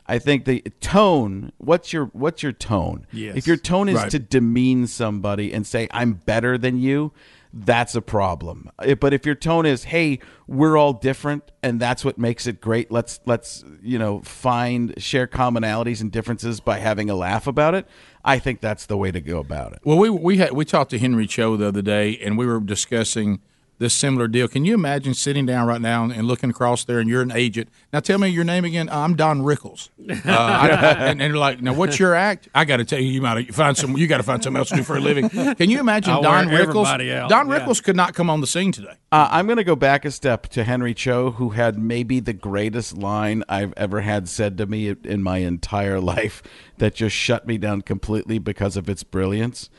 I 0.07 0.19
think 0.19 0.45
the 0.45 0.61
tone. 0.81 1.53
What's 1.59 1.93
your 1.93 2.07
what's 2.07 2.43
your 2.43 2.53
tone? 2.53 3.07
Yes. 3.13 3.37
If 3.37 3.47
your 3.47 3.57
tone 3.57 3.89
is 3.89 3.97
Right. 3.97 4.11
to 4.11 4.19
demean 4.19 4.87
somebody 4.87 5.53
and 5.53 5.67
say 5.67 5.89
I'm 5.91 6.15
better 6.27 6.59
than 6.59 6.79
you, 6.79 7.13
that's 7.55 7.95
a 7.95 8.03
problem. 8.03 8.69
But 9.01 9.15
if 9.15 9.25
your 9.25 9.35
tone 9.37 9.65
is, 9.65 9.85
"Hey, 9.85 10.19
we're 10.47 10.77
all 10.77 10.93
different, 10.93 11.53
and 11.63 11.81
that's 11.81 12.05
what 12.05 12.19
makes 12.19 12.47
it 12.47 12.61
great. 12.61 12.91
Let's 12.91 13.21
let's 13.25 13.65
you 13.83 13.99
know 13.99 14.21
find 14.23 14.93
share 14.99 15.27
commonalities 15.27 16.01
and 16.03 16.13
differences 16.13 16.61
by 16.61 16.81
having 16.81 17.09
a 17.09 17.15
laugh 17.15 17.47
about 17.47 17.75
it." 17.75 17.87
I 18.25 18.39
think 18.39 18.61
that's 18.61 18.87
the 18.87 18.97
way 18.97 19.11
to 19.11 19.21
go 19.21 19.39
about 19.39 19.73
it. 19.73 19.81
Well, 19.85 19.97
we 19.99 20.11
we 20.11 20.37
had 20.39 20.53
we 20.53 20.65
talked 20.65 20.91
to 20.91 20.99
Henry 20.99 21.27
Cho 21.27 21.57
the 21.57 21.69
other 21.69 21.83
day, 21.83 22.19
and 22.23 22.37
we 22.37 22.45
were 22.45 22.61
discussing 22.61 23.41
this 23.79 23.93
similar 23.95 24.29
deal. 24.29 24.47
Can 24.49 24.64
you 24.64 24.75
imagine 24.75 25.14
sitting 25.14 25.47
down 25.47 25.66
right 25.66 25.81
now 25.81 26.05
and 26.05 26.22
looking 26.27 26.51
across 26.51 26.85
there, 26.85 26.99
and 27.01 27.09
you're 27.09 27.22
an 27.22 27.33
agent? 27.33 27.68
Now, 27.93 28.01
tell 28.01 28.18
me 28.18 28.29
your 28.29 28.45
name 28.45 28.64
again. 28.64 28.89
I'm 28.89 29.16
Don 29.16 29.41
Rickles. 29.43 29.89
Uh, 30.09 30.31
I- 30.31 30.68
and, 31.09 31.20
and 31.20 31.31
you're 31.33 31.39
like, 31.39 31.61
now 31.61 31.75
what's 31.75 31.99
your 31.99 32.14
act? 32.14 32.49
I 32.55 32.64
got 32.64 32.77
to 32.79 32.85
tell 32.85 33.01
you, 33.01 33.09
you 33.11 33.20
might 33.22 33.55
find 33.55 33.77
some. 33.77 33.97
You 33.97 34.07
got 34.07 34.18
to 34.18 34.22
find 34.22 34.43
something 34.43 34.59
else 34.59 34.68
to 34.70 34.77
do 34.77 34.83
for 34.85 34.97
a 34.97 35.01
living. 35.01 35.29
Can 35.29 35.70
you 35.70 35.81
imagine 35.81 36.12
I'll 36.12 36.22
Don 36.22 36.47
Rickles? 36.49 36.61
everybody 36.87 37.12
out. 37.12 37.31
Don 37.31 37.49
Yeah. 37.49 37.59
Rickles 37.61 37.83
could 37.83 37.97
not 37.97 38.14
come 38.14 38.31
on 38.31 38.41
the 38.41 38.47
scene 38.47 38.72
today. 38.72 38.95
Uh, 39.11 39.29
I'm 39.31 39.47
going 39.47 39.59
to 39.59 39.64
go 39.64 39.77
back 39.77 40.05
a 40.05 40.11
step 40.11 40.49
to 40.49 40.64
Henry 40.64 40.93
Cho, 40.95 41.33
who 41.33 41.51
had 41.51 41.79
maybe 41.79 42.18
the 42.20 42.33
greatest 42.33 42.97
line 42.97 43.45
I've 43.49 43.72
ever 43.77 44.01
had 44.01 44.29
said 44.29 44.59
to 44.59 44.66
me 44.66 44.95
in 45.05 45.22
my 45.22 45.39
entire 45.39 46.01
life 46.14 46.43
that 46.79 46.95
just 46.95 47.14
shut 47.14 47.47
me 47.47 47.59
down 47.59 47.83
completely 47.83 48.39
because 48.39 48.77
of 48.77 48.89
its 48.89 49.03
brilliance. 49.05 49.70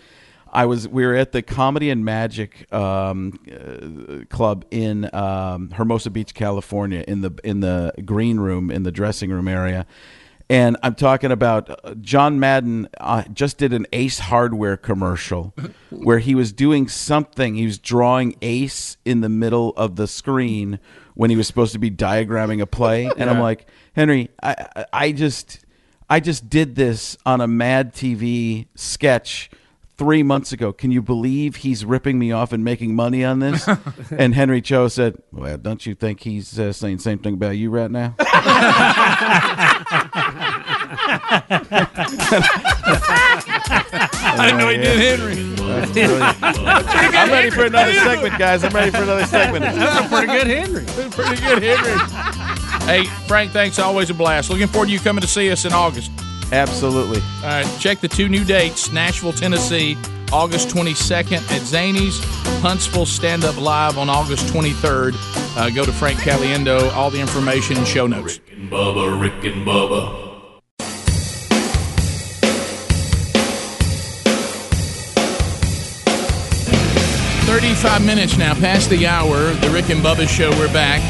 I 0.56 0.66
was 0.66 0.88
we 0.88 1.06
were 1.06 1.16
at 1.16 1.34
the 1.34 1.42
Comedy 1.42 1.90
and 1.90 2.06
Magic 2.06 2.72
um, 2.74 3.38
uh, 3.52 4.24
Club 4.34 4.66
in 4.72 5.14
um, 5.14 5.70
Hermosa 5.72 6.10
Beach, 6.10 6.34
California, 6.34 7.04
in 7.08 7.22
the 7.22 7.32
in 7.44 7.60
the 7.60 7.94
green 8.06 8.40
room 8.40 8.72
in 8.72 8.84
the 8.84 8.92
dressing 8.92 9.30
room 9.32 9.48
area. 9.50 9.86
And 10.50 10.78
I'm 10.84 10.96
talking 10.96 11.32
about 11.32 11.70
uh, 11.84 11.96
John 11.96 12.40
Madden 12.40 12.88
uh, 13.00 13.24
just 13.34 13.58
did 13.58 13.74
an 13.74 13.86
Ace 13.92 14.20
Hardware 14.20 14.78
commercial 14.78 15.54
where 15.90 16.20
he 16.20 16.36
was 16.36 16.54
doing 16.54 16.88
something. 16.88 17.56
He 17.56 17.66
was 17.66 17.78
drawing 17.80 18.36
Ace 18.42 18.98
in 19.06 19.22
the 19.22 19.30
middle 19.30 19.74
of 19.76 19.96
the 19.98 20.08
screen 20.08 20.80
when 21.16 21.32
he 21.32 21.36
was 21.36 21.48
supposed 21.48 21.74
to 21.74 21.80
be 21.80 21.90
diagramming 21.92 22.62
a 22.62 22.68
play. 22.68 23.10
And 23.18 23.28
I'm 23.30 23.40
like, 23.40 23.68
Henry, 23.94 24.30
I, 24.42 24.56
I- 24.76 24.86
I 24.94 25.12
just, 25.14 25.66
I 26.10 26.20
just 26.20 26.48
did 26.50 26.76
this 26.76 27.18
on 27.26 27.42
a 27.42 27.48
Mad 27.48 27.94
TV 27.96 28.68
sketch 28.76 29.50
three 29.98 30.24
months 30.24 30.52
ago. 30.52 30.74
Can 30.74 30.92
you 30.92 31.02
believe 31.02 31.58
he's 31.58 31.86
ripping 31.86 32.20
me 32.20 32.32
off 32.32 32.52
and 32.52 32.64
making 32.64 32.96
money 32.96 33.24
on 33.24 33.40
this? 33.40 33.68
and 34.12 34.36
Henry 34.36 34.62
Cho 34.62 34.88
said, 34.88 35.22
"Well, 35.32 35.58
don't 35.58 35.86
you 35.86 35.96
think 35.96 36.22
he's 36.22 36.60
uh, 36.60 36.74
saying 36.74 36.98
the 36.98 37.04
same 37.04 37.20
thing 37.20 37.36
about 37.36 37.58
you 37.58 37.70
right 37.70 37.92
now?" 37.92 38.16
I 44.38 44.48
didn't 44.48 44.58
know 44.60 44.70
he 44.70 44.78
did 44.78 45.20
Henry. 45.20 45.36
That's. 45.56 47.16
I'm 47.16 47.30
ready 47.30 47.50
for 47.50 47.66
another 47.66 47.94
segment, 47.94 48.38
guys. 48.38 48.64
I'm 48.64 48.74
ready 48.74 48.92
for 48.92 49.04
another 49.04 49.26
segment. 49.26 49.64
That's 49.64 50.06
a 50.06 50.10
pretty 50.10 50.28
good 50.28 50.48
Henry. 50.48 50.86
pretty 51.12 51.42
good 51.42 51.64
Henry. 51.64 51.98
Hey, 52.86 53.06
Frank, 53.28 53.52
thanks. 53.52 53.80
Always 53.80 54.10
a 54.10 54.14
blast. 54.14 54.50
Looking 54.50 54.68
forward 54.68 54.88
to 54.88 54.92
you 54.92 55.00
coming 55.00 55.22
to 55.22 55.28
see 55.28 55.50
us 55.52 55.66
in 55.66 55.74
August. 55.74 56.12
Absolutely. 56.52 57.22
All 57.44 57.50
right, 57.50 57.78
check 57.80 58.00
the 58.00 58.08
two 58.08 58.30
new 58.30 58.44
dates 58.44 58.92
Nashville, 58.92 59.34
Tennessee, 59.34 59.98
August 60.32 60.70
22nd 60.70 61.38
at 61.38 61.62
Zanies, 61.62 62.20
Huntsville 62.62 63.06
Stand 63.06 63.44
Up 63.44 63.60
Live 63.60 63.98
on 63.98 64.10
August 64.10 64.48
23rd. 64.48 65.16
Uh, 65.58 65.70
go 65.70 65.86
to 65.86 65.92
Frank 65.92 66.20
Caliendo, 66.20 66.92
all 66.94 67.10
the 67.10 67.20
information 67.20 67.78
and 67.78 67.88
show 67.88 68.08
notes. 68.08 68.40
Rick 68.40 68.58
and 68.58 68.72
Bubba, 68.72 69.22
Rick 69.22 69.44
and 69.46 69.66
Bubba. 69.66 70.26
35 77.46 78.06
minutes 78.06 78.38
now 78.38 78.54
past 78.54 78.90
the 78.90 79.08
hour. 79.08 79.54
The 79.54 79.70
Rick 79.70 79.90
and 79.90 80.02
Bubba 80.04 80.28
Show, 80.28 80.50
we're 80.52 80.72
back. 80.74 81.02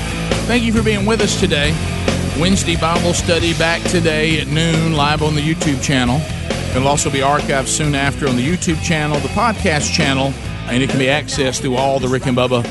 Thank 0.45 0.63
you 0.63 0.71
for 0.71 0.83
being 0.83 1.05
with 1.05 1.21
us 1.21 1.39
today. 1.39 1.71
Wednesday 2.39 2.75
Bible 2.75 3.13
study 3.13 3.53
back 3.53 3.81
today 3.83 4.41
at 4.41 4.47
noon, 4.47 4.93
live 4.93 5.23
on 5.23 5.35
the 5.35 5.41
YouTube 5.41 5.81
channel. 5.81 6.19
It'll 6.75 6.89
also 6.89 7.09
be 7.09 7.19
archived 7.19 7.67
soon 7.67 7.95
after 7.95 8.27
on 8.27 8.35
the 8.35 8.45
YouTube 8.45 8.81
channel, 8.83 9.17
the 9.19 9.29
podcast 9.29 9.93
channel, 9.93 10.33
and 10.67 10.83
it 10.83 10.89
can 10.89 10.99
be 10.99 11.05
accessed 11.05 11.61
through 11.61 11.75
all 11.77 11.99
the 11.99 12.09
Rick 12.09 12.25
and 12.25 12.35
Bubba 12.35 12.65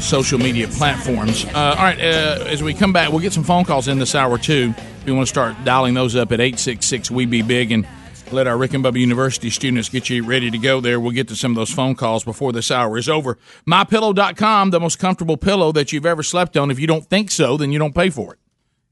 social 0.00 0.38
media 0.38 0.68
platforms. 0.68 1.46
Uh, 1.46 1.74
all 1.78 1.84
right, 1.84 1.98
uh, 1.98 2.44
as 2.46 2.62
we 2.62 2.74
come 2.74 2.92
back, 2.92 3.10
we'll 3.10 3.20
get 3.20 3.32
some 3.32 3.42
phone 3.42 3.64
calls 3.64 3.88
in 3.88 3.98
this 3.98 4.14
hour 4.14 4.36
too. 4.36 4.74
We 5.06 5.12
want 5.12 5.26
to 5.26 5.30
start 5.30 5.56
dialing 5.64 5.94
those 5.94 6.14
up 6.14 6.30
at 6.32 6.40
866 6.40 7.10
We 7.10 7.24
Be 7.24 7.40
Big 7.40 7.72
and 7.72 7.86
let 8.32 8.46
our 8.46 8.58
Rick 8.58 8.74
and 8.74 8.84
Bubba 8.84 8.98
University 8.98 9.50
students 9.50 9.88
get 9.88 10.10
you 10.10 10.24
ready 10.24 10.50
to 10.50 10.58
go 10.58 10.80
there. 10.80 10.98
We'll 10.98 11.12
get 11.12 11.28
to 11.28 11.36
some 11.36 11.52
of 11.52 11.56
those 11.56 11.70
phone 11.72 11.94
calls 11.94 12.24
before 12.24 12.52
this 12.52 12.70
hour 12.70 12.98
is 12.98 13.08
over. 13.08 13.38
MyPillow.com, 13.68 14.70
the 14.70 14.80
most 14.80 14.98
comfortable 14.98 15.36
pillow 15.36 15.72
that 15.72 15.92
you've 15.92 16.06
ever 16.06 16.22
slept 16.22 16.56
on. 16.56 16.70
If 16.70 16.80
you 16.80 16.86
don't 16.86 17.04
think 17.06 17.30
so, 17.30 17.56
then 17.56 17.72
you 17.72 17.78
don't 17.78 17.94
pay 17.94 18.10
for 18.10 18.36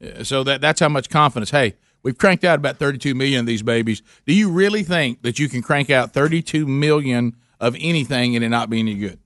it. 0.01 0.27
So 0.27 0.45
that 0.45 0.61
that's 0.61 0.81
how 0.81 0.89
much 0.89 1.09
confidence. 1.09 1.51
Hey, 1.51 1.75
we've 2.03 2.17
cranked 2.19 2.45
out 2.45 2.59
about 2.59 2.77
32 2.77 3.15
million 3.15 3.41
of 3.41 3.47
these 3.47 3.63
babies. 3.63 4.03
Do 4.27 4.35
you 4.35 4.51
really 4.51 4.83
think 4.83 5.23
that 5.23 5.39
you 5.39 5.49
can 5.49 5.63
crank 5.63 5.91
out 5.91 6.13
32 6.13 6.67
million 6.67 7.37
of 7.61 7.77
anything 7.81 8.37
and 8.37 8.45
it 8.45 8.51
not 8.51 8.71
be 8.71 8.79
any 8.81 8.95
good? 8.95 9.19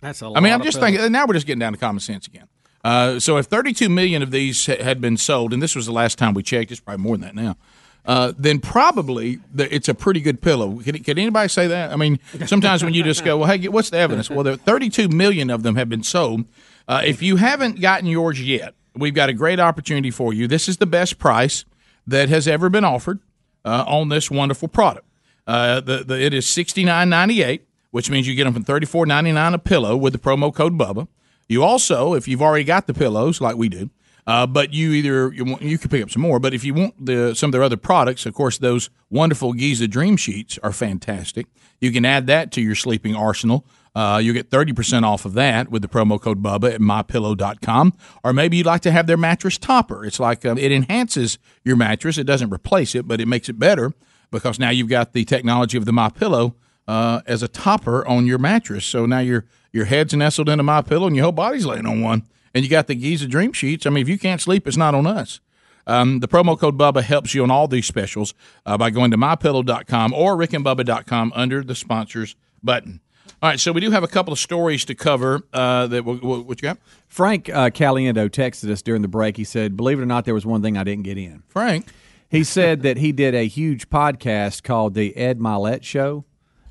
That's 0.00 0.22
a 0.22 0.26
I 0.26 0.28
mean, 0.40 0.44
lot 0.44 0.52
I'm 0.52 0.62
just 0.62 0.78
pillows. 0.78 0.94
thinking. 0.96 1.12
Now 1.12 1.26
we're 1.26 1.34
just 1.34 1.46
getting 1.46 1.60
down 1.60 1.72
to 1.72 1.78
common 1.78 2.00
sense 2.00 2.26
again. 2.26 2.48
Uh, 2.84 3.20
so 3.20 3.36
if 3.36 3.46
32 3.46 3.88
million 3.88 4.22
of 4.22 4.32
these 4.32 4.66
had 4.66 5.00
been 5.00 5.16
sold, 5.16 5.52
and 5.52 5.62
this 5.62 5.76
was 5.76 5.86
the 5.86 5.92
last 5.92 6.18
time 6.18 6.34
we 6.34 6.42
checked, 6.42 6.72
it's 6.72 6.80
probably 6.80 7.02
more 7.02 7.16
than 7.16 7.26
that 7.26 7.40
now. 7.40 7.56
Uh, 8.04 8.32
then 8.36 8.58
probably 8.58 9.38
the, 9.54 9.72
it's 9.72 9.88
a 9.88 9.94
pretty 9.94 10.20
good 10.20 10.42
pillow. 10.42 10.80
Can, 10.80 10.98
can 11.04 11.18
anybody 11.18 11.48
say 11.48 11.68
that? 11.68 11.92
I 11.92 11.96
mean, 11.96 12.18
sometimes 12.46 12.82
when 12.82 12.94
you 12.94 13.04
just 13.04 13.24
go, 13.24 13.38
"Well, 13.38 13.48
hey, 13.48 13.68
what's 13.68 13.90
the 13.90 13.98
evidence?" 13.98 14.28
Well, 14.28 14.42
there 14.42 14.56
32 14.56 15.08
million 15.08 15.50
of 15.50 15.62
them 15.62 15.76
have 15.76 15.88
been 15.88 16.02
sold. 16.02 16.44
Uh, 16.88 17.02
if 17.04 17.22
you 17.22 17.36
haven't 17.36 17.80
gotten 17.80 18.06
yours 18.06 18.42
yet, 18.42 18.74
we've 18.96 19.14
got 19.14 19.28
a 19.28 19.32
great 19.32 19.60
opportunity 19.60 20.10
for 20.10 20.32
you. 20.32 20.48
This 20.48 20.68
is 20.68 20.78
the 20.78 20.86
best 20.86 21.18
price 21.18 21.64
that 22.06 22.28
has 22.28 22.48
ever 22.48 22.68
been 22.68 22.84
offered 22.84 23.20
uh, 23.64 23.84
on 23.86 24.08
this 24.08 24.30
wonderful 24.30 24.66
product. 24.66 25.06
Uh, 25.46 25.80
the, 25.80 26.04
the 26.04 26.20
it 26.20 26.34
is 26.34 26.48
sixty 26.48 26.84
nine 26.84 27.08
ninety 27.08 27.42
eight, 27.42 27.66
which 27.92 28.10
means 28.10 28.26
you 28.26 28.34
get 28.34 28.44
them 28.44 28.54
for 28.54 28.60
thirty 28.60 28.86
four 28.86 29.06
ninety 29.06 29.30
nine 29.30 29.54
a 29.54 29.58
pillow 29.58 29.96
with 29.96 30.12
the 30.12 30.18
promo 30.18 30.52
code 30.52 30.76
Bubba. 30.76 31.06
You 31.48 31.62
also, 31.62 32.14
if 32.14 32.26
you've 32.26 32.42
already 32.42 32.64
got 32.64 32.86
the 32.86 32.94
pillows 32.94 33.40
like 33.40 33.56
we 33.56 33.68
do, 33.68 33.90
Uh, 34.26 34.46
but 34.46 34.72
you 34.72 34.92
either 34.92 35.32
you, 35.32 35.44
want, 35.44 35.62
you 35.62 35.78
can 35.78 35.90
pick 35.90 36.02
up 36.02 36.10
some 36.10 36.22
more. 36.22 36.38
But 36.38 36.54
if 36.54 36.64
you 36.64 36.74
want 36.74 37.04
the 37.04 37.34
some 37.34 37.48
of 37.48 37.52
their 37.52 37.62
other 37.62 37.76
products, 37.76 38.24
of 38.24 38.34
course, 38.34 38.58
those 38.58 38.90
wonderful 39.10 39.52
Giza 39.52 39.88
Dream 39.88 40.16
Sheets 40.16 40.58
are 40.62 40.72
fantastic. 40.72 41.46
You 41.80 41.90
can 41.90 42.04
add 42.04 42.26
that 42.28 42.52
to 42.52 42.60
your 42.60 42.76
sleeping 42.76 43.16
arsenal. 43.16 43.66
Uh, 43.94 44.20
you 44.22 44.32
get 44.32 44.48
30% 44.48 45.02
off 45.02 45.26
of 45.26 45.34
that 45.34 45.70
with 45.70 45.82
the 45.82 45.88
promo 45.88 46.18
code 46.18 46.42
Bubba 46.42 46.72
at 46.72 46.80
mypillow.com. 46.80 47.92
Or 48.24 48.32
maybe 48.32 48.56
you'd 48.56 48.66
like 48.66 48.80
to 48.82 48.90
have 48.90 49.06
their 49.06 49.18
mattress 49.18 49.58
topper. 49.58 50.04
It's 50.04 50.18
like 50.18 50.46
um, 50.46 50.56
it 50.56 50.72
enhances 50.72 51.38
your 51.64 51.76
mattress. 51.76 52.16
It 52.16 52.24
doesn't 52.24 52.52
replace 52.52 52.94
it, 52.94 53.06
but 53.06 53.20
it 53.20 53.28
makes 53.28 53.48
it 53.50 53.58
better 53.58 53.92
because 54.30 54.58
now 54.58 54.70
you've 54.70 54.88
got 54.88 55.12
the 55.12 55.24
technology 55.24 55.76
of 55.76 55.84
the 55.84 55.92
My 55.92 56.08
Pillow 56.08 56.54
uh, 56.88 57.20
as 57.26 57.42
a 57.42 57.48
topper 57.48 58.06
on 58.06 58.26
your 58.26 58.38
mattress. 58.38 58.86
So 58.86 59.04
now 59.04 59.18
your 59.18 59.44
your 59.72 59.86
head's 59.86 60.14
nestled 60.14 60.48
into 60.48 60.62
My 60.62 60.82
Pillow 60.82 61.06
and 61.06 61.16
your 61.16 61.24
whole 61.24 61.32
body's 61.32 61.66
laying 61.66 61.86
on 61.86 62.00
one. 62.00 62.24
And 62.54 62.64
you 62.64 62.70
got 62.70 62.86
the 62.86 62.94
Giza 62.94 63.26
Dream 63.26 63.52
Sheets. 63.52 63.86
I 63.86 63.90
mean, 63.90 64.02
if 64.02 64.08
you 64.08 64.18
can't 64.18 64.40
sleep, 64.40 64.66
it's 64.66 64.76
not 64.76 64.94
on 64.94 65.06
us. 65.06 65.40
Um, 65.86 66.20
the 66.20 66.28
promo 66.28 66.58
code 66.58 66.78
Bubba 66.78 67.02
helps 67.02 67.34
you 67.34 67.42
on 67.42 67.50
all 67.50 67.66
these 67.66 67.86
specials 67.86 68.34
uh, 68.64 68.78
by 68.78 68.90
going 68.90 69.10
to 69.10 69.16
mypillow.com 69.16 70.12
or 70.14 70.36
rickandbubba.com 70.36 71.32
under 71.34 71.62
the 71.64 71.74
sponsors 71.74 72.36
button. 72.62 73.00
All 73.42 73.48
right, 73.48 73.58
so 73.58 73.72
we 73.72 73.80
do 73.80 73.90
have 73.90 74.04
a 74.04 74.08
couple 74.08 74.32
of 74.32 74.38
stories 74.38 74.84
to 74.84 74.94
cover. 74.94 75.42
Uh, 75.52 75.88
that 75.88 76.04
what, 76.04 76.22
what 76.22 76.62
you 76.62 76.68
got? 76.68 76.78
Frank 77.08 77.48
uh, 77.48 77.70
Caliendo 77.70 78.30
texted 78.30 78.70
us 78.70 78.82
during 78.82 79.02
the 79.02 79.08
break. 79.08 79.36
He 79.36 79.42
said, 79.42 79.76
"Believe 79.76 79.98
it 79.98 80.02
or 80.02 80.06
not, 80.06 80.24
there 80.24 80.34
was 80.34 80.46
one 80.46 80.62
thing 80.62 80.76
I 80.76 80.84
didn't 80.84 81.02
get 81.02 81.18
in." 81.18 81.42
Frank, 81.48 81.86
he 82.30 82.44
said 82.44 82.82
that 82.82 82.98
he 82.98 83.10
did 83.10 83.34
a 83.34 83.48
huge 83.48 83.90
podcast 83.90 84.62
called 84.62 84.94
the 84.94 85.16
Ed 85.16 85.40
Mylett 85.40 85.82
Show. 85.82 86.24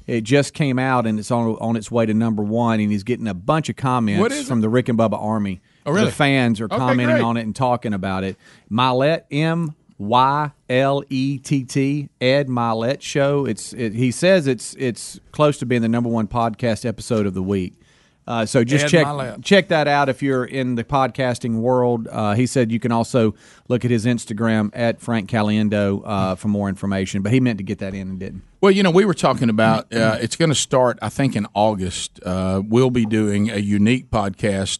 It 0.07 0.23
just 0.23 0.53
came 0.53 0.79
out 0.79 1.05
and 1.05 1.19
it's 1.19 1.29
on 1.29 1.57
on 1.57 1.75
its 1.75 1.91
way 1.91 2.05
to 2.05 2.13
number 2.13 2.41
one, 2.41 2.79
and 2.79 2.89
he's 2.89 3.03
getting 3.03 3.27
a 3.27 3.33
bunch 3.33 3.67
of 3.67 3.75
comments 3.75 4.47
from 4.47 4.61
the 4.61 4.69
Rick 4.69 4.87
and 4.87 4.97
Bubba 4.97 5.21
Army. 5.21 5.61
Oh, 5.85 5.91
really? 5.91 6.05
The 6.05 6.11
fans 6.11 6.61
are 6.61 6.65
Okay, 6.65 6.77
commenting 6.77 7.15
great. 7.15 7.23
on 7.23 7.37
it 7.37 7.41
and 7.41 7.55
talking 7.55 7.93
about 7.93 8.23
it. 8.23 8.37
Mylett 8.71 9.23
M 9.31 9.75
Y 9.97 10.51
L 10.69 11.03
E 11.09 11.37
T 11.37 11.63
T 11.63 12.09
Ed 12.19 12.47
Mylett 12.47 13.01
Show. 13.01 13.45
It's 13.45 13.73
it, 13.73 13.93
he 13.93 14.11
says 14.11 14.47
it's 14.47 14.75
it's 14.79 15.19
close 15.31 15.57
to 15.59 15.65
being 15.65 15.81
the 15.81 15.89
number 15.89 16.09
one 16.09 16.27
podcast 16.27 16.85
episode 16.85 17.25
of 17.25 17.33
the 17.33 17.43
week. 17.43 17.73
Uh, 18.27 18.45
so 18.45 18.63
just 18.63 18.85
Ed 18.85 18.87
check 18.89 19.07
Mylett. 19.07 19.43
check 19.43 19.67
that 19.69 19.87
out 19.87 20.07
if 20.07 20.21
you're 20.21 20.45
in 20.45 20.75
the 20.75 20.83
podcasting 20.83 21.59
world. 21.59 22.07
Uh, 22.09 22.33
he 22.35 22.45
said 22.45 22.71
you 22.71 22.79
can 22.79 22.91
also 22.91 23.33
look 23.67 23.83
at 23.83 23.89
his 23.91 24.05
Instagram 24.05 24.69
at 24.73 25.01
Frank 25.01 25.27
Caliendo 25.29 26.01
uh, 26.05 26.35
for 26.35 26.47
more 26.47 26.69
information. 26.69 27.23
But 27.23 27.31
he 27.33 27.39
meant 27.39 27.57
to 27.57 27.63
get 27.63 27.79
that 27.79 27.95
in 27.95 28.09
and 28.09 28.19
didn't. 28.19 28.43
Well, 28.61 28.71
you 28.71 28.83
know, 28.83 28.91
we 28.91 29.05
were 29.05 29.15
talking 29.15 29.49
about 29.49 29.91
uh, 29.93 30.17
it's 30.21 30.35
going 30.35 30.49
to 30.49 30.55
start, 30.55 30.99
I 31.01 31.09
think, 31.09 31.35
in 31.35 31.47
August. 31.55 32.19
Uh, 32.23 32.61
we'll 32.63 32.91
be 32.91 33.07
doing 33.07 33.49
a 33.49 33.57
unique 33.57 34.11
podcast 34.11 34.79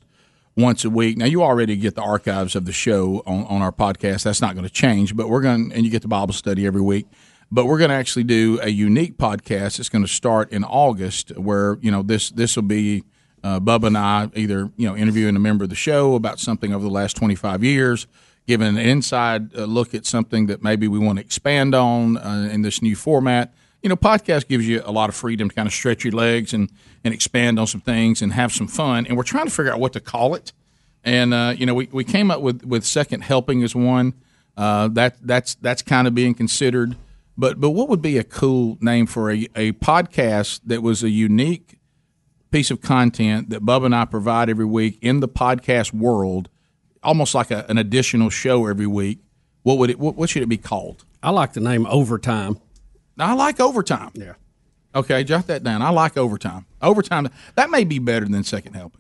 once 0.62 0.86
a 0.86 0.89
week. 0.89 1.18
Now, 1.18 1.26
you 1.26 1.43
already 1.43 1.76
get 1.76 1.95
the 1.95 2.01
archives 2.01 2.55
of 2.55 2.66
the 2.66 2.72
show 2.72 3.24
on, 3.26 3.45
on 3.45 3.62
our 3.62 3.72
podcast. 3.72 4.24
That's 4.24 4.41
not 4.41 4.55
going 4.55 4.68
to 4.68 4.74
change, 4.74 5.16
but 5.16 5.30
we're 5.30 5.41
going, 5.41 5.72
and 5.74 5.84
you 5.84 5.91
get 5.91 6.01
the 6.01 6.07
Bible 6.07 6.34
study 6.34 6.66
every 6.66 6.82
week. 6.82 7.07
But 7.51 7.66
we're 7.66 7.78
going 7.78 7.89
to 7.89 7.95
actually 7.95 8.24
do 8.24 8.59
a 8.62 8.70
unique 8.70 9.18
podcast. 9.18 9.80
It's 9.80 9.89
going 9.89 10.05
to 10.05 10.12
start 10.12 10.51
in 10.51 10.64
August, 10.64 11.36
where 11.38 11.78
you 11.82 11.91
know 11.91 12.01
this 12.01 12.30
this 12.30 12.55
will 12.55 12.64
be 12.64 13.03
uh, 13.43 13.59
Bubba 13.59 13.88
and 13.88 13.97
I 13.97 14.30
either 14.36 14.72
you 14.78 14.88
know 14.88 14.95
interviewing 14.95 15.36
a 15.36 15.39
member 15.39 15.66
of 15.66 15.70
the 15.70 15.76
show 15.76 16.16
about 16.16 16.39
something 16.39 16.74
over 16.74 16.84
the 16.84 16.91
last 16.91 17.18
twenty 17.18 17.36
five 17.36 17.62
years, 17.62 18.07
giving 18.47 18.68
an 18.68 18.78
inside 18.78 19.53
uh, 19.53 19.66
look 19.66 19.93
at 19.93 20.05
something 20.05 20.45
that 20.45 20.64
maybe 20.64 20.88
we 20.88 20.97
want 20.97 21.20
to 21.20 21.26
expand 21.26 21.76
on 21.76 22.18
uh, 22.18 22.49
in 22.51 22.62
this 22.62 22.82
new 22.82 22.95
format. 22.95 23.53
You 23.82 23.89
know, 23.89 23.95
podcast 23.95 24.47
gives 24.47 24.67
you 24.67 24.82
a 24.86 24.91
lot 24.91 25.09
of 25.09 25.15
freedom 25.15 25.49
to 25.49 25.55
kind 25.55 25.67
of 25.67 25.73
stretch 25.73 26.03
your 26.03 26.13
legs 26.13 26.53
and 26.53 26.71
and 27.03 27.13
expand 27.13 27.59
on 27.59 27.67
some 27.67 27.82
things 27.82 28.21
and 28.21 28.34
have 28.34 28.51
some 28.51 28.67
fun. 28.67 29.07
And 29.07 29.17
we're 29.17 29.23
trying 29.23 29.45
to 29.45 29.51
figure 29.51 29.73
out 29.73 29.79
what 29.79 29.93
to 29.93 29.99
call 29.99 30.36
it. 30.36 30.53
And 31.03 31.34
uh, 31.34 31.55
you 31.57 31.65
know, 31.65 31.73
we, 31.73 31.89
we 31.91 32.03
came 32.03 32.29
up 32.29 32.41
with, 32.41 32.63
with 32.63 32.86
second 32.86 33.21
helping 33.21 33.63
as 33.63 33.73
one. 33.73 34.13
Uh, 34.55 34.88
that 34.89 35.15
that's 35.21 35.55
that's 35.55 35.82
kind 35.82 36.07
of 36.07 36.13
being 36.13 36.34
considered. 36.36 36.95
But 37.38 37.59
but 37.59 37.71
what 37.71 37.89
would 37.89 38.01
be 38.01 38.17
a 38.17 38.23
cool 38.23 38.77
name 38.82 39.07
for 39.07 39.32
a, 39.32 39.47
a 39.55 39.71
podcast 39.73 40.61
that 40.65 40.84
was 40.84 41.03
a 41.03 41.09
unique 41.09 41.79
piece 42.51 42.69
of 42.69 42.82
content 42.82 43.49
that 43.49 43.63
Bubba 43.65 43.86
and 43.86 43.95
I 43.95 44.05
provide 44.05 44.49
every 44.49 44.65
week 44.65 44.99
in 45.01 45.21
the 45.21 45.27
podcast 45.27 45.93
world, 45.93 46.49
almost 47.01 47.34
like 47.34 47.49
a, 47.49 47.65
an 47.69 47.77
additional 47.77 48.29
show 48.29 48.67
every 48.67 48.88
week. 48.88 49.19
What 49.63 49.77
would 49.77 49.89
it? 49.89 49.99
What, 49.99 50.15
what 50.15 50.29
should 50.29 50.43
it 50.43 50.49
be 50.49 50.57
called? 50.57 51.05
I 51.23 51.32
like 51.32 51.53
the 51.53 51.61
name 51.61 51.88
Overtime. 51.88 52.59
I 53.24 53.34
like 53.34 53.59
overtime. 53.59 54.11
Yeah. 54.13 54.34
Okay, 54.93 55.24
jot 55.24 55.47
that 55.47 55.63
down. 55.63 55.82
I 55.82 55.89
like 55.89 56.17
overtime. 56.17 56.65
Overtime 56.82 57.30
that 57.55 57.69
may 57.69 57.84
be 57.84 57.99
better 57.99 58.28
than 58.28 58.43
second 58.43 58.74
helping. 58.74 58.99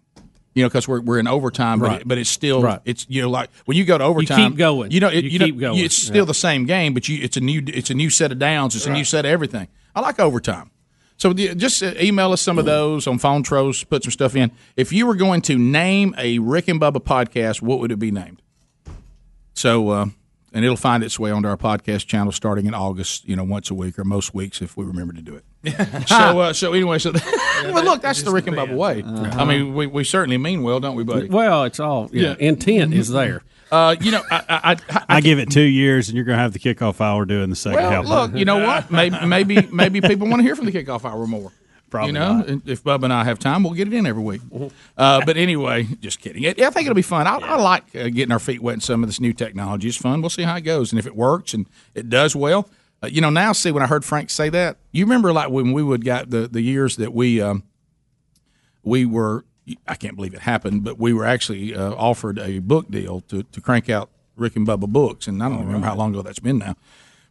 You 0.53 0.63
know, 0.63 0.69
because 0.69 0.85
we're, 0.87 0.99
we're 1.01 1.19
in 1.19 1.27
overtime, 1.27 1.79
but, 1.79 1.85
Right. 1.87 2.01
it, 2.01 2.07
but 2.07 2.17
it's 2.17 2.29
still 2.29 2.61
Right. 2.61 2.79
it's 2.85 3.05
you 3.09 3.21
know 3.21 3.29
like 3.29 3.49
when 3.65 3.77
you 3.77 3.85
go 3.85 3.97
to 3.97 4.03
overtime, 4.03 4.51
keep 4.51 4.57
going. 4.57 4.91
You 4.91 4.99
know, 4.99 5.07
it, 5.09 5.23
You 5.23 5.29
you 5.31 5.39
know, 5.39 5.45
keep 5.45 5.59
going. 5.59 5.79
It's 5.79 5.95
still 5.95 6.17
Yeah. 6.17 6.25
the 6.25 6.33
same 6.33 6.65
game, 6.65 6.93
but 6.93 7.07
you 7.09 7.23
it's 7.23 7.37
a 7.37 7.41
new 7.41 7.61
it's 7.67 7.89
a 7.89 7.93
new 7.93 8.09
set 8.09 8.31
of 8.31 8.39
downs. 8.39 8.75
It's 8.75 8.85
a 8.85 8.91
new 8.91 9.03
set 9.05 9.25
of 9.25 9.31
everything. 9.31 9.67
I 9.95 10.01
like 10.01 10.19
overtime. 10.19 10.71
So 11.17 11.33
just 11.33 11.83
uh, 11.83 11.93
email 12.01 12.31
us 12.31 12.41
some 12.41 12.57
of 12.57 12.65
those 12.65 13.05
on 13.07 13.19
phone 13.19 13.43
tros. 13.43 13.83
Put 13.83 14.03
some 14.03 14.11
stuff 14.11 14.35
in. 14.35 14.51
If 14.75 14.91
you 14.91 15.05
were 15.05 15.15
going 15.15 15.41
to 15.43 15.57
name 15.57 16.15
a 16.17 16.39
Rick 16.39 16.67
and 16.67 16.81
Bubba 16.81 17.01
podcast, 17.03 17.61
what 17.61 17.79
would 17.79 17.91
it 17.91 17.99
be 17.99 18.09
named? 18.11 18.41
So, 19.53 19.89
uh, 19.89 20.05
and 20.53 20.65
it'll 20.65 20.77
find 20.77 21.03
its 21.03 21.19
way 21.19 21.31
onto 21.31 21.47
our 21.47 21.57
podcast 21.57 22.07
channel 22.07 22.31
starting 22.31 22.65
in 22.65 22.73
August. 22.73 23.27
You 23.27 23.35
know, 23.35 23.43
once 23.43 23.69
a 23.69 23.73
week 23.73 23.97
or 23.97 24.03
most 24.03 24.33
weeks 24.33 24.61
if 24.61 24.77
we 24.77 24.85
remember 24.85 25.13
to 25.13 25.21
do 25.21 25.35
it. 25.35 25.45
so, 26.07 26.39
uh, 26.39 26.53
so 26.53 26.73
anyway, 26.73 26.97
so 26.97 27.11
well, 27.65 27.83
look, 27.83 28.01
that's 28.01 28.23
the 28.23 28.31
Rick 28.31 28.47
and 28.47 28.57
Bubba 28.57 28.75
way. 28.75 29.03
I 29.03 29.45
mean, 29.45 29.73
we, 29.73 29.87
we 29.87 30.03
certainly 30.03 30.37
mean 30.37 30.63
well, 30.63 30.79
don't 30.79 30.95
we, 30.95 31.03
buddy? 31.03 31.27
Well, 31.27 31.65
it's 31.65 31.79
all 31.79 32.09
yeah. 32.11 32.35
Intent 32.39 32.93
is 32.93 33.09
there. 33.09 33.43
Uh, 33.71 33.95
you 34.01 34.11
know, 34.11 34.21
I, 34.29 34.43
I, 34.49 34.71
I, 34.89 35.05
I 35.07 35.21
give 35.21 35.39
it 35.39 35.49
two 35.49 35.61
years, 35.61 36.09
and 36.09 36.15
you're 36.17 36.25
going 36.25 36.37
to 36.37 36.41
have 36.41 36.51
the 36.51 36.59
kickoff 36.59 36.99
hour 36.99 37.25
doing 37.25 37.49
the 37.49 37.55
second 37.55 37.81
well, 37.81 38.03
help. 38.03 38.07
look, 38.07 38.37
you 38.37 38.43
know 38.43 38.57
what? 38.57 38.91
Maybe, 38.91 39.15
maybe, 39.25 39.65
maybe 39.71 40.01
people 40.01 40.27
want 40.27 40.39
to 40.39 40.43
hear 40.43 40.57
from 40.57 40.65
the 40.65 40.73
kickoff 40.73 41.05
hour 41.05 41.25
more. 41.25 41.53
Probably 41.91 42.07
you 42.07 42.13
know, 42.13 42.37
not. 42.37 42.61
if 42.65 42.83
Bubba 42.85 43.03
and 43.03 43.13
I 43.13 43.25
have 43.25 43.37
time, 43.37 43.63
we'll 43.63 43.73
get 43.73 43.85
it 43.85 43.93
in 43.93 44.05
every 44.05 44.23
week. 44.23 44.41
Uh, 44.97 45.21
but 45.25 45.35
anyway, 45.35 45.83
just 45.99 46.21
kidding. 46.21 46.41
Yeah, 46.41 46.53
I 46.57 46.69
think 46.69 46.85
it'll 46.85 46.95
be 46.95 47.01
fun. 47.01 47.27
I, 47.27 47.35
I 47.35 47.57
like 47.57 47.83
uh, 47.93 48.03
getting 48.05 48.31
our 48.31 48.39
feet 48.39 48.63
wet 48.63 48.75
in 48.75 48.79
some 48.79 49.03
of 49.03 49.09
this 49.09 49.19
new 49.19 49.33
technology. 49.33 49.89
It's 49.89 49.97
fun. 49.97 50.21
We'll 50.21 50.29
see 50.29 50.43
how 50.43 50.55
it 50.55 50.61
goes, 50.61 50.93
and 50.93 50.99
if 50.99 51.05
it 51.05 51.17
works 51.17 51.53
and 51.53 51.67
it 51.93 52.09
does 52.09 52.33
well, 52.33 52.69
uh, 53.03 53.07
you 53.07 53.19
know. 53.19 53.29
Now, 53.29 53.51
see 53.51 53.71
when 53.71 53.83
I 53.83 53.87
heard 53.87 54.05
Frank 54.05 54.29
say 54.29 54.47
that, 54.49 54.77
you 54.93 55.03
remember 55.03 55.33
like 55.33 55.49
when 55.49 55.73
we 55.73 55.83
would 55.83 56.05
got 56.05 56.29
the 56.29 56.47
the 56.47 56.61
years 56.61 56.95
that 56.95 57.13
we 57.13 57.41
um, 57.41 57.63
we 58.83 59.05
were. 59.05 59.43
I 59.85 59.95
can't 59.95 60.15
believe 60.15 60.33
it 60.33 60.41
happened, 60.41 60.83
but 60.83 60.97
we 60.97 61.13
were 61.13 61.25
actually 61.25 61.75
uh, 61.75 61.91
offered 61.93 62.39
a 62.39 62.59
book 62.59 62.89
deal 62.89 63.19
to 63.27 63.43
to 63.43 63.61
crank 63.61 63.89
out 63.89 64.09
Rick 64.37 64.55
and 64.55 64.65
Bubba 64.65 64.87
books, 64.87 65.27
and 65.27 65.43
I 65.43 65.49
don't 65.49 65.65
remember 65.65 65.87
how 65.87 65.95
long 65.95 66.11
ago 66.11 66.21
that's 66.21 66.39
been 66.39 66.57
now. 66.57 66.75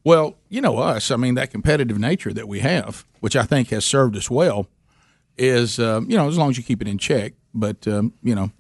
Well, 0.05 0.37
you 0.49 0.61
know 0.61 0.79
us. 0.79 1.11
I 1.11 1.17
mean, 1.17 1.35
that 1.35 1.51
competitive 1.51 1.99
nature 1.99 2.33
that 2.33 2.49
we 2.49 2.61
have, 2.61 3.05
which 3.21 3.37
I 3.37 3.45
think 3.45 3.69
has 3.69 3.85
served 3.85 4.17
us 4.17 4.31
well, 4.31 4.67
is 5.37 5.79
um, 5.79 6.11
you 6.11 6.17
know 6.17 6.29
as 6.29 6.39
long 6.39 6.51
as 6.51 6.57
you 6.57 6.63
keep 6.63 6.81
it 6.83 6.89
in 6.89 6.99
check. 6.99 7.35
But 7.53 7.87
um, 7.87 8.15
you 8.23 8.35
know, 8.35 8.51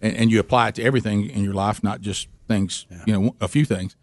and, 0.00 0.16
and 0.16 0.30
you 0.30 0.40
apply 0.40 0.68
it 0.68 0.74
to 0.76 0.82
everything 0.82 1.28
in 1.28 1.44
your 1.44 1.54
life, 1.54 1.82
not 1.82 2.00
just 2.00 2.28
things. 2.48 2.86
You 3.06 3.12
know, 3.12 3.36
a 3.40 3.48
few 3.48 3.64
things. 3.64 3.96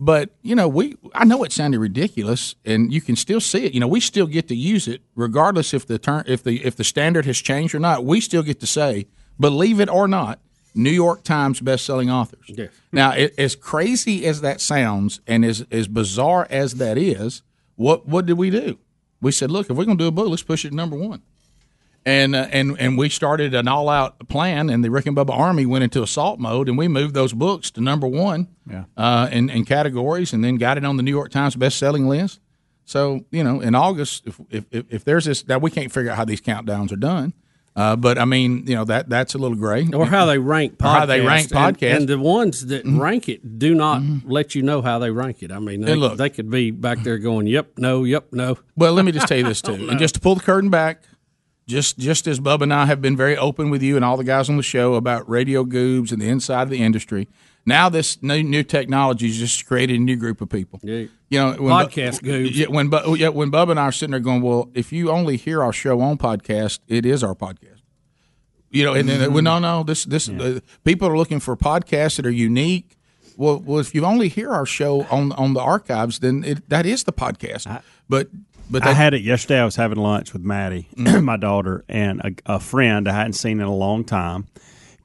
But 0.00 0.30
you 0.42 0.54
know, 0.54 0.68
we 0.68 0.96
I 1.14 1.24
know 1.24 1.42
it 1.42 1.52
sounded 1.52 1.80
ridiculous, 1.80 2.54
and 2.64 2.92
you 2.92 3.00
can 3.00 3.16
still 3.16 3.40
see 3.40 3.64
it. 3.64 3.74
You 3.74 3.80
know, 3.80 3.88
we 3.88 4.00
still 4.00 4.26
get 4.26 4.48
to 4.48 4.54
use 4.54 4.86
it, 4.86 5.02
regardless 5.16 5.74
if 5.74 5.86
the 5.86 5.98
turn 5.98 6.24
if 6.26 6.42
the 6.42 6.64
if 6.64 6.76
the 6.76 6.84
standard 6.84 7.26
has 7.26 7.38
changed 7.38 7.74
or 7.74 7.80
not. 7.80 8.04
We 8.04 8.20
still 8.20 8.42
get 8.42 8.60
to 8.60 8.66
say, 8.66 9.08
believe 9.40 9.80
it 9.80 9.88
or 9.88 10.06
not, 10.06 10.38
New 10.74 10.90
York 10.90 11.24
Times 11.24 11.60
best-selling 11.60 12.10
authors. 12.10 12.44
Yes. 12.46 12.70
Now, 12.92 13.12
it, 13.12 13.34
as 13.38 13.56
crazy 13.56 14.26
as 14.26 14.40
that 14.42 14.60
sounds, 14.60 15.20
and 15.26 15.44
as 15.44 15.66
as 15.70 15.88
bizarre 15.88 16.46
as 16.50 16.74
that 16.74 16.96
is, 16.98 17.42
what 17.76 18.06
what 18.06 18.26
did 18.26 18.38
we 18.38 18.50
do? 18.50 18.78
We 19.20 19.32
said, 19.32 19.50
look, 19.50 19.68
if 19.70 19.76
we're 19.76 19.84
going 19.84 19.98
to 19.98 20.04
do 20.04 20.08
a 20.08 20.12
book, 20.12 20.28
let's 20.28 20.42
push 20.44 20.64
it 20.64 20.70
to 20.70 20.74
number 20.76 20.96
one. 20.96 21.22
And 22.06 22.34
uh, 22.36 22.46
and 22.52 22.78
and 22.78 22.96
we 22.96 23.08
started 23.08 23.54
an 23.54 23.66
all-out 23.68 24.28
plan, 24.28 24.70
and 24.70 24.84
the 24.84 24.90
Rick 24.90 25.06
and 25.06 25.16
Bubba 25.16 25.36
Army 25.36 25.66
went 25.66 25.84
into 25.84 26.02
assault 26.02 26.38
mode, 26.38 26.68
and 26.68 26.78
we 26.78 26.86
moved 26.88 27.14
those 27.14 27.32
books 27.32 27.70
to 27.72 27.80
number 27.80 28.06
one 28.06 28.48
Yeah. 28.70 28.84
uh, 28.96 29.28
in, 29.32 29.50
in 29.50 29.64
categories, 29.64 30.32
and 30.32 30.42
then 30.44 30.56
got 30.56 30.78
it 30.78 30.84
on 30.84 30.96
the 30.96 31.02
New 31.02 31.10
York 31.10 31.30
Times 31.30 31.56
best-selling 31.56 32.06
list. 32.08 32.40
So 32.84 33.24
you 33.30 33.42
know, 33.44 33.60
in 33.60 33.74
August, 33.74 34.26
if 34.26 34.40
if, 34.48 34.64
if, 34.70 34.84
if 34.88 35.04
there's 35.04 35.24
this, 35.26 35.46
now 35.48 35.58
we 35.58 35.70
can't 35.70 35.92
figure 35.92 36.10
out 36.12 36.16
how 36.16 36.24
these 36.24 36.40
countdowns 36.40 36.92
are 36.92 36.96
done, 36.96 37.34
uh, 37.78 37.94
but 37.96 38.18
I 38.18 38.24
mean, 38.24 38.64
you 38.66 38.74
know, 38.74 38.84
that 38.86 39.08
that's 39.08 39.34
a 39.34 39.38
little 39.38 39.56
gray. 39.56 39.86
Or 39.94 40.04
how 40.06 40.26
they 40.26 40.38
rank 40.38 40.78
podcasts. 40.78 40.98
How 40.98 41.06
they 41.06 41.20
rank 41.20 41.50
And- 41.52 41.76
podcasts. 41.76 41.96
And, 41.96 42.08
the 42.08 42.18
ones 42.18 42.66
that 42.66 42.82
rank 42.84 43.28
it 43.28 43.58
do 43.58 43.74
not 43.74 44.02
let 44.24 44.54
you 44.56 44.62
know 44.62 44.82
how 44.82 44.98
they 44.98 45.10
rank 45.10 45.42
it. 45.42 45.52
I 45.52 45.60
mean, 45.60 45.82
they, 45.82 45.94
look- 45.94 46.18
they 46.18 46.28
could 46.30 46.50
be 46.50 46.70
back 46.72 47.02
there 47.04 47.18
going, 47.18 47.46
yep, 47.46 47.78
no, 47.78 48.02
yep, 48.04 48.26
no. 48.32 48.58
Well, 48.76 48.92
let 48.94 49.04
me 49.04 49.12
just 49.12 49.28
tell 49.28 49.38
you 49.38 49.44
this 49.44 49.62
too, 49.68 49.88
and 49.88 49.98
just 49.98 50.14
to 50.16 50.20
pull 50.20 50.34
the 50.34 50.42
curtain 50.42 50.70
back, 50.70 51.04
just 51.68 51.98
just 51.98 52.26
as 52.26 52.40
Bub 52.40 52.62
and 52.62 52.72
I 52.74 52.86
have 52.86 53.00
been 53.00 53.16
very 53.16 53.36
open 53.36 53.70
with 53.70 53.82
you 53.82 53.94
and 53.96 54.04
all 54.04 54.16
the 54.16 54.24
guys 54.24 54.48
on 54.48 54.56
the 54.56 54.62
show 54.62 54.94
about 54.94 55.28
radio 55.28 55.64
goobs 55.64 56.10
and 56.12 56.20
the 56.20 56.28
inside 56.28 56.62
of 56.62 56.70
the 56.70 56.82
industry. 56.82 57.28
Now 57.66 57.88
this 57.88 58.22
new, 58.22 58.42
new 58.42 58.62
technology 58.62 59.26
has 59.28 59.36
just 59.38 59.66
created 59.66 59.96
a 60.00 60.02
new 60.02 60.16
group 60.16 60.40
of 60.40 60.48
people. 60.48 60.80
Yeah. 60.82 61.04
You 61.30 61.38
know, 61.38 61.52
when 61.52 61.72
Podcast 61.86 62.22
Bu-. 62.22 62.48
Yeah, 62.50 62.66
when 62.68 62.88
Bu- 62.88 63.14
yeah, 63.16 63.28
when 63.28 63.50
Bub 63.50 63.68
and 63.68 63.78
I 63.78 63.84
are 63.84 63.92
sitting 63.92 64.12
there 64.12 64.20
going, 64.20 64.40
well, 64.40 64.70
if 64.74 64.92
you 64.92 65.10
only 65.10 65.36
hear 65.36 65.62
our 65.62 65.72
show 65.72 66.00
on 66.00 66.16
podcast, 66.16 66.78
it 66.88 67.04
is 67.04 67.22
our 67.22 67.34
podcast. 67.34 67.82
You 68.70 68.84
know, 68.84 68.94
and 68.94 69.08
then 69.08 69.32
well, 69.32 69.42
no, 69.42 69.58
no, 69.58 69.82
this 69.82 70.04
this 70.04 70.28
uh, 70.28 70.60
people 70.84 71.08
are 71.08 71.16
looking 71.16 71.40
for 71.40 71.56
podcasts 71.56 72.16
that 72.16 72.26
are 72.26 72.30
unique. 72.30 72.96
Well, 73.36 73.60
well, 73.64 73.78
if 73.78 73.94
you 73.94 74.04
only 74.04 74.28
hear 74.28 74.50
our 74.50 74.66
show 74.66 75.02
on 75.10 75.32
on 75.32 75.54
the 75.54 75.60
archives, 75.60 76.18
then 76.18 76.44
it, 76.44 76.68
that 76.68 76.84
is 76.86 77.04
the 77.04 77.12
podcast. 77.12 77.82
but 78.08 78.28
but 78.70 78.86
I 78.86 78.92
had 78.92 79.14
it 79.14 79.22
yesterday. 79.22 79.60
I 79.60 79.64
was 79.64 79.76
having 79.76 79.98
lunch 79.98 80.32
with 80.34 80.42
Maddie, 80.42 80.88
Mm-hmm. 80.96 81.24
my 81.24 81.36
daughter, 81.38 81.84
and 81.88 82.20
a, 82.20 82.54
a 82.56 82.60
friend 82.60 83.08
I 83.08 83.12
hadn't 83.12 83.32
seen 83.34 83.60
in 83.60 83.66
a 83.66 83.74
long 83.74 84.04
time 84.04 84.46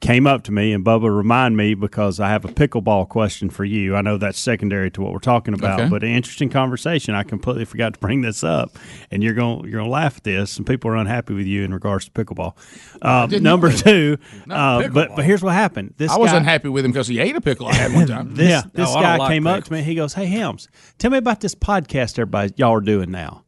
came 0.04 0.26
up 0.26 0.42
to 0.44 0.52
me 0.52 0.72
and 0.74 0.84
Bubba 0.84 1.14
remind 1.16 1.56
me 1.56 1.72
because 1.72 2.20
I 2.20 2.28
have 2.28 2.44
a 2.44 2.48
pickleball 2.48 3.08
question 3.08 3.48
for 3.48 3.64
you. 3.64 3.96
I 3.96 4.02
know 4.02 4.18
that's 4.18 4.38
secondary 4.38 4.90
to 4.90 5.00
what 5.00 5.12
we're 5.12 5.18
talking 5.18 5.54
about, 5.54 5.80
Okay. 5.80 5.88
but 5.88 6.02
an 6.04 6.10
interesting 6.10 6.50
conversation. 6.50 7.14
I 7.14 7.22
completely 7.22 7.64
forgot 7.64 7.94
to 7.94 8.00
bring 8.00 8.20
this 8.20 8.44
up, 8.44 8.76
and 9.10 9.22
you're 9.22 9.32
going 9.34 9.62
you're 9.64 9.72
going 9.78 9.84
to 9.86 9.90
laugh 9.90 10.18
at 10.18 10.24
this. 10.24 10.58
And 10.58 10.66
people 10.66 10.90
are 10.90 10.96
unhappy 10.96 11.32
with 11.32 11.46
you 11.46 11.64
in 11.64 11.72
regards 11.72 12.04
to 12.04 12.10
pickleball. 12.10 12.54
Uh, 13.00 13.26
number 13.40 13.72
two, 13.72 14.18
uh, 14.50 14.88
but 14.88 15.16
but 15.16 15.24
here's 15.24 15.42
what 15.42 15.54
happened. 15.54 15.94
This 15.96 16.10
I 16.12 16.18
was 16.18 16.30
guy- 16.32 16.36
unhappy 16.36 16.68
with 16.68 16.84
him 16.84 16.92
because 16.92 17.08
he 17.08 17.18
ate 17.18 17.34
a 17.34 17.40
pickle 17.40 17.66
I 17.68 17.74
had 17.74 17.94
one 17.94 18.06
time. 18.06 18.34
this 18.34 18.62
this 18.74 18.90
Oh, 18.90 19.00
guy 19.00 19.16
like 19.16 19.30
came 19.30 19.46
up 19.46 19.64
to 19.64 19.72
me. 19.72 19.82
He 19.82 19.94
goes, 19.94 20.12
"Hey 20.12 20.26
Helms, 20.26 20.68
tell 20.98 21.10
me 21.10 21.18
about 21.18 21.40
this 21.40 21.54
podcast 21.54 22.18
everybody 22.18 22.52
y'all 22.56 22.74
are 22.74 22.80
doing 22.82 23.10
now." 23.10 23.44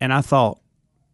And 0.00 0.12
I 0.12 0.20
thought 0.20 0.58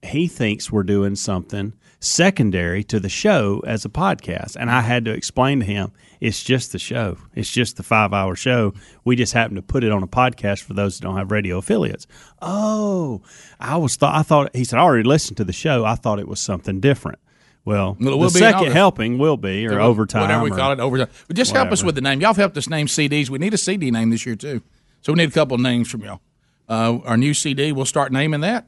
he 0.03 0.29
thinks 0.29 0.73
we're 0.73 0.83
doing 0.85 1.15
something 1.15 1.75
secondary 2.01 2.85
to 2.85 3.01
the 3.01 3.09
show 3.09 3.63
as 3.67 3.85
a 3.85 3.89
podcast. 3.89 4.57
And 4.57 4.71
I 4.71 4.81
had 4.81 5.05
to 5.07 5.13
explain 5.13 5.61
to 5.61 5.67
him 5.67 5.93
it's 6.21 6.43
just 6.43 6.73
the 6.73 6.79
show. 6.79 7.19
It's 7.35 7.51
just 7.51 7.77
the 7.77 7.83
five 7.83 8.13
hour 8.13 8.35
show. 8.37 8.75
We 9.05 9.17
just 9.17 9.33
happen 9.33 9.57
to 9.57 9.63
put 9.63 9.85
it 9.85 9.93
on 9.93 10.03
a 10.03 10.09
podcast 10.09 10.63
for 10.63 10.75
those 10.75 10.99
that 10.99 11.07
don't 11.07 11.17
have 11.17 11.31
radio 11.31 11.59
affiliates. 11.59 12.07
Oh, 12.43 13.23
I 13.61 13.77
was 13.77 13.97
thought 13.97 14.15
I 14.15 14.23
thought 14.23 14.55
he 14.55 14.65
said 14.65 14.79
I 14.79 14.83
already 14.83 15.09
listened 15.09 15.37
to 15.39 15.45
the 15.45 15.53
show. 15.53 15.85
I 15.85 15.95
thought 15.95 16.19
it 16.19 16.29
was 16.29 16.41
something 16.41 16.81
different. 16.81 17.19
Well, 17.65 17.97
Well, 18.01 18.19
will 18.19 18.31
the 18.31 18.39
second 18.39 18.73
helping 18.73 19.19
will 19.19 19.37
be 19.37 19.67
or 19.67 19.71
So, 19.71 19.79
overtime, 19.81 20.23
whatever 20.23 20.45
we 20.45 20.51
or 20.53 20.57
call 20.57 20.73
it, 20.73 20.81
overtime. 20.81 21.09
But 21.27 21.37
just 21.37 21.53
help 21.53 21.71
us 21.71 21.85
with 21.85 21.97
the 21.97 22.01
name. 22.01 22.21
Y'all 22.21 22.29
have 22.29 22.37
helped 22.37 22.57
us 22.57 22.69
name 22.69 22.87
CDs. 22.87 23.29
We 23.29 23.39
need 23.39 23.53
a 23.53 23.59
CD 23.59 23.91
name 23.91 24.09
this 24.11 24.25
year 24.25 24.37
too, 24.37 24.63
so 25.03 25.13
we 25.13 25.19
need 25.19 25.29
a 25.29 25.33
couple 25.33 25.55
of 25.55 25.61
names 25.61 25.91
from 25.91 26.03
y'all. 26.03 26.21
Uh, 26.69 26.99
our 27.05 27.17
new 27.19 27.35
CD, 27.35 27.73
we'll 27.73 27.85
start 27.85 28.11
naming 28.11 28.41
that 28.41 28.67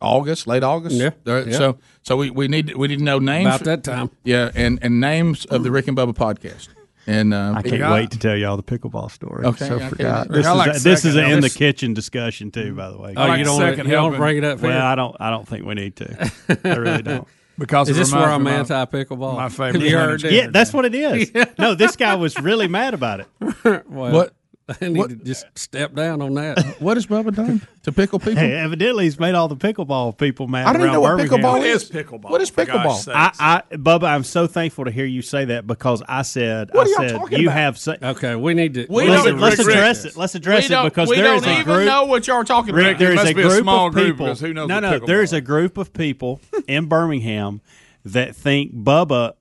August, 0.00 0.46
late 0.46 0.62
August. 0.62 0.96
Yeah, 0.96 1.10
Uh, 1.26 1.44
yeah. 1.44 1.56
So, 1.56 1.78
so 2.02 2.16
we, 2.16 2.30
we 2.30 2.46
need 2.48 2.74
we 2.76 2.88
need 2.88 2.98
to 2.98 3.04
know 3.04 3.18
names 3.18 3.46
About 3.48 3.64
that 3.64 3.84
time. 3.84 4.10
Yeah, 4.24 4.50
and 4.54 4.78
and 4.82 5.00
names 5.00 5.44
of 5.46 5.64
the 5.64 5.70
Rick 5.70 5.88
and 5.88 5.96
Bubba 5.96 6.14
podcast. 6.14 6.68
And 7.06 7.32
uh, 7.32 7.54
I 7.56 7.62
can't 7.62 7.90
wait 7.90 8.10
to 8.10 8.18
tell 8.18 8.36
y'all 8.36 8.58
the 8.58 8.62
pickleball 8.62 9.10
story. 9.10 9.46
Okay, 9.46 9.66
so 9.66 9.76
okay. 9.76 9.88
forgot. 9.88 10.28
This 10.28 10.44
I 10.46 10.52
is 10.52 10.58
like 10.58 10.68
a, 10.76 10.78
this 10.80 11.04
is 11.06 11.14
second 11.14 11.30
a 11.30 11.34
in 11.36 11.40
the 11.40 11.48
kitchen 11.50 11.94
discussion 11.94 12.50
too. 12.50 12.74
By 12.74 12.90
the 12.90 12.98
way, 12.98 13.14
Oh, 13.16 13.32
you 13.32 13.44
don't, 13.44 13.78
you 13.78 13.84
don't 13.84 14.14
bring 14.16 14.36
it 14.36 14.44
up. 14.44 14.58
For. 14.60 14.66
Well, 14.66 14.72
here? 14.74 14.82
I 14.82 14.94
don't. 14.94 15.16
I 15.18 15.30
don't 15.30 15.48
think 15.48 15.64
we 15.64 15.74
need 15.74 15.96
to. 15.96 16.30
I 16.64 16.74
really 16.76 17.02
don't. 17.12 17.26
Because 17.58 17.88
is 17.88 17.96
this 17.96 18.12
where 18.12 18.20
reminds 18.28 18.70
I'm 18.70 18.76
me 18.76 18.76
of 18.76 18.94
anti 18.94 19.04
pickleball? 19.16 19.34
my 19.36 19.48
favorite 19.48 19.82
You 19.82 19.96
women's 19.96 20.22
heard 20.22 20.30
game. 20.30 20.38
it. 20.38 20.44
Yeah, 20.44 20.50
that's 20.52 20.72
what 20.72 20.84
it 20.84 20.94
is. 20.94 21.32
No, 21.58 21.74
this 21.74 21.96
guy 21.96 22.14
was 22.14 22.38
really 22.40 22.68
mad 22.68 22.94
about 22.94 23.20
it. 23.20 23.26
Well, 23.64 24.12
What- 24.12 24.34
I 24.80 24.88
need 24.88 24.98
what- 24.98 25.10
to 25.10 25.16
just 25.16 25.46
step 25.56 25.94
down 25.94 26.20
on 26.20 26.34
that. 26.34 26.76
what 26.80 26.96
has 26.96 27.06
Bubba 27.06 27.34
done 27.34 27.66
to 27.84 27.92
pickle 27.92 28.18
people? 28.18 28.34
Hey, 28.36 28.52
evidently, 28.54 29.04
he's 29.04 29.18
made 29.18 29.34
all 29.34 29.48
the 29.48 29.56
pickleball 29.56 30.16
people 30.18 30.46
mad. 30.46 30.66
I 30.66 30.72
don't 30.72 30.82
even 30.82 30.86
around 30.88 30.92
know 30.94 31.00
what 31.00 31.08
Birmingham. 31.16 31.38
pickleball 31.40 31.52
What 31.58 31.66
is. 31.66 31.82
is 31.84 31.90
pickleball? 31.90 32.30
What 32.30 32.40
is 32.42 32.50
pickleball? 32.50 33.12
I, 33.14 33.32
I, 33.70 33.76
Bubba, 33.76 34.04
I'm 34.04 34.24
so 34.24 34.46
thankful 34.46 34.84
to 34.84 34.90
hear 34.90 35.06
you 35.06 35.22
say 35.22 35.46
that 35.46 35.66
because 35.66 36.02
I 36.06 36.22
said, 36.22 36.70
What 36.72 36.86
I 36.86 36.90
are 36.90 36.92
y'all 37.02 37.08
said, 37.08 37.18
talking 37.18 37.38
you 37.40 37.48
about? 37.48 37.56
have. 37.58 37.78
Sa- 37.78 37.94
Okay, 38.02 38.34
we 38.34 38.54
need 38.54 38.74
to. 38.74 38.86
We 38.90 39.08
let's, 39.08 39.26
let's 39.40 39.58
address 39.58 40.04
it. 40.04 40.16
Let's 40.16 40.34
address 40.34 40.62
we 40.62 40.66
it 40.66 40.68
don't, 40.68 40.84
because 40.84 41.08
we 41.08 41.16
there 41.16 41.24
don't 41.24 41.36
is 41.38 41.46
a 41.46 41.52
even 41.52 41.64
group. 41.64 41.86
know 41.86 42.04
what 42.04 42.26
y'all 42.26 42.36
are 42.36 42.44
talking 42.44 42.74
Rick, 42.74 42.86
about. 42.96 42.98
there 42.98 43.10
is 43.12 43.16
must 43.16 43.30
a 43.30 43.34
be 43.34 43.40
a 43.42 43.48
group 43.48 43.62
small 43.62 43.86
of 43.88 43.94
group, 43.94 44.06
people. 44.06 44.26
because 44.26 44.40
who 44.40 44.52
knows 44.52 44.68
no, 44.68 44.74
what 44.76 44.82
no, 45.00 45.06
there 45.06 45.22
is 45.22 45.32
a 45.32 45.40
group 45.40 45.78
of 45.78 45.92
people 45.94 46.40
in 46.66 46.86
Birmingham 46.86 47.60
that 48.04 48.36
think 48.36 48.74
Bubba 48.74 49.32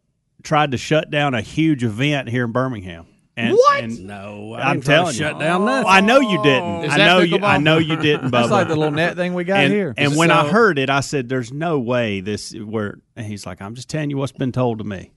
tried 0.43 0.71
to 0.71 0.77
shut 0.77 1.11
down 1.11 1.33
a 1.33 1.41
huge 1.41 1.83
event 1.83 2.29
here 2.29 2.45
in 2.45 2.51
Birmingham. 2.53 3.05
And, 3.37 3.53
What? 3.53 3.83
And 3.83 4.07
No, 4.07 4.55
I 4.57 4.69
I'm 4.71 4.79
didn't 4.79 4.85
try 4.85 4.95
to 4.95 4.97
telling 4.97 5.13
you. 5.13 5.19
shut 5.19 5.39
down 5.39 5.63
nothing. 5.65 5.85
I 5.87 6.01
know 6.01 6.19
you 6.19 6.41
didn't. 6.41 6.83
Is 6.85 6.93
I 6.93 6.97
know 6.97 7.19
you. 7.19 7.37
I 7.43 7.57
know 7.59 7.77
you 7.77 7.95
didn't, 7.95 8.27
Bubba. 8.31 8.31
That's 8.31 8.49
like 8.49 8.67
the 8.67 8.75
little 8.75 8.91
net 8.91 9.15
thing 9.15 9.35
we 9.35 9.43
got 9.43 9.59
and, 9.59 9.71
here. 9.71 9.93
and 9.95 10.15
when 10.15 10.31
I 10.31 10.47
heard 10.49 10.79
it, 10.79 10.89
I 10.89 11.01
said, 11.01 11.29
"There's 11.29 11.53
no 11.53 11.79
way 11.79 12.19
this 12.19 12.51
where." 12.53 12.97
And 13.15 13.27
he's 13.27 13.45
like, 13.45 13.61
"I'm 13.61 13.75
just 13.75 13.89
telling 13.89 14.09
you 14.09 14.17
what's 14.17 14.31
been 14.31 14.51
told 14.51 14.79
to 14.79 14.83
me." 14.83 15.11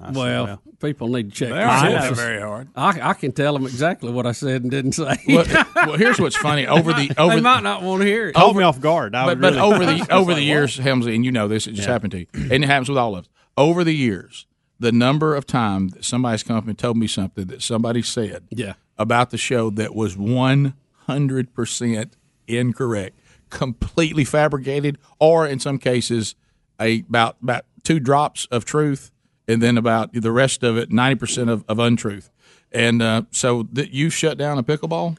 I 0.00 0.06
said, 0.06 0.16
Well, 0.16 0.62
people 0.80 1.08
need 1.08 1.30
to 1.32 1.36
check. 1.36 1.50
They're 1.50 1.66
not 1.66 1.84
I 1.84 2.08
know. 2.08 2.14
very 2.14 2.40
hard. 2.40 2.68
I, 2.74 3.10
I 3.10 3.12
can 3.14 3.32
tell 3.32 3.52
them 3.52 3.64
exactly 3.64 4.10
what 4.10 4.26
I 4.26 4.32
said 4.32 4.62
and 4.62 4.70
didn't 4.70 4.92
say. 4.92 5.16
well, 5.28 5.44
well, 5.76 5.96
here's 5.96 6.18
what's 6.20 6.36
funny. 6.36 6.66
Over 6.66 6.92
the 6.94 7.12
over 7.18 7.34
they 7.36 7.40
might 7.40 7.62
not 7.62 7.82
want 7.82 8.00
to 8.02 8.06
hear 8.06 8.28
it. 8.28 8.34
caught 8.34 8.56
me 8.56 8.62
off 8.64 8.80
guard. 8.80 9.14
I 9.14 9.26
but, 9.26 9.38
was 9.38 9.42
but 9.42 9.54
really- 9.54 9.74
over 9.74 9.86
the 10.04 10.12
over 10.14 10.34
the 10.34 10.42
years, 10.42 10.76
Helmsley, 10.78 11.14
and 11.14 11.24
you 11.26 11.32
know 11.32 11.46
this, 11.48 11.66
it 11.66 11.72
just 11.72 11.88
happened 11.88 12.12
to 12.12 12.20
you, 12.20 12.26
and 12.34 12.64
it 12.64 12.66
happens 12.66 12.88
with 12.88 12.98
all 12.98 13.14
of 13.16 13.24
us. 13.24 13.30
Over 13.58 13.84
the 13.84 13.94
years, 13.94 14.46
the 14.78 14.92
number 14.92 15.34
of 15.34 15.46
times 15.46 15.92
that 15.94 16.04
somebody's 16.04 16.42
come 16.42 16.56
up 16.56 16.66
and 16.68 16.76
told 16.78 16.96
me 16.96 17.06
something 17.06 17.46
that 17.46 17.62
somebody 17.62 18.02
said 18.02 18.44
Yeah. 18.50 18.74
about 18.98 19.30
the 19.30 19.38
show 19.38 19.70
that 19.70 19.94
was 19.94 20.16
one 20.16 20.74
hundred 21.06 21.54
percent 21.54 22.16
incorrect, 22.46 23.16
completely 23.50 24.24
fabricated, 24.24 24.98
or 25.18 25.46
in 25.46 25.58
some 25.60 25.78
cases, 25.78 26.34
a 26.80 27.00
about 27.08 27.36
about 27.42 27.64
two 27.82 28.00
drops 28.00 28.46
of 28.50 28.64
truth, 28.64 29.10
and 29.48 29.62
then 29.62 29.78
about 29.78 30.12
the 30.12 30.32
rest 30.32 30.62
of 30.62 30.76
it, 30.76 30.90
ninety 30.92 31.18
percent 31.18 31.48
of, 31.50 31.64
of 31.68 31.78
untruth. 31.78 32.30
And 32.72 33.00
uh, 33.00 33.22
so 33.30 33.62
that 33.72 33.92
you 33.92 34.10
shut 34.10 34.36
down 34.36 34.58
a 34.58 34.62
pickleball. 34.62 35.16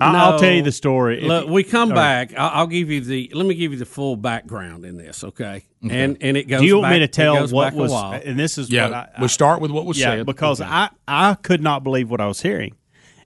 I- 0.00 0.16
I'll 0.16 0.32
No. 0.32 0.38
tell 0.38 0.52
you 0.52 0.62
the 0.62 0.72
story. 0.72 1.20
Look, 1.20 1.46
you- 1.46 1.52
we 1.52 1.62
come 1.62 1.90
back. 1.90 2.32
I'll, 2.36 2.50
I'll 2.60 2.66
give 2.66 2.90
you 2.90 3.00
the. 3.00 3.30
Let 3.34 3.46
me 3.46 3.54
give 3.54 3.72
you 3.72 3.78
the 3.78 3.84
full 3.84 4.16
background 4.16 4.84
in 4.84 4.96
this, 4.96 5.22
okay? 5.24 5.64
And 5.82 6.16
and 6.20 6.36
it 6.36 6.44
goes. 6.48 6.60
Do 6.60 6.66
you 6.66 6.76
want 6.76 6.84
back, 6.86 6.92
me 6.92 6.98
to 7.00 7.08
tell 7.08 7.46
what 7.48 7.74
was? 7.74 7.90
while. 7.90 8.12
And 8.12 8.38
this 8.38 8.58
is 8.58 8.70
Yeah, 8.70 8.84
what 8.84 8.94
I, 8.94 9.08
we'll 9.18 9.28
start 9.28 9.60
with 9.60 9.70
what 9.70 9.84
was 9.86 9.98
yeah, 9.98 10.16
said. 10.16 10.26
because 10.26 10.60
Okay. 10.60 10.70
I 10.70 10.88
I 11.08 11.34
could 11.34 11.62
not 11.62 11.84
believe 11.84 12.10
what 12.10 12.20
I 12.20 12.26
was 12.26 12.40
hearing, 12.40 12.74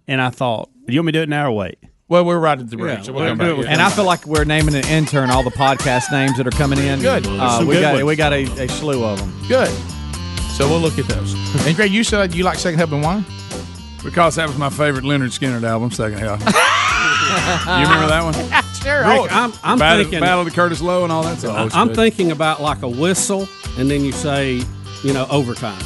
and 0.09 0.20
I 0.20 0.31
thought, 0.31 0.70
"Do 0.87 0.93
you 0.93 1.01
want 1.01 1.07
me 1.07 1.12
to 1.12 1.18
do 1.20 1.22
it 1.22 1.29
now 1.29 1.49
or 1.49 1.53
wait?" 1.53 1.79
Well, 2.07 2.25
we're 2.27 2.39
right 2.39 2.59
at 2.59 2.68
the 2.68 2.77
break, 2.77 2.99
Yeah, 2.99 3.03
so 3.05 3.12
we'll 3.14 3.22
we'll 3.25 3.37
come 3.37 3.61
back. 3.62 3.66
And 3.72 3.81
I 3.81 3.89
feel 3.89 4.05
like 4.05 4.27
we're 4.27 4.45
naming 4.45 4.75
an 4.75 4.87
intern 4.89 5.31
all 5.31 5.43
the 5.43 5.51
podcast 5.51 6.12
names 6.12 6.37
that 6.37 6.47
are 6.47 6.51
coming 6.51 6.79
in. 6.79 7.01
Good. 7.01 7.27
Uh, 7.27 7.59
we 7.66 7.75
good 7.77 7.81
got 7.81 7.93
ones. 7.95 8.05
we 8.05 8.14
got 8.16 8.33
a, 8.35 8.43
a 8.62 8.68
slew 8.68 9.03
of 9.05 9.18
them. 9.18 9.33
Good. 9.49 9.70
So 10.57 10.68
we'll 10.68 10.81
look 10.81 10.99
at 10.99 11.07
those. 11.09 11.33
and 11.66 11.75
Greg, 11.75 11.91
you 11.91 12.05
said 12.05 12.35
you 12.35 12.45
like 12.45 12.59
Second 12.59 12.79
Helping 12.79 13.01
Wine? 13.01 13.25
Because 14.05 14.36
that 14.36 14.46
was 14.48 14.59
my 14.59 14.70
favorite 14.70 15.05
Lynyrd 15.05 15.36
Skynyrd 15.36 15.64
album, 15.64 15.90
Second 15.90 16.18
Hell. 16.18 16.36
you 16.38 17.88
remember 17.88 18.09
that 18.09 18.22
one? 18.22 18.34
Sure. 18.74 19.00
Rick, 19.00 19.34
I'm, 19.34 19.52
I'm 19.62 19.78
Battle, 19.78 20.05
thinking. 20.05 20.20
Battle 20.20 20.40
of 20.40 20.44
the 20.46 20.52
Curtis 20.52 20.82
Loew 20.82 21.05
and 21.05 21.12
all 21.12 21.22
that 21.22 21.38
stuff. 21.38 21.74
I'm 21.74 21.94
thinking 21.94 22.30
about 22.30 22.61
like 22.61 22.82
a 22.82 22.88
whistle, 22.88 23.48
and 23.78 23.90
then 23.90 24.05
you 24.05 24.12
say, 24.12 24.62
you 25.02 25.12
know, 25.12 25.26
overtime. 25.30 25.82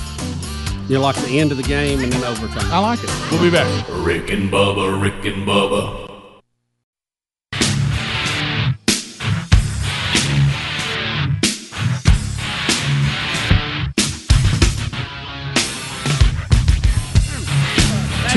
You're 0.88 1.00
like 1.00 1.16
the 1.16 1.38
end 1.38 1.52
of 1.52 1.58
the 1.58 1.62
game, 1.62 2.00
and 2.00 2.12
then 2.12 2.24
overtime. 2.24 2.70
I 2.72 2.78
like 2.80 2.98
it. 3.04 3.10
We'll 3.30 3.42
be 3.42 3.50
back. 3.50 3.86
Rick 3.88 4.30
and 4.30 4.50
Bubba, 4.50 5.00
Rick 5.00 5.24
and 5.24 5.46
Bubba. 5.46 6.07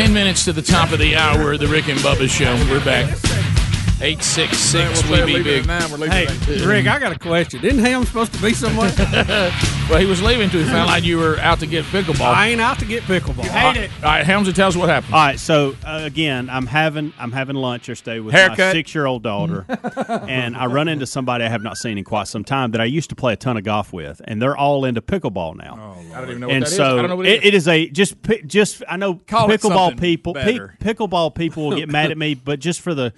Ten 0.01 0.13
minutes 0.15 0.45
to 0.45 0.51
the 0.51 0.63
top 0.63 0.93
of 0.93 0.97
the 0.97 1.15
hour, 1.15 1.57
the 1.57 1.67
Rick 1.67 1.87
and 1.87 1.99
Bubba 1.99 2.27
Show. 2.27 2.55
We're 2.71 2.83
back. 2.83 3.60
Eight 4.01 4.23
six 4.23 4.57
six. 4.57 5.07
We 5.07 5.23
be 5.25 5.43
big. 5.43 5.65
Hey, 5.67 6.25
Rick, 6.65 6.87
I 6.87 6.97
got 6.97 7.11
a 7.11 7.19
question. 7.19 7.63
Isn't 7.63 7.79
Ham 7.79 8.03
supposed 8.03 8.33
to 8.33 8.41
be 8.41 8.53
somewhere? 8.53 8.91
Well, 9.91 9.99
he 9.99 10.05
was 10.05 10.21
leaving 10.21 10.49
till 10.49 10.61
he 10.61 10.65
found 10.67 10.89
out 10.89 11.03
you 11.03 11.17
were 11.17 11.37
out 11.39 11.59
to 11.59 11.67
get 11.67 11.83
pickleball. 11.83 12.21
I 12.33 12.47
ain't 12.47 12.61
out 12.61 12.79
to 12.79 12.85
get 12.85 13.03
pickleball. 13.03 13.39
All 13.39 13.73
right, 13.73 13.89
All 13.97 14.03
right, 14.03 14.25
Helmsy, 14.25 14.55
tell 14.55 14.69
us 14.69 14.75
what 14.77 14.87
happened. 14.87 15.13
All 15.13 15.19
right, 15.19 15.37
so 15.37 15.75
uh, 15.85 15.99
again, 16.05 16.49
I'm 16.49 16.65
having 16.65 17.11
I'm 17.19 17.33
having 17.33 17.57
lunch 17.57 17.89
yesterday 17.89 18.21
with 18.21 18.33
my 18.33 18.55
six 18.55 18.95
year 18.95 19.05
old 19.05 19.21
daughter, 19.21 19.65
and 20.29 20.55
I 20.55 20.67
run 20.67 20.87
into 20.87 21.05
somebody 21.05 21.43
I 21.43 21.49
have 21.49 21.61
not 21.61 21.75
seen 21.75 21.97
in 21.97 22.05
quite 22.05 22.29
some 22.29 22.45
time 22.45 22.71
that 22.71 22.79
I 22.79 22.85
used 22.85 23.09
to 23.09 23.15
play 23.17 23.33
a 23.33 23.35
ton 23.35 23.57
of 23.57 23.65
golf 23.65 23.91
with, 23.91 24.21
and 24.23 24.41
they're 24.41 24.55
all 24.55 24.85
into 24.85 25.01
pickleball 25.01 25.57
now. 25.57 25.77
Oh, 25.77 26.15
I 26.15 26.21
don't 26.21 26.29
even 26.29 26.39
know 26.39 26.47
what 26.47 26.53
and 26.55 26.63
that 26.63 26.69
is. 26.69 26.75
so 26.77 26.97
I 26.97 27.01
don't 27.01 27.09
know 27.09 27.15
what 27.17 27.25
it 27.25 27.43
it, 27.43 27.47
it 27.47 27.53
is 27.53 27.67
a 27.67 27.89
just 27.89 28.15
just 28.45 28.81
I 28.87 28.95
know 28.95 29.15
Call 29.27 29.49
pickleball 29.49 29.99
people 29.99 30.33
pi- 30.33 30.45
better. 30.45 30.77
pickleball 30.79 31.35
people 31.35 31.67
will 31.67 31.75
get 31.75 31.89
mad 31.89 32.11
at 32.11 32.17
me, 32.17 32.35
but 32.35 32.61
just 32.61 32.79
for 32.79 32.93
the 32.93 33.11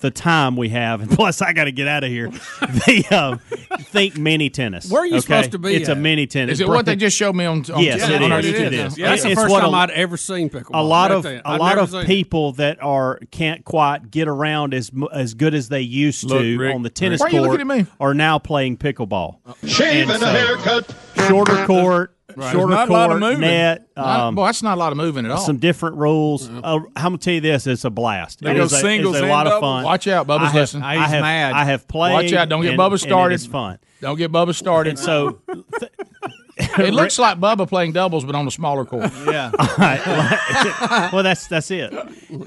the 0.00 0.10
time 0.10 0.56
we 0.56 0.68
have, 0.70 1.00
and 1.00 1.10
plus 1.16 1.40
I 1.42 1.52
got 1.52 1.64
to 1.64 1.72
get 1.72 1.88
out 1.88 2.04
of 2.04 2.10
here. 2.10 2.30
They 2.86 3.04
um, 3.06 3.38
think 3.78 4.16
mini 4.18 4.50
tennis. 4.50 4.90
Where 4.90 5.02
are 5.02 5.06
you 5.06 5.14
okay? 5.14 5.20
supposed 5.20 5.52
to 5.52 5.58
be 5.58 5.74
It's 5.74 5.88
a 5.88 5.94
mini 5.94 6.26
tennis. 6.26 6.54
Is 6.54 6.60
it 6.60 6.68
what 6.68 6.84
they 6.86 6.96
just 6.96 7.16
showed 7.16 7.34
me 7.34 7.44
on? 7.46 7.58
on 7.70 7.82
Yes, 7.82 8.02
on 8.04 8.22
it 8.22 8.32
our 8.32 8.40
is. 8.40 8.46
YouTube 8.46 8.72
It. 8.72 8.98
Yeah, 8.98 9.08
that's 9.10 9.22
the 9.22 9.34
first 9.34 9.50
what 9.50 9.60
time 9.60 9.72
a- 9.72 9.76
I'd 9.76 9.90
ever 9.90 10.16
seen 10.16 10.50
pickleball. 10.50 10.70
a 10.74 10.82
lot 10.82 11.10
right 11.10 11.16
of 11.16 11.22
there. 11.22 11.40
a 11.44 11.48
I'd 11.48 11.60
lot 11.60 11.78
of 11.78 11.90
seen 11.90 12.00
it. 12.02 12.06
people 12.06 12.52
that 12.52 12.82
are 12.82 13.18
can't 13.30 13.64
quite 13.64 14.10
get 14.10 14.28
around 14.28 14.74
as 14.74 14.90
as 15.12 15.34
good 15.34 15.54
as 15.54 15.68
they 15.68 15.80
used 15.82 16.24
Look, 16.24 16.40
to 16.42 16.58
Rick, 16.58 16.74
on 16.74 16.82
the 16.82 16.90
tennis 16.90 17.20
Why 17.20 17.26
are 17.26 17.30
you 17.30 17.38
court 17.40 17.50
looking 17.52 17.70
at 17.70 17.76
me? 17.78 17.86
are 18.00 18.14
now 18.14 18.38
playing 18.38 18.76
pickleball. 18.78 19.38
Shave 19.66 20.10
and 20.10 20.16
a 20.16 20.18
so- 20.18 20.26
haircut. 20.26 20.94
Shorter 21.28 21.66
court, 21.66 22.15
Right. 22.36 22.52
shorter 22.52 22.74
not 22.74 22.88
a 22.88 22.92
lot 22.92 23.04
of 23.10 23.18
court, 23.18 23.20
moving. 23.20 23.40
net. 23.40 23.88
Not- 23.96 24.20
Um, 24.20 24.34
Boy, 24.34 24.44
that's 24.46 24.62
not 24.62 24.76
a 24.76 24.78
lot 24.78 24.92
of 24.92 24.98
moving 24.98 25.24
at 25.24 25.30
all. 25.30 25.38
some 25.38 25.56
different 25.56 25.96
rules. 25.96 26.48
Uh, 26.50 26.80
I'm 26.94 27.02
gonna 27.02 27.18
tell 27.18 27.34
you 27.34 27.40
this: 27.40 27.66
it's 27.66 27.84
a 27.84 27.90
blast. 27.90 28.40
They 28.42 28.50
It 28.50 28.56
go 28.56 28.64
is 28.64 28.72
a, 28.72 28.76
singles 28.78 29.14
it's 29.16 29.20
a 29.22 29.24
and 29.24 29.32
lot 29.32 29.46
of 29.46 29.52
doubles? 29.54 29.62
fun. 29.78 29.84
Watch 29.84 30.06
out, 30.06 30.26
Bubba's 30.26 30.42
I 30.42 30.46
have, 30.46 30.54
listening. 30.54 30.82
I 30.84 30.96
He's 31.00 31.06
have, 31.10 31.22
mad. 31.22 31.52
I 31.54 31.64
have 31.64 31.88
played. 31.88 32.12
Watch 32.12 32.32
out! 32.34 32.48
Don't 32.50 32.62
get 32.62 32.72
and- 32.74 32.78
Bubba 32.80 32.98
started. 32.98 33.34
is 33.36 33.46
fun. 33.46 33.78
Don't 34.02 34.16
get 34.18 34.30
Bubba 34.30 34.54
started. 34.54 34.90
And 34.90 34.98
so 34.98 35.40
It 36.86 36.94
looks 36.94 37.18
like 37.18 37.38
Bubba 37.38 37.68
playing 37.68 37.92
doubles, 37.92 38.24
but 38.24 38.34
on 38.34 38.46
a 38.46 38.50
smaller 38.50 38.84
court. 38.84 39.10
Yeah. 39.26 39.50
well, 41.12 41.22
that's 41.22 41.46
that's 41.46 41.70
it. 41.70 41.92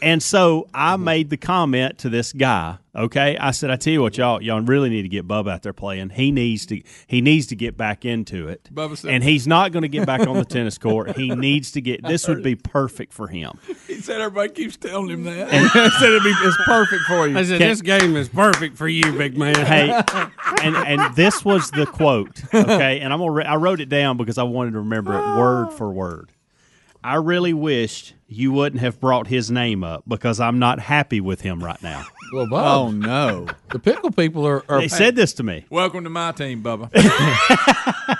And 0.02 0.22
so 0.22 0.68
I 0.74 0.98
made 0.98 1.30
the 1.30 1.38
comment 1.38 2.00
to 2.00 2.10
this 2.10 2.34
guy. 2.34 2.78
Okay, 2.96 3.38
I 3.38 3.52
said, 3.52 3.70
I 3.70 3.76
tell 3.76 3.94
you 3.94 4.02
what, 4.02 4.18
y'all 4.18 4.42
y'all 4.42 4.60
really 4.62 4.90
need 4.90 5.04
to 5.04 5.10
get 5.10 5.28
Bubba 5.28 5.52
out 5.52 5.62
there 5.62 5.74
playing. 5.74 6.10
He 6.10 6.32
needs 6.32 6.66
to 6.68 6.82
he 7.08 7.22
needs 7.22 7.48
to 7.48 7.56
get 7.56 7.78
back 7.78 8.04
into 8.04 8.48
it. 8.48 8.68
Bubba 8.74 8.98
said- 8.98 9.12
and 9.12 9.24
he's 9.24 9.46
not 9.48 9.72
going 9.72 9.84
to 9.84 9.88
get 9.88 10.06
back 10.08 10.22
on 10.28 10.38
the 10.38 10.44
tennis 10.46 10.78
court. 10.78 11.16
He 11.16 11.30
needs 11.30 11.72
to 11.74 11.82
get. 11.82 12.04
This 12.04 12.28
would 12.28 12.44
be 12.44 12.56
perfect 12.56 13.14
for 13.14 13.28
him. 13.28 13.60
He 13.88 14.02
said 14.02 14.20
everybody 14.22 14.50
keeps 14.50 14.76
telling 14.76 15.10
him 15.10 15.24
that. 15.26 15.50
And- 15.54 15.70
he 15.70 15.90
said 16.00 16.10
it'd 16.12 16.24
be, 16.24 16.32
it's 16.42 16.58
perfect 16.66 17.04
for 17.04 17.28
you. 17.28 17.38
I 17.38 17.44
said, 17.44 17.60
Can- 17.60 17.70
this 17.70 17.82
game 17.82 18.16
is 18.16 18.28
perfect 18.28 18.76
for 18.76 18.88
you, 18.88 19.14
big 19.14 19.38
man. 19.38 19.56
Hey, 19.56 19.92
and 20.64 20.76
and 20.76 21.16
this 21.16 21.46
was 21.46 21.70
the 21.72 21.86
quote. 21.86 22.42
Okay, 22.54 23.00
and 23.02 23.14
I'm 23.14 23.20
gonna 23.20 23.32
re- 23.32 23.46
I 23.46 23.56
wrote 23.58 23.82
it 23.82 23.90
down 23.90 24.18
because 24.20 24.38
I 24.38 24.44
wanted 24.44 24.72
to 24.72 24.80
remember 24.80 25.14
it 25.14 25.38
word 25.38 25.68
oh. 25.70 25.72
for 25.72 25.92
word. 25.92 26.32
I 27.04 27.16
really 27.16 27.54
wished 27.54 28.14
you 28.28 28.52
wouldn't 28.52 28.82
have 28.82 29.00
brought 29.00 29.28
his 29.28 29.50
name 29.50 29.84
up 29.84 30.04
because 30.08 30.40
I'm 30.40 30.60
not 30.60 30.80
happy 30.80 31.22
with 31.22 31.42
him 31.42 31.64
right 31.64 31.82
now. 31.82 32.06
Well, 32.32 32.46
Bob. 32.48 32.64
Oh 32.64 32.92
no. 32.92 33.48
The 33.72 33.80
pickle 33.80 34.12
people 34.12 34.46
are. 34.46 34.64
are 34.70 34.82
They 34.82 34.88
said 34.88 35.16
this 35.16 35.34
to 35.34 35.44
me, 35.44 35.66
Welcome 35.72 36.04
to 36.04 36.12
my 36.12 36.32
team, 36.32 36.62
Bubba. 36.62 36.92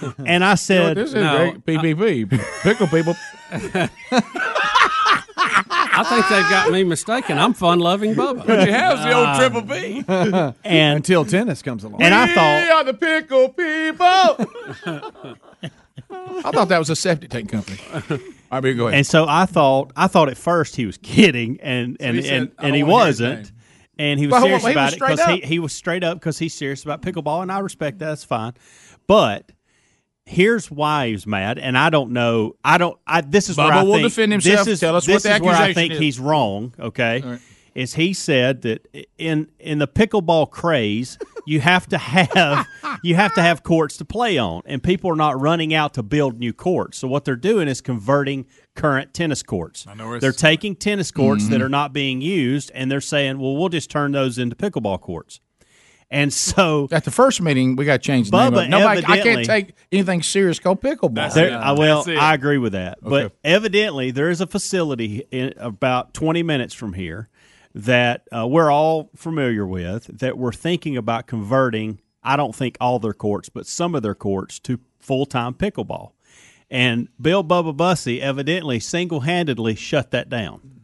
and 0.24 0.44
I 0.44 0.50
You 0.50 0.50
know 0.50 0.54
said, 0.54 0.96
this 0.96 1.08
is 1.08 1.14
No, 1.16 1.50
great. 1.64 1.66
PPP. 1.66 2.40
Pickle 2.62 2.86
people. 2.86 3.16
I 5.70 6.04
think 6.08 6.28
they've 6.28 6.48
got 6.50 6.70
me 6.70 6.84
mistaken. 6.84 7.38
I'm 7.38 7.54
fun 7.54 7.78
loving 7.80 8.14
Bubba. 8.14 8.46
But 8.46 8.66
you 8.66 8.72
have 8.72 8.98
the 9.02 9.12
old 9.12 9.26
ah. 9.26 9.38
triple 9.38 9.62
B. 9.62 10.04
and 10.64 10.96
Until 10.96 11.24
tennis 11.24 11.62
comes 11.62 11.84
along. 11.84 12.02
and 12.02 12.14
I 12.14 12.26
We 12.26 12.34
thought, 12.34 12.70
are 12.70 12.84
the 12.84 12.94
pickle 12.94 13.48
people. 13.50 15.36
I 16.10 16.50
thought 16.52 16.68
that 16.68 16.78
was 16.78 16.90
a 16.90 16.96
septic 16.96 17.30
tank 17.30 17.50
company. 17.50 17.78
All 17.90 18.00
right, 18.52 18.60
but 18.62 18.72
go 18.76 18.86
ahead. 18.86 18.98
and 18.98 19.06
so 19.06 19.26
I 19.28 19.44
thought, 19.46 19.92
I 19.96 20.06
thought 20.06 20.28
at 20.28 20.38
first 20.38 20.76
he 20.76 20.86
was 20.86 20.96
kidding, 20.98 21.58
and 21.60 21.96
and 22.00 22.16
he 22.16 22.22
said, 22.22 22.32
and, 22.42 22.52
"I 22.58 22.66
and 22.66 22.74
he 22.74 22.80
don't 22.82 22.90
wanna 22.90 23.04
hear 23.04 23.06
his 23.08 23.20
wasn't. 23.20 23.42
name." 23.44 23.52
And 24.00 24.20
he 24.20 24.26
was 24.26 24.32
Well, 24.32 24.42
serious 24.42 24.62
he 24.62 24.66
was 24.68 24.72
about 24.74 24.92
it 24.92 24.96
straight 24.96 25.10
because 25.10 25.26
he, 25.26 25.42
up. 25.42 25.48
he 25.48 25.58
was 25.58 25.72
straight 25.72 26.04
up 26.04 26.18
because 26.20 26.38
he's 26.38 26.54
serious 26.54 26.84
about 26.84 27.02
pickleball, 27.02 27.42
and 27.42 27.50
I 27.52 27.58
respect 27.58 27.98
that. 27.98 28.06
That's 28.06 28.24
fine. 28.24 28.54
But 29.08 29.50
here's 30.28 30.70
why 30.70 31.08
he 31.08 31.26
mad, 31.26 31.58
and 31.58 31.76
I 31.76 31.90
don't 31.90 32.12
know. 32.12 32.54
I 32.64 32.78
don't. 32.78 32.98
I 33.06 33.22
this 33.22 33.48
is 33.48 33.56
where 33.56 33.72
I 33.72 33.82
will 33.82 33.94
think 33.94 34.08
defend 34.08 34.32
himself. 34.32 34.58
This 34.66 34.74
is, 34.74 34.80
Tell 34.80 34.96
us 34.96 35.06
this 35.06 35.24
what 35.24 35.34
is 35.34 35.40
where 35.40 35.54
I 35.54 35.72
think 35.72 35.94
is. 35.94 35.98
he's 35.98 36.20
wrong. 36.20 36.74
Okay, 36.78 37.20
right. 37.22 37.40
is 37.74 37.94
he 37.94 38.12
said 38.12 38.62
that 38.62 38.86
in 39.18 39.48
in 39.58 39.78
the 39.78 39.88
pickleball 39.88 40.50
craze, 40.50 41.18
you 41.46 41.60
have 41.60 41.86
to 41.88 41.98
have 41.98 42.66
you 43.02 43.14
have 43.14 43.34
to 43.34 43.42
have 43.42 43.62
courts 43.62 43.96
to 43.96 44.04
play 44.04 44.38
on, 44.38 44.62
and 44.66 44.82
people 44.82 45.10
are 45.10 45.16
not 45.16 45.40
running 45.40 45.72
out 45.74 45.94
to 45.94 46.02
build 46.02 46.38
new 46.38 46.52
courts. 46.52 46.98
So 46.98 47.08
what 47.08 47.24
they're 47.24 47.34
doing 47.36 47.66
is 47.68 47.80
converting 47.80 48.46
current 48.74 49.12
tennis 49.14 49.42
courts. 49.42 49.86
I 49.88 49.94
know 49.94 50.08
where 50.08 50.20
They're 50.20 50.32
taking 50.32 50.76
tennis 50.76 51.10
courts 51.10 51.44
Mm-hmm. 51.44 51.52
that 51.52 51.62
are 51.62 51.68
not 51.68 51.92
being 51.92 52.20
used, 52.20 52.70
and 52.74 52.90
they're 52.90 53.00
saying, 53.00 53.38
"Well, 53.38 53.56
we'll 53.56 53.68
just 53.70 53.90
turn 53.90 54.12
those 54.12 54.38
into 54.38 54.54
pickleball 54.56 55.00
courts." 55.00 55.40
And 56.10 56.32
so 56.32 56.88
At 56.90 57.04
the 57.04 57.10
first 57.10 57.42
meeting, 57.42 57.76
we 57.76 57.84
got 57.84 57.94
to 57.94 58.06
change 58.06 58.30
the. 58.30 58.36
Bubba 58.36 58.48
Of 58.48 58.54
it. 58.64 58.68
Nobody, 58.68 59.04
I 59.06 59.20
can't 59.20 59.44
take 59.44 59.74
anything 59.92 60.22
serious 60.22 60.58
called 60.58 60.80
pickleball. 60.80 61.14
That's 61.14 61.34
There, 61.34 61.50
Yeah, 61.50 61.72
well. 61.72 62.04
I 62.08 62.34
agree 62.34 62.58
with 62.58 62.72
that. 62.72 62.98
But 63.02 63.24
Okay. 63.26 63.34
evidently, 63.44 64.10
there 64.10 64.30
is 64.30 64.40
a 64.40 64.46
facility 64.46 65.24
in 65.30 65.52
about 65.58 66.14
20 66.14 66.42
minutes 66.42 66.72
from 66.72 66.94
here 66.94 67.28
that 67.74 68.22
uh, 68.34 68.46
we're 68.46 68.70
all 68.72 69.10
familiar 69.14 69.66
with 69.66 70.18
that 70.18 70.38
we're 70.38 70.52
thinking 70.52 70.96
about 70.96 71.26
converting. 71.26 72.00
I 72.22 72.36
don't 72.36 72.54
think 72.54 72.76
all 72.80 72.98
their 72.98 73.12
courts, 73.12 73.50
but 73.50 73.66
some 73.66 73.94
of 73.94 74.02
their 74.02 74.14
courts 74.14 74.58
to 74.60 74.80
full 74.98 75.26
time 75.26 75.52
pickleball. 75.54 76.12
And 76.70 77.08
Bill 77.20 77.44
Bubba 77.44 77.76
Bussey 77.76 78.20
evidently 78.20 78.80
single 78.80 79.20
handedly 79.20 79.74
shut 79.74 80.10
that 80.10 80.28
down. 80.28 80.77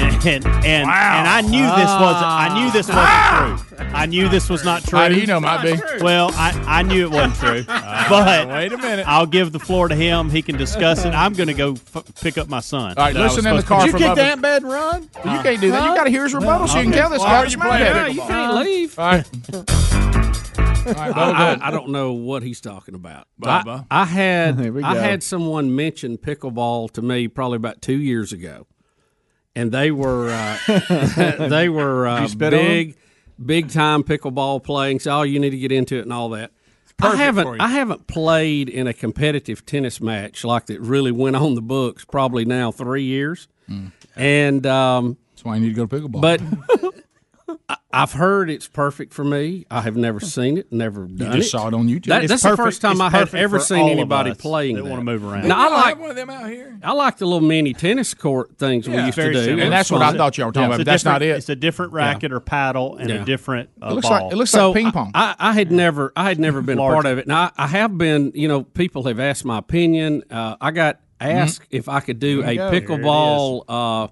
And 0.10 0.26
and, 0.26 0.46
and, 0.46 0.66
and 0.66 1.28
I 1.28 1.40
knew 1.42 1.62
this 1.62 1.90
wasn't. 2.00 2.26
I 2.26 2.54
knew 2.54 2.70
this 2.70 2.88
ah. 2.90 3.52
wasn't 3.52 3.68
true. 3.68 3.86
I 3.92 4.06
knew 4.06 4.28
this 4.28 4.48
was 4.48 4.64
not 4.64 4.82
true. 4.84 4.98
How 4.98 5.08
do 5.08 5.18
you 5.18 5.26
know, 5.26 5.40
might 5.40 5.62
be? 5.62 5.74
Well, 6.02 6.30
I, 6.34 6.52
I 6.66 6.82
knew 6.82 7.04
it 7.06 7.10
wasn't 7.10 7.34
true, 7.36 7.64
uh, 7.68 8.08
but 8.08 8.48
Wait 8.48 8.72
a 8.72 8.78
minute. 8.78 9.06
I'll 9.06 9.26
give 9.26 9.52
the 9.52 9.58
floor 9.58 9.88
to 9.88 9.94
him. 9.94 10.30
He 10.30 10.42
can 10.42 10.56
discuss 10.56 11.04
it. 11.04 11.10
I'm 11.10 11.32
going 11.32 11.48
to 11.48 11.54
go 11.54 11.72
f- 11.72 12.04
pick 12.20 12.38
up 12.38 12.48
my 12.48 12.60
son. 12.60 12.94
All 12.96 13.04
right, 13.04 13.12
that 13.12 13.20
I 13.20 13.24
was 13.24 13.36
listen 13.36 13.50
in 13.50 13.56
the 13.56 13.62
car 13.62 13.86
to- 13.86 13.92
Did 13.92 14.00
you 14.00 14.06
kick 14.06 14.12
Bubba. 14.12 14.16
that 14.16 14.40
bed 14.40 14.62
and 14.62 14.72
run? 14.72 15.02
You 15.02 15.42
can't 15.42 15.60
do 15.60 15.70
that. 15.70 15.88
You 15.88 15.94
got 15.94 16.04
to 16.04 16.10
hear 16.10 16.24
his 16.24 16.34
rebuttal 16.34 16.68
so 16.68 16.78
you 16.78 16.84
can 16.84 16.92
tell 16.92 17.10
this 17.10 17.20
Why 17.20 17.26
guy 17.26 17.40
to 17.40 17.46
you 17.46 17.50
smack 17.50 17.68
playing 17.68 17.84
Yeah, 17.84 18.06
you 18.08 18.20
can't 18.22 18.56
leave. 18.56 18.98
All 18.98 19.04
right. 19.06 19.26
All 20.86 20.94
right, 20.94 21.12
Bubba, 21.12 21.34
I. 21.34 21.54
I, 21.54 21.68
I 21.68 21.70
don't 21.70 21.90
know 21.90 22.12
what 22.12 22.42
he's 22.42 22.60
talking 22.60 22.94
about. 22.94 23.26
Bubba. 23.40 23.86
I, 23.90 24.02
I 24.02 24.04
had 24.06 24.60
I 24.82 24.96
had 24.96 25.22
someone 25.22 25.76
mention 25.76 26.16
pickleball 26.16 26.90
to 26.92 27.02
me 27.02 27.28
probably 27.28 27.56
about 27.56 27.82
two 27.82 27.98
years 27.98 28.32
ago, 28.32 28.66
and 29.56 29.72
they 29.72 29.90
were 29.90 30.28
uh, 30.30 31.48
they 31.48 31.68
were 31.68 32.06
uh, 32.06 32.26
spit 32.28 32.54
on 32.54 32.60
'em? 32.60 32.66
big 32.66 32.96
big 33.44 33.68
time 33.70 34.02
pickleball 34.02 34.62
playing. 34.62 35.00
So 35.00 35.18
oh, 35.18 35.22
you 35.22 35.38
need 35.40 35.50
to 35.50 35.58
get 35.58 35.72
into 35.72 35.98
it 35.98 36.02
and 36.02 36.12
all 36.12 36.28
that. 36.30 36.52
I 37.02 37.16
haven't. 37.16 37.60
I 37.60 37.68
haven't 37.68 38.06
played 38.08 38.68
in 38.68 38.86
a 38.86 38.92
competitive 38.92 39.64
tennis 39.64 40.00
match 40.02 40.44
like 40.44 40.66
that 40.66 40.80
really 40.80 41.12
went 41.12 41.34
on 41.36 41.54
the 41.54 41.62
books 41.62 42.04
probably 42.04 42.44
now 42.44 42.70
three 42.72 43.04
years, 43.04 43.48
and 44.16 44.66
um, 44.66 45.16
That's 45.32 45.44
why 45.44 45.56
you 45.56 45.62
need 45.62 45.74
to 45.74 45.74
go 45.74 45.86
to 45.86 45.96
pickleball. 46.08 46.20
but 46.20 46.40
I- 46.42 46.90
I've 47.92 48.12
heard 48.12 48.50
it's 48.50 48.68
perfect 48.68 49.12
for 49.12 49.24
me. 49.24 49.66
I 49.70 49.80
have 49.80 49.96
never 49.96 50.20
seen 50.20 50.58
it, 50.58 50.72
never 50.72 51.06
you 51.06 51.16
just 51.26 51.36
it. 51.36 51.42
saw 51.50 51.68
it 51.68 51.74
on 51.74 51.88
YouTube. 51.88 52.06
That- 52.06 52.22
It's 52.24 52.30
that's 52.30 52.42
the 52.42 52.56
first 52.56 52.80
time 52.80 52.92
it's 52.92 53.00
I 53.00 53.10
have 53.10 53.34
ever 53.34 53.58
seen 53.58 53.88
anybody 53.88 54.34
playing 54.34 54.76
that 54.76 54.84
that. 54.84 54.90
wanna 54.90 55.02
move 55.04 55.24
around. 55.24 55.48
Now 55.48 55.58
I 55.58 55.64
I 55.66 55.68
like 55.74 55.84
have 55.88 55.98
one 56.00 56.10
of 56.10 56.16
them 56.16 56.30
out 56.30 56.48
here. 56.48 56.78
I 56.82 56.92
like 56.92 57.16
the 57.18 57.26
little 57.26 57.46
mini 57.46 57.72
tennis 57.74 58.14
court 58.14 58.56
things 58.58 58.88
we 58.88 58.94
Yeah, 58.94 59.06
used 59.06 59.16
to 59.18 59.32
do. 59.32 59.44
similar. 59.44 59.62
and 59.64 59.72
that's 59.72 59.90
what 59.90 60.02
I 60.02 60.12
thought 60.16 60.38
y'all 60.38 60.46
were 60.46 60.52
talking 60.52 60.62
Yeah, 60.62 60.66
about. 60.74 60.78
But 60.78 60.86
that's 60.86 61.04
not 61.04 61.22
it. 61.22 61.30
It's 61.36 61.48
a 61.48 61.56
different 61.56 61.92
racket 61.92 62.32
or 62.32 62.40
paddle 62.40 62.96
and 62.96 63.10
Yeah. 63.10 63.22
a 63.22 63.24
different 63.24 63.70
uh, 63.82 63.88
It 63.88 63.92
looks 63.94 64.08
ball. 64.08 64.22
like 64.24 64.32
it 64.32 64.36
looks 64.36 64.50
so 64.50 64.70
like 64.70 64.82
ping 64.82 64.92
pong. 64.92 65.10
I, 65.14 65.34
I 65.38 65.52
had 65.52 65.72
never 65.72 66.12
I 66.14 66.24
had 66.28 66.38
never 66.38 66.62
been 66.62 66.78
a 66.78 66.82
part 66.82 67.06
of 67.06 67.18
it. 67.18 67.26
Now 67.26 67.50
I, 67.56 67.64
I 67.64 67.66
have 67.66 67.96
been. 67.98 68.32
You 68.34 68.48
know, 68.48 68.62
people 68.62 69.02
have 69.04 69.18
asked 69.20 69.44
my 69.44 69.58
opinion. 69.58 70.22
Uh, 70.30 70.56
I 70.60 70.70
got 70.70 71.00
asked 71.20 71.66
if 71.70 71.88
I 71.88 72.00
could 72.00 72.18
do 72.20 72.42
a 72.44 72.54
go. 72.56 72.70
Here 72.70 72.80
pickleball. 72.80 74.10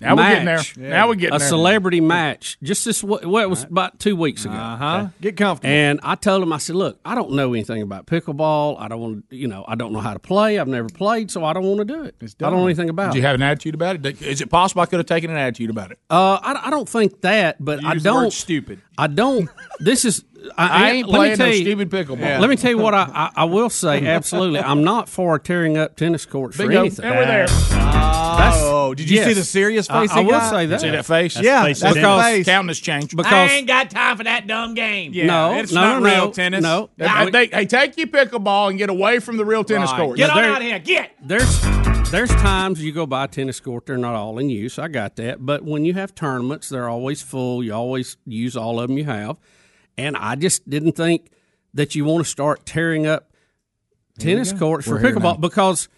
Now 0.00 0.16
we're 0.16 0.28
getting 0.28 0.44
match. 0.46 0.74
there. 0.74 0.90
Now 0.90 1.08
we're 1.08 1.14
getting 1.14 1.36
a 1.36 1.38
there. 1.38 1.48
celebrity 1.48 2.00
match. 2.00 2.58
Just 2.62 2.84
this. 2.84 3.04
What 3.04 3.24
well, 3.26 3.44
it 3.44 3.50
was 3.50 3.64
about 3.64 3.98
two 3.98 4.16
weeks 4.16 4.44
ago. 4.44 4.54
Huh? 4.54 5.08
Get 5.20 5.36
comfortable. 5.36 5.70
And 5.72 6.00
I 6.02 6.14
told 6.14 6.42
him, 6.42 6.52
I 6.52 6.58
said, 6.58 6.76
look, 6.76 6.98
I 7.04 7.14
don't 7.14 7.32
know 7.32 7.52
anything 7.52 7.82
about 7.82 8.06
pickleball. 8.06 8.80
I 8.80 8.88
don't 8.88 9.00
want 9.00 9.30
to, 9.30 9.36
you 9.36 9.46
know, 9.46 9.64
I 9.68 9.74
don't 9.74 9.92
know 9.92 10.00
how 10.00 10.14
to 10.14 10.18
play. 10.18 10.58
I've 10.58 10.68
never 10.68 10.88
played, 10.88 11.30
so 11.30 11.44
I 11.44 11.52
don't 11.52 11.64
want 11.64 11.78
to 11.78 11.84
do 11.84 12.02
it. 12.04 12.16
I 12.22 12.26
don't 12.38 12.56
know 12.56 12.66
anything 12.66 12.88
about 12.88 13.12
Did 13.12 13.18
you 13.18 13.26
have 13.26 13.34
an 13.34 13.42
attitude 13.42 13.74
about 13.74 14.04
it? 14.04 14.22
Is 14.22 14.40
it 14.40 14.48
possible 14.48 14.82
I 14.82 14.86
could 14.86 14.98
have 15.00 15.06
taken 15.06 15.30
an 15.30 15.36
attitude 15.36 15.70
about 15.70 15.90
it? 15.90 15.98
Uh, 16.08 16.38
I, 16.42 16.68
I 16.68 16.70
don't 16.70 16.88
think 16.88 17.20
that, 17.20 17.62
but 17.62 17.84
I 17.84 17.94
Use 17.94 18.02
the 18.02 18.14
word 18.14 18.20
don't. 18.22 18.32
stupid. 18.32 18.80
I 18.96 19.06
don't. 19.06 19.48
This 19.80 20.04
is. 20.04 20.24
I, 20.56 20.68
I 20.86 20.90
ain't 20.90 21.08
let 21.08 21.12
me 21.12 21.18
playing 21.18 21.36
tell 21.36 21.46
no 21.48 21.52
you- 21.52 21.60
stupid 21.62 21.90
pickleball. 21.90 22.40
Let 22.40 22.50
me 22.50 22.56
tell 22.56 22.70
you 22.70 22.78
what 22.78 22.94
I, 22.94 23.02
I, 23.14 23.30
I 23.42 23.44
will 23.44 23.70
say. 23.70 24.06
Absolutely, 24.06 24.60
I'm 24.60 24.84
not 24.84 25.08
for 25.08 25.38
tearing 25.38 25.76
up 25.76 25.96
tennis 25.96 26.24
courts 26.26 26.56
for 26.56 26.64
Bingo. 26.64 26.80
anything. 26.80 27.04
And 27.04 27.16
we're 27.16 27.26
there. 27.26 27.46
oh, 28.52 28.94
did 28.94 29.10
you 29.10 29.16
yes. 29.16 29.26
see 29.26 29.32
the 29.34 29.44
serious 29.44 29.86
face? 29.86 30.10
I 30.10 30.20
he 30.20 30.24
will 30.24 30.32
got? 30.32 30.50
say 30.50 30.66
that. 30.66 30.80
See 30.80 30.90
that 30.90 31.06
face? 31.06 31.40
Yeah, 31.40 31.64
face 31.64 31.80
that's 31.80 31.96
is 31.96 32.02
the 32.02 32.22
face. 32.22 32.46
Counting 32.46 32.68
has 32.68 32.78
changed. 32.78 33.16
because 33.16 33.32
I 33.32 33.46
ain't 33.46 33.66
got 33.66 33.90
time 33.90 34.16
for 34.16 34.24
that 34.24 34.46
dumb 34.46 34.74
game. 34.74 35.12
Yeah, 35.12 35.26
no, 35.26 35.58
it's 35.58 35.72
no, 35.72 35.80
not 35.80 36.02
no, 36.02 36.08
real 36.08 36.24
no, 36.26 36.32
tennis. 36.32 36.62
No, 36.62 36.90
Hey, 36.98 37.30
they- 37.30 37.46
hey, 37.48 37.66
take 37.66 37.96
your 37.96 38.06
pickleball 38.06 38.70
and 38.70 38.78
get 38.78 38.90
away 38.90 39.18
from 39.18 39.36
the 39.36 39.44
real 39.44 39.64
tennis 39.64 39.92
court. 39.92 40.16
Get 40.16 40.30
on 40.30 40.36
there- 40.36 40.50
out 40.52 40.56
of 40.58 40.62
here. 40.62 40.78
Get. 40.78 41.12
there's 41.22 41.60
there's 42.10 42.30
times 42.30 42.82
you 42.82 42.90
go 42.92 43.06
by 43.06 43.24
a 43.24 43.28
tennis 43.28 43.60
court 43.60 43.86
they're 43.86 43.96
not 43.96 44.14
all 44.16 44.38
in 44.38 44.50
use 44.50 44.80
i 44.80 44.88
got 44.88 45.14
that 45.14 45.44
but 45.46 45.62
when 45.62 45.84
you 45.84 45.94
have 45.94 46.12
tournaments 46.14 46.68
they're 46.68 46.88
always 46.88 47.22
full 47.22 47.62
you 47.62 47.72
always 47.72 48.16
use 48.26 48.56
all 48.56 48.80
of 48.80 48.88
them 48.88 48.98
you 48.98 49.04
have 49.04 49.36
and 50.06 50.16
i 50.16 50.34
just 50.34 50.68
didn't 50.68 50.92
think 50.92 51.30
that 51.74 51.94
you 51.94 52.04
want 52.04 52.24
to 52.24 52.30
start 52.30 52.64
tearing 52.66 53.06
up 53.06 53.30
tennis 54.18 54.52
courts 54.52 54.86
for 54.86 54.94
We're 54.94 55.00
here 55.00 55.14
now. 55.14 55.34
pickleball 55.34 55.40
because 55.40 55.88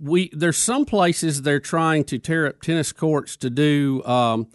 we 0.00 0.30
there's 0.32 0.56
some 0.56 0.84
places 0.84 1.42
they're 1.42 1.60
trying 1.60 2.04
to 2.04 2.18
tear 2.18 2.46
up 2.46 2.60
tennis 2.62 2.92
courts 2.92 3.36
to 3.38 3.50
do 3.50 4.02
um, 4.04 4.48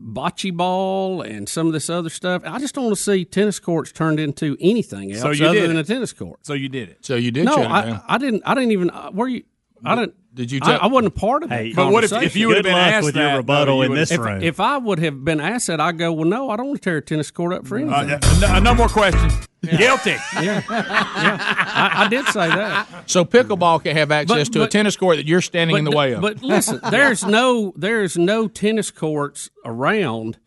bocce 0.00 0.54
ball 0.56 1.22
and 1.22 1.48
some 1.48 1.66
of 1.66 1.72
this 1.72 1.90
other 1.90 2.08
stuff. 2.08 2.42
I 2.46 2.58
just 2.58 2.74
don't 2.74 2.84
want 2.84 2.96
to 2.96 3.02
see 3.02 3.24
tennis 3.24 3.58
courts 3.58 3.92
turned 3.92 4.18
into 4.20 4.56
anything 4.60 5.12
else 5.12 5.20
So 5.22 5.30
you 5.30 5.46
other 5.46 5.60
did 5.60 5.70
than 5.70 5.76
it. 5.76 5.80
a 5.90 5.92
tennis 5.94 6.12
court. 6.12 6.38
So 6.46 6.54
you 6.54 6.68
did 6.68 6.88
it. 6.88 7.04
So 7.04 7.16
you 7.16 7.30
did 7.30 7.44
No, 7.44 7.56
shut 7.56 7.64
it 7.64 7.68
down. 7.90 8.02
I, 8.08 8.14
I 8.14 8.18
didn't. 8.18 8.42
I 8.46 8.54
didn't 8.54 8.72
even. 8.72 8.90
Uh, 8.90 9.10
where 9.10 9.28
you? 9.28 9.42
I 9.84 9.96
didn't. 9.96 10.14
Did 10.32 10.52
you 10.52 10.60
I, 10.62 10.66
tell- 10.66 10.78
I 10.82 10.86
wasn't 10.86 11.08
a 11.16 11.18
part 11.18 11.42
of 11.42 11.48
that. 11.48 11.58
Hey, 11.60 11.72
But 11.74 11.90
what 11.90 12.04
if- 12.04 12.08
if 12.08 12.10
conversation. 12.12 12.40
you 12.40 12.46
would 12.48 12.56
have 12.58 12.64
Good 12.64 12.68
been 12.70 12.78
luck 12.78 12.92
asked 12.92 13.04
with 13.04 13.16
your 13.16 13.36
rebuttal 13.38 13.78
though, 13.78 13.82
you 13.82 13.90
in 13.90 13.96
this 13.96 14.10
if, 14.12 14.20
room. 14.20 14.42
if 14.42 14.60
I 14.60 14.78
would 14.78 14.98
have 15.00 15.24
been 15.24 15.40
asked 15.40 15.66
that, 15.66 15.80
I 15.80 15.90
go, 15.92 16.12
well, 16.12 16.24
no, 16.24 16.50
I 16.50 16.56
don't 16.56 16.68
want 16.68 16.80
to 16.80 16.84
tear 16.84 16.96
a 16.98 17.02
tennis 17.02 17.30
court 17.32 17.52
up 17.52 17.66
for 17.66 17.76
anything. 17.78 17.92
Uh, 17.92 18.20
no, 18.40 18.58
no 18.60 18.74
more 18.74 18.88
questions. 18.88 19.32
Guilty. 19.62 20.14
I, 20.18 21.90
I 22.04 22.08
did 22.08 22.26
say 22.26 22.48
that. 22.48 22.86
so 23.10 23.24
pickleball 23.24 23.82
can 23.82 23.96
have 23.96 24.10
access 24.10 24.48
But- 24.48 24.52
to 24.54 24.62
a 24.62 24.68
tennis 24.68 24.96
court 24.96 25.16
that 25.16 25.26
you're 25.26 25.40
standing 25.40 25.76
in 25.76 25.84
the 25.84 25.90
way 25.90 26.12
of. 26.12 26.22
But 26.22 26.42
listen, 26.42 26.80
there's 26.90 27.24
no 27.24 27.72
there's 27.76 28.16
no 28.16 28.48
tennis 28.48 28.90
courts 28.90 29.50
around 29.64 30.38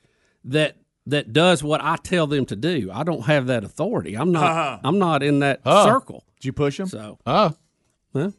that 0.46 0.78
that 1.06 1.34
does 1.34 1.62
what 1.64 1.82
I 1.84 1.98
tell 1.98 2.28
them 2.28 2.46
to 2.48 2.56
do. 2.56 2.90
I 2.94 3.04
don't 3.04 3.26
have 3.26 3.48
that 3.48 3.64
authority. 3.64 4.16
I'm 4.16 4.32
not. 4.32 4.44
Uh-huh. 4.50 4.80
I'm 4.84 4.98
not 5.00 5.22
in 5.24 5.40
that 5.40 5.60
Oh. 5.66 5.86
circle. 5.86 6.24
Did 6.40 6.46
you 6.46 6.54
push 6.54 6.78
them? 6.78 6.88
So, 6.88 7.20
oh, 7.26 7.54
well, 8.14 8.34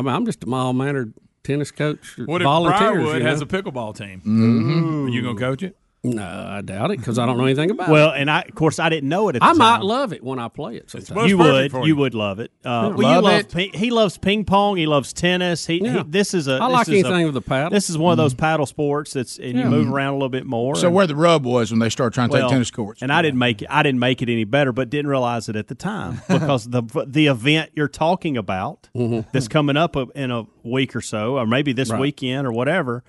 I 0.00 0.02
mean, 0.02 0.14
I'm 0.14 0.24
just 0.24 0.42
a 0.42 0.46
mild 0.46 0.76
mannered 0.76 1.12
tennis 1.44 1.70
coach. 1.70 2.16
What 2.24 2.40
if 2.40 2.44
volunteers, 2.44 2.80
Briarwood 2.90 3.20
you 3.20 3.26
has 3.28 3.42
a 3.42 3.46
pickleball 3.46 3.94
team? 3.96 4.22
Mhm. 4.24 5.06
Are 5.06 5.08
you 5.10 5.20
gonna 5.22 5.38
coach 5.38 5.62
it? 5.62 5.76
No, 6.02 6.24
I 6.24 6.62
doubt 6.62 6.92
it 6.92 6.98
because 6.98 7.18
I 7.18 7.26
don't 7.26 7.36
know 7.36 7.44
anything 7.44 7.70
about 7.70 7.90
Well, 7.90 8.04
it. 8.04 8.06
Well, 8.12 8.14
and 8.14 8.30
I, 8.30 8.40
of 8.40 8.54
course, 8.54 8.78
I 8.78 8.88
didn't 8.88 9.10
know 9.10 9.28
it 9.28 9.36
at 9.36 9.42
the 9.42 9.48
I 9.48 9.52
might 9.52 9.82
love 9.82 10.14
it 10.14 10.24
when 10.24 10.38
I 10.38 10.48
play 10.48 10.76
it. 10.76 10.88
Sometimes. 10.90 11.28
you 11.28 11.36
would, 11.36 11.72
you. 11.84 11.94
would 11.94 12.14
love 12.14 12.40
it. 12.40 12.50
Uh, 12.64 12.68
Yeah. 12.68 12.96
well, 12.96 12.98
Love 13.16 13.24
love 13.24 13.40
it. 13.40 13.52
ping, 13.52 13.72
he 13.74 13.90
loves 13.90 14.16
ping 14.16 14.46
pong. 14.46 14.78
He 14.78 14.86
loves 14.86 15.12
tennis. 15.12 15.66
He, 15.66 15.82
Yeah. 15.84 15.98
he 15.98 16.02
this 16.08 16.32
is 16.32 16.48
a. 16.48 16.54
I 16.54 16.68
like 16.68 16.88
is 16.88 16.94
anything 17.04 17.24
a, 17.24 17.26
with 17.26 17.36
a 17.36 17.42
paddle. 17.42 17.68
This 17.68 17.90
is 17.90 17.98
one 17.98 18.12
of 18.12 18.16
those 18.16 18.32
paddle 18.32 18.64
sports 18.64 19.12
that's 19.12 19.38
and 19.38 19.58
Yeah. 19.58 19.64
you 19.64 19.68
move 19.70 19.92
around 19.92 20.14
a 20.14 20.16
little 20.16 20.30
bit 20.30 20.46
more. 20.46 20.74
So 20.74 20.86
and- 20.86 20.96
where 20.96 21.06
the 21.06 21.16
rub 21.16 21.44
was 21.44 21.70
when 21.70 21.80
they 21.80 21.90
started 21.90 22.14
trying 22.14 22.30
to 22.30 22.32
well, 22.32 22.42
take 22.48 22.52
tennis 22.52 22.70
courts. 22.70 23.02
and 23.02 23.12
I 23.12 23.20
didn't 23.20 23.38
make 23.38 23.60
it. 23.60 23.68
I 23.70 23.82
didn't 23.82 24.00
make 24.00 24.22
it 24.22 24.30
any 24.30 24.44
better, 24.44 24.72
but 24.72 24.88
didn't 24.88 25.10
realize 25.10 25.50
it 25.50 25.56
at 25.56 25.68
the 25.68 25.74
time 25.74 26.22
because 26.28 26.64
the 26.70 26.82
the 27.06 27.26
event 27.26 27.72
you're 27.74 27.88
talking 27.88 28.38
about 28.38 28.88
that's 28.94 29.48
coming 29.48 29.76
up 29.76 29.96
in 30.16 30.30
a 30.30 30.44
week 30.62 30.96
or 30.96 31.02
so, 31.02 31.36
or 31.36 31.46
maybe 31.46 31.74
this 31.74 31.90
Right. 31.90 32.00
weekend 32.00 32.46
or 32.46 32.52
whatever. 32.52 33.04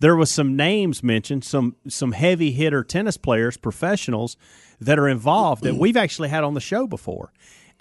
There 0.00 0.16
was 0.16 0.30
some 0.30 0.56
names 0.56 1.02
mentioned, 1.02 1.44
some 1.44 1.76
some 1.88 2.12
heavy 2.12 2.52
hitter 2.52 2.82
tennis 2.84 3.16
players, 3.16 3.56
professionals 3.56 4.36
that 4.80 4.98
are 4.98 5.08
involved 5.08 5.62
that 5.64 5.76
we've 5.76 5.96
actually 5.96 6.28
had 6.28 6.44
on 6.44 6.54
the 6.54 6.60
show 6.60 6.86
before, 6.86 7.32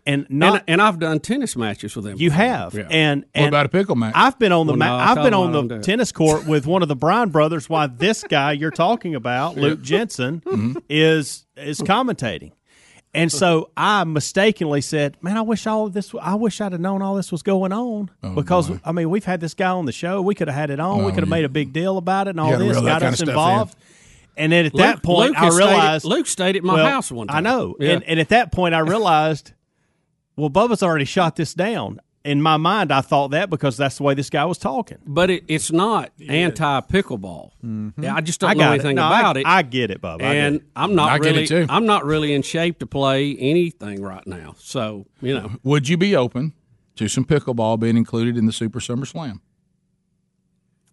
and 0.06 0.26
not 0.30 0.54
and, 0.62 0.64
and 0.68 0.82
I've 0.82 0.98
done 1.00 1.20
tennis 1.20 1.56
matches 1.58 1.96
with 1.96 2.06
them. 2.06 2.18
you 2.18 2.30
before. 2.30 2.46
have, 2.46 2.74
Yeah. 2.74 2.88
and, 2.90 3.22
What 3.22 3.30
and 3.36 3.48
about 3.50 3.66
a 3.66 3.70
pickle 3.70 3.96
match? 3.98 4.14
I've 4.16 4.40
been 4.40 4.52
on 4.54 4.66
the 4.68 4.74
Well, 4.74 4.78
ma- 4.80 4.86
no, 4.88 4.96
I 4.96 5.12
I've 5.12 5.24
been 5.24 5.34
on 5.34 5.52
the 5.52 5.58
don't 5.60 5.68
do 5.68 5.76
it. 5.76 5.84
tennis 5.84 6.12
court 6.14 6.46
with 6.48 6.66
one 6.66 6.82
of 6.84 6.88
the 6.88 6.96
Bryan 6.96 7.30
brothers. 7.30 7.70
While 7.70 7.90
this 7.90 8.24
guy 8.24 8.54
you're 8.54 8.72
talking 8.72 9.14
about, 9.14 9.58
Luke 9.58 9.82
Jensen, 9.82 10.42
Mm-hmm. 10.46 10.78
is 10.90 11.46
is 11.58 11.80
commentating, 11.82 12.52
and 13.16 13.32
so 13.32 13.70
I 13.78 14.04
mistakenly 14.04 14.82
said, 14.82 15.18
"Man, 15.22 15.38
I 15.38 15.42
wish 15.42 15.66
all 15.66 15.86
of 15.88 15.94
this. 15.94 16.14
I 16.22 16.36
wish 16.36 16.62
I'd 16.62 16.74
have 16.74 16.82
known 16.82 17.02
all 17.02 17.16
this 17.16 17.32
was 17.32 17.42
going 17.42 17.72
on 17.74 18.10
because 18.36 18.72
I 18.84 18.92
mean 18.92 19.10
we've 19.10 19.26
had 19.26 19.40
this 19.42 19.54
guy 19.54 19.70
on 19.70 19.86
the 19.86 19.92
show. 19.92 20.22
We 20.22 20.36
could 20.36 20.48
have 20.48 20.56
had 20.56 20.70
it 20.70 20.80
on. 20.80 21.00
we 21.00 21.06
Oh, 21.06 21.08
could 21.10 21.20
have 21.20 21.28
yeah. 21.30 21.36
made 21.36 21.46
a 21.46 21.50
big 21.50 21.74
deal 21.74 21.98
about 21.98 22.28
it 22.28 22.32
and 22.32 22.40
all 22.40 22.52
gotta 22.52 22.64
this 22.66 22.80
got 22.82 23.02
us 23.04 23.16
stuff 23.16 23.24
in. 23.24 23.30
involved." 23.30 23.76
And 24.38 24.52
then 24.52 24.66
at 24.66 24.74
Luke- 24.74 24.84
that 24.84 25.02
point, 25.02 25.30
Luke 25.30 25.38
I 25.40 25.46
has 25.46 25.56
stayed 25.56 25.64
at- 25.64 25.68
realized 25.70 26.06
Luke 26.06 26.28
stayed 26.28 26.56
at 26.58 26.64
my 26.64 26.74
well, 26.74 26.86
house 26.90 27.10
one 27.12 27.28
time. 27.28 27.38
I 27.38 27.40
know, 27.40 27.76
Yeah. 27.80 27.92
and, 27.94 28.04
and 28.04 28.20
at 28.20 28.30
that 28.30 28.52
point, 28.52 28.76
I 28.76 28.80
realized 28.80 29.54
well, 30.36 30.50
Bubba's 30.50 30.84
already 30.84 31.06
shot 31.06 31.38
this 31.38 31.54
down. 31.54 32.02
In 32.26 32.42
my 32.42 32.58
mind, 32.58 32.92
I 32.92 33.02
thought 33.02 33.30
that 33.32 33.50
because 33.52 33.78
that's 33.78 33.98
the 33.98 34.04
way 34.04 34.16
this 34.16 34.32
guy 34.32 34.44
was 34.46 34.58
talking. 34.58 34.98
But 35.06 35.30
it, 35.30 35.44
it's 35.48 35.72
not 35.72 36.12
anti 36.28 36.82
pickleball. 36.82 37.52
Mm-hmm. 37.64 38.04
Yeah, 38.04 38.16
I 38.16 38.22
just 38.22 38.40
don't 38.40 38.50
I 38.50 38.54
know 38.56 38.72
anything 38.72 38.92
it. 38.92 38.96
No, 38.96 39.08
about 39.08 39.38
I, 39.38 39.40
it. 39.42 39.46
I 39.46 39.62
get 39.62 39.92
it, 39.92 40.02
Bubba. 40.02 40.24
I 40.24 40.34
and 40.34 40.56
it. 40.58 40.64
I'm 40.76 40.96
not 40.96 41.10
I 41.10 41.20
get 41.20 41.28
it 41.38 41.50
really. 41.52 41.66
too. 41.66 41.66
I'm 41.70 41.86
not 41.86 42.04
really 42.04 42.34
in 42.34 42.42
shape 42.42 42.80
to 42.80 42.88
play 42.88 43.38
anything 43.38 44.02
right 44.02 44.26
now. 44.26 44.56
So 44.58 45.06
you 45.22 45.36
know, 45.36 45.52
Would 45.64 45.88
you 45.88 45.98
be 45.98 46.16
open 46.16 46.54
to 46.96 47.08
some 47.08 47.26
pickleball 47.26 47.80
being 47.80 47.96
included 47.96 48.38
in 48.38 48.48
the 48.48 48.54
Super 48.54 48.80
Summer 48.80 49.06
Slam? 49.06 49.42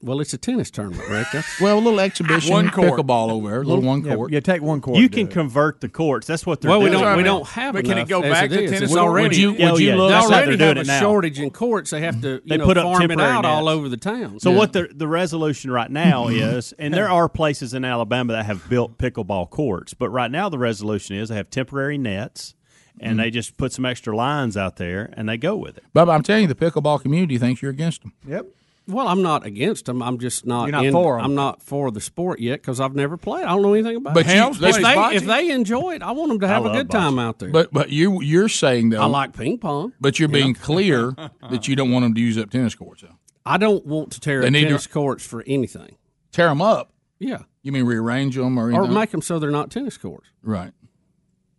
Well, 0.02 0.20
it's 0.20 0.32
a 0.32 0.38
tennis 0.38 0.70
tournament, 0.70 1.08
right? 1.08 1.26
That's, 1.32 1.48
Well, 1.60 1.78
a 1.78 1.80
little 1.80 2.00
exhibition 2.00 2.52
One 2.52 2.70
court. 2.70 2.92
pickleball 2.92 3.30
over 3.30 3.48
there, 3.48 3.62
a 3.62 3.64
little 3.64 3.84
one 3.84 4.04
Yeah, 4.04 4.16
court. 4.16 4.32
yeah, 4.32 4.40
take 4.40 4.60
one 4.60 4.80
court. 4.80 4.98
you 4.98 5.08
can 5.08 5.28
it. 5.28 5.30
convert 5.30 5.80
the 5.80 5.88
courts. 5.88 6.26
That's 6.26 6.44
what 6.44 6.60
they're 6.60 6.70
well, 6.70 6.80
we 6.80 6.90
doing. 6.90 7.02
don't. 7.02 7.16
We 7.16 7.22
don't 7.22 7.46
have 7.48 7.74
But 7.74 7.84
can 7.84 7.92
enough 7.98 8.08
it 8.08 8.10
go 8.10 8.22
as 8.22 8.32
back 8.32 8.50
to 8.50 8.62
is. 8.62 8.70
tennis 8.70 8.90
It's 8.90 8.96
already. 8.98 9.28
Would 9.28 9.36
you? 9.36 9.52
Yeah, 9.52 9.66
Would 9.66 9.74
oh, 9.74 9.78
you 9.78 9.88
yeah, 9.90 9.94
look? 9.96 10.10
They 10.10 10.36
already 10.36 10.64
have 10.64 10.76
a 10.78 10.84
now. 10.84 11.00
shortage 11.00 11.38
in 11.38 11.50
courts. 11.50 11.90
They 11.90 12.00
have 12.00 12.20
to. 12.22 12.28
You 12.34 12.40
They 12.46 12.56
know, 12.56 12.64
put 12.64 12.76
up 12.78 12.84
farm 12.84 13.02
it 13.02 13.08
temporary 13.08 13.32
out 13.32 13.44
all 13.44 13.68
over 13.68 13.88
the 13.88 13.96
town. 13.96 14.40
So 14.40 14.50
what 14.50 14.72
the 14.72 14.88
the 14.92 15.06
resolution 15.08 15.70
right 15.70 15.90
now 15.90 16.28
is, 16.28 16.72
and 16.78 16.92
there 16.92 17.08
are 17.08 17.28
places 17.28 17.72
in 17.74 17.84
Alabama 17.84 18.32
that 18.32 18.46
have 18.46 18.68
built 18.68 18.98
pickleball 18.98 19.50
courts, 19.50 19.94
but 19.94 20.10
right 20.10 20.30
now 20.30 20.48
the 20.48 20.58
resolution 20.58 21.16
is 21.16 21.28
they 21.28 21.36
have 21.36 21.50
temporary 21.50 21.96
nets, 21.98 22.54
and 22.98 23.18
they 23.18 23.30
mm. 23.30 23.34
just 23.34 23.56
put 23.56 23.72
some 23.72 23.84
extra 23.84 24.14
lines 24.16 24.56
out 24.56 24.76
there, 24.76 25.12
and 25.16 25.28
they 25.28 25.36
go 25.36 25.56
with 25.56 25.76
it. 25.78 25.84
Bubba, 25.94 26.14
I'm 26.14 26.22
telling 26.22 26.42
you, 26.42 26.48
the 26.48 26.54
pickleball 26.54 27.00
community 27.00 27.38
thinks 27.38 27.62
you're 27.62 27.70
against 27.70 28.02
them. 28.02 28.12
Yep. 28.26 28.46
Well, 28.88 29.06
I'm 29.06 29.22
not 29.22 29.46
against 29.46 29.84
them. 29.86 30.02
I'm 30.02 30.18
just 30.18 30.44
not. 30.44 30.64
You're 30.64 30.72
not 30.72 30.84
in, 30.86 30.92
for 30.92 31.18
'em. 31.18 31.24
I'm 31.24 31.34
not 31.36 31.62
for 31.62 31.90
the 31.92 32.00
sport 32.00 32.40
yet 32.40 32.60
because 32.60 32.80
I've 32.80 32.94
never 32.96 33.16
played. 33.16 33.44
I 33.44 33.48
don't 33.50 33.62
know 33.62 33.74
anything 33.74 33.96
about 33.96 34.14
But 34.14 34.26
it. 34.28 34.34
you- 34.36 34.48
if 34.68 34.82
they 34.82 35.16
if 35.16 35.24
they 35.24 35.50
enjoy 35.50 35.94
it, 35.94 36.02
I 36.02 36.10
want 36.12 36.30
them 36.30 36.40
to 36.40 36.48
have 36.48 36.64
a 36.64 36.68
love 36.68 36.76
good 36.76 36.90
time 36.90 37.18
out 37.18 37.38
there. 37.38 37.50
But 37.50 37.72
but 37.72 37.90
you 37.90 38.20
you're 38.22 38.48
saying 38.48 38.90
though, 38.90 39.00
I 39.02 39.06
like 39.06 39.36
ping 39.36 39.58
pong. 39.58 39.92
but 40.00 40.18
you're 40.18 40.28
being 40.28 40.54
clear 40.54 41.12
that 41.50 41.68
you 41.68 41.76
don't 41.76 41.90
want 41.92 42.04
them 42.04 42.14
to 42.14 42.20
use 42.20 42.36
up 42.38 42.50
tennis 42.50 42.74
courts. 42.74 43.02
Though. 43.02 43.16
I 43.46 43.56
don't 43.56 43.84
want 43.86 44.12
to 44.12 44.20
tear 44.20 44.40
They 44.40 44.46
up 44.48 44.52
need 44.52 44.60
to- 44.62 44.66
tennis 44.68 44.86
courts 44.86 45.24
for 45.26 45.42
anything. 45.46 45.96
Tear 46.32 46.48
them 46.48 46.60
up. 46.62 46.92
Yeah, 47.20 47.42
You 47.62 47.70
mean 47.70 47.84
rearrange 47.84 48.34
them 48.34 48.58
or 48.58 48.72
or 48.72 48.88
make 48.88 49.10
them 49.12 49.22
so 49.22 49.38
they're 49.38 49.50
not 49.52 49.70
tennis 49.70 49.96
courts. 49.96 50.28
right? 50.42 50.72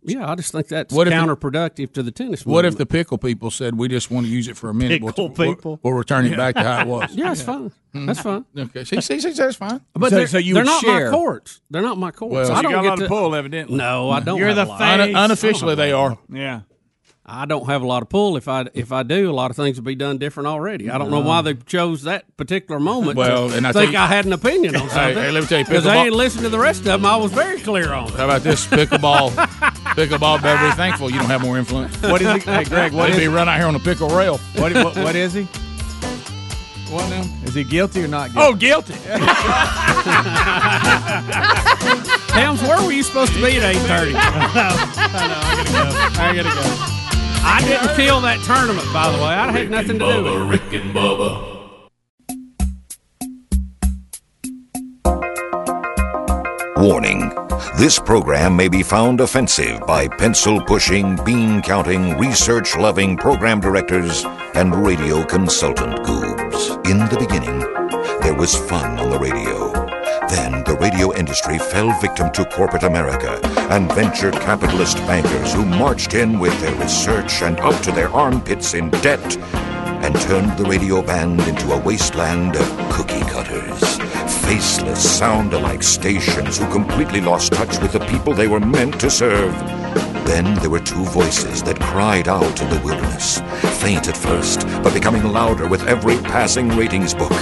Yeah, 0.06 0.30
I 0.30 0.34
just 0.34 0.52
think 0.52 0.68
that's 0.68 0.92
What 0.94 1.08
if 1.08 1.12
the- 1.12 1.18
counterproductive 1.18 1.92
to 1.94 2.02
the 2.02 2.10
tennis. 2.10 2.44
What 2.44 2.64
if 2.64 2.76
the 2.76 2.86
pickle 2.86 3.16
people 3.18 3.50
said 3.50 3.76
we 3.78 3.88
just 3.88 4.10
want 4.10 4.26
to 4.26 4.32
use 4.32 4.48
it 4.48 4.56
for 4.56 4.68
a 4.70 4.74
minute? 4.74 5.02
Pickle 5.02 5.28
we'll, 5.28 5.54
people? 5.54 5.70
We'll, 5.72 5.80
we'll 5.82 5.94
return 5.94 6.26
it 6.26 6.36
back 6.36 6.54
to 6.56 6.62
how 6.62 6.80
it 6.82 6.86
was. 6.86 7.10
Yeah, 7.14 7.32
it's 7.32 7.42
fine. 7.42 7.70
Mm-hmm. 7.94 8.06
That's 8.06 8.20
fine. 8.20 8.44
Okay. 8.56 8.84
See, 8.84 9.00
see, 9.00 9.20
see, 9.20 9.32
that's 9.32 9.56
fine. 9.56 9.80
But 9.94 10.10
So- 10.10 10.16
they're, 10.16 10.26
so 10.26 10.38
you 10.38 10.54
they're 10.54 10.64
not 10.64 10.82
share. 10.82 11.10
my 11.10 11.16
courts. 11.16 11.60
They're 11.70 11.82
not 11.82 11.96
my 11.98 12.10
courts. 12.10 12.32
Well, 12.32 12.52
I 12.52 12.56
you 12.56 12.62
don't 12.62 12.72
got 12.72 12.78
a 12.80 12.82
get 12.82 12.88
lot 12.90 12.96
to. 12.98 13.04
of 13.04 13.08
pull, 13.08 13.34
evidently. 13.34 13.76
No, 13.76 14.10
I 14.10 14.20
don't. 14.20 14.38
You're 14.38 14.48
have 14.48 14.56
the 14.56 14.64
a 14.64 14.66
lot. 14.66 14.78
fan. 14.78 15.00
Un- 15.00 15.16
unofficially, 15.16 15.74
they 15.74 15.92
are. 15.92 16.18
Yeah. 16.30 16.60
I 17.26 17.46
don't 17.46 17.64
have 17.66 17.80
a 17.80 17.86
lot 17.86 18.02
of 18.02 18.10
pull. 18.10 18.36
If 18.36 18.48
I 18.48 18.66
if 18.74 18.92
I 18.92 19.02
do, 19.02 19.30
a 19.30 19.32
lot 19.32 19.50
of 19.50 19.56
things 19.56 19.78
would 19.78 19.84
be 19.86 19.94
done 19.94 20.18
different 20.18 20.46
already. 20.46 20.90
I 20.90 20.98
don't 20.98 21.10
know 21.10 21.20
why 21.20 21.40
they 21.40 21.54
chose 21.54 22.02
that 22.02 22.36
particular 22.36 22.78
moment. 22.78 23.16
Well, 23.16 23.48
to 23.48 23.56
and 23.56 23.66
I 23.66 23.72
think 23.72 23.92
tell 23.92 23.92
you- 23.92 23.98
I 23.98 24.06
had 24.08 24.26
an 24.26 24.34
opinion 24.34 24.76
on 24.76 24.88
something. 24.90 25.14
hey, 25.16 25.30
let 25.30 25.40
me 25.42 25.46
tell 25.48 25.60
you, 25.60 25.64
because 25.64 25.84
they 25.84 25.90
pickleball- 25.90 26.04
ain't 26.04 26.14
listened 26.14 26.42
to 26.44 26.50
the 26.50 26.58
rest 26.58 26.80
of 26.80 26.84
them. 26.86 27.06
I 27.06 27.16
was 27.16 27.32
very 27.32 27.58
clear 27.60 27.94
on. 27.94 28.08
it. 28.08 28.14
How 28.14 28.26
about 28.26 28.42
this 28.42 28.66
pickleball? 28.66 29.30
pickleball, 29.30 30.42
Beverly. 30.42 30.72
Thankful 30.72 31.10
you 31.10 31.16
don't 31.18 31.30
have 31.30 31.40
more 31.40 31.56
influence. 31.56 31.96
What 32.02 32.20
is 32.20 32.30
he? 32.44 32.50
Hey, 32.50 32.64
Greg, 32.64 32.92
what 32.92 33.10
They'd 33.12 33.22
is 33.22 33.28
run 33.28 33.48
out 33.48 33.56
here 33.58 33.68
on 33.68 33.74
a 33.74 33.80
pickle 33.80 34.10
rail. 34.10 34.36
what, 34.56 34.74
what, 34.74 34.94
what 34.98 35.16
is 35.16 35.32
he? 35.32 35.44
What 36.92 37.08
now? 37.08 37.24
Is 37.44 37.54
he 37.54 37.64
guilty 37.64 38.04
or 38.04 38.08
not 38.08 38.32
guilty? 38.34 38.46
Oh, 38.46 38.54
guilty. 38.54 38.92
Helms, 42.34 42.60
where 42.62 42.82
were 42.84 42.92
you 42.92 43.02
supposed 43.02 43.32
to 43.32 43.38
be 43.40 43.56
at 43.56 43.62
eight 43.74 43.78
thirty? 43.88 44.12
I 44.16 44.18
gotta 46.36 46.54
go. 46.54 47.00
I 47.46 47.60
didn't 47.66 47.96
kill 47.96 48.20
that 48.22 48.40
tournament, 48.44 48.86
by 48.92 49.10
the 49.10 49.18
way. 49.18 49.34
I 49.34 49.52
had 49.52 49.70
nothing 49.70 49.98
to 49.98 50.12
do 50.12 50.24
with 50.24 50.32
it. 50.32 50.44
Rick 50.46 50.82
and 50.82 50.94
Bubba. 50.94 51.52
Warning 56.76 57.30
this 57.76 57.98
program 57.98 58.54
may 58.54 58.68
be 58.68 58.84
found 58.84 59.20
offensive 59.20 59.80
by 59.80 60.06
pencil 60.06 60.60
pushing, 60.60 61.16
bean 61.24 61.60
counting, 61.60 62.16
research 62.18 62.76
loving 62.76 63.16
program 63.16 63.58
directors 63.58 64.24
and 64.54 64.86
radio 64.86 65.24
consultant 65.24 65.98
goobs. 66.06 66.76
In 66.88 66.98
the 66.98 67.16
beginning, 67.18 67.58
there 68.20 68.34
was 68.34 68.54
fun 68.54 68.98
on 69.00 69.10
the 69.10 69.18
radio. 69.18 69.83
Then 70.28 70.64
the 70.64 70.76
radio 70.80 71.14
industry 71.14 71.58
fell 71.58 71.92
victim 72.00 72.30
to 72.32 72.44
corporate 72.46 72.82
America 72.82 73.40
and 73.70 73.92
venture 73.92 74.30
capitalist 74.30 74.96
bankers 75.06 75.52
who 75.52 75.64
marched 75.64 76.14
in 76.14 76.38
with 76.38 76.58
their 76.60 76.74
research 76.76 77.42
and 77.42 77.58
up 77.60 77.80
to 77.82 77.92
their 77.92 78.08
armpits 78.08 78.74
in 78.74 78.90
debt 78.90 79.36
and 80.04 80.14
turned 80.22 80.56
the 80.58 80.64
radio 80.64 81.02
band 81.02 81.40
into 81.42 81.72
a 81.72 81.80
wasteland 81.80 82.56
of 82.56 82.68
cookie 82.90 83.20
cutters, 83.20 83.80
faceless, 84.44 85.18
sound 85.18 85.52
alike 85.52 85.82
stations 85.82 86.58
who 86.58 86.70
completely 86.70 87.20
lost 87.20 87.52
touch 87.52 87.78
with 87.80 87.92
the 87.92 88.06
people 88.06 88.32
they 88.32 88.48
were 88.48 88.60
meant 88.60 89.00
to 89.00 89.10
serve. 89.10 89.54
Then 90.26 90.54
there 90.56 90.70
were 90.70 90.80
two 90.80 91.04
voices 91.04 91.62
that 91.64 91.80
cried 91.80 92.28
out 92.28 92.60
in 92.60 92.70
the 92.70 92.80
wilderness, 92.80 93.40
faint 93.80 94.08
at 94.08 94.16
first, 94.16 94.66
but 94.82 94.94
becoming 94.94 95.24
louder 95.24 95.68
with 95.68 95.86
every 95.86 96.16
passing 96.16 96.68
ratings 96.70 97.14
book. 97.14 97.32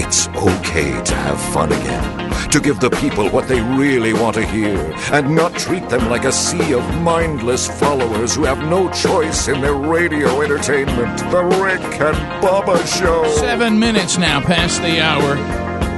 It's 0.00 0.28
okay 0.28 1.02
to 1.02 1.14
have 1.14 1.40
fun 1.52 1.72
again, 1.72 2.50
to 2.50 2.60
give 2.60 2.78
the 2.78 2.88
people 2.88 3.28
what 3.30 3.48
they 3.48 3.60
really 3.60 4.12
want 4.12 4.36
to 4.36 4.46
hear, 4.46 4.78
and 5.12 5.34
not 5.34 5.54
treat 5.54 5.88
them 5.88 6.08
like 6.08 6.24
a 6.24 6.30
sea 6.30 6.72
of 6.72 7.02
mindless 7.02 7.66
followers 7.66 8.36
who 8.36 8.44
have 8.44 8.58
no 8.70 8.88
choice 8.92 9.48
in 9.48 9.60
their 9.60 9.74
radio 9.74 10.40
entertainment. 10.40 11.18
The 11.32 11.42
Rick 11.60 11.80
and 12.00 12.16
Bubba 12.40 12.78
Show. 12.86 13.26
Seven 13.38 13.80
minutes 13.80 14.18
now 14.18 14.40
past 14.40 14.80
the 14.82 15.00
hour. 15.00 15.34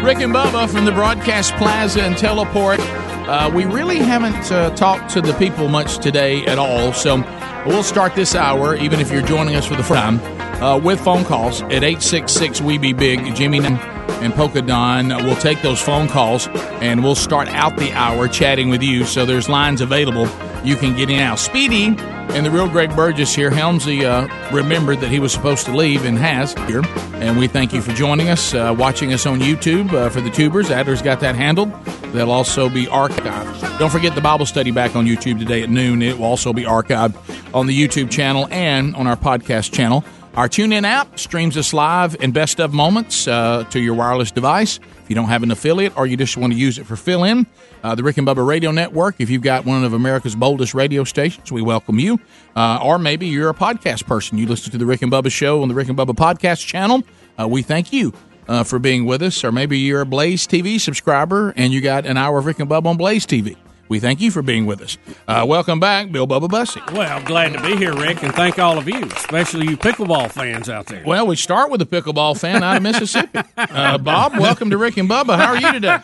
Rick 0.03 0.21
and 0.21 0.33
Bubba 0.33 0.67
from 0.71 0.87
the 0.87 0.93
Broadcast 0.93 1.53
Plaza 1.57 2.03
and 2.03 2.17
Teleport. 2.17 2.81
Uh, 2.81 3.51
we 3.55 3.67
really 3.67 3.99
haven't 3.99 4.51
uh, 4.51 4.75
talked 4.77 5.11
to 5.11 5.21
the 5.21 5.35
people 5.35 5.69
much 5.69 5.99
today 5.99 6.47
at 6.47 6.59
all, 6.59 6.95
so 6.95 7.19
we'll 7.67 7.83
start 7.83 8.15
this 8.15 8.35
hour, 8.35 8.75
even 8.77 9.01
if 9.01 9.11
you're 9.11 9.23
joining 9.23 9.57
us 9.57 9.67
for 9.67 9.75
the 9.75 9.83
first 9.83 10.01
time, 10.01 10.21
uh, 10.63 10.79
with 10.79 11.01
phone 11.01 11.25
calls 11.25 11.63
at 11.63 11.83
866 11.85 12.61
We 12.61 12.79
Be 12.79 12.93
Big. 12.93 13.35
Jimmy 13.35 13.61
and 13.65 14.35
Polka 14.35 14.63
Don 14.63 15.09
will 15.25 15.37
take 15.37 15.63
those 15.63 15.81
phone 15.81 16.09
calls, 16.09 16.49
and 16.81 17.03
we'll 17.03 17.15
start 17.15 17.49
out 17.49 17.77
the 17.77 17.93
hour 17.93 18.29
chatting 18.29 18.69
with 18.69 18.83
you. 18.83 19.05
So 19.05 19.25
there's 19.25 19.49
lines 19.49 19.81
available. 19.81 20.27
You 20.63 20.77
can 20.77 20.97
get 20.97 21.11
in 21.11 21.19
now. 21.19 21.35
Speedy 21.37 21.97
And 22.33 22.47
the 22.47 22.51
real 22.51 22.69
Greg 22.69 22.95
Burgess 22.95 23.35
here. 23.35 23.51
Helmsy 23.51 24.05
uh, 24.05 24.29
remembered 24.55 25.01
that 25.01 25.11
he 25.11 25.19
was 25.19 25.33
supposed 25.33 25.67
to 25.67 25.77
leave 25.77 26.05
and 26.05 26.17
has 26.19 26.55
here. 26.69 26.83
And 27.15 27.39
we 27.39 27.49
thank 27.49 27.73
you 27.73 27.83
for 27.83 27.93
joining 27.93 28.29
us, 28.29 28.55
uh, 28.55 28.75
watching 28.77 29.13
us 29.13 29.27
on 29.27 29.41
YouTube 29.41 29.93
uh, 29.93 30.09
for 30.11 30.21
the 30.21 30.31
tubers. 30.31 30.71
Adler's 30.71 31.03
got 31.03 31.21
that 31.21 31.35
handled. 31.35 31.73
They'll 32.13 32.31
also 32.31 32.69
be 32.69 32.87
archived. 32.87 33.79
Don't 33.79 33.91
forget 33.91 34.15
the 34.15 34.21
Bible 34.21 34.47
study 34.47 34.71
back 34.71 34.95
on 34.95 35.07
YouTube 35.07 35.39
today 35.39 35.63
at 35.63 35.71
noon. 35.71 36.03
It 36.03 36.19
will 36.19 36.27
also 36.27 36.53
be 36.53 36.63
archived 36.63 37.17
on 37.55 37.67
the 37.67 37.77
YouTube 37.79 38.11
channel 38.11 38.47
and 38.51 38.95
on 38.97 39.07
our 39.07 39.17
podcast 39.17 39.73
channel. 39.73 40.05
Our 40.37 40.49
TuneIn 40.49 40.85
app 40.85 41.19
streams 41.19 41.57
us 41.57 41.75
live 41.75 42.17
and 42.23 42.33
best 42.33 42.61
of 42.61 42.73
moments 42.73 43.27
uh, 43.27 43.65
to 43.71 43.81
your 43.81 43.95
wireless 43.95 44.31
device. 44.31 44.79
If 45.03 45.11
you 45.11 45.17
don't 45.17 45.27
have 45.27 45.43
an 45.43 45.51
affiliate 45.51 45.97
or 45.97 46.07
you 46.07 46.17
just 46.17 46.37
want 46.37 46.53
to 46.53 46.59
use 46.59 46.79
it 46.79 46.87
for 46.87 46.95
fill 46.95 47.25
in, 47.25 47.47
uh, 47.83 47.97
the 47.97 48.05
Rick 48.05 48.17
and 48.17 48.27
Bubba 48.27 48.47
Radio 48.47 48.71
Network, 48.71 49.17
if 49.19 49.29
you've 49.29 49.43
got 49.43 49.65
one 49.65 49.83
of 49.83 49.93
America's 49.93 50.37
boldest 50.37 50.73
radio 50.73 51.03
stations, 51.03 51.51
we 51.51 51.63
welcome 51.63 51.99
you. 51.99 52.21
Uh, 52.55 52.79
or 52.81 52.97
maybe 52.97 53.27
you're 53.27 53.51
a 53.51 53.55
podcast 53.55 54.07
person. 54.07 54.39
You 54.39 54.47
listen 54.47 54.71
to 54.71 54.79
the 54.79 54.87
Rick 54.87 55.03
and 55.03 55.11
Bubba 55.11 55.33
Show 55.33 55.63
on 55.63 55.69
the 55.69 55.75
Rick 55.75 55.89
and 55.89 55.99
Bubba 55.99 56.15
Podcast 56.15 56.65
channel. 56.65 57.03
Uh, 57.39 57.49
we 57.49 57.63
thank 57.63 57.93
you. 57.93 58.13
Uh, 58.49 58.65
for 58.65 58.81
being 58.81 59.05
with 59.05 59.23
us, 59.23 59.45
or 59.45 59.53
maybe 59.53 59.79
you're 59.79 60.01
a 60.01 60.07
Blaze 60.07 60.45
TV 60.45 60.81
subscriber 60.81 61.53
and 61.57 61.73
you 61.73 61.81
got 61.81 62.05
an 62.05 62.17
hour 62.17 62.41
of 62.41 62.47
Rick 62.47 62.59
and 62.59 62.69
Bubba 62.69 62.87
on 62.87 62.97
Blaze 62.97 63.25
TV. 63.25 63.57
We 63.91 63.99
thank 63.99 64.21
you 64.21 64.31
for 64.31 64.41
being 64.41 64.67
with 64.67 64.81
us. 64.83 64.97
Uh, 65.27 65.45
welcome 65.49 65.81
back, 65.81 66.13
Bill 66.13 66.25
Bubba 66.25 66.49
Bussey. 66.49 66.81
Well, 66.93 67.21
glad 67.25 67.53
to 67.55 67.61
be 67.61 67.77
here, 67.77 67.93
Rick, 67.93 68.23
and 68.23 68.33
thank 68.33 68.57
all 68.61 68.79
of 68.79 68.89
you, 68.89 69.03
especially 69.07 69.67
you 69.67 69.77
pickleball 69.77 70.31
fans 70.31 70.69
out 70.69 70.87
there. 70.87 71.03
Well, 71.05 71.27
we 71.27 71.35
start 71.35 71.73
with 71.73 71.83
a 71.83 71.87
pickleball 71.87 72.39
fan 72.39 72.63
out 72.63 72.77
of 72.77 72.85
Mississippi. 72.85 73.41
Uh, 73.59 73.99
Bob, 73.99 74.39
welcome 74.39 74.71
to 74.71 74.79
Rick 74.79 74.97
and 74.97 75.11
Bubba. 75.11 75.37
How 75.37 75.55
are 75.55 75.57
you 75.59 75.73
today? 75.73 75.99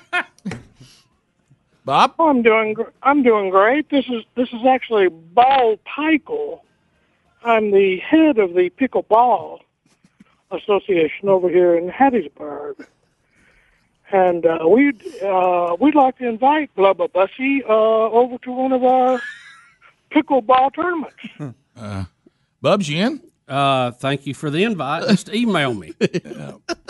Bob, 1.85 2.15
I'm 2.19 2.43
doing. 2.43 2.75
gr- 2.75 2.91
I'm 3.05 3.23
doing 3.23 3.51
great. 3.51 3.89
This 3.89 4.05
is 4.09 4.25
this 4.35 4.49
is 4.49 4.67
actually 4.69 5.07
Ball 5.09 5.77
Pikel. 5.87 6.63
I'm 7.45 7.71
the 7.71 7.99
head 8.01 8.39
of 8.39 8.55
the 8.55 8.69
Pickleball 8.71 9.61
Association 10.51 11.29
over 11.29 11.49
here 11.49 11.77
in 11.77 11.89
Hattiesburg, 11.89 12.85
and 14.13 14.47
uh, 14.47 14.67
we'd 14.69 15.03
uh, 15.23 15.77
we'd 15.81 15.95
like 15.95 16.19
to 16.19 16.29
invite 16.29 16.75
Blubba 16.77 17.13
Bussey 17.13 17.63
uh, 17.69 17.73
over 17.73 18.39
to 18.39 18.53
one 18.53 18.73
of 18.73 18.85
our 18.85 19.21
pickleball 20.11 20.75
tournaments. 20.75 21.17
uh, 21.77 22.05
Bubs, 22.61 22.89
you 22.89 23.05
in? 23.05 23.21
Uh, 23.49 23.93
thank 23.93 24.27
you 24.27 24.35
for 24.35 24.51
the 24.51 24.65
invite. 24.65 25.09
Just 25.09 25.33
email 25.33 25.75
me. 25.75 25.93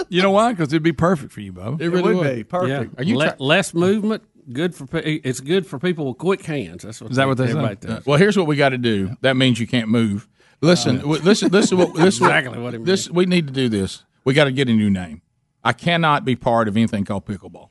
You 0.08 0.22
know 0.22 0.30
why? 0.30 0.52
Because 0.52 0.68
it'd 0.72 0.84
be 0.84 0.92
perfect 0.92 1.32
for 1.32 1.40
you, 1.40 1.52
Bo. 1.52 1.78
It 1.80 1.88
really 1.88 2.14
would. 2.14 2.36
Be 2.36 2.44
perfect. 2.44 2.92
Yeah. 2.94 3.00
Are 3.00 3.02
you 3.04 3.16
Le- 3.16 3.24
try- 3.26 3.34
less 3.40 3.74
movement? 3.74 4.22
Good 4.52 4.72
for 4.72 4.86
pe- 4.86 5.14
it's 5.24 5.40
good 5.40 5.66
for 5.66 5.80
people 5.80 6.06
with 6.06 6.18
quick 6.18 6.44
hands. 6.44 6.84
That's 6.84 7.00
what 7.00 7.10
Is 7.10 7.16
that 7.16 7.26
what 7.26 7.38
they 7.38 7.46
say? 7.46 7.50
everybody 7.58 7.74
Uh, 7.88 7.96
does. 7.96 8.06
well, 8.06 8.16
here's 8.16 8.36
what 8.38 8.46
we 8.46 8.54
got 8.54 8.68
to 8.68 8.78
do. 8.78 9.16
That 9.22 9.36
means 9.36 9.58
you 9.58 9.66
can't 9.66 9.88
move. 9.88 10.28
Listen, 10.60 10.98
w- 10.98 11.20
listen, 11.22 11.48
listen. 11.50 11.76
What, 11.78 11.94
this 11.94 12.14
is 12.14 12.20
what- 12.20 12.28
Exactly 12.36 12.58
what 12.62 12.74
it 12.74 12.84
this 12.84 13.10
we 13.10 13.26
need 13.26 13.48
to 13.48 13.52
do. 13.52 13.68
This 13.68 14.04
we 14.24 14.32
got 14.32 14.44
to 14.44 14.52
get 14.52 14.68
a 14.68 14.72
new 14.72 14.90
name. 14.90 15.22
I 15.66 15.72
cannot 15.72 16.24
be 16.24 16.36
part 16.36 16.68
of 16.68 16.76
anything 16.76 17.04
called 17.04 17.26
pickleball. 17.26 17.70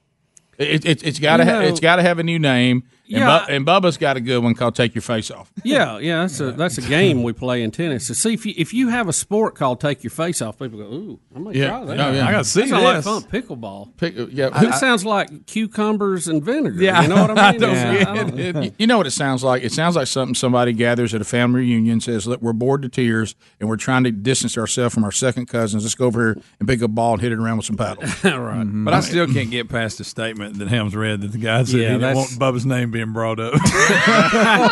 It, 0.58 0.86
it, 0.86 1.02
it's 1.02 1.18
got 1.18 1.38
to 1.38 1.46
ha- 1.46 1.62
it's 1.62 1.80
got 1.80 1.96
to 1.96 2.02
have 2.02 2.20
a 2.20 2.24
new 2.24 2.38
name. 2.40 2.84
And, 3.08 3.20
Yeah. 3.20 3.44
Bu- 3.48 3.54
and 3.54 3.66
Bubba's 3.68 3.98
got 3.98 4.18
a 4.18 4.20
good 4.22 4.40
one 4.44 4.56
called 4.56 4.74
"Take 4.76 4.96
Your 4.96 5.02
Face 5.04 5.30
Off." 5.32 5.52
Yeah, 5.64 6.00
yeah, 6.00 6.22
that's 6.22 6.40
a 6.40 6.52
that's 6.52 6.78
a 6.78 6.82
game 6.82 7.22
we 7.24 7.34
play 7.34 7.62
in 7.64 7.72
tennis. 7.72 8.08
To 8.08 8.16
see 8.16 8.34
if 8.34 8.46
you 8.46 8.54
if 8.58 8.74
you 8.74 8.90
have 8.90 9.08
a 9.08 9.14
sport 9.14 9.56
called 9.56 9.80
take 9.80 10.04
your 10.04 10.12
face 10.12 10.42
off, 10.42 10.58
people 10.60 10.80
go, 10.80 10.86
"Ooh, 10.86 11.20
I 11.36 11.40
might 11.40 11.56
Yeah. 11.56 11.68
try 11.70 11.86
that." 11.86 12.00
Oh, 12.00 12.12
yeah. 12.12 12.28
I 12.28 12.32
gotta 12.32 12.44
see 12.44 12.62
that 12.62 12.70
sounds 12.70 12.84
like 12.84 12.96
this. 12.98 13.06
fun. 13.06 13.22
Pickleball. 13.24 13.98
Pick, 13.98 14.16
yeah, 14.32 14.50
It 14.64 14.74
sounds 14.76 15.06
like 15.06 15.46
cucumbers 15.46 16.28
and 16.28 16.44
vinegar. 16.44 16.82
Yeah, 16.82 17.02
you 17.02 17.08
know 17.08 17.22
what 17.28 17.38
I 17.38 17.52
mean? 17.54 17.62
don't 17.62 17.70
It's- 17.76 17.98
get 18.00 18.08
I 18.08 18.16
don't- 18.16 18.40
it. 18.66 18.74
You 18.80 18.88
know 18.88 18.98
what 18.98 19.08
it 19.08 19.12
sounds 19.12 19.44
like? 19.44 19.64
It 19.64 19.72
sounds 19.72 19.96
like 19.96 20.08
something 20.08 20.36
somebody 20.36 20.74
gathers 20.74 21.14
at 21.14 21.22
a 21.22 21.26
family 21.26 21.62
reunion, 21.62 22.00
says, 22.02 22.28
"Look, 22.28 22.42
we're 22.42 22.54
bored 22.54 22.82
to 22.84 22.90
tears, 22.90 23.36
and 23.60 23.70
we're 23.70 23.78
trying 23.78 24.04
to 24.06 24.12
distance 24.12 24.58
ourselves 24.58 24.94
from 24.94 25.04
our 25.04 25.12
second 25.12 25.48
cousins. 25.48 25.84
Let's 25.84 25.96
go 25.96 26.06
over 26.08 26.34
here 26.34 26.44
and 26.60 26.68
pick 26.68 26.82
a 26.82 26.88
ball 26.88 27.14
and 27.14 27.22
hit 27.22 27.32
it 27.32 27.38
around 27.40 27.58
with 27.58 27.66
some 27.68 27.78
paddles." 27.78 28.24
right. 28.24 28.34
But 28.34 28.94
I 28.94 29.00
mm-hmm. 29.00 29.02
still 29.02 29.28
can't 29.28 29.50
get 29.52 29.70
past 29.70 29.98
the 30.00 30.04
statement 30.04 30.58
that 30.60 30.68
Helms 30.68 30.96
read 30.96 31.22
that 31.22 31.32
the 31.32 31.38
guy 31.38 31.64
said 31.64 31.76
Yeah, 31.80 31.80
he 31.80 31.86
didn't 31.94 32.02
that's- 32.02 32.38
want 32.40 32.56
Bubba's 32.56 32.66
name 32.66 32.92
being 32.96 33.12
brought 33.12 33.40
up. 33.42 33.54
Y'all, 33.62 33.62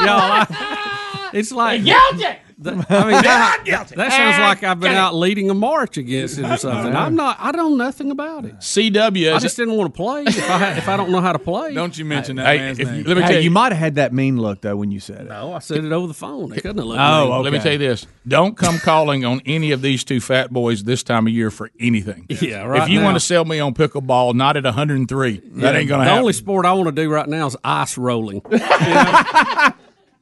I- 0.08 1.30
it's 1.34 1.52
like 1.52 1.82
Guilty! 2.64 2.85
I 2.90 3.03
mean, 3.03 3.22
that, 3.23 3.64
that 3.95 4.11
sounds 4.11 4.40
like 4.40 4.64
I've 4.64 4.80
been 4.80 4.94
out 4.94 5.15
leading 5.15 5.49
a 5.49 5.53
march 5.53 5.98
against 5.98 6.38
it 6.40 6.45
or 6.45 6.57
something. 6.57 6.95
I'm 6.95 7.15
not. 7.15 7.38
I 7.40 7.52
know 7.52 7.69
nothing 7.76 8.11
about 8.11 8.45
it. 8.45 8.57
CW. 8.60 9.34
I 9.34 9.40
just 9.40 9.57
didn't 9.57 9.76
want 9.76 9.94
to 9.94 9.98
play 9.98 10.23
if 10.26 10.49
I 10.49 10.77
if 10.77 10.88
I 10.88 10.98
don't 10.98 11.11
know 11.11 11.22
how 11.22 11.31
to 11.34 11.40
play. 11.40 11.73
Don't 11.84 11.98
you 11.98 12.06
mention 12.06 12.38
that 12.38 12.45
Hey, 12.48 12.57
man's 12.57 12.80
if 12.80 12.88
name? 12.88 12.98
you- 12.99 13.03
let 13.03 13.18
me 13.18 13.23
Hey, 13.23 13.27
tell 13.30 13.38
you 13.38 13.44
you. 13.45 13.52
might 13.52 13.72
have 13.72 13.80
had 13.80 13.95
that 13.95 14.14
mean 14.14 14.38
look 14.38 14.61
though 14.61 14.76
when 14.76 14.91
you 14.91 14.99
said 14.99 15.22
it. 15.22 15.30
No, 15.30 15.53
I 15.53 15.60
said 15.60 15.84
it 15.84 15.91
over 15.91 16.07
the 16.07 16.14
phone. 16.14 16.49
They 16.49 16.56
couldn't 16.57 16.77
have 16.77 16.85
looked. 16.85 16.99
Oh, 16.99 17.23
mean. 17.26 17.31
okay. 17.34 17.44
Let 17.44 17.53
me 17.53 17.60
tell 17.60 17.72
you 17.73 17.77
this: 17.77 18.07
don't 18.27 18.56
come 18.57 18.80
calling 18.80 19.26
on 19.26 19.41
any 19.45 19.72
of 19.72 19.81
these 19.81 20.03
two 20.03 20.19
fat 20.22 20.52
boys 20.52 20.84
this 20.84 21.03
time 21.03 21.27
of 21.27 21.34
year 21.34 21.52
for 21.52 21.69
anything. 21.80 22.26
Yeah, 22.30 22.64
right 22.65 22.84
If 22.84 22.90
you 22.90 22.99
now. 22.99 23.06
want 23.06 23.15
to 23.15 23.19
sell 23.19 23.45
me 23.45 23.60
on 23.60 23.73
pickleball, 23.73 24.34
not 24.35 24.57
at 24.57 24.64
103, 24.64 25.41
that 25.56 25.76
ain't 25.76 25.90
gonna 25.90 26.03
happen. 26.03 26.15
The 26.15 26.19
only 26.22 26.34
sport 26.34 26.65
I 26.65 26.73
want 26.73 26.88
to 26.88 26.91
do 26.91 27.10
right 27.10 27.27
now 27.27 27.48
is 27.48 27.56
ice 27.64 27.98
rolling. 27.98 28.41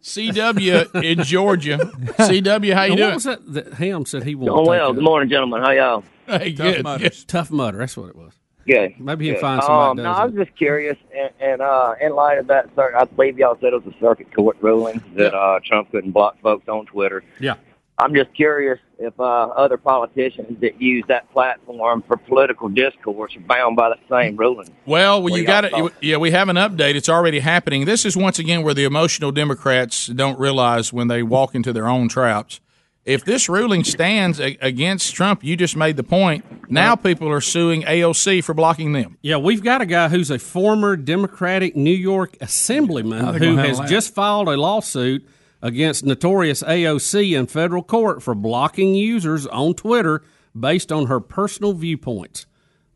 CW 0.01 1.03
in 1.03 1.23
Georgia. 1.23 1.77
CW, 1.77 2.73
how 2.73 2.83
you 2.83 2.89
Now, 2.91 2.95
doing? 2.95 2.99
What 3.09 3.13
was 3.15 3.23
that? 3.25 3.53
that 3.53 3.73
Ham 3.75 4.05
said 4.05 4.23
he 4.23 4.35
wanted. 4.35 4.51
Oh 4.53 4.67
well. 4.67 4.87
take 4.89 4.95
Good 4.95 5.01
a- 5.01 5.05
morning, 5.05 5.29
gentlemen. 5.29 5.61
How 5.61 5.71
y'all? 5.71 6.03
Hey, 6.27 6.53
Tough 6.53 6.75
good. 6.75 6.83
mudders. 6.83 7.23
Tough 7.25 7.51
mutter. 7.51 7.77
That's 7.79 7.97
what 7.97 8.09
it 8.09 8.15
was. 8.15 8.33
Good. 8.67 8.93
Maybe 8.99 9.25
he 9.25 9.31
can 9.31 9.35
Good. 9.37 9.41
find 9.41 9.63
somebody 9.63 9.89
Um, 10.01 10.03
no, 10.05 10.11
I 10.11 10.25
was 10.25 10.35
just 10.35 10.55
curious, 10.55 10.95
and, 11.15 11.31
and 11.39 11.61
uh, 11.61 11.95
in 11.99 12.13
light 12.15 12.37
of 12.37 12.47
that, 12.47 12.69
sir, 12.75 12.93
I 12.95 13.05
believe 13.05 13.37
y'all 13.39 13.57
said 13.59 13.73
it 13.73 13.83
was 13.83 13.93
a 13.93 13.99
circuit 13.99 14.33
court 14.35 14.55
ruling 14.61 15.01
that 15.15 15.33
uh, 15.33 15.59
Trump 15.65 15.91
couldn't 15.91 16.11
block 16.11 16.39
folks 16.41 16.67
on 16.67 16.85
Twitter. 16.85 17.23
Yeah. 17.39 17.55
I'm 17.97 18.13
just 18.15 18.33
curious 18.35 18.79
if 19.01 19.19
uh, 19.19 19.23
other 19.23 19.77
politicians 19.77 20.59
that 20.61 20.81
use 20.81 21.03
that 21.07 21.31
platform 21.31 22.03
for 22.07 22.17
political 22.17 22.69
discourse 22.69 23.35
are 23.35 23.41
bound 23.41 23.75
by 23.75 23.89
the 23.89 23.97
same 24.09 24.37
ruling. 24.37 24.69
Well, 24.85 25.23
well 25.23 25.35
you 25.35 25.41
do 25.41 25.47
got 25.47 25.71
y'all 25.71 25.87
it. 25.87 25.93
Yeah, 26.01 26.17
we 26.17 26.31
have 26.31 26.49
an 26.49 26.55
update. 26.55 26.95
It's 26.95 27.09
already 27.09 27.39
happening. 27.39 27.85
This 27.85 28.05
is 28.05 28.15
once 28.15 28.39
again 28.39 28.63
where 28.63 28.73
the 28.73 28.83
emotional 28.83 29.31
Democrats 29.31 30.07
don't 30.07 30.39
realize 30.39 30.93
when 30.93 31.07
they 31.07 31.23
walk 31.23 31.55
into 31.55 31.73
their 31.73 31.87
own 31.87 32.07
traps. 32.07 32.59
If 33.03 33.25
this 33.25 33.49
ruling 33.49 33.83
stands 33.83 34.39
a- 34.39 34.57
against 34.61 35.15
Trump, 35.15 35.43
you 35.43 35.57
just 35.57 35.75
made 35.75 35.97
the 35.97 36.03
point. 36.03 36.45
Now 36.69 36.95
people 36.95 37.29
are 37.29 37.41
suing 37.41 37.81
AOC 37.81 38.43
for 38.43 38.53
blocking 38.53 38.93
them. 38.93 39.17
Yeah, 39.23 39.37
we've 39.37 39.63
got 39.63 39.81
a 39.81 39.87
guy 39.87 40.09
who's 40.09 40.29
a 40.29 40.37
former 40.37 40.95
Democratic 40.95 41.75
New 41.75 41.89
York 41.89 42.37
assemblyman 42.39 43.35
who 43.35 43.57
has 43.57 43.79
just 43.81 44.13
filed 44.13 44.47
a 44.47 44.55
lawsuit 44.55 45.27
against 45.61 46.05
notorious 46.05 46.63
AOC 46.63 47.37
in 47.37 47.47
federal 47.47 47.83
court 47.83 48.23
for 48.23 48.35
blocking 48.35 48.95
users 48.95 49.45
on 49.47 49.73
Twitter 49.73 50.23
based 50.59 50.91
on 50.91 51.07
her 51.07 51.19
personal 51.19 51.73
viewpoints. 51.73 52.45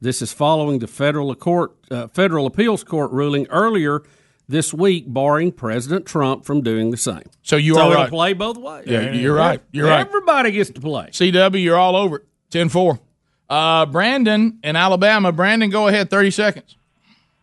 This 0.01 0.21
is 0.21 0.33
following 0.33 0.79
the 0.79 0.87
federal 0.87 1.33
court, 1.35 1.75
uh, 1.89 2.07
federal 2.07 2.45
appeals 2.45 2.83
court 2.83 3.11
ruling 3.11 3.47
earlier 3.49 4.03
this 4.47 4.73
week, 4.73 5.05
barring 5.07 5.51
President 5.51 6.05
Trump 6.05 6.45
from 6.45 6.61
doing 6.61 6.91
the 6.91 6.97
same. 6.97 7.23
So 7.41 7.55
you 7.55 7.75
so 7.75 7.81
are 7.81 7.91
it'll 7.91 8.01
right. 8.03 8.09
play 8.09 8.33
both 8.33 8.57
ways. 8.57 8.85
Yeah, 8.87 9.11
you're 9.11 9.35
right. 9.35 9.61
You're 9.71 9.87
right. 9.87 10.05
Everybody 10.05 10.51
gets 10.51 10.69
to 10.71 10.81
play. 10.81 11.07
CW, 11.11 11.63
you're 11.63 11.77
all 11.77 11.95
over 11.95 12.17
it. 12.17 12.27
10 12.51 12.69
4. 12.69 12.99
Uh, 13.49 13.85
Brandon 13.85 14.59
in 14.63 14.75
Alabama. 14.75 15.31
Brandon, 15.31 15.69
go 15.69 15.87
ahead. 15.87 16.09
30 16.09 16.31
seconds. 16.31 16.77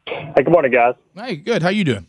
Hey, 0.06 0.32
good 0.36 0.50
morning, 0.50 0.72
guys. 0.72 0.94
Hey, 1.14 1.36
good. 1.36 1.62
How 1.62 1.68
you 1.70 1.84
doing? 1.84 2.06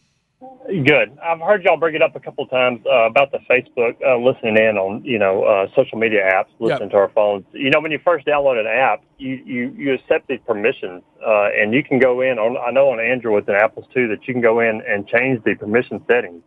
Good. 0.68 1.18
I've 1.22 1.42
heard 1.42 1.64
y'all 1.64 1.78
bring 1.78 1.94
it 1.94 2.02
up 2.02 2.16
a 2.16 2.22
couple 2.22 2.48
times 2.48 2.80
uh, 2.86 3.08
about 3.08 3.32
the 3.32 3.40
Facebook 3.50 3.98
uh, 4.02 4.18
listening 4.18 4.56
in 4.58 4.78
on 4.78 5.04
you 5.04 5.20
know 5.20 5.44
uh, 5.44 5.68
social 5.76 5.98
media 5.98 6.22
apps, 6.22 6.48
listening 6.60 6.90
to 6.92 6.96
our 6.96 7.10
phones. 7.10 7.44
You 7.52 7.70
know, 7.70 7.82
when 7.82 7.92
you 7.92 8.00
first 8.04 8.26
download 8.26 8.60
an 8.60 8.68
app, 8.68 9.04
you 9.18 9.42
you, 9.46 9.76
you 9.78 9.94
accept 9.94 10.28
these 10.28 10.40
permissions, 10.48 11.04
uh, 11.26 11.50
and 11.54 11.74
you 11.74 11.84
can 11.84 12.00
go 12.00 12.22
in 12.22 12.40
on. 12.40 12.56
I 12.58 12.72
know 12.72 12.90
on 12.92 13.02
Androids 13.02 13.48
and 13.50 13.58
Apples 13.58 13.86
too 13.94 14.08
that 14.08 14.26
you 14.26 14.34
can 14.34 14.42
go 14.42 14.62
in 14.62 14.82
and 14.88 15.06
change 15.06 15.44
the 15.44 15.56
permission 15.56 16.02
settings, 16.08 16.42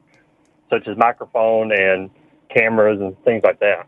such 0.71 0.89
as 0.89 0.97
microphone 0.97 1.71
and 1.73 2.09
cameras 2.49 3.01
and 3.01 3.23
things 3.23 3.43
like 3.45 3.61
that. 3.61 3.87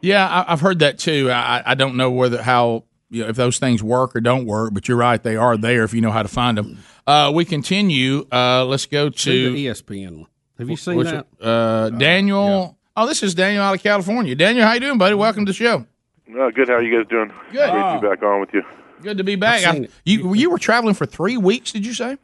Yeah, 0.00 0.26
I, 0.26 0.52
I've 0.52 0.60
heard 0.60 0.80
that 0.80 0.98
too. 0.98 1.30
I, 1.30 1.62
I 1.64 1.74
don't 1.76 1.96
know 1.96 2.10
whether 2.10 2.42
how 2.42 2.84
you 3.10 3.22
know 3.22 3.28
if 3.28 3.36
those 3.36 3.58
things 3.58 3.82
work 3.82 4.14
or 4.16 4.20
don't 4.20 4.46
work, 4.46 4.74
but 4.74 4.88
you're 4.88 4.96
right; 4.96 5.22
they 5.22 5.36
are 5.36 5.56
there 5.56 5.84
if 5.84 5.94
you 5.94 6.00
know 6.00 6.10
how 6.10 6.22
to 6.22 6.28
find 6.28 6.58
them. 6.58 6.78
Uh, 7.06 7.30
we 7.34 7.44
continue. 7.44 8.26
Uh, 8.32 8.64
let's 8.64 8.86
go 8.86 9.08
to 9.10 9.52
the 9.52 9.58
E 9.58 9.64
ESPN. 9.66 10.26
Have 10.58 10.70
you 10.70 10.76
seen 10.76 10.96
What's 10.96 11.10
that? 11.10 11.26
it? 11.40 11.46
Uh, 11.46 11.90
Daniel. 11.90 12.76
Oh, 12.96 13.06
this 13.06 13.22
is 13.22 13.34
Daniel 13.34 13.62
out 13.62 13.74
of 13.74 13.82
California. 13.82 14.34
Daniel, 14.34 14.66
how 14.66 14.72
you 14.72 14.80
doing, 14.80 14.98
buddy? 14.98 15.14
Welcome 15.14 15.44
to 15.46 15.50
the 15.50 15.56
show. 15.56 15.86
Oh, 16.34 16.50
good. 16.50 16.68
How 16.68 16.74
are 16.74 16.82
you 16.82 16.98
guys 16.98 17.08
doing? 17.10 17.28
Good. 17.52 17.70
Great 17.70 17.92
to 17.94 18.00
be 18.00 18.08
back 18.08 18.22
on 18.22 18.40
with 18.40 18.54
you. 18.54 18.62
Good 19.02 19.18
to 19.18 19.24
be 19.24 19.36
back. 19.36 19.64
I've 19.64 19.74
seen 19.74 19.84
I- 19.84 19.88
you 20.04 20.34
you 20.34 20.50
were 20.50 20.58
traveling 20.58 20.94
for 20.94 21.06
three 21.06 21.36
weeks? 21.36 21.72
Did 21.72 21.84
you 21.86 21.92
say? 21.94 22.16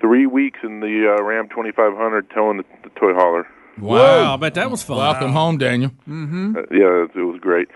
Three 0.00 0.26
weeks 0.26 0.60
in 0.62 0.80
the 0.80 1.16
uh, 1.18 1.22
Ram 1.22 1.48
2500 1.48 2.30
towing 2.30 2.58
the, 2.58 2.64
the 2.84 2.90
toy 2.90 3.14
hauler. 3.14 3.46
Wow, 3.78 4.34
I 4.34 4.36
bet 4.36 4.54
that 4.54 4.70
was 4.70 4.82
fun. 4.82 4.96
Welcome 4.98 5.32
home, 5.32 5.56
Daniel. 5.58 5.90
Mm-hmm. 6.08 6.56
yeah, 6.72 7.04
it, 7.04 7.10
it 7.14 7.22
was 7.22 7.38
great. 7.40 7.68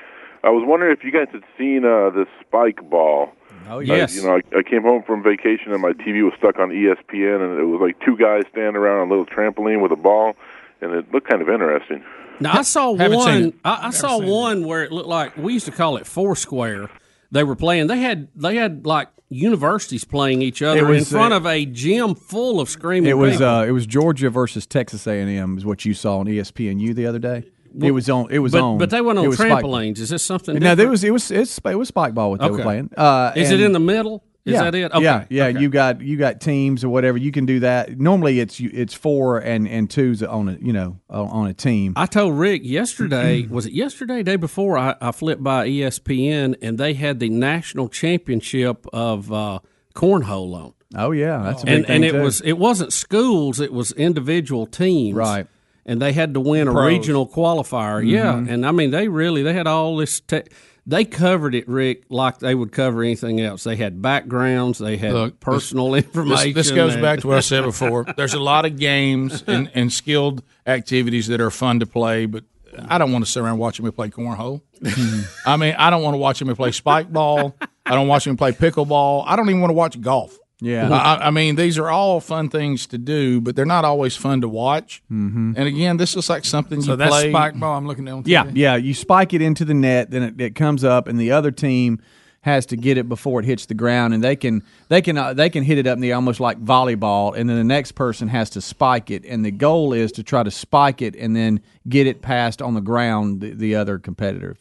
I 0.45 0.51
was 0.51 0.65
wondering 0.67 0.93
if 0.97 1.05
you 1.05 1.13
guys 1.13 1.29
had 1.33 1.45
seen 1.57 1.85
uh, 1.85 2.11
the 2.11 2.27
spike 2.41 2.89
ball. 2.89 3.33
Oh, 3.69 3.79
I- 3.79 3.83
yes. 3.83 4.17
you 4.17 4.23
know, 4.23 4.37
I, 4.37 4.59
I 4.59 4.63
came 4.63 4.83
home 4.83 5.03
from 5.03 5.23
vacation 5.23 5.73
and 5.73 5.81
my 5.81 5.93
TV 5.93 6.25
was 6.25 6.35
stuck 6.37 6.59
on 6.59 6.71
ESPN, 6.71 7.41
and 7.41 7.59
it 7.61 7.65
was 7.65 7.81
like 7.81 7.99
two 8.01 8.17
guys 8.17 8.43
standing 8.51 8.77
around 8.77 9.01
on 9.01 9.07
a 9.07 9.11
little 9.11 9.27
trampoline 9.27 9.81
with 9.81 9.93
a 9.93 9.97
ball, 9.97 10.35
and 10.81 10.93
it 10.93 11.13
looked 11.13 11.29
kind 11.29 11.43
of 11.43 11.49
interesting. 11.49 12.05
Now 12.41 12.59
I 12.59 12.63
saw 12.63 12.95
Haven't 12.97 13.19
one. 13.19 13.53
I, 13.65 13.89
I 13.89 13.91
saw 13.91 14.19
one 14.19 14.67
where 14.67 14.83
it 14.83 14.91
looked 14.91 15.09
like 15.09 15.37
we 15.37 15.53
used 15.53 15.67
to 15.67 15.73
call 15.73 15.97
it 15.97 16.07
Foursquare. 16.07 16.91
They 17.31 17.45
were 17.45 17.55
playing. 17.55 17.87
They 17.87 17.99
had 17.99 18.29
they 18.35 18.57
had 18.57 18.85
like 18.85 19.09
universities 19.29 20.05
playing 20.05 20.43
each 20.43 20.61
other 20.61 20.85
was, 20.85 20.99
in 20.99 21.05
front 21.05 21.33
uh, 21.33 21.37
of 21.37 21.47
a 21.47 21.65
gym 21.67 22.15
full 22.15 22.61
of 22.61 22.69
screaming. 22.69 23.11
It 23.11 23.15
was 23.15 23.41
uh, 23.41 23.65
it 23.67 23.71
was 23.71 23.87
Georgia 23.87 24.29
versus 24.29 24.67
Texas 24.67 25.07
A 25.07 25.21
and 25.21 25.31
M 25.31 25.57
is 25.57 25.65
what 25.65 25.85
you 25.85 25.95
saw 25.95 26.19
on 26.19 26.27
ESPNU 26.27 26.95
the 26.95 27.07
other 27.07 27.19
day. 27.19 27.45
It 27.81 27.91
was 27.91 28.09
on. 28.11 28.31
It 28.31 28.39
was 28.41 28.53
but, 28.53 28.63
on. 28.63 28.79
But 28.79 28.91
they 28.91 29.01
went 29.01 29.19
on 29.19 29.27
trampolines. 29.27 29.99
Is 29.99 30.11
this 30.11 30.23
something? 30.23 30.59
No, 30.59 30.75
there 30.75 30.89
was 30.89 31.05
it 31.05 31.13
was 31.13 31.31
it's, 31.31 31.59
it 31.65 31.75
was 31.75 31.89
spike 31.89 32.15
ball 32.15 32.31
what 32.31 32.41
they 32.41 32.49
were 32.49 32.55
Okay. 32.55 32.63
playing. 32.63 32.91
Uh, 32.97 33.33
Is 33.37 33.51
it 33.51 33.61
in 33.61 33.73
the 33.73 33.81
middle? 33.81 34.25
Is 34.45 34.55
yeah, 34.55 34.65
that 34.65 34.75
it? 34.75 34.93
Okay. 34.93 35.05
Yeah, 35.05 35.25
yeah. 35.31 35.45
Okay. 35.47 35.61
You 35.61 35.69
got 35.69 36.01
you 36.01 36.17
got 36.17 36.41
teams 36.41 36.83
or 36.83 36.89
whatever. 36.89 37.17
You 37.17 37.31
can 37.31 37.47
do 37.47 37.61
that. 37.61 38.01
Normally, 38.01 38.41
it's 38.41 38.59
you- 38.59 38.73
it's 38.73 38.93
four 38.93 39.39
and 39.39 39.69
and 39.69 39.89
twos 39.89 40.21
on 40.21 40.49
a 40.49 40.59
you 40.61 40.73
know 40.73 40.99
on 41.09 41.29
on 41.29 41.47
a 41.47 41.55
team. 41.55 41.93
I 41.95 42.07
told 42.07 42.37
Rick 42.37 42.63
yesterday, 42.65 43.47
was 43.51 43.67
it 43.67 43.73
yesterday, 43.73 44.25
day 44.25 44.35
before, 44.35 44.77
I, 44.77 44.97
I 45.01 45.13
flipped 45.13 45.45
by 45.45 45.69
ESPN 45.69 46.57
and 46.61 46.77
they 46.77 46.95
had 46.95 47.21
the 47.21 47.31
national 47.31 47.89
championship 47.89 48.85
of 48.93 49.33
uh, 49.33 49.61
cornhole 49.95 50.55
on. 50.57 50.75
Oh 50.97 51.13
yeah, 51.13 51.41
that's 51.45 51.63
a 51.63 51.67
big 51.67 51.75
and, 51.77 51.87
thing 51.87 51.97
and 51.97 52.05
it 52.05 52.13
too. 52.13 52.21
was 52.23 52.41
it 52.41 52.59
wasn't 52.59 52.93
schools, 52.93 53.61
it 53.61 53.73
was 53.73 53.93
individual 53.93 54.67
teams. 54.67 55.15
Right. 55.15 55.47
And 55.85 56.01
they 56.01 56.13
had 56.13 56.35
to 56.35 56.41
win 56.41 56.69
a 56.69 56.73
regional 56.73 57.27
qualifier. 57.29 58.07
Yeah. 58.09 58.35
Mhm. 58.35 58.49
And 58.51 58.67
I 58.67 58.71
mean 58.71 58.91
they 58.91 59.09
really 59.09 59.43
they 59.43 59.53
had 59.53 59.67
all 59.67 59.97
this 59.97 60.21
te- 60.21 60.43
they 60.87 61.05
covered 61.05 61.55
it, 61.55 61.69
Rick, 61.69 62.05
like 62.09 62.39
they 62.39 62.55
would 62.55 62.73
cover 62.73 63.03
anything 63.03 63.41
else. 63.41 63.63
They 63.65 63.77
had 63.77 64.03
backgrounds, 64.03 64.79
they 64.79 64.97
had 64.97 65.13
Look, 65.13 65.41
personal 65.41 65.91
this- 65.93 66.05
information. 66.05 66.53
This, 66.55 66.71
goes 66.71 66.97
back 66.97 67.21
to 67.21 67.29
what 67.29 67.37
I 67.37 67.41
said 67.41 67.63
before. 67.65 68.05
There's 68.17 68.35
a 68.35 68.41
lot 68.41 68.65
of 68.65 68.79
games 68.79 69.45
and, 69.47 69.71
and 69.75 69.93
skilled 69.93 70.43
activities 70.67 71.27
that 71.29 71.41
are 71.41 71.51
fun 71.51 71.81
to 71.81 71.87
play, 71.87 72.27
but 72.27 72.45
I 72.89 72.99
don't 72.99 73.13
want 73.13 73.25
to 73.25 73.31
sit 73.31 73.41
around 73.43 73.59
watching 73.59 73.85
me 73.85 73.91
play 73.91 74.09
cornhole. 74.11 74.63
I 75.47 75.57
mean, 75.57 75.75
I 75.79 75.91
don't 75.91 76.03
want 76.03 76.15
to 76.15 76.19
watch 76.19 76.43
me 76.43 76.55
play 76.55 76.73
spike 76.73 77.13
ball. 77.13 77.55
I 77.87 77.95
don't 77.95 78.09
watch 78.09 78.27
me 78.27 78.35
play 78.37 78.53
pickleball. 78.53 79.25
I 79.27 79.37
don't 79.37 79.49
even 79.49 79.61
want 79.61 79.71
to 79.71 79.75
watch 79.75 80.01
golf. 80.01 80.39
Yeah. 80.63 80.89
I, 80.91 81.27
I 81.27 81.31
mean, 81.31 81.57
these 81.57 81.77
are 81.79 81.91
all 81.91 82.21
fun 82.21 82.49
things 82.49 82.87
to 82.89 82.99
do, 82.99 83.41
but 83.41 83.57
they're 83.57 83.65
not 83.67 83.85
always 83.85 84.17
fun 84.17 84.41
to 84.43 84.49
watch. 84.49 85.03
Mhm. 85.13 85.55
And 85.57 85.69
again, 85.69 85.97
this 85.97 86.17
is 86.17 86.31
like 86.31 86.45
something 86.45 86.81
So 86.83 86.93
you 86.93 86.97
that's 86.97 87.11
play. 87.11 87.31
spike 87.31 87.59
ball. 87.59 87.77
I'm 87.77 87.87
looking 87.87 88.05
down. 88.05 88.23
Yeah, 88.27 88.45
yeah. 88.55 88.77
You 88.77 88.95
spike 88.95 89.35
it 89.35 89.43
into 89.43 89.65
the 89.65 89.75
net, 89.75 90.11
then 90.11 90.23
it, 90.23 90.41
it 90.41 90.55
comes 90.55 90.85
up, 90.85 91.09
and 91.09 91.19
the 91.19 91.33
other 91.33 91.51
team 91.51 92.01
has 92.43 92.67
to 92.67 92.77
get 92.77 92.99
it 92.99 93.09
before 93.09 93.39
it 93.39 93.47
hits 93.47 93.67
the 93.67 93.75
ground, 93.75 94.13
and 94.15 94.23
they 94.25 94.35
can 94.35 94.63
they 94.89 95.01
can 95.01 95.17
uh, 95.17 95.33
they 95.33 95.49
can 95.49 95.63
hit 95.63 95.79
it 95.79 95.87
up 95.87 95.95
in 95.97 96.01
the 96.01 96.13
almost 96.13 96.41
like 96.41 96.59
volleyball, 96.65 97.37
and 97.37 97.49
then 97.49 97.57
the 97.57 97.63
next 97.65 97.93
person 97.93 98.27
has 98.29 98.51
to 98.51 98.61
spike 98.61 99.11
it, 99.13 99.25
and 99.25 99.45
the 99.45 99.51
goal 99.53 99.93
is 99.93 100.11
to 100.13 100.23
try 100.25 100.43
to 100.43 100.51
spike 100.51 101.01
it 101.03 101.15
and 101.17 101.37
then 101.37 101.61
get 101.89 102.07
it 102.09 102.21
past 102.21 102.61
on 102.61 102.75
the 102.75 102.81
ground 102.81 103.41
the, 103.41 103.51
the 103.51 103.75
other 103.77 103.99
competitor, 103.99 104.57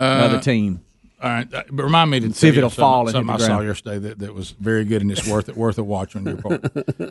other 0.00 0.36
Uh, 0.36 0.40
team. 0.40 0.80
All 1.22 1.30
right, 1.30 1.52
uh, 1.54 1.62
but 1.70 1.82
remind 1.84 2.10
me 2.10 2.20
to 2.20 2.32
See 2.34 2.48
if 2.48 2.56
it'll 2.58 2.68
fall 2.68 3.06
something, 3.06 3.20
and 3.20 3.30
hit 3.30 3.40
something 3.40 3.46
the 3.46 3.54
I 3.54 3.58
saw 3.58 3.66
yesterday 3.66 3.98
that, 4.08 4.18
that 4.18 4.34
was 4.34 4.50
very 4.50 4.84
good 4.84 5.00
and 5.00 5.10
it's 5.10 5.26
worth 5.26 5.48
it 5.48 5.56
worth 5.56 5.78
a 5.78 5.82
watch 5.84 6.14
on 6.14 6.26
your 6.26 6.36
part. 6.36 6.60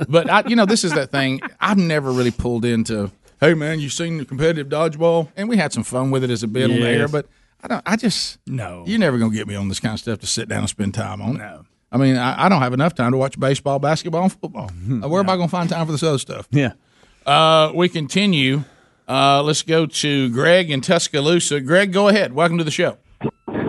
but 0.07 0.29
I, 0.29 0.43
you 0.47 0.55
know, 0.55 0.65
this 0.67 0.83
is 0.83 0.93
that 0.93 1.09
thing. 1.09 1.41
I've 1.59 1.77
never 1.79 2.11
really 2.11 2.31
pulled 2.31 2.65
into. 2.65 3.11
Hey, 3.39 3.55
man, 3.55 3.79
you 3.79 3.89
seen 3.89 4.17
the 4.19 4.25
competitive 4.25 4.67
dodgeball? 4.67 5.29
And 5.35 5.49
we 5.49 5.57
had 5.57 5.73
some 5.73 5.83
fun 5.83 6.11
with 6.11 6.23
it 6.23 6.29
as 6.29 6.43
a 6.43 6.47
bit 6.47 6.69
on 6.69 6.79
the 6.79 6.87
air. 6.87 7.07
But 7.07 7.27
I 7.63 7.67
don't. 7.67 7.81
I 7.85 7.95
just 7.95 8.37
No. 8.45 8.83
You're 8.85 8.99
never 8.99 9.17
gonna 9.17 9.33
get 9.33 9.47
me 9.47 9.55
on 9.55 9.69
this 9.69 9.79
kind 9.79 9.93
of 9.95 9.99
stuff 9.99 10.19
to 10.19 10.27
sit 10.27 10.47
down 10.49 10.59
and 10.59 10.69
spend 10.69 10.93
time 10.93 11.19
on. 11.21 11.37
No. 11.37 11.65
I 11.91 11.97
mean, 11.97 12.15
I, 12.15 12.45
I 12.45 12.49
don't 12.49 12.61
have 12.61 12.73
enough 12.73 12.93
time 12.93 13.11
to 13.11 13.17
watch 13.17 13.39
baseball, 13.39 13.79
basketball, 13.79 14.23
and 14.23 14.31
football. 14.31 14.69
Uh, 14.69 15.07
Where 15.07 15.21
am 15.21 15.29
I 15.29 15.35
going 15.37 15.47
to 15.47 15.51
find 15.51 15.69
time 15.69 15.85
for 15.85 15.93
this 15.93 16.03
other 16.03 16.17
stuff? 16.17 16.47
Yeah. 16.51 16.73
Uh, 17.25 17.71
we 17.73 17.87
continue. 17.89 18.65
Uh, 19.07 19.41
let's 19.43 19.61
go 19.61 19.85
to 19.85 20.29
Greg 20.29 20.69
in 20.69 20.81
Tuscaloosa. 20.81 21.61
Greg, 21.61 21.93
go 21.93 22.09
ahead. 22.09 22.33
Welcome 22.33 22.57
to 22.57 22.63
the 22.63 22.71
show. 22.71 22.97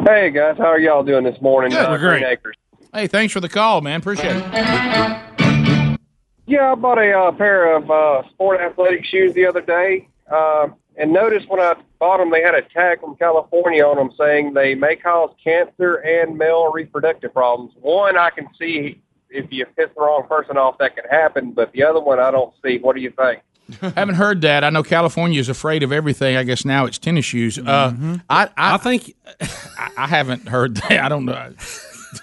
Hey 0.06 0.30
guys, 0.30 0.56
how 0.56 0.66
are 0.66 0.78
y'all 0.78 1.02
doing 1.02 1.24
this 1.24 1.40
morning? 1.42 1.72
Good, 1.72 1.84
Uh, 1.84 1.90
we're 1.90 1.98
great. 1.98 2.20
Green 2.20 2.32
Acres. 2.32 2.54
Hey, 2.94 3.08
thanks 3.08 3.32
for 3.32 3.40
the 3.40 3.48
call, 3.48 3.80
man. 3.80 3.98
Appreciate 3.98 4.36
it. 4.36 5.98
Yeah, 6.46 6.70
I 6.70 6.74
bought 6.76 6.98
a 6.98 7.12
uh, 7.12 7.32
pair 7.32 7.74
of 7.76 7.90
uh, 7.90 8.22
sport 8.30 8.60
athletic 8.60 9.04
shoes 9.04 9.34
the 9.34 9.44
other 9.46 9.60
day, 9.60 10.06
uh, 10.30 10.68
and 10.96 11.12
noticed 11.12 11.48
when 11.48 11.58
I 11.58 11.74
bought 11.98 12.18
them, 12.18 12.30
they 12.30 12.40
had 12.40 12.54
a 12.54 12.62
tag 12.62 13.00
from 13.00 13.16
California 13.16 13.84
on 13.84 13.96
them 13.96 14.10
saying 14.16 14.54
they 14.54 14.76
may 14.76 14.94
cause 14.94 15.34
cancer 15.42 15.94
and 15.94 16.38
male 16.38 16.70
reproductive 16.70 17.34
problems. 17.34 17.72
One, 17.80 18.16
I 18.16 18.30
can 18.30 18.46
see 18.56 19.02
if 19.28 19.46
you 19.50 19.66
piss 19.76 19.88
the 19.96 20.02
wrong 20.02 20.24
person 20.28 20.56
off, 20.56 20.78
that 20.78 20.94
could 20.94 21.06
happen, 21.10 21.50
but 21.50 21.72
the 21.72 21.82
other 21.82 21.98
one, 22.00 22.20
I 22.20 22.30
don't 22.30 22.54
see. 22.64 22.78
What 22.78 22.94
do 22.94 23.02
you 23.02 23.10
think? 23.10 23.40
Haven't 23.80 24.14
heard 24.14 24.40
that. 24.42 24.64
I 24.64 24.70
know 24.70 24.82
California 24.82 25.40
is 25.40 25.48
afraid 25.48 25.82
of 25.82 25.92
everything. 25.92 26.36
I 26.36 26.44
guess 26.44 26.64
now 26.64 26.86
it's 26.86 26.98
tennis 26.98 27.24
shoes. 27.24 27.58
Uh, 27.58 28.18
I, 28.28 28.44
I, 28.44 28.74
I 28.74 28.76
think 28.76 29.14
I, 29.40 29.90
I 29.96 30.06
haven't 30.06 30.48
heard 30.48 30.76
that. 30.76 31.04
I 31.04 31.08
don't 31.08 31.24
know. 31.24 31.52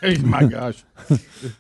My 0.24 0.46
gosh. 0.46 0.84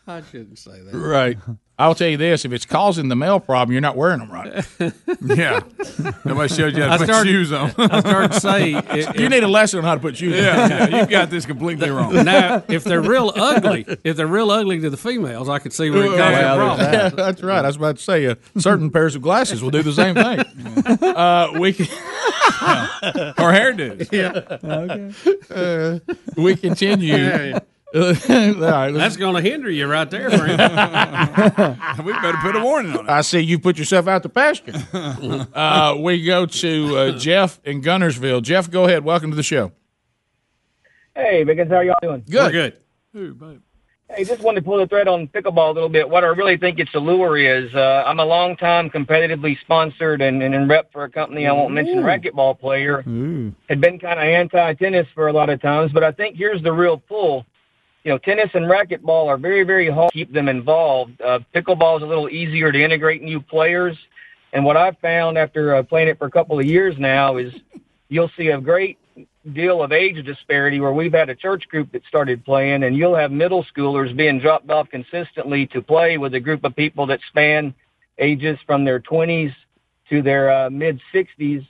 I 0.07 0.21
shouldn't 0.31 0.57
say 0.57 0.81
that. 0.81 0.93
Right. 0.95 1.37
I'll 1.83 1.95
tell 1.95 2.07
you 2.07 2.17
this: 2.17 2.45
if 2.45 2.53
it's 2.53 2.65
causing 2.65 3.07
the 3.09 3.15
male 3.15 3.39
problem, 3.39 3.71
you're 3.73 3.81
not 3.81 3.95
wearing 3.97 4.19
them 4.19 4.31
right. 4.31 4.65
Yeah. 5.25 5.61
Nobody 6.25 6.53
showed 6.53 6.75
you 6.75 6.83
how 6.83 6.89
to 6.89 6.93
I 6.93 6.97
put 6.97 7.07
started- 7.07 7.29
shoes 7.29 7.51
on. 7.53 7.71
I 7.77 7.99
started 8.01 8.31
to 8.33 8.39
say, 8.39 8.73
it- 8.91 9.19
you 9.19 9.29
need 9.29 9.43
a 9.43 9.47
lesson 9.47 9.79
on 9.79 9.85
how 9.85 9.93
to 9.95 9.99
put 10.01 10.17
shoes 10.17 10.33
on. 10.33 10.41
Yeah, 10.43 10.67
yeah, 10.67 10.99
you've 10.99 11.09
got 11.09 11.29
this 11.29 11.45
completely 11.45 11.89
wrong. 11.89 12.13
now, 12.25 12.63
if 12.67 12.83
they're 12.83 13.01
real 13.01 13.31
ugly, 13.35 13.85
if 14.03 14.15
they're 14.17 14.27
real 14.27 14.51
ugly 14.51 14.79
to 14.81 14.89
the 14.89 14.97
females, 14.97 15.49
I 15.49 15.59
could 15.59 15.73
see 15.73 15.89
where 15.89 16.03
it 16.05 16.09
Well, 16.09 16.17
comes 16.17 16.31
yeah, 16.37 16.55
from. 16.55 16.93
yeah, 16.93 17.09
that's 17.09 17.41
right. 17.43 17.63
I 17.63 17.67
was 17.67 17.75
about 17.77 17.97
to 17.97 18.03
say, 18.03 18.25
uh, 18.27 18.35
certain 18.57 18.89
pairs 18.91 19.15
of 19.15 19.21
glasses 19.21 19.61
will 19.63 19.71
do 19.71 19.81
the 19.83 19.93
same 19.93 20.15
thing. 20.15 20.39
Uh, 21.03 21.51
we 21.59 21.73
can, 21.73 21.85
or 23.37 23.51
hairdos. 23.51 24.11
Yeah. 24.11 24.57
Uh, 25.55 25.99
we 26.37 26.55
continue. 26.55 27.55
All 27.95 28.01
right, 28.01 28.91
That's 28.91 29.17
going 29.17 29.35
to 29.35 29.41
hinder 29.41 29.69
you 29.69 29.85
right 29.85 30.09
there, 30.09 30.31
friend. 30.31 30.49
we 32.05 32.13
better 32.13 32.37
put 32.41 32.55
a 32.55 32.61
warning 32.63 32.97
on 32.97 33.05
it. 33.05 33.09
I 33.09 33.21
see 33.21 33.39
you 33.39 33.59
put 33.59 33.77
yourself 33.77 34.07
out 34.07 34.23
to 34.23 34.29
pasture. 34.29 34.73
uh, 35.53 35.95
we 35.99 36.23
go 36.23 36.47
to 36.47 36.97
uh, 36.97 37.11
Jeff 37.17 37.59
in 37.63 37.83
Guntersville. 37.83 38.41
Jeff, 38.41 38.71
go 38.71 38.85
ahead. 38.85 39.03
Welcome 39.03 39.29
to 39.29 39.35
the 39.35 39.43
show. 39.43 39.71
Hey, 41.15 41.45
Biggins, 41.45 41.69
how 41.69 41.81
y'all 41.81 41.95
doing? 42.01 42.23
Good. 42.27 42.51
good. 43.13 43.61
Hey, 44.09 44.23
just 44.23 44.41
wanted 44.41 44.61
to 44.61 44.65
pull 44.65 44.79
the 44.79 44.87
thread 44.87 45.07
on 45.07 45.27
pickleball 45.27 45.69
a 45.69 45.73
little 45.73 45.89
bit. 45.89 46.09
What 46.09 46.23
I 46.23 46.27
really 46.27 46.57
think 46.57 46.79
its 46.79 46.93
allure 46.95 47.37
is, 47.37 47.73
uh, 47.75 48.03
I'm 48.07 48.19
a 48.19 48.25
long 48.25 48.55
time 48.57 48.89
competitively 48.89 49.59
sponsored 49.61 50.21
and, 50.21 50.41
and 50.41 50.55
in 50.55 50.67
rep 50.67 50.91
for 50.91 51.03
a 51.03 51.09
company 51.09 51.45
I 51.45 51.51
won't 51.51 51.73
mention, 51.75 51.99
racquetball 51.99 52.59
player. 52.59 53.03
Had 53.69 53.81
been 53.81 53.99
kind 53.99 54.19
of 54.19 54.25
anti-tennis 54.25 55.07
for 55.13 55.27
a 55.27 55.33
lot 55.33 55.49
of 55.49 55.61
times, 55.61 55.91
but 55.91 56.03
I 56.03 56.11
think 56.11 56.37
here's 56.37 56.63
the 56.63 56.73
real 56.73 56.97
pull. 56.97 57.45
You 58.03 58.11
know, 58.11 58.17
tennis 58.17 58.49
and 58.53 58.65
racquetball 58.65 59.27
are 59.27 59.37
very, 59.37 59.63
very 59.63 59.89
hard 59.89 60.11
to 60.11 60.17
keep 60.17 60.33
them 60.33 60.49
involved. 60.49 61.21
Uh, 61.21 61.39
pickleball 61.55 61.97
is 61.97 62.03
a 62.03 62.05
little 62.05 62.29
easier 62.29 62.71
to 62.71 62.83
integrate 62.83 63.23
new 63.23 63.39
players. 63.39 63.97
And 64.51 64.65
what 64.65 64.75
I've 64.75 64.97
found 64.99 65.37
after 65.37 65.75
uh, 65.75 65.83
playing 65.83 66.09
it 66.09 66.19
for 66.19 66.27
a 66.27 66.31
couple 66.31 66.59
of 66.59 66.65
years 66.65 66.95
now 66.99 67.37
is 67.37 67.53
you'll 68.09 68.31
see 68.37 68.49
a 68.49 68.59
great 68.59 68.97
deal 69.53 69.81
of 69.81 69.91
age 69.91 70.23
disparity 70.25 70.79
where 70.79 70.93
we've 70.93 71.13
had 71.13 71.29
a 71.29 71.35
church 71.35 71.67
group 71.69 71.91
that 71.91 72.01
started 72.07 72.43
playing 72.45 72.83
and 72.83 72.95
you'll 72.95 73.15
have 73.15 73.31
middle 73.31 73.65
schoolers 73.75 74.15
being 74.15 74.39
dropped 74.39 74.69
off 74.69 74.89
consistently 74.89 75.67
to 75.67 75.81
play 75.81 76.17
with 76.17 76.33
a 76.33 76.39
group 76.39 76.63
of 76.63 76.75
people 76.75 77.05
that 77.05 77.19
span 77.29 77.73
ages 78.19 78.57
from 78.65 78.85
their 78.85 78.99
20s 78.99 79.53
to 80.09 80.21
their 80.21 80.51
uh, 80.51 80.69
mid 80.69 80.99
60s 81.13 81.65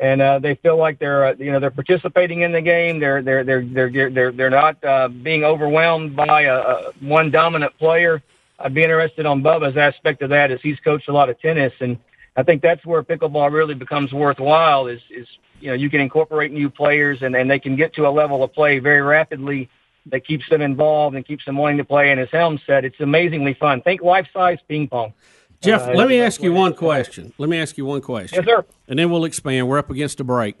and 0.00 0.22
uh, 0.22 0.38
they 0.38 0.54
feel 0.56 0.76
like 0.76 0.98
they're 0.98 1.26
uh, 1.26 1.34
you 1.38 1.52
know 1.52 1.60
they're 1.60 1.70
participating 1.70 2.42
in 2.42 2.52
the 2.52 2.60
game 2.60 3.00
they're 3.00 3.22
they're 3.22 3.44
they're 3.44 3.62
they're 3.62 4.10
they're, 4.10 4.32
they're 4.32 4.50
not 4.50 4.82
uh, 4.84 5.08
being 5.08 5.44
overwhelmed 5.44 6.14
by 6.14 6.42
a, 6.42 6.56
a 6.56 6.92
one 7.00 7.30
dominant 7.30 7.76
player 7.78 8.22
I'd 8.58 8.74
be 8.74 8.82
interested 8.82 9.24
on 9.26 9.42
Bubba's 9.42 9.76
aspect 9.76 10.22
of 10.22 10.30
that 10.30 10.50
as 10.50 10.60
he's 10.62 10.80
coached 10.80 11.08
a 11.08 11.12
lot 11.12 11.30
of 11.30 11.40
tennis 11.40 11.72
and 11.80 11.98
I 12.38 12.44
think 12.44 12.62
that's 12.62 12.86
where 12.86 13.02
pickleball 13.02 13.50
really 13.50 13.74
becomes 13.74 14.12
worthwhile 14.12 14.86
is, 14.86 15.00
is 15.10 15.26
you 15.60 15.68
know, 15.68 15.74
you 15.74 15.90
can 15.90 16.00
incorporate 16.00 16.52
new 16.52 16.70
players 16.70 17.22
and, 17.22 17.34
and 17.34 17.50
they 17.50 17.58
can 17.58 17.74
get 17.74 17.94
to 17.94 18.06
a 18.06 18.10
level 18.10 18.44
of 18.44 18.52
play 18.52 18.78
very 18.78 19.02
rapidly 19.02 19.68
that 20.06 20.24
keeps 20.24 20.48
them 20.48 20.62
involved 20.62 21.16
and 21.16 21.26
keeps 21.26 21.44
them 21.44 21.56
wanting 21.56 21.78
to 21.78 21.84
play. 21.84 22.12
And 22.12 22.20
as 22.20 22.28
Helm 22.30 22.60
said, 22.64 22.84
it's 22.84 23.00
amazingly 23.00 23.54
fun. 23.54 23.82
Think 23.82 24.02
life-size 24.02 24.58
ping 24.68 24.86
pong. 24.86 25.14
Jeff, 25.60 25.88
Uh, 25.88 25.92
let 25.92 26.08
me 26.08 26.20
ask 26.20 26.42
you 26.42 26.52
one 26.52 26.74
question. 26.74 27.32
Let 27.38 27.48
me 27.48 27.58
ask 27.58 27.76
you 27.76 27.84
one 27.84 28.00
question. 28.00 28.44
Yes, 28.44 28.46
sir. 28.46 28.64
And 28.86 28.98
then 28.98 29.10
we'll 29.10 29.24
expand. 29.24 29.68
We're 29.68 29.78
up 29.78 29.90
against 29.90 30.20
a 30.20 30.24
break. 30.24 30.56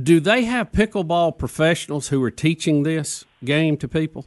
Do 0.00 0.20
they 0.20 0.44
have 0.44 0.70
pickleball 0.70 1.38
professionals 1.38 2.08
who 2.08 2.22
are 2.22 2.30
teaching 2.30 2.82
this 2.82 3.24
game 3.44 3.76
to 3.78 3.88
people? 3.88 4.26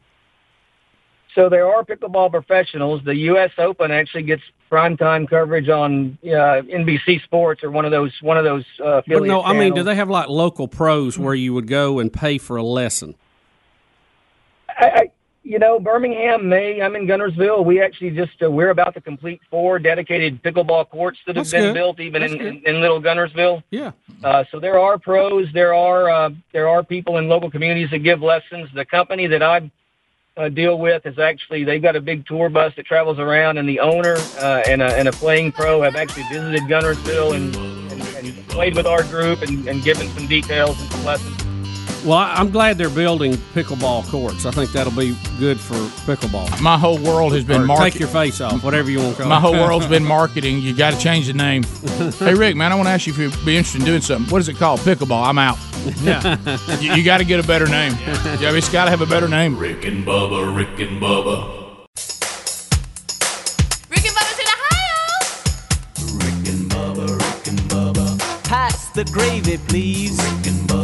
So 1.36 1.50
there 1.50 1.68
are 1.68 1.84
pickleball 1.84 2.32
professionals. 2.32 3.02
The 3.06 3.16
U.S. 3.16 3.52
Open 3.58 3.92
actually 3.92 4.24
gets 4.24 4.44
primetime 4.72 5.30
coverage 5.30 5.70
on 5.70 6.18
uh, 6.24 6.28
NBC 6.28 7.24
Sports 7.24 7.64
or 7.64 7.72
one 7.72 7.86
of 7.86 7.92
those 7.92 8.12
one 8.22 8.38
of 8.38 8.44
those 8.44 8.66
uh, 8.84 9.02
But 9.08 9.24
no, 9.24 9.42
I 9.44 9.54
mean, 9.54 9.74
do 9.74 9.84
they 9.84 9.96
have 9.96 10.10
like 10.10 10.30
local 10.30 10.68
pros 10.68 11.18
where 11.18 11.36
you 11.36 11.54
would 11.54 11.68
go 11.68 12.00
and 12.00 12.12
pay 12.12 12.38
for 12.38 12.58
a 12.58 12.64
lesson? 12.64 13.16
I, 14.70 14.86
I, 14.86 15.12
You 15.46 15.60
know, 15.60 15.78
Birmingham, 15.78 16.48
May. 16.48 16.82
I'm 16.82 16.96
in 16.96 17.06
Guntersville. 17.06 17.66
We 17.66 17.82
actually 17.82 18.12
just 18.12 18.32
uh, 18.42 18.50
we're 18.50 18.70
about 18.70 18.94
to 18.94 19.02
complete 19.02 19.42
four 19.50 19.78
dedicated 19.78 20.42
pickleball 20.42 20.90
courts 20.90 21.20
that 21.28 21.36
have 21.36 21.44
That's 21.46 21.52
been 21.52 21.64
good. 21.64 21.74
built, 21.74 22.00
even 22.00 22.24
in, 22.24 22.40
in, 22.40 22.62
in 22.66 22.80
Little 22.80 23.02
Guntersville. 23.02 23.62
Yeah. 23.70 23.92
Uh, 24.24 24.46
so 24.52 24.62
there 24.62 24.80
are 24.80 24.98
pros, 24.98 25.48
there 25.54 25.74
are 25.74 26.10
uh, 26.10 26.30
there 26.54 26.70
are 26.70 26.82
people 26.82 27.18
in 27.18 27.28
local 27.28 27.52
communities 27.52 27.90
that 27.92 28.00
give 28.00 28.22
lessons. 28.22 28.70
The 28.74 28.86
company 28.86 29.28
that 29.28 29.44
I 29.44 29.70
uh, 30.38 30.48
deal 30.48 30.80
with 30.80 31.06
is 31.06 31.20
actually 31.20 31.66
they've 31.66 31.82
got 31.82 31.98
a 31.98 32.02
big 32.02 32.26
tour 32.26 32.48
bus 32.48 32.72
that 32.78 32.86
travels 32.86 33.20
around, 33.20 33.58
and 33.58 33.68
the 33.68 33.82
owner 33.82 34.16
uh, 34.40 34.62
and, 34.66 34.82
a, 34.82 34.96
and 34.96 35.10
a 35.10 35.12
playing 35.12 35.52
pro 35.52 35.82
have 35.82 35.98
actually 35.98 36.24
visited 36.32 36.62
Guntersville 36.64 37.36
and, 37.36 37.54
and, 37.92 38.02
and 38.02 38.48
played 38.48 38.76
with 38.78 38.86
our 38.88 39.04
group 39.04 39.42
and, 39.42 39.68
and 39.68 39.84
given 39.84 40.08
some 40.12 40.26
details 40.26 40.80
and 40.80 40.90
some 40.90 41.04
lessons. 41.04 41.43
Well, 42.06 42.18
I- 42.18 42.34
I'm 42.36 42.50
glad 42.52 42.78
they're 42.78 42.90
building 42.90 43.34
pickleball 43.54 44.06
courts. 44.10 44.46
I 44.46 44.52
think 44.52 44.72
that'll 44.74 44.92
be 44.92 45.16
good 45.40 45.58
for 45.60 45.76
pickleball. 46.06 46.60
My 46.62 46.78
whole 46.78 46.98
world 46.98 47.34
has 47.34 47.46
been 47.46 47.62
Or 47.62 47.66
market- 47.66 47.92
Take 47.94 48.00
your 48.02 48.10
face 48.10 48.42
off, 48.42 48.62
whatever 48.64 48.92
you 48.92 49.00
want 49.00 49.16
to 49.16 49.22
call 49.22 49.30
My 49.30 49.38
it. 49.38 49.42
whole 49.42 49.54
world's 49.54 49.88
been 49.88 50.04
marketing. 50.20 50.60
You 50.60 50.74
got 50.76 50.92
to 50.94 51.00
change 51.00 51.28
the 51.28 51.34
name. 51.34 51.64
hey, 52.20 52.34
Rick, 52.34 52.58
man, 52.58 52.72
I 52.74 52.76
want 52.76 52.88
to 52.88 52.92
ask 52.92 53.08
you 53.08 53.14
if 53.14 53.20
you'd 53.20 53.46
be 53.46 53.56
interested 53.56 53.80
in 53.82 53.86
doing 53.86 54.02
something. 54.02 54.30
What 54.32 54.40
is 54.42 54.50
it 54.50 54.58
called? 54.58 54.82
Pickleball. 54.82 55.26
I'm 55.26 55.38
out. 55.40 55.58
Yeah. 56.02 56.38
you, 56.80 56.94
you 56.94 57.04
got 57.06 57.20
to 57.20 57.26
get 57.26 57.40
a 57.40 57.48
better 57.48 57.68
name. 57.68 57.94
Yeah, 58.40 58.52
it's 58.54 58.70
got 58.70 58.86
to 58.86 58.90
have 58.92 59.02
a 59.02 59.06
better 59.06 59.30
name. 59.30 59.58
Rick 59.58 59.86
and 59.86 60.06
Bubba, 60.06 60.54
Rick 60.56 60.80
and 60.80 61.02
Bubba. 61.02 61.62
Rick 63.90 64.06
and 64.06 64.16
Bubba's 64.16 64.40
in 64.40 64.48
Ohio. 64.58 66.18
Rick 66.18 66.48
and 66.54 66.70
Bubba, 66.70 67.08
Rick 67.18 67.48
and 67.48 67.60
Bubba. 67.70 68.44
Pass 68.44 68.90
the 68.92 69.04
gravy, 69.06 69.58
please. 69.68 70.18
Rick 70.18 70.48
and 70.48 70.68
Bubba, 70.70 70.83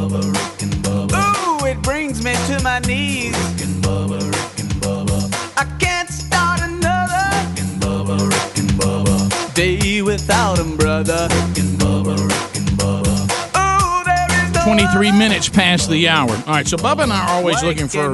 brings 2.10 2.24
me 2.24 2.56
to 2.56 2.64
my 2.64 2.80
knees. 2.80 3.38
Rick 3.38 3.68
and 3.68 3.84
Bubba, 3.84 4.20
Rick 4.20 4.60
and 4.60 4.72
Bubba. 4.82 5.54
I 5.58 5.66
can't 5.78 6.10
start 6.10 6.60
another. 6.62 7.24
Rick 7.38 7.60
and 7.60 7.82
Bubba, 7.82 8.18
Rick 8.30 8.58
and 8.58 8.70
Bubba. 8.72 9.54
Day 9.54 10.02
without 10.02 10.58
'em, 10.58 10.76
brother. 10.76 11.28
Rick 11.30 11.60
and 11.60 11.80
Bubba, 11.80 12.18
Rick 12.18 12.56
and 12.56 12.70
Bubba. 12.80 13.14
Ooh, 13.58 14.04
there 14.06 14.44
is 14.44 14.54
no 14.56 14.64
23 14.64 15.12
minutes 15.12 15.50
past 15.50 15.90
the 15.90 16.10
hour. 16.10 16.32
All 16.48 16.54
right, 16.54 16.68
so 16.68 16.78
Bubba 16.78 17.04
and 17.04 17.14
I 17.14 17.20
are 17.20 17.30
always 17.30 17.62
looking 17.62 17.88
for 17.88 18.14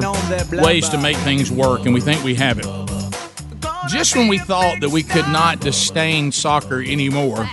ways 0.51 0.89
to 0.89 0.97
make 0.97 1.15
things 1.17 1.49
work, 1.49 1.85
and 1.85 1.93
we 1.93 2.01
think 2.01 2.21
we 2.23 2.35
have 2.35 2.59
it. 2.59 2.67
Just 3.87 4.17
when 4.17 4.27
we 4.27 4.39
thought 4.39 4.81
that 4.81 4.89
we 4.89 5.03
could 5.03 5.29
not 5.29 5.61
disdain 5.61 6.33
soccer 6.33 6.81
anymore, 6.81 7.49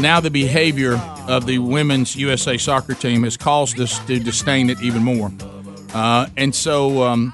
now 0.00 0.20
the 0.20 0.30
behavior 0.30 0.98
of 1.28 1.44
the 1.44 1.58
women's 1.58 2.16
USA 2.16 2.56
soccer 2.56 2.94
team 2.94 3.24
has 3.24 3.36
caused 3.36 3.78
us 3.78 3.98
to 4.06 4.18
disdain 4.18 4.70
it 4.70 4.80
even 4.80 5.02
more. 5.02 5.30
Uh, 5.96 6.26
and 6.36 6.54
so, 6.54 7.02
um, 7.04 7.32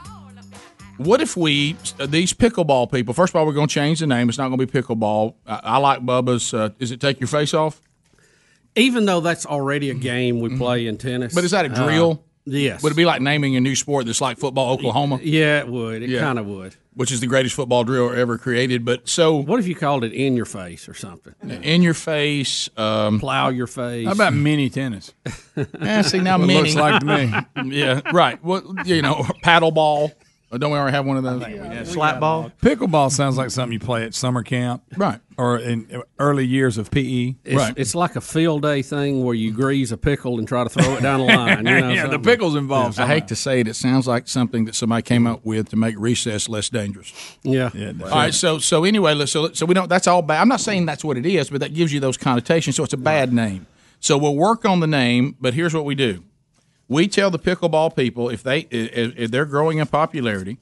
what 0.99 1.21
if 1.21 1.37
we, 1.37 1.73
these 2.07 2.33
pickleball 2.33 2.93
people, 2.93 3.13
first 3.13 3.33
of 3.33 3.37
all, 3.37 3.45
we're 3.45 3.53
going 3.53 3.67
to 3.67 3.75
change 3.75 3.99
the 3.99 4.07
name. 4.07 4.29
It's 4.29 4.39
not 4.39 4.49
going 4.51 4.61
to 4.61 4.67
be 4.67 4.81
pickleball. 4.81 5.35
I, 5.45 5.61
I 5.65 5.77
like 5.79 6.01
Bubba's, 6.07 6.55
uh, 6.55 6.69
is 6.79 6.93
it 6.93 7.01
Take 7.01 7.19
Your 7.19 7.27
Face 7.27 7.55
Off? 7.55 7.81
Even 8.77 9.05
though 9.05 9.19
that's 9.21 9.47
already 9.47 9.91
a 9.91 9.95
game 9.95 10.39
we 10.41 10.57
play 10.57 10.87
in 10.87 10.97
tennis. 10.97 11.35
But 11.35 11.43
is 11.43 11.51
that 11.51 11.67
a 11.67 11.73
uh, 11.73 11.75
drill? 11.75 12.25
yes. 12.45 12.85
Would 12.85 12.93
it 12.93 12.97
be 12.97 13.05
like 13.05 13.21
naming 13.21 13.57
a 13.57 13.61
new 13.61 13.75
sport 13.75 14.07
that's 14.07 14.21
like 14.21 14.39
football 14.39 14.73
Oklahoma? 14.73 15.19
Yeah, 15.21 15.59
it 15.59 15.69
would. 15.69 16.05
It 16.05 16.11
Yeah. 16.11 16.21
kind 16.21 16.39
of 16.39 16.47
would. 16.47 16.77
Which 16.95 17.11
is 17.11 17.21
the 17.21 17.27
greatest 17.27 17.55
football 17.55 17.85
drill 17.85 18.13
ever 18.13 18.37
created. 18.37 18.85
But 18.85 19.09
so. 19.09 19.37
What 19.37 19.59
if 19.59 19.67
you 19.67 19.75
called 19.75 20.05
it 20.05 20.13
in 20.13 20.37
your 20.37 20.45
face 20.45 20.89
or 20.89 20.95
something? 20.95 21.35
In 21.63 21.81
your 21.81 21.95
face. 21.95 22.69
Um, 22.77 23.19
Plow 23.19 23.49
your 23.49 23.67
face. 23.67 24.07
How 24.07 24.13
about 24.13 24.35
mini 24.35 24.69
tennis? 24.69 25.15
Yeah, 25.81 26.03
see 26.03 26.21
now 26.21 26.37
It 26.37 26.47
mini 26.47 26.61
looks 26.61 26.75
like 26.75 27.01
to 27.01 27.07
me. 27.07 27.33
yeah, 27.77 28.03
right. 28.13 28.43
Well, 28.45 28.75
you 28.85 29.01
know, 29.01 29.25
paddle 29.43 29.71
ball. 29.71 30.13
Oh, 30.55 30.59
Don't 30.59 30.71
we 30.71 30.77
already 30.77 30.95
have 30.95 31.07
one 31.07 31.17
of 31.17 31.23
those? 31.23 31.41
Yeah. 31.49 31.83
Slap 31.85 32.21
ball. 32.21 32.53
Pickleball 32.61 33.11
sounds 33.11 33.39
like 33.39 33.51
something 33.51 33.73
you 33.73 33.79
play 33.81 34.05
at 34.05 34.15
summer 34.15 34.43
camp, 34.43 34.83
right? 34.99 35.19
Or 35.39 35.57
in 35.59 36.03
early 36.19 36.45
years 36.47 36.77
of 36.77 36.91
PE, 36.91 37.37
It's, 37.43 37.73
It's 37.79 37.95
like 37.95 38.17
a 38.17 38.21
field 38.21 38.61
day 38.61 38.83
thing 38.83 39.25
where 39.25 39.35
you 39.35 39.51
grease 39.51 39.93
a 39.93 39.97
pickle 39.97 40.39
and 40.39 40.47
try 40.47 40.63
to 40.63 40.69
throw 40.69 40.95
it 40.97 41.03
down 41.03 41.21
the 41.21 41.27
line. 41.27 41.59
You 41.59 41.63
know, 41.81 41.89
Yeah, 41.89 42.03
the 42.07 42.13
something. 42.13 42.23
pickle's 42.23 42.55
involved. 42.55 43.01
I 43.01 43.07
hate 43.07 43.29
to 43.29 43.35
say 43.37 43.61
it, 43.61 43.69
it 43.69 43.75
sounds 43.77 44.07
like 44.07 44.29
something 44.29 44.67
that 44.67 44.75
somebody 44.75 45.03
came 45.03 45.27
up 45.27 45.43
with 45.45 45.71
to 45.71 45.77
make 45.77 45.95
recess 45.99 46.51
less 46.51 46.69
dangerous. 46.69 47.13
Yeah. 47.43 47.71
All 48.05 48.11
right. 48.11 48.35
So 48.35 48.59
so 48.59 48.85
anyway, 48.85 49.15
let's- 49.15 49.33
so 49.33 49.53
so 49.53 49.65
we 49.65 49.73
don't. 49.73 49.89
That's 49.89 50.07
all 50.07 50.21
bad. 50.21 50.43
I'm 50.43 50.49
not 50.49 50.61
saying 50.61 50.85
that's 50.85 51.03
what 51.03 51.17
it 51.17 51.25
is, 51.25 51.49
but 51.49 51.61
that 51.61 51.73
gives 51.73 51.93
you 51.95 51.99
those 52.01 52.19
connotations. 52.19 52.77
So 52.77 52.85
it's 52.85 52.93
a 52.93 52.99
bad 52.99 53.33
name. 53.33 53.67
So 54.01 54.19
we'll 54.19 54.37
work 54.37 54.65
on 54.67 54.81
the 54.81 54.87
name. 54.87 55.35
But 55.41 55.55
here's 55.55 55.73
what 55.73 55.87
we 55.87 55.95
do: 55.95 56.23
we 56.93 57.09
tell 57.09 57.31
the 57.31 57.39
pickleball 57.39 57.95
people 57.97 58.29
if 58.29 58.43
they 58.43 58.61
if, 58.71 59.17
if 59.19 59.31
they're 59.31 59.45
growing 59.47 59.79
in 59.79 59.87
popularity, 59.87 60.59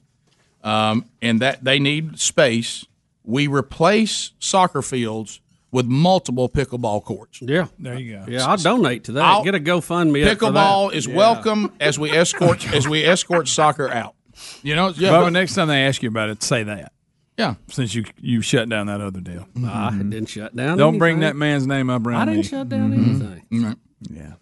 um, 0.63 1.05
and 1.21 1.39
that 1.41 1.63
they 1.63 1.79
need 1.79 2.19
space, 2.19 2.85
we 3.23 3.47
replace 3.47 4.31
soccer 4.39 4.81
fields 4.81 5.39
with 5.71 5.85
multiple 5.85 6.49
pickleball 6.49 7.03
courts. 7.03 7.41
Yeah. 7.41 7.67
There 7.79 7.97
you 7.97 8.13
go. 8.17 8.25
Yeah, 8.27 8.45
I'll 8.45 8.57
donate 8.57 9.05
to 9.05 9.13
that. 9.13 9.23
I'll- 9.23 9.43
Get 9.43 9.55
a 9.55 9.59
GoFundMe. 9.59 10.25
up 10.29 10.37
for 10.37 10.45
Pickleball 10.47 10.89
that. 10.91 10.97
is 10.97 11.07
Yeah. 11.07 11.15
welcome 11.15 11.71
as 11.79 11.97
we 11.97 12.11
escort 12.11 12.73
as 12.73 12.87
we 12.87 13.03
escort 13.05 13.47
soccer 13.47 13.89
out. 13.89 14.15
You 14.63 14.75
know, 14.75 14.89
yeah. 14.89 15.09
Bubba, 15.11 15.31
next 15.31 15.55
time 15.55 15.67
they 15.69 15.83
ask 15.85 16.01
you 16.03 16.09
about 16.09 16.29
it, 16.29 16.43
say 16.43 16.63
that. 16.63 16.91
Yeah. 17.37 17.55
Since 17.69 17.95
you 17.95 18.03
you 18.19 18.41
shut 18.41 18.67
down 18.69 18.87
that 18.87 18.99
other 19.01 19.21
deal. 19.21 19.47
I 19.65 19.91
didn't 19.97 20.25
shut 20.27 20.55
down. 20.55 20.77
Don't 20.77 20.97
bring 20.97 21.21
that 21.21 21.35
man's 21.35 21.65
name 21.65 21.89
up 21.89 22.05
around 22.05 22.21
I 22.21 22.25
didn't 22.25 22.37
me. 22.39 22.43
shut 22.43 22.69
down 22.69 22.91
Mm-hmm. 22.91 23.21
anything. 23.55 23.77
Yeah. 24.11 24.33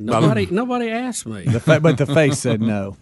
Nobody, 0.00 0.46
nobody 0.50 0.90
asked 0.90 1.26
me. 1.26 1.42
The 1.44 1.60
fa- 1.60 1.78
but 1.80 1.98
the 1.98 2.06
face 2.06 2.38
said 2.38 2.60
no. 2.60 2.96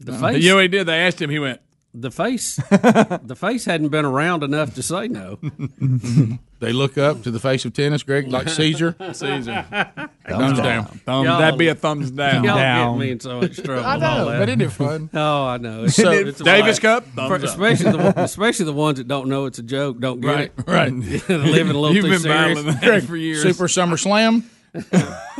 The 0.00 0.12
uh, 0.12 0.18
face. 0.20 0.42
You 0.42 0.50
know 0.50 0.56
what 0.56 0.62
he 0.62 0.68
did? 0.68 0.84
They 0.86 0.98
asked 0.98 1.20
him. 1.20 1.30
He 1.30 1.38
went. 1.38 1.60
The 1.96 2.10
face. 2.10 2.56
the 2.56 3.36
face 3.38 3.64
hadn't 3.64 3.88
been 3.90 4.04
around 4.04 4.42
enough 4.42 4.74
to 4.74 4.82
say 4.82 5.08
no. 5.08 5.38
They 6.60 6.72
look 6.72 6.96
up 6.96 7.24
to 7.24 7.30
the 7.30 7.40
face 7.40 7.66
of 7.66 7.74
tennis, 7.74 8.02
Greg, 8.04 8.28
like 8.32 8.48
Caesar. 8.48 8.96
Caesar. 9.12 9.66
Thumbs 10.26 10.58
down. 10.58 10.86
Thumb- 11.04 11.26
Y'all- 11.26 11.38
that'd 11.38 11.58
be 11.58 11.68
a 11.68 11.74
thumbs 11.74 12.10
down. 12.10 12.42
Y'all 12.42 12.56
Down. 12.56 12.94
get 12.94 13.00
me 13.04 13.10
in 13.10 13.20
so 13.20 13.38
much 13.42 13.62
trouble. 13.62 13.84
I 13.84 13.96
and 13.96 14.04
all 14.04 14.18
know, 14.18 14.30
that. 14.30 14.38
but 14.38 14.48
isn't 14.48 14.60
it 14.62 14.72
fun? 14.72 15.10
Oh, 15.14 15.44
I 15.46 15.58
know. 15.58 15.86
So- 15.88 16.10
it's 16.12 16.40
a 16.40 16.44
Davis 16.44 16.82
lot. 16.82 17.04
Cup? 17.04 17.28
For- 17.28 17.34
up. 17.34 17.42
especially 17.42 17.90
the 17.92 17.98
one- 17.98 18.14
especially 18.16 18.64
the 18.64 18.72
ones 18.72 18.96
that 18.96 19.06
don't 19.06 19.28
know 19.28 19.44
it's 19.44 19.58
a 19.58 19.62
joke, 19.62 19.98
don't 20.00 20.22
get 20.22 20.28
Right, 20.34 20.52
it. 20.56 20.64
right. 20.66 20.90
Living 20.92 21.76
a 21.76 21.78
little 21.78 21.94
You've 21.94 22.04
too 22.06 22.10
been 22.12 22.20
serious. 22.20 22.62
battling 22.62 22.76
that 22.80 23.02
for 23.02 23.16
years. 23.16 23.42
Super 23.42 23.68
Summer 23.68 23.98
Slam. 23.98 24.48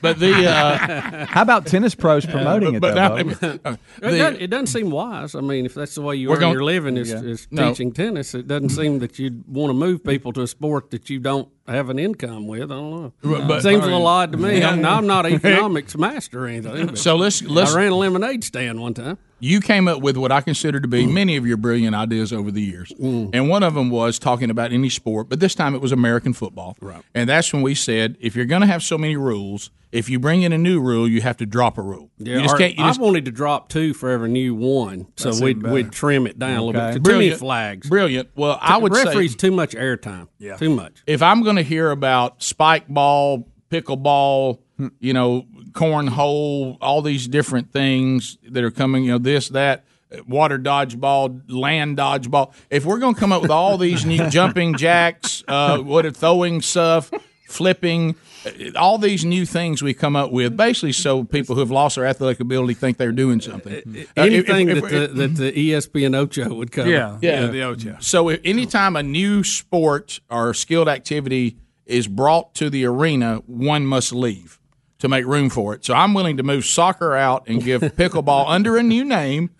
but 0.00 0.18
the 0.18 0.44
uh, 0.48 1.26
How 1.26 1.42
about 1.42 1.66
tennis 1.66 1.94
pros 1.94 2.26
promoting 2.26 2.74
it? 2.74 2.80
but 2.80 2.94
though, 2.94 3.16
now- 3.16 3.22
Bubba? 3.22 3.60
uh, 3.64 3.76
It, 4.02 4.18
doesn't, 4.18 4.42
it 4.42 4.46
doesn't 4.48 4.66
seem 4.66 4.90
wise. 4.90 5.34
I 5.34 5.40
mean, 5.40 5.64
if 5.66 5.74
that's 5.74 5.94
the 5.94 6.02
way 6.02 6.16
you 6.16 6.28
We're 6.28 6.36
earn 6.36 6.40
gon- 6.40 6.52
your 6.52 6.64
living 6.64 6.96
is, 6.96 7.10
Yeah. 7.10 7.20
is 7.22 7.46
No. 7.50 7.68
teaching 7.68 7.92
tennis, 7.92 8.34
it 8.34 8.48
doesn't 8.48 8.70
seem 8.70 8.98
that 9.00 9.18
you'd 9.18 9.44
want 9.46 9.70
to 9.70 9.74
move 9.74 10.02
people 10.02 10.32
to 10.32 10.42
a 10.42 10.46
sport 10.46 10.90
that 10.90 11.08
you 11.08 11.20
don't 11.20 11.48
have 11.66 11.88
an 11.90 11.98
income 11.98 12.46
with. 12.46 12.64
I 12.64 12.74
don't 12.74 12.90
know. 12.90 13.12
But- 13.22 13.46
but- 13.48 13.62
Seems 13.62 13.82
a 13.84 13.86
little 13.86 14.06
odd 14.06 14.32
to 14.32 14.38
me. 14.38 14.58
Yeah. 14.58 14.70
I'm, 14.70 14.84
I'm 14.84 15.06
not 15.06 15.26
an 15.26 15.34
economics 15.34 15.96
master 15.96 16.44
or 16.44 16.46
anything. 16.48 16.96
So 16.96 17.16
let's- 17.16 17.42
let's- 17.42 17.74
I 17.74 17.78
ran 17.82 17.92
a 17.92 17.96
lemonade 17.96 18.42
stand 18.44 18.80
one 18.80 18.94
time. 18.94 19.18
You 19.40 19.60
came 19.60 19.88
up 19.88 20.00
with 20.00 20.16
what 20.16 20.32
I 20.32 20.40
consider 20.40 20.80
to 20.80 20.88
be 20.88 21.04
mm. 21.04 21.12
many 21.12 21.36
of 21.36 21.46
your 21.46 21.56
brilliant 21.56 21.94
ideas 21.94 22.32
over 22.32 22.50
the 22.50 22.62
years. 22.62 22.92
Mm. 23.00 23.30
And 23.32 23.48
one 23.48 23.62
of 23.62 23.74
them 23.74 23.90
was 23.90 24.18
talking 24.18 24.50
about 24.50 24.72
any 24.72 24.88
sport, 24.88 25.28
but 25.28 25.40
this 25.40 25.54
time 25.54 25.74
it 25.74 25.80
was 25.80 25.92
American 25.92 26.32
football. 26.32 26.76
Right. 26.80 27.02
And 27.14 27.28
that's 27.28 27.52
when 27.52 27.62
we 27.62 27.74
said 27.74 28.16
if 28.20 28.34
you're 28.34 28.46
going 28.46 28.62
to 28.62 28.66
have 28.66 28.82
so 28.82 28.98
many 28.98 29.16
rules, 29.16 29.70
if 29.90 30.10
you 30.10 30.18
bring 30.18 30.42
in 30.42 30.52
a 30.52 30.58
new 30.58 30.80
rule, 30.80 31.08
you 31.08 31.20
have 31.22 31.36
to 31.38 31.46
drop 31.46 31.78
a 31.78 31.82
rule. 31.82 32.10
Yeah, 32.18 32.36
you 32.36 32.42
just 32.42 32.58
can't. 32.58 32.76
You 32.76 32.84
just, 32.84 33.00
I 33.00 33.02
wanted 33.02 33.24
to 33.24 33.30
drop 33.30 33.68
two 33.68 33.94
for 33.94 34.10
every 34.10 34.28
new 34.28 34.54
one, 34.54 35.06
so 35.16 35.32
we'd 35.42 35.62
we'd 35.62 35.92
trim 35.92 36.26
it 36.26 36.38
down 36.38 36.58
a 36.58 36.62
little 36.62 36.80
Okay. 36.80 36.94
bit. 36.94 37.04
Too 37.04 37.10
many 37.10 37.18
Brilliant. 37.18 37.40
flags. 37.40 37.88
brilliant. 37.88 38.28
Well, 38.34 38.58
I 38.60 38.76
would 38.76 38.92
referees 38.92 39.32
say 39.32 39.36
too 39.38 39.50
much 39.50 39.74
airtime. 39.74 40.28
Yeah. 40.38 40.56
too 40.56 40.70
much. 40.70 41.02
if 41.06 41.22
I'm 41.22 41.42
going 41.42 41.56
to 41.56 41.62
hear 41.62 41.90
about 41.90 42.42
spike 42.42 42.86
ball, 42.86 43.48
pickleball, 43.70 44.58
you 45.00 45.12
know, 45.12 45.46
cornhole, 45.72 46.78
all 46.80 47.02
these 47.02 47.26
different 47.28 47.72
things 47.72 48.38
that 48.48 48.62
are 48.64 48.70
coming, 48.70 49.04
you 49.04 49.12
know, 49.12 49.18
this, 49.18 49.48
that, 49.50 49.84
water 50.26 50.58
dodgeball, 50.58 51.42
land 51.48 51.98
dodgeball. 51.98 52.52
If 52.70 52.84
we're 52.84 52.98
going 52.98 53.14
to 53.14 53.20
come 53.20 53.32
up 53.32 53.42
with 53.42 53.50
all 53.50 53.76
these 53.78 54.04
new 54.04 54.28
jumping 54.30 54.76
jacks, 54.76 55.44
uh, 55.48 55.78
what 55.78 56.06
are 56.06 56.10
throwing 56.10 56.62
stuff, 56.62 57.10
flipping, 57.46 58.14
uh, 58.46 58.50
all 58.78 58.98
these 58.98 59.24
new 59.24 59.44
things 59.44 59.82
we 59.82 59.92
come 59.94 60.16
up 60.16 60.30
with, 60.32 60.56
basically, 60.56 60.92
so 60.92 61.24
people 61.24 61.54
who 61.54 61.60
have 61.60 61.70
lost 61.70 61.96
their 61.96 62.06
athletic 62.06 62.40
ability 62.40 62.74
think 62.74 62.96
they're 62.96 63.12
doing 63.12 63.40
something. 63.40 63.74
Uh, 63.74 63.80
if- 63.84 64.12
Anything 64.16 64.68
if- 64.70 64.82
that, 64.82 64.92
if- 64.92 65.10
the, 65.14 65.26
that 65.26 65.28
the 65.36 65.52
ESPN 65.72 66.14
Ocho 66.16 66.54
would 66.54 66.72
cover. 66.72 66.88
Yeah. 66.88 67.18
Yeah. 67.20 67.40
Yeah. 67.42 67.46
The 67.48 67.62
Ocho. 67.64 67.96
So 68.00 68.28
if 68.30 68.40
anytime 68.44 68.96
a 68.96 69.02
new 69.02 69.44
sport 69.44 70.20
or 70.30 70.54
skilled 70.54 70.88
activity 70.88 71.56
is 71.84 72.06
brought 72.06 72.54
to 72.54 72.68
the 72.70 72.84
arena, 72.84 73.42
one 73.46 73.84
must 73.86 74.12
leave 74.12 74.57
to 74.98 75.08
make 75.08 75.24
room 75.26 75.48
for 75.48 75.74
it. 75.74 75.84
So 75.84 75.94
I'm 75.94 76.12
willing 76.12 76.38
to 76.38 76.42
move 76.42 76.64
soccer 76.64 77.14
out 77.14 77.46
and 77.48 77.62
give 77.62 77.80
pickleball 77.96 78.46
under 78.48 78.76
a 78.76 78.82
new 78.82 79.04
name 79.04 79.50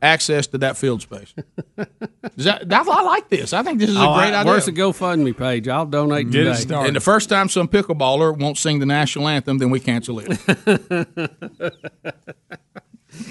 access 0.00 0.46
to 0.48 0.58
that 0.58 0.76
field 0.76 1.02
space. 1.02 1.34
Does 2.36 2.44
that, 2.44 2.68
that- 2.68 2.86
I 2.88 3.02
like 3.02 3.28
this. 3.28 3.52
I 3.52 3.62
think 3.64 3.80
this 3.80 3.90
is 3.90 3.96
a 3.96 4.00
Oh, 4.00 4.14
great 4.14 4.32
I- 4.32 4.40
idea. 4.40 4.52
Where's 4.52 4.66
the 4.66 4.72
GoFundMe 4.72 5.36
page? 5.36 5.66
I'll 5.66 5.86
donate 5.86 6.30
Get 6.30 6.42
it 6.42 6.44
today. 6.50 6.60
started. 6.60 6.86
and 6.88 6.96
the 6.96 7.00
first 7.00 7.28
time 7.28 7.48
some 7.48 7.66
pickleballer 7.66 8.38
won't 8.38 8.56
sing 8.56 8.78
the 8.78 8.86
national 8.86 9.26
anthem, 9.26 9.58
then 9.58 9.70
we 9.70 9.80
cancel 9.80 10.20
it. 10.20 10.28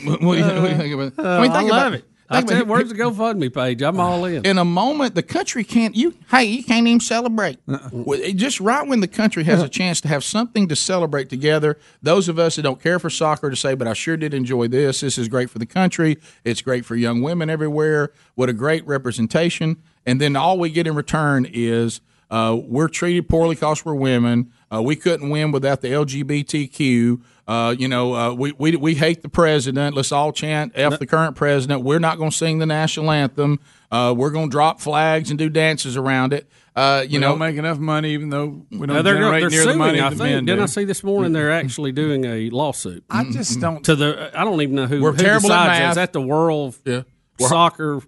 What 0.06 0.19
do 0.19 0.26
you, 0.38 0.44
what 0.45 0.45
do 0.45 0.69
you 0.69 0.77
think 0.77 0.94
about? 0.94 1.26
Uh, 1.26 1.40
I, 1.41 1.41
think 1.49 1.53
love 1.53 1.65
about 1.65 1.94
it. 1.94 2.06
I 2.34 2.41
tell 2.41 2.57
you, 2.60 2.65
where's 2.65 2.89
the 2.89 2.95
GoFundMe 2.95 3.53
page? 3.53 3.81
I'm 3.81 3.99
all 3.99 4.23
uh, 4.23 4.27
in. 4.27 4.45
in 4.45 4.57
a 4.57 4.65
moment, 4.65 5.15
the 5.15 5.23
country 5.23 5.64
can't. 5.64 5.95
You 5.95 6.14
hey, 6.30 6.45
you 6.45 6.64
can't 6.64 6.88
even 6.88 6.99
celebrate. 6.99 7.60
Uh-uh. 7.68 7.89
It- 8.14 8.34
Just 8.35 8.60
right 8.60 8.88
when 8.88 8.99
the 8.99 9.07
country 9.07 9.43
has 9.45 9.61
a 9.61 9.69
chance 9.80 10.01
to 10.01 10.07
have 10.07 10.23
something 10.23 10.68
to 10.68 10.76
celebrate 10.76 11.30
together, 11.30 11.77
those 12.01 12.27
of 12.30 12.39
us 12.39 12.55
that 12.55 12.64
don't 12.64 12.81
care 12.81 12.99
for 12.99 13.10
soccer 13.10 13.49
to 13.49 13.55
say, 13.55 13.76
but 13.76 13.88
I 13.88 13.93
sure 13.93 14.18
did 14.18 14.34
enjoy 14.34 14.68
this. 14.68 15.01
This 15.01 15.18
is 15.18 15.27
great 15.27 15.49
for 15.49 15.60
the 15.60 15.65
country. 15.65 16.18
It's 16.43 16.61
great 16.61 16.85
for 16.85 16.95
young 16.95 17.22
women 17.22 17.49
everywhere. 17.49 18.11
What 18.35 18.49
a 18.49 18.53
great 18.53 18.85
representation. 18.88 19.81
And 20.05 20.19
then 20.19 20.35
all 20.35 20.57
we 20.60 20.69
get 20.69 20.88
in 20.88 20.95
return 20.95 21.45
is 21.49 22.01
uh, 22.34 22.55
we're 22.55 22.88
treated 22.88 23.30
poorly 23.30 23.55
because 23.55 23.85
we're 23.85 23.93
women. 23.93 24.51
Uh, 24.73 24.81
we 24.81 24.95
couldn't 24.95 25.30
win 25.30 25.51
without 25.51 25.81
the 25.81 25.89
LGBTQ. 25.89 27.22
Uh, 27.47 27.76
you 27.77 27.88
know, 27.88 28.15
uh, 28.15 28.34
we, 28.34 28.53
we 28.53 28.76
we 28.76 28.95
hate 28.95 29.22
the 29.22 29.30
president. 29.30 29.95
Let's 29.95 30.11
all 30.11 30.31
chant 30.31 30.72
"F 30.76 30.97
the 30.97 31.05
current 31.05 31.35
president." 31.35 31.84
We're 31.84 31.99
not 31.99 32.18
going 32.18 32.31
to 32.31 32.35
sing 32.38 32.60
the 32.60 32.65
national 32.65 33.11
anthem. 33.11 33.60
Uh, 33.91 34.14
we're 34.18 34.31
going 34.31 34.47
to 34.49 34.51
drop 34.51 34.81
flags 34.81 35.30
and 35.30 35.38
do 35.38 35.49
dances 35.49 35.95
around 35.97 36.34
it. 36.34 36.47
Uh, 36.76 37.03
you 37.07 37.18
we 37.18 37.22
know, 37.22 37.30
don't 37.30 37.39
make 37.39 37.57
enough 37.57 37.77
money, 37.77 38.14
even 38.14 38.30
though 38.30 38.65
we 38.72 38.88
don't 38.88 39.03
they're 39.03 39.14
generate 39.15 39.41
they're 39.41 39.49
near 39.51 39.61
suing, 39.64 39.73
the 39.77 39.77
money 39.77 39.99
I 39.99 40.10
that 40.10 40.15
think. 40.18 40.19
men 40.22 40.45
Didn't 40.45 40.57
do. 40.57 40.64
I 40.64 40.65
see 40.68 40.85
this 40.85 41.03
morning 41.03 41.34
they're 41.34 41.51
actually 41.51 41.91
doing 41.91 42.26
a 42.26 42.49
lawsuit? 42.49 43.03
I 43.11 43.26
just 43.26 43.60
don't. 43.60 43.84
To 43.85 43.95
the 43.95 44.31
I 44.34 44.43
don't 44.43 44.60
even 44.61 44.76
know 44.76 44.88
who. 44.88 45.01
We're 45.01 45.11
who 45.11 45.18
terrible 45.22 45.51
at 45.51 45.65
decides 45.65 45.77
that. 45.77 45.80
math. 45.84 45.89
Is 45.91 45.95
that 45.97 46.14
the 46.14 46.22
World 46.22 46.76
We're- 46.85 47.03
Soccer 47.39 48.01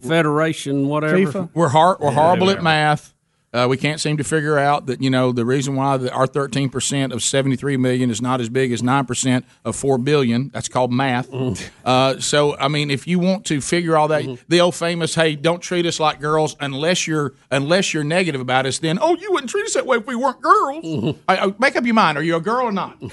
Federation? 0.00 0.88
Whatever. 0.88 1.48
We're 1.54 1.68
hor- 1.68 1.98
we're 2.00 2.08
Yeah, 2.08 2.14
horrible 2.14 2.50
at 2.50 2.62
math. 2.62 3.14
Uh, 3.52 3.66
we 3.68 3.76
can't 3.76 4.00
seem 4.00 4.16
to 4.16 4.22
figure 4.22 4.56
out 4.58 4.86
that 4.86 5.02
you 5.02 5.10
know 5.10 5.32
the 5.32 5.44
reason 5.44 5.74
why 5.74 5.96
the, 5.96 6.12
our 6.12 6.26
13 6.26 6.68
percent 6.68 7.12
of 7.12 7.20
73 7.20 7.76
million 7.78 8.08
is 8.08 8.22
not 8.22 8.40
as 8.40 8.48
big 8.48 8.70
as 8.70 8.80
9 8.80 9.04
percent 9.06 9.44
of 9.64 9.74
4 9.74 9.98
billion. 9.98 10.50
That's 10.50 10.68
called 10.68 10.92
math. 10.92 11.28
Uh, 11.84 12.20
so 12.20 12.56
I 12.58 12.68
mean, 12.68 12.90
if 12.92 13.08
you 13.08 13.18
want 13.18 13.44
to 13.46 13.60
figure 13.60 13.96
all 13.96 14.06
that, 14.08 14.24
the 14.48 14.60
old 14.60 14.76
famous, 14.76 15.16
"Hey, 15.16 15.34
don't 15.34 15.60
treat 15.60 15.84
us 15.84 15.98
like 15.98 16.20
girls 16.20 16.54
unless 16.60 17.08
you're 17.08 17.34
unless 17.50 17.92
you're 17.92 18.04
negative 18.04 18.40
about 18.40 18.66
us." 18.66 18.78
Then, 18.78 18.98
oh, 19.02 19.16
you 19.16 19.32
wouldn't 19.32 19.50
treat 19.50 19.64
us 19.66 19.74
that 19.74 19.84
way 19.84 19.96
if 19.96 20.06
we 20.06 20.14
weren't 20.14 20.40
girls. 20.40 21.16
I, 21.28 21.36
I- 21.38 21.54
make 21.58 21.74
up 21.74 21.84
your 21.84 21.94
mind. 21.94 22.18
Are 22.18 22.22
you 22.22 22.36
a 22.36 22.40
girl 22.40 22.66
or 22.66 22.72
not? 22.72 23.02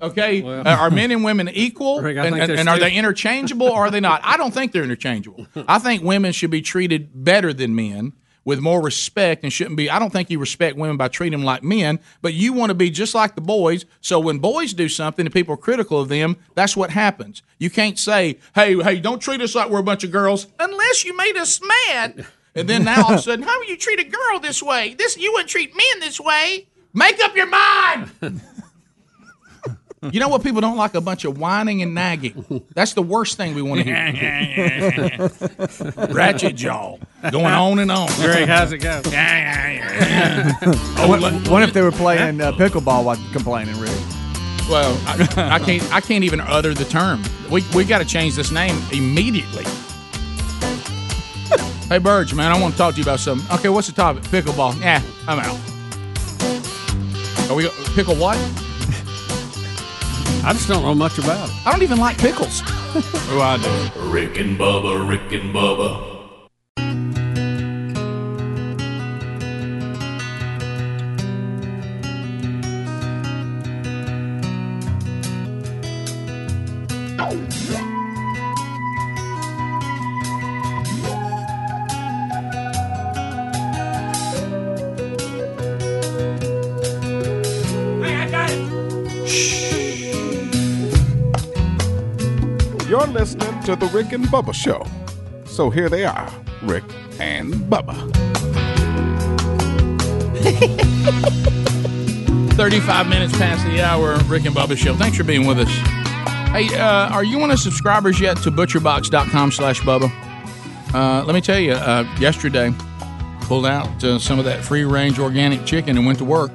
Okay, 0.00 0.42
Uh, 0.42 0.62
are 0.68 0.90
men 0.90 1.10
and 1.10 1.24
women 1.24 1.48
equal, 1.48 2.00
Rick, 2.00 2.16
and, 2.18 2.36
and, 2.38 2.52
and 2.52 2.68
are 2.68 2.78
they 2.78 2.92
interchangeable 2.92 3.66
or 3.68 3.86
are 3.86 3.90
they 3.90 4.00
not? 4.00 4.20
I 4.22 4.36
don't 4.36 4.52
think 4.54 4.70
they're 4.72 4.84
interchangeable. 4.84 5.46
I 5.66 5.78
think 5.78 6.02
women 6.02 6.32
should 6.32 6.50
be 6.50 6.60
treated 6.62 7.10
better 7.24 7.52
than 7.52 7.74
men 7.74 8.12
with 8.44 8.60
more 8.60 8.82
respect 8.82 9.42
and 9.42 9.52
shouldn't 9.52 9.76
be. 9.76 9.90
I 9.90 9.98
don't 9.98 10.12
think 10.12 10.30
you 10.30 10.38
respect 10.38 10.76
women 10.76 10.96
by 10.96 11.08
treating 11.08 11.38
them 11.38 11.44
like 11.44 11.62
men, 11.62 12.00
but 12.22 12.34
you 12.34 12.52
want 12.52 12.70
to 12.70 12.74
be 12.74 12.90
just 12.90 13.14
like 13.14 13.34
the 13.34 13.40
boys. 13.40 13.84
So 14.00 14.20
when 14.20 14.38
boys 14.38 14.72
do 14.74 14.88
something 14.88 15.26
and 15.26 15.32
people 15.32 15.54
are 15.54 15.58
critical 15.58 16.00
of 16.00 16.08
them, 16.08 16.36
that's 16.54 16.76
what 16.76 16.90
happens. 16.90 17.42
You 17.58 17.70
can't 17.70 17.98
say, 17.98 18.38
"Hey, 18.54 18.80
hey, 18.82 19.00
don't 19.00 19.20
treat 19.20 19.40
us 19.40 19.54
like 19.54 19.70
we're 19.70 19.80
a 19.80 19.84
bunch 19.84 20.04
of 20.04 20.10
girls," 20.10 20.46
unless 20.58 21.04
you 21.04 21.16
made 21.16 21.36
us 21.36 21.60
mad. 21.88 22.26
And 22.54 22.68
then 22.68 22.84
now 22.84 23.02
all 23.04 23.14
of 23.14 23.18
a 23.18 23.22
sudden, 23.22 23.44
how 23.44 23.58
would 23.58 23.68
you 23.68 23.76
treat 23.76 23.98
a 23.98 24.04
girl 24.04 24.38
this 24.40 24.62
way? 24.62 24.94
This 24.94 25.16
you 25.16 25.32
wouldn't 25.32 25.50
treat 25.50 25.74
men 25.74 26.00
this 26.00 26.20
way. 26.20 26.68
Make 26.92 27.20
up 27.20 27.34
your 27.36 27.46
mind. 27.48 28.10
You 30.12 30.20
know 30.20 30.28
what 30.28 30.42
people 30.42 30.60
don't 30.60 30.76
like? 30.76 30.94
A 30.94 31.00
bunch 31.00 31.24
of 31.24 31.38
whining 31.38 31.82
and 31.82 31.94
nagging. 31.94 32.64
That's 32.74 32.92
the 32.92 33.02
worst 33.02 33.36
thing 33.36 33.54
we 33.54 33.62
want 33.62 33.82
to 33.82 33.86
hear. 33.86 35.30
Ratchet 36.14 36.56
jaw. 36.56 36.96
Going 37.30 37.46
on 37.46 37.78
and 37.78 37.90
on. 37.90 38.08
Greg, 38.16 38.48
how's 38.48 38.72
it 38.72 38.78
go? 38.78 38.96
what, 41.08 41.48
what 41.48 41.62
if 41.62 41.72
they 41.72 41.82
were 41.82 41.92
playing 41.92 42.40
uh, 42.40 42.52
pickleball 42.52 43.04
while 43.04 43.16
complaining, 43.32 43.78
Rick? 43.80 43.90
Well, 44.68 44.98
I, 45.06 45.52
I 45.54 45.58
can't. 45.58 45.92
I 45.92 46.00
can't 46.00 46.24
even 46.24 46.40
utter 46.40 46.72
the 46.74 46.86
term. 46.86 47.22
We 47.50 47.62
we 47.74 47.84
got 47.84 47.98
to 47.98 48.04
change 48.04 48.34
this 48.34 48.50
name 48.50 48.76
immediately. 48.92 49.64
hey, 51.88 51.98
Burge, 51.98 52.34
man, 52.34 52.50
I 52.50 52.58
want 52.58 52.72
to 52.74 52.78
talk 52.78 52.94
to 52.94 52.98
you 52.98 53.04
about 53.04 53.20
something. 53.20 53.46
Okay, 53.58 53.68
what's 53.68 53.86
the 53.88 53.92
topic? 53.92 54.22
Pickleball. 54.24 54.80
Yeah, 54.80 55.02
I'm 55.28 55.38
out. 55.38 55.60
Are 57.50 57.54
we 57.54 57.68
pickle 57.94 58.16
what? 58.16 58.38
I 60.46 60.52
just 60.52 60.68
don't 60.68 60.82
know 60.82 60.94
much 60.94 61.18
about 61.18 61.48
it. 61.48 61.54
I 61.66 61.72
don't 61.72 61.82
even 61.82 61.98
like 61.98 62.18
pickles. 62.18 62.62
oh, 62.66 63.40
I 63.40 63.56
do. 63.56 64.00
Rick 64.10 64.38
and 64.38 64.58
Bubba, 64.58 65.08
Rick 65.08 65.32
and 65.32 65.54
Bubba. 65.54 66.13
Listening 93.24 93.62
to 93.62 93.74
The 93.74 93.86
Rick 93.86 94.12
and 94.12 94.26
Bubba 94.26 94.52
Show. 94.52 94.86
So 95.46 95.70
here 95.70 95.88
they 95.88 96.04
are, 96.04 96.30
Rick 96.60 96.84
and 97.18 97.54
Bubba. 97.54 97.94
35 102.54 103.08
minutes 103.08 103.34
past 103.38 103.64
the 103.64 103.80
hour, 103.80 104.18
Rick 104.24 104.44
and 104.44 104.54
Bubba 104.54 104.76
Show. 104.76 104.94
Thanks 104.94 105.16
for 105.16 105.24
being 105.24 105.46
with 105.46 105.58
us. 105.58 105.70
Hey, 106.50 106.68
uh, 106.76 107.08
are 107.08 107.24
you 107.24 107.38
one 107.38 107.50
of 107.50 107.58
subscribers 107.58 108.20
yet 108.20 108.36
to 108.42 108.50
butcherbox.com 108.50 109.52
slash 109.52 109.80
Bubba? 109.80 110.12
Uh, 110.92 111.24
let 111.24 111.34
me 111.34 111.40
tell 111.40 111.58
you, 111.58 111.72
uh, 111.72 112.04
yesterday, 112.20 112.74
pulled 113.40 113.64
out 113.64 114.04
uh, 114.04 114.18
some 114.18 114.38
of 114.38 114.44
that 114.44 114.62
free 114.62 114.84
range 114.84 115.18
organic 115.18 115.64
chicken 115.64 115.96
and 115.96 116.04
went 116.04 116.18
to 116.18 116.26
work. 116.26 116.50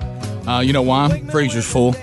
Uh, 0.48 0.62
you 0.64 0.74
know 0.74 0.84
why? 0.84 1.20
Freezer's 1.32 1.66
full. 1.66 1.96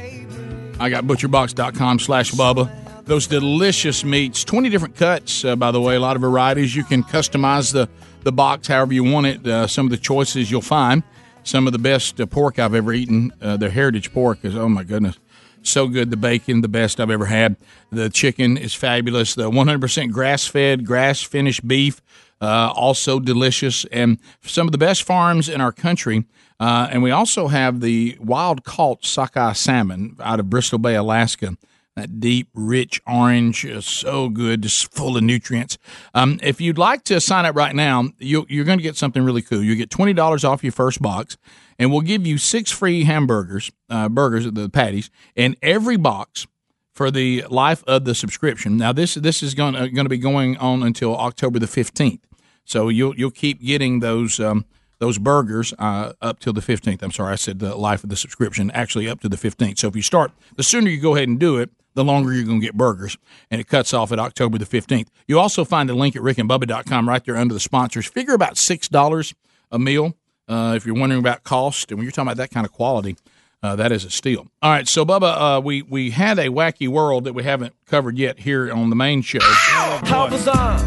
I 0.81 0.91
got 0.91 1.05
butcherbox.com 1.05 2.01
slash 2.01 2.33
Bubba. 2.33 2.76
Those 3.07 3.29
delicious 3.29 4.05
meats, 4.05 4.43
20 4.43 4.69
different 4.69 4.97
cuts, 4.97 5.45
uh, 5.45 5.55
by 5.55 5.71
the 5.71 5.81
way, 5.81 5.95
a 5.95 6.01
lot 6.01 6.17
of 6.17 6.23
varieties. 6.23 6.75
You 6.75 6.83
can 6.83 7.05
customize 7.05 7.73
the, 7.73 7.89
the 8.25 8.33
box 8.33 8.67
however 8.67 8.93
you 8.93 9.05
want 9.05 9.27
it. 9.27 9.47
Uh, 9.47 9.69
some 9.69 9.87
of 9.87 9.91
the 9.91 9.97
choices 9.97 10.51
you'll 10.51 10.61
find. 10.61 11.05
Some 11.45 11.69
of 11.69 11.73
the 11.73 11.79
best 11.79 12.21
uh, 12.21 12.27
pork 12.27 12.59
I've 12.59 12.75
ever 12.75 12.93
eaten. 12.93 13.33
Uh, 13.41 13.57
their 13.59 13.71
heritage 13.71 14.13
pork 14.13 14.45
is, 14.45 14.57
oh 14.57 14.69
my 14.69 14.83
goodness, 14.83 15.21
so 15.63 15.87
good. 15.87 16.11
The 16.11 16.17
bacon, 16.17 16.63
the 16.63 16.69
best 16.69 16.99
I've 16.99 17.13
ever 17.13 17.27
had. 17.27 17.55
The 17.93 18.11
chicken 18.11 18.57
is 18.57 18.75
fabulous. 18.75 19.37
The 19.37 19.53
100% 19.53 20.11
grass 20.11 20.49
fed, 20.49 20.85
grass 20.85 21.23
finished 21.23 21.67
beef, 21.69 22.03
uh, 22.41 22.73
also 22.75 23.21
delicious. 23.21 23.85
And 23.93 24.19
some 24.43 24.67
of 24.67 24.73
the 24.73 24.79
best 24.79 25.05
farms 25.05 25.49
in 25.49 25.61
our 25.61 25.71
country. 25.71 26.25
Uh, 26.59 26.89
and 26.91 27.05
we 27.05 27.13
also 27.13 27.47
have 27.47 27.81
the 27.81 28.19
wild 28.19 28.65
caught 28.65 29.05
sockeye 29.05 29.53
salmon 29.53 30.17
out 30.21 30.41
of 30.41 30.51
Bristol 30.51 30.81
Bay, 30.81 30.97
Alaska. 30.97 31.57
That 31.97 32.21
deep, 32.21 32.49
rich 32.53 33.01
orange, 33.07 33.65
uh, 33.65 33.81
so 33.81 34.29
good, 34.29 34.63
just 34.63 34.93
full 34.93 35.17
of 35.17 35.23
nutrients. 35.23 35.79
Um, 36.13 36.39
if 36.43 36.61
you'd 36.61 36.77
like 36.77 37.05
to 37.05 37.23
sign 37.23 37.47
up 37.47 37.57
right 37.57 37.75
now, 37.75 38.11
you, 38.19 38.45
you're 38.51 38.67
going 38.67 38.77
to 38.77 38.83
get 38.83 38.97
something 38.99 39.23
really 39.23 39.41
cool. 39.41 39.63
You 39.63 39.75
get 39.77 39.89
twenty 39.89 40.13
dollars 40.13 40.45
off 40.45 40.63
your 40.63 40.73
first 40.73 41.01
box, 41.01 41.39
and 41.79 41.91
we'll 41.91 42.03
give 42.03 42.27
you 42.27 42.37
six 42.37 42.71
free 42.71 43.05
hamburgers, 43.05 43.73
uh, 43.89 44.11
burgers, 44.11 44.45
the 44.53 44.69
patties, 44.69 45.09
in 45.35 45.57
every 45.63 45.97
box 45.97 46.47
for 46.93 47.11
the 47.11 47.45
life 47.49 47.83
of 47.87 48.05
the 48.05 48.15
subscription. 48.15 48.77
Now 48.77 48.93
this 48.93 49.15
this 49.15 49.43
is 49.43 49.55
going 49.55 49.73
to, 49.73 49.89
going 49.89 50.05
to 50.05 50.11
be 50.11 50.19
going 50.19 50.59
on 50.59 50.83
until 50.83 51.17
October 51.17 51.59
the 51.59 51.67
fifteenth. 51.67 52.27
So 52.67 52.91
you'll 52.91 53.17
you'll 53.17 53.31
keep 53.31 53.63
getting 53.63 54.01
those 54.01 54.39
um, 54.39 54.67
those 54.99 55.17
burgers 55.17 55.73
uh, 55.79 56.13
up 56.21 56.41
till 56.41 56.53
the 56.53 56.61
fifteenth. 56.61 57.03
I'm 57.03 57.11
sorry, 57.11 57.33
I 57.33 57.37
said 57.37 57.59
the 57.59 57.75
life 57.75 58.05
of 58.05 58.11
the 58.11 58.17
subscription. 58.17 58.71
Actually, 58.73 59.09
up 59.09 59.21
to 59.23 59.31
the 59.31 59.39
fifteenth. 59.39 59.79
So 59.79 59.89
if 59.89 59.97
you 59.97 60.03
start, 60.03 60.33
the 60.57 60.63
sooner 60.63 60.91
you 60.91 61.01
go 61.01 61.17
ahead 61.17 61.29
and 61.29 61.41
do 61.41 61.57
it, 61.57 61.71
the 61.97 62.05
longer 62.05 62.33
you're 62.33 62.45
going 62.45 62.61
to 62.61 62.65
get 62.65 62.77
burgers, 62.77 63.19
and 63.51 63.61
it 63.61 63.67
cuts 63.67 63.93
off 63.93 64.13
at 64.13 64.21
October 64.21 64.59
the 64.59 64.67
fifteenth. 64.67 65.11
You 65.27 65.41
also 65.41 65.65
find 65.65 65.91
a 65.91 65.95
link 65.95 66.15
at 66.15 66.23
rickandbubba.com 66.23 67.09
right 67.09 67.25
there 67.25 67.37
under 67.37 67.53
the 67.55 67.61
sponsors. 67.61 68.07
Figure 68.07 68.35
about 68.35 68.57
six 68.57 68.89
dollars 68.89 69.35
a 69.73 69.79
meal 69.79 70.15
uh, 70.49 70.75
if 70.77 70.87
you're 70.87 70.95
wondering 70.95 71.19
about 71.19 71.43
cost, 71.43 71.91
and 71.91 71.99
when 71.99 72.05
you're 72.05 72.13
talking 72.13 72.29
about 72.29 72.37
that 72.37 72.51
kind 72.51 72.65
of 72.65 72.73
quality. 72.73 73.17
Uh, 73.63 73.75
that 73.75 73.91
is 73.91 74.05
a 74.05 74.11
steal. 74.11 74.47
All 74.63 74.71
right, 74.71 74.87
so 74.87 75.05
Bubba, 75.05 75.57
uh, 75.57 75.61
we 75.61 75.83
we 75.83 76.11
had 76.11 76.39
a 76.39 76.49
wacky 76.49 76.87
world 76.87 77.25
that 77.25 77.33
we 77.33 77.43
haven't 77.43 77.75
covered 77.87 78.19
yet 78.19 78.39
here 78.39 78.71
on 78.71 78.91
the 78.91 78.97
main 78.97 79.23
show. 79.23 79.39
How 79.41 80.29
bizarre! 80.29 80.79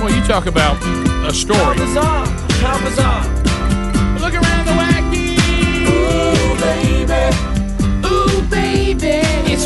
Well, 0.00 0.10
you 0.10 0.24
talk 0.26 0.46
about 0.46 0.82
a 1.24 1.32
story. 1.32 1.60
How 1.60 1.74
bizarre! 1.74 2.26
How 2.26 2.84
bizarre! 2.84 3.45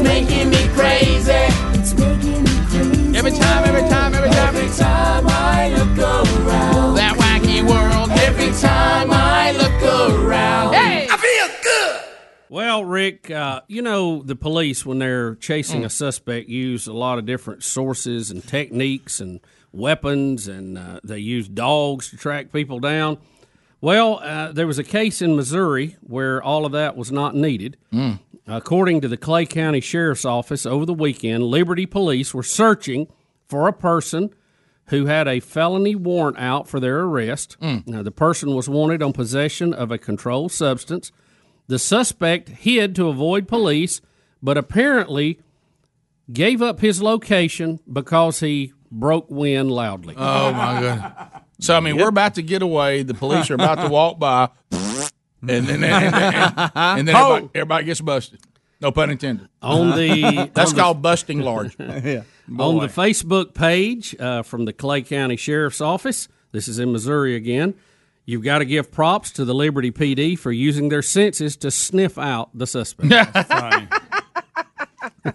It's 0.02 0.08
making 0.08 0.48
me 0.48 0.66
crazy. 0.68 1.30
It's 1.78 1.92
making 1.92 2.42
me 2.42 2.50
crazy. 2.70 3.18
Every 3.18 3.32
time, 3.32 3.64
every 3.66 3.82
time, 3.90 4.14
every 4.14 4.30
time. 4.30 4.56
Every 4.56 4.68
time 4.78 5.24
I 5.28 5.68
look 5.76 5.98
around. 5.98 6.94
That 6.94 7.16
wacky 7.18 7.60
world. 7.62 8.10
Every 8.12 8.50
time 8.58 9.10
I 9.10 9.52
look 9.52 10.20
around. 10.22 10.72
Hey! 10.72 11.06
I 11.10 11.16
feel 11.18 11.62
good! 11.62 12.00
Well, 12.48 12.82
Rick. 12.84 13.24
Rick, 13.24 13.30
uh, 13.30 13.60
you 13.68 13.82
know 13.82 14.22
the 14.22 14.36
police 14.36 14.86
when 14.86 14.98
they're 15.00 15.34
chasing 15.34 15.82
Mm. 15.82 15.86
a 15.86 15.90
suspect 15.90 16.48
use 16.48 16.86
a 16.86 16.92
lot 16.94 17.18
of 17.18 17.26
different 17.26 17.62
sources 17.62 18.30
and 18.30 18.42
techniques 18.46 19.20
and 19.20 19.40
weapons, 19.70 20.48
and 20.48 20.78
uh, 20.78 21.00
they 21.04 21.18
use 21.18 21.46
dogs 21.46 22.08
to 22.10 22.16
track 22.16 22.52
people 22.52 22.80
down. 22.80 23.18
Well, 23.82 24.18
uh, 24.22 24.52
there 24.52 24.66
was 24.66 24.78
a 24.78 24.84
case 24.84 25.20
in 25.22 25.36
Missouri 25.36 25.96
where 26.00 26.42
all 26.42 26.64
of 26.66 26.72
that 26.72 26.96
was 26.96 27.12
not 27.12 27.34
needed. 27.34 27.76
Mm. 27.92 28.18
According 28.50 29.00
to 29.02 29.08
the 29.08 29.16
Clay 29.16 29.46
County 29.46 29.80
Sheriff's 29.80 30.24
Office 30.24 30.66
over 30.66 30.84
the 30.84 30.92
weekend, 30.92 31.44
Liberty 31.44 31.86
Police 31.86 32.34
were 32.34 32.42
searching 32.42 33.06
for 33.48 33.68
a 33.68 33.72
person 33.72 34.30
who 34.86 35.06
had 35.06 35.28
a 35.28 35.38
felony 35.38 35.94
warrant 35.94 36.36
out 36.38 36.68
for 36.68 36.80
their 36.80 37.00
arrest. 37.00 37.56
Hmm. 37.60 37.78
Now, 37.86 38.02
the 38.02 38.10
person 38.10 38.54
was 38.54 38.68
wanted 38.68 39.02
on 39.02 39.12
possession 39.12 39.72
of 39.72 39.92
a 39.92 39.98
controlled 39.98 40.50
substance. 40.50 41.12
The 41.68 41.78
suspect 41.78 42.48
hid 42.48 42.96
to 42.96 43.08
avoid 43.08 43.46
police, 43.46 44.00
but 44.42 44.58
apparently 44.58 45.38
gave 46.32 46.60
up 46.60 46.80
his 46.80 47.00
location 47.00 47.78
because 47.90 48.40
he 48.40 48.72
broke 48.90 49.30
wind 49.30 49.70
loudly. 49.70 50.16
Oh 50.16 50.52
my 50.52 50.80
god! 50.80 51.42
So 51.60 51.76
I 51.76 51.80
mean, 51.80 51.96
we're 51.96 52.08
about 52.08 52.34
to 52.34 52.42
get 52.42 52.62
away. 52.62 53.04
The 53.04 53.14
police 53.14 53.50
are 53.50 53.54
about 53.54 53.76
to 53.76 53.88
walk 53.88 54.18
by, 54.18 54.48
and 55.42 55.66
then 55.66 55.68
and, 55.68 55.82
then- 55.82 56.14
and- 56.14 56.70
and 56.74 57.08
then 57.08 57.14
Oh. 57.18 57.34
everybody, 57.34 57.50
everybody 57.54 57.84
gets 57.86 58.00
busted. 58.00 58.40
No 58.80 58.90
pun 58.92 59.10
intended. 59.10 59.48
On 59.62 59.96
the- 59.96 60.50
that's 60.54 60.70
on 60.70 60.76
the- 60.76 60.82
called 60.82 61.02
busting 61.02 61.40
large. 61.40 61.76
yeah. 61.78 62.22
On 62.58 62.78
the 62.80 62.86
Facebook 62.88 63.54
page 63.54 64.16
uh, 64.18 64.42
from 64.42 64.64
the 64.64 64.72
Clay 64.72 65.02
County 65.02 65.36
Sheriff's 65.36 65.80
Office, 65.80 66.28
this 66.52 66.66
is 66.66 66.78
in 66.78 66.90
Missouri 66.92 67.36
again. 67.36 67.74
You've 68.26 68.42
got 68.44 68.58
to 68.58 68.64
give 68.64 68.90
props 68.92 69.32
to 69.32 69.44
the 69.44 69.54
Liberty 69.54 69.90
PD 69.90 70.38
for 70.38 70.50
using 70.52 70.88
their 70.88 71.02
senses 71.02 71.56
to 71.58 71.70
sniff 71.70 72.16
out 72.18 72.50
the 72.54 72.66
suspect. 72.66 73.10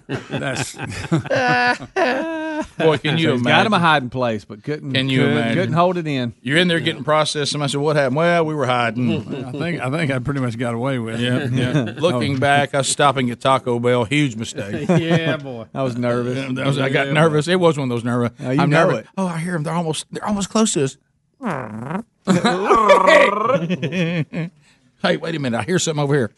That's 0.07 0.75
Boy, 2.77 2.97
can 2.97 3.17
you 3.17 3.27
So 3.27 3.31
he's 3.33 3.41
imagine? 3.41 3.43
got 3.43 3.65
him 3.65 3.73
a 3.73 3.79
hiding 3.79 4.09
place, 4.09 4.45
but 4.45 4.63
couldn't. 4.63 4.93
Can 4.93 5.09
you 5.09 5.19
couldn't, 5.19 5.37
imagine? 5.37 5.55
Couldn't 5.57 5.73
hold 5.75 5.97
it 5.97 6.07
in. 6.07 6.33
You're 6.41 6.57
in 6.57 6.67
there 6.67 6.79
getting 6.79 7.03
processed. 7.03 7.51
Somebody 7.51 7.71
said, 7.71 7.81
"What 7.81 7.95
happened?" 7.95 8.15
Well, 8.15 8.45
we 8.45 8.55
were 8.55 8.65
hiding. 8.65 9.11
I 9.45 9.51
think 9.51 9.81
I 9.81 9.89
think 9.91 10.11
I 10.11 10.19
pretty 10.19 10.39
much 10.39 10.57
got 10.57 10.73
away 10.73 10.97
with. 10.99 11.19
Yeah, 11.19 11.37
it. 11.37 11.51
yeah. 11.51 11.93
Oh. 11.97 12.01
Looking 12.01 12.37
back, 12.39 12.73
I 12.73 12.79
was 12.79 12.87
stopping 12.87 13.29
at 13.31 13.39
Taco 13.41 13.79
Bell. 13.79 14.05
Huge 14.05 14.35
mistake. 14.35 14.87
Yeah, 14.89 15.37
boy. 15.37 15.65
I 15.73 15.83
was 15.83 15.97
nervous. 15.97 16.37
Yeah, 16.37 16.51
that 16.53 16.65
was- 16.65 16.79
I 16.79 16.89
got 16.89 17.07
Yeah, 17.07 17.13
nervous. 17.13 17.47
It 17.47 17.59
was 17.59 17.77
one 17.77 17.89
of 17.91 17.95
those 17.95 18.03
nervous. 18.03 18.31
Oh, 18.39 18.51
you 18.51 18.61
I'm 18.61 18.69
know 18.69 18.87
nervous. 18.87 19.05
it. 19.05 19.09
Oh, 19.17 19.27
I 19.27 19.37
hear 19.39 19.53
them. 19.53 19.63
They're 19.63 19.73
almost. 19.73 20.05
They're 20.11 20.25
almost 20.25 20.49
close 20.49 20.73
to 20.73 20.85
us. 20.85 20.97
hey, 25.03 25.17
wait 25.17 25.35
a 25.35 25.39
minute. 25.39 25.57
I 25.57 25.63
hear 25.63 25.79
something 25.79 26.03
over 26.03 26.13
here. 26.15 26.31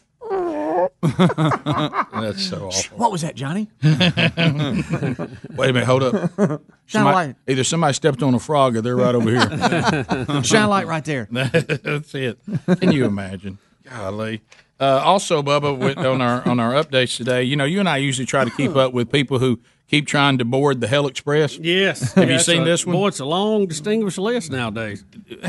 That's 1.02 2.42
so 2.44 2.66
awful. 2.68 2.98
What 2.98 3.12
was 3.12 3.22
that, 3.22 3.34
Johnny? 3.34 3.68
Wait 3.82 5.70
a 5.70 5.72
minute. 5.72 5.84
Hold 5.84 6.02
up. 6.02 6.14
Shine 6.36 6.58
Somebody- 6.86 7.14
light. 7.28 7.36
Either 7.46 7.64
somebody 7.64 7.94
stepped 7.94 8.22
on 8.22 8.34
a 8.34 8.38
frog 8.38 8.76
or 8.76 8.80
they're 8.80 8.96
right 8.96 9.14
over 9.14 9.30
here. 9.30 10.42
Shine 10.42 10.68
light 10.68 10.86
right 10.86 11.04
there. 11.04 11.28
That's 11.30 12.14
it. 12.14 12.38
Can 12.80 12.92
you 12.92 13.04
imagine? 13.04 13.58
Golly. 13.84 14.42
Uh, 14.80 15.00
also, 15.04 15.42
Bubba, 15.42 15.76
with, 15.76 15.98
on 15.98 16.20
our 16.20 16.46
on 16.48 16.60
our 16.60 16.72
updates 16.72 17.16
today, 17.16 17.42
you 17.42 17.56
know, 17.56 17.64
you 17.64 17.80
and 17.80 17.88
I 17.88 17.96
usually 17.96 18.26
try 18.26 18.44
to 18.44 18.50
keep 18.50 18.76
up 18.76 18.92
with 18.92 19.10
people 19.10 19.40
who 19.40 19.58
keep 19.88 20.06
trying 20.06 20.38
to 20.38 20.44
board 20.44 20.80
the 20.80 20.86
Hell 20.86 21.08
Express. 21.08 21.58
Yes. 21.58 22.12
Have 22.12 22.30
you 22.30 22.38
seen 22.38 22.62
a- 22.62 22.64
this 22.64 22.86
one? 22.86 22.94
Boy, 22.94 23.08
it's 23.08 23.18
a 23.18 23.24
long, 23.24 23.66
distinguished 23.66 24.18
list 24.18 24.52
nowadays. 24.52 25.04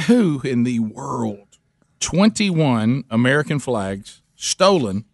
Who 0.08 0.42
in 0.44 0.64
the 0.64 0.80
world? 0.80 1.46
21 2.00 3.04
American 3.12 3.60
flags 3.60 4.22
stolen 4.36 5.06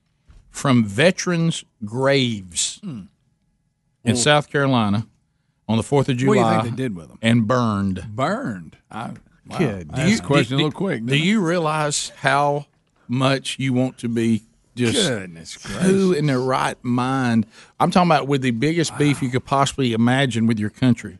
from 0.56 0.86
veterans' 0.86 1.65
graves 1.84 2.80
in 2.82 3.10
Well- 4.03 4.15
South 4.15 4.49
Carolina 4.49 5.06
on 5.68 5.77
the 5.77 5.84
4th 5.84 6.07
of 6.10 6.18
July. 6.18 6.36
What 6.38 6.49
do 6.49 6.56
you 6.56 6.61
think 6.64 6.76
they 6.77 6.84
did 6.84 6.95
with 6.95 7.10
them? 7.10 7.19
And 7.22 7.45
burned. 7.45 8.07
Burned. 8.15 8.77
I, 8.90 9.11
wow. 9.48 9.57
Kid, 9.57 9.90
I 9.94 10.10
asked 10.10 10.22
the 10.22 10.27
question 10.27 10.53
a 10.53 10.57
little 10.57 10.72
quick. 10.72 11.06
Do 11.06 11.18
you 11.18 11.41
realize 11.41 12.14
how 12.18 12.68
much 13.07 13.60
you 13.60 13.73
want 13.73 13.98
to 13.99 14.07
be 14.10 14.44
just 14.76 15.07
Goodness 15.07 15.61
who 15.82 16.14
in 16.14 16.26
their 16.26 16.40
right 16.40 16.82
mind? 16.84 17.45
I'm 17.80 17.91
talking 17.91 18.10
about 18.10 18.27
with 18.27 18.41
the 18.41 18.52
biggest 18.52 18.98
beef 18.98 19.22
you 19.22 19.30
could 19.30 19.45
possibly 19.45 19.91
imagine 19.91 20.48
with 20.48 20.60
your 20.60 20.69
country 20.69 21.19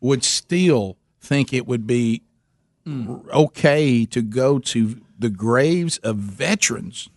would 0.00 0.24
still 0.24 0.96
think 1.20 1.52
it 1.52 1.66
would 1.66 1.86
be 1.86 2.22
hmm. 2.86 3.16
okay 3.30 4.06
to 4.06 4.22
go 4.22 4.58
to 4.58 5.00
the 5.18 5.28
graves 5.28 5.98
of 5.98 6.16
veterans, 6.16 7.10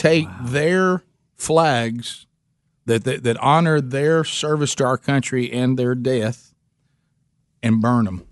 take 0.00 0.26
their 0.42 1.02
flags 1.36 2.26
that, 2.86 3.04
that 3.04 3.22
that 3.22 3.36
honor 3.38 3.80
their 3.80 4.24
service 4.24 4.74
to 4.76 4.84
our 4.84 4.96
country 4.98 5.52
and 5.52 5.78
their 5.78 5.94
death, 5.94 6.54
and 7.62 7.80
burn 7.80 8.06
them. 8.06 8.26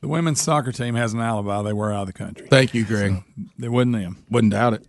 The 0.00 0.08
women's 0.08 0.40
soccer 0.42 0.72
team 0.72 0.94
has 0.96 1.12
an 1.14 1.20
alibi. 1.20 1.62
They 1.62 1.72
were 1.72 1.92
out 1.92 2.02
of 2.02 2.06
the 2.08 2.12
country. 2.12 2.48
Thank 2.48 2.74
you, 2.74 2.84
Greg. 2.84 3.22
They 3.58 3.68
wasn't 3.68 3.92
them. 3.92 4.24
Wouldn't 4.30 4.52
doubt 4.52 4.74
it. 4.74 4.86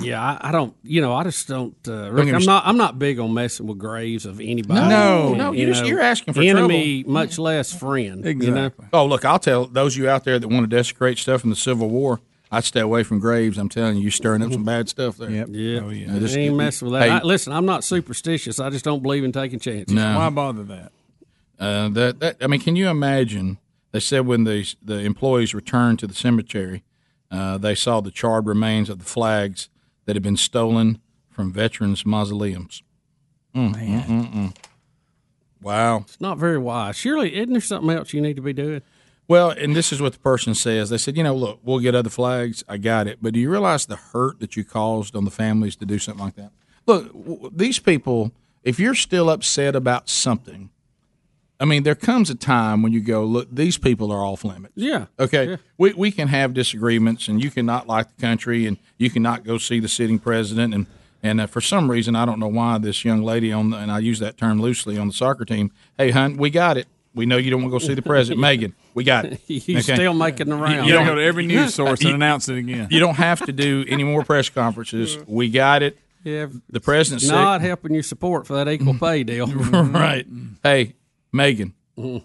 Yeah, 0.00 0.20
I, 0.20 0.48
I 0.48 0.52
don't. 0.52 0.74
You 0.82 1.00
know, 1.00 1.14
I 1.14 1.22
just 1.24 1.48
don't. 1.48 1.74
Uh, 1.86 2.10
Rick, 2.10 2.34
I'm 2.34 2.44
not. 2.44 2.66
I'm 2.66 2.76
not 2.76 2.98
big 2.98 3.18
on 3.18 3.32
messing 3.32 3.66
with 3.66 3.78
graves 3.78 4.26
of 4.26 4.38
anybody. 4.40 4.80
No, 4.88 5.32
no, 5.34 5.52
You 5.52 5.60
you're 5.60 5.68
just- 5.68 5.82
know, 5.82 5.88
you're 5.88 6.00
asking 6.00 6.34
for 6.34 6.42
enemy, 6.42 7.04
much 7.06 7.38
less 7.38 7.72
friend. 7.72 8.22
You 8.24 8.50
know? 8.50 8.70
Oh, 8.92 9.06
look, 9.06 9.24
I'll 9.24 9.38
tell 9.38 9.66
those 9.66 9.94
of 9.96 10.02
you 10.02 10.08
out 10.10 10.24
there 10.24 10.38
that 10.38 10.48
want 10.48 10.68
to 10.68 10.76
desecrate 10.76 11.16
stuff 11.18 11.40
from 11.42 11.50
the 11.50 11.56
Civil 11.56 11.88
War. 11.88 12.20
I'd 12.50 12.64
stay 12.64 12.80
away 12.80 13.02
from 13.02 13.18
graves. 13.18 13.58
I'm 13.58 13.68
telling 13.68 13.96
you, 13.96 14.02
you're 14.02 14.10
stirring 14.10 14.42
up 14.42 14.52
some 14.52 14.64
bad 14.74 14.88
stuff 14.88 15.16
there. 15.18 15.30
Yeah, 15.30 15.80
Oh, 15.80 15.90
yeah. 15.90 16.14
I 16.14 16.18
Just- 16.18 16.36
ain't 16.36 16.56
messing 16.56 16.90
with 16.90 16.98
that. 17.00 17.08
Hey, 17.08 17.14
I, 17.14 17.22
listen, 17.22 17.52
I'm 17.52 17.66
not 17.66 17.84
superstitious. 17.84 18.58
I 18.58 18.70
just 18.70 18.84
don't 18.84 19.02
believe 19.02 19.24
in 19.24 19.32
taking 19.32 19.58
chances. 19.58 19.94
No. 19.94 20.16
Why 20.16 20.30
bother 20.30 20.64
that? 20.64 20.92
Uh, 21.58 21.88
that, 21.90 22.20
that 22.20 22.36
I 22.40 22.46
mean, 22.46 22.60
can 22.60 22.76
you 22.76 22.88
imagine? 22.88 23.58
They 23.92 24.00
said 24.00 24.26
when 24.26 24.44
the 24.44 24.66
the 24.82 25.00
employees 25.00 25.54
returned 25.54 25.98
to 26.00 26.06
the 26.06 26.14
cemetery, 26.14 26.84
uh, 27.30 27.58
they 27.58 27.74
saw 27.74 28.00
the 28.00 28.10
charred 28.10 28.46
remains 28.46 28.88
of 28.90 28.98
the 28.98 29.04
flags 29.04 29.68
that 30.04 30.14
had 30.14 30.22
been 30.22 30.36
stolen 30.36 31.00
from 31.30 31.52
veterans' 31.52 32.04
mausoleums. 32.06 32.82
Mm, 33.54 33.74
mm, 33.74 34.04
mm, 34.04 34.32
mm. 34.34 34.56
Wow, 35.60 35.98
it's 35.98 36.20
not 36.20 36.38
very 36.38 36.58
wise. 36.58 36.96
Surely, 36.96 37.34
isn't 37.34 37.52
there 37.52 37.60
something 37.60 37.90
else 37.90 38.12
you 38.12 38.20
need 38.20 38.36
to 38.36 38.42
be 38.42 38.52
doing? 38.52 38.82
Well, 39.28 39.50
and 39.50 39.76
this 39.76 39.92
is 39.92 40.00
what 40.00 40.14
the 40.14 40.18
person 40.18 40.54
says. 40.54 40.88
They 40.88 40.96
said, 40.96 41.16
you 41.16 41.22
know, 41.22 41.36
look, 41.36 41.60
we'll 41.62 41.80
get 41.80 41.94
other 41.94 42.08
flags. 42.08 42.64
I 42.66 42.78
got 42.78 43.06
it. 43.06 43.18
But 43.20 43.34
do 43.34 43.40
you 43.40 43.50
realize 43.50 43.84
the 43.84 43.96
hurt 43.96 44.40
that 44.40 44.56
you 44.56 44.64
caused 44.64 45.14
on 45.14 45.26
the 45.26 45.30
families 45.30 45.76
to 45.76 45.86
do 45.86 45.98
something 45.98 46.24
like 46.24 46.36
that? 46.36 46.50
Look, 46.86 47.12
w- 47.12 47.50
these 47.54 47.78
people, 47.78 48.32
if 48.64 48.80
you're 48.80 48.94
still 48.94 49.28
upset 49.28 49.76
about 49.76 50.08
something, 50.08 50.70
I 51.60 51.66
mean, 51.66 51.82
there 51.82 51.94
comes 51.94 52.30
a 52.30 52.34
time 52.34 52.82
when 52.82 52.92
you 52.92 53.00
go, 53.00 53.24
look, 53.24 53.48
these 53.52 53.76
people 53.76 54.10
are 54.10 54.24
off 54.24 54.44
limits. 54.44 54.72
Yeah. 54.76 55.06
Okay. 55.18 55.58
We, 55.76 55.92
we 55.92 56.10
can 56.10 56.28
have 56.28 56.54
disagreements, 56.54 57.28
and 57.28 57.42
you 57.42 57.50
cannot 57.50 57.86
like 57.86 58.14
the 58.16 58.22
country, 58.22 58.64
and 58.64 58.78
you 58.96 59.10
cannot 59.10 59.44
go 59.44 59.58
see 59.58 59.78
the 59.78 59.88
sitting 59.88 60.18
president. 60.18 60.72
And, 60.72 60.86
and 61.22 61.40
uh, 61.42 61.46
for 61.48 61.60
some 61.60 61.90
reason, 61.90 62.16
I 62.16 62.24
don't 62.24 62.38
know 62.38 62.48
why 62.48 62.78
this 62.78 63.04
young 63.04 63.22
lady 63.22 63.52
on 63.52 63.70
the, 63.70 63.76
and 63.76 63.90
I 63.90 63.98
use 63.98 64.20
that 64.20 64.38
term 64.38 64.62
loosely 64.62 64.96
on 64.96 65.08
the 65.08 65.12
soccer 65.12 65.44
team, 65.44 65.70
hey, 65.98 66.12
hun, 66.12 66.36
we 66.38 66.48
got 66.48 66.78
it. 66.78 66.86
We 67.14 67.26
know 67.26 67.36
you 67.36 67.50
don't 67.50 67.62
want 67.62 67.72
to 67.72 67.78
go 67.80 67.84
see 67.84 67.94
the 67.94 68.02
president, 68.02 68.40
Megan. 68.48 68.74
We 68.98 69.04
got 69.04 69.24
it. 69.32 69.40
You 69.46 69.80
still 69.80 70.12
making 70.14 70.48
the 70.48 70.56
rounds. 70.56 70.86
You 70.86 70.92
don't 70.92 71.06
go 71.06 71.14
to 71.14 71.22
every 71.22 71.46
news 71.54 71.74
source 71.80 72.00
and 72.04 72.14
announce 72.14 72.48
it 72.48 72.58
again. 72.58 72.88
You 72.90 73.00
don't 73.00 73.14
have 73.14 73.44
to 73.46 73.52
do 73.52 73.84
any 73.88 74.04
more 74.04 74.24
press 74.24 74.48
conferences. 74.48 75.16
We 75.26 75.48
got 75.50 75.82
it. 75.82 75.96
Yeah, 76.24 76.46
The 76.68 76.80
president's 76.80 77.24
sick. 77.26 77.32
not 77.34 77.60
helping 77.60 77.94
your 77.94 78.02
support 78.02 78.46
for 78.46 78.54
that 78.54 78.68
equal 78.68 78.94
pay 78.98 79.22
deal. 79.22 79.46
right. 79.46 80.26
Hey, 80.64 80.94
Megan, 81.32 81.74
Mhm. 81.96 82.24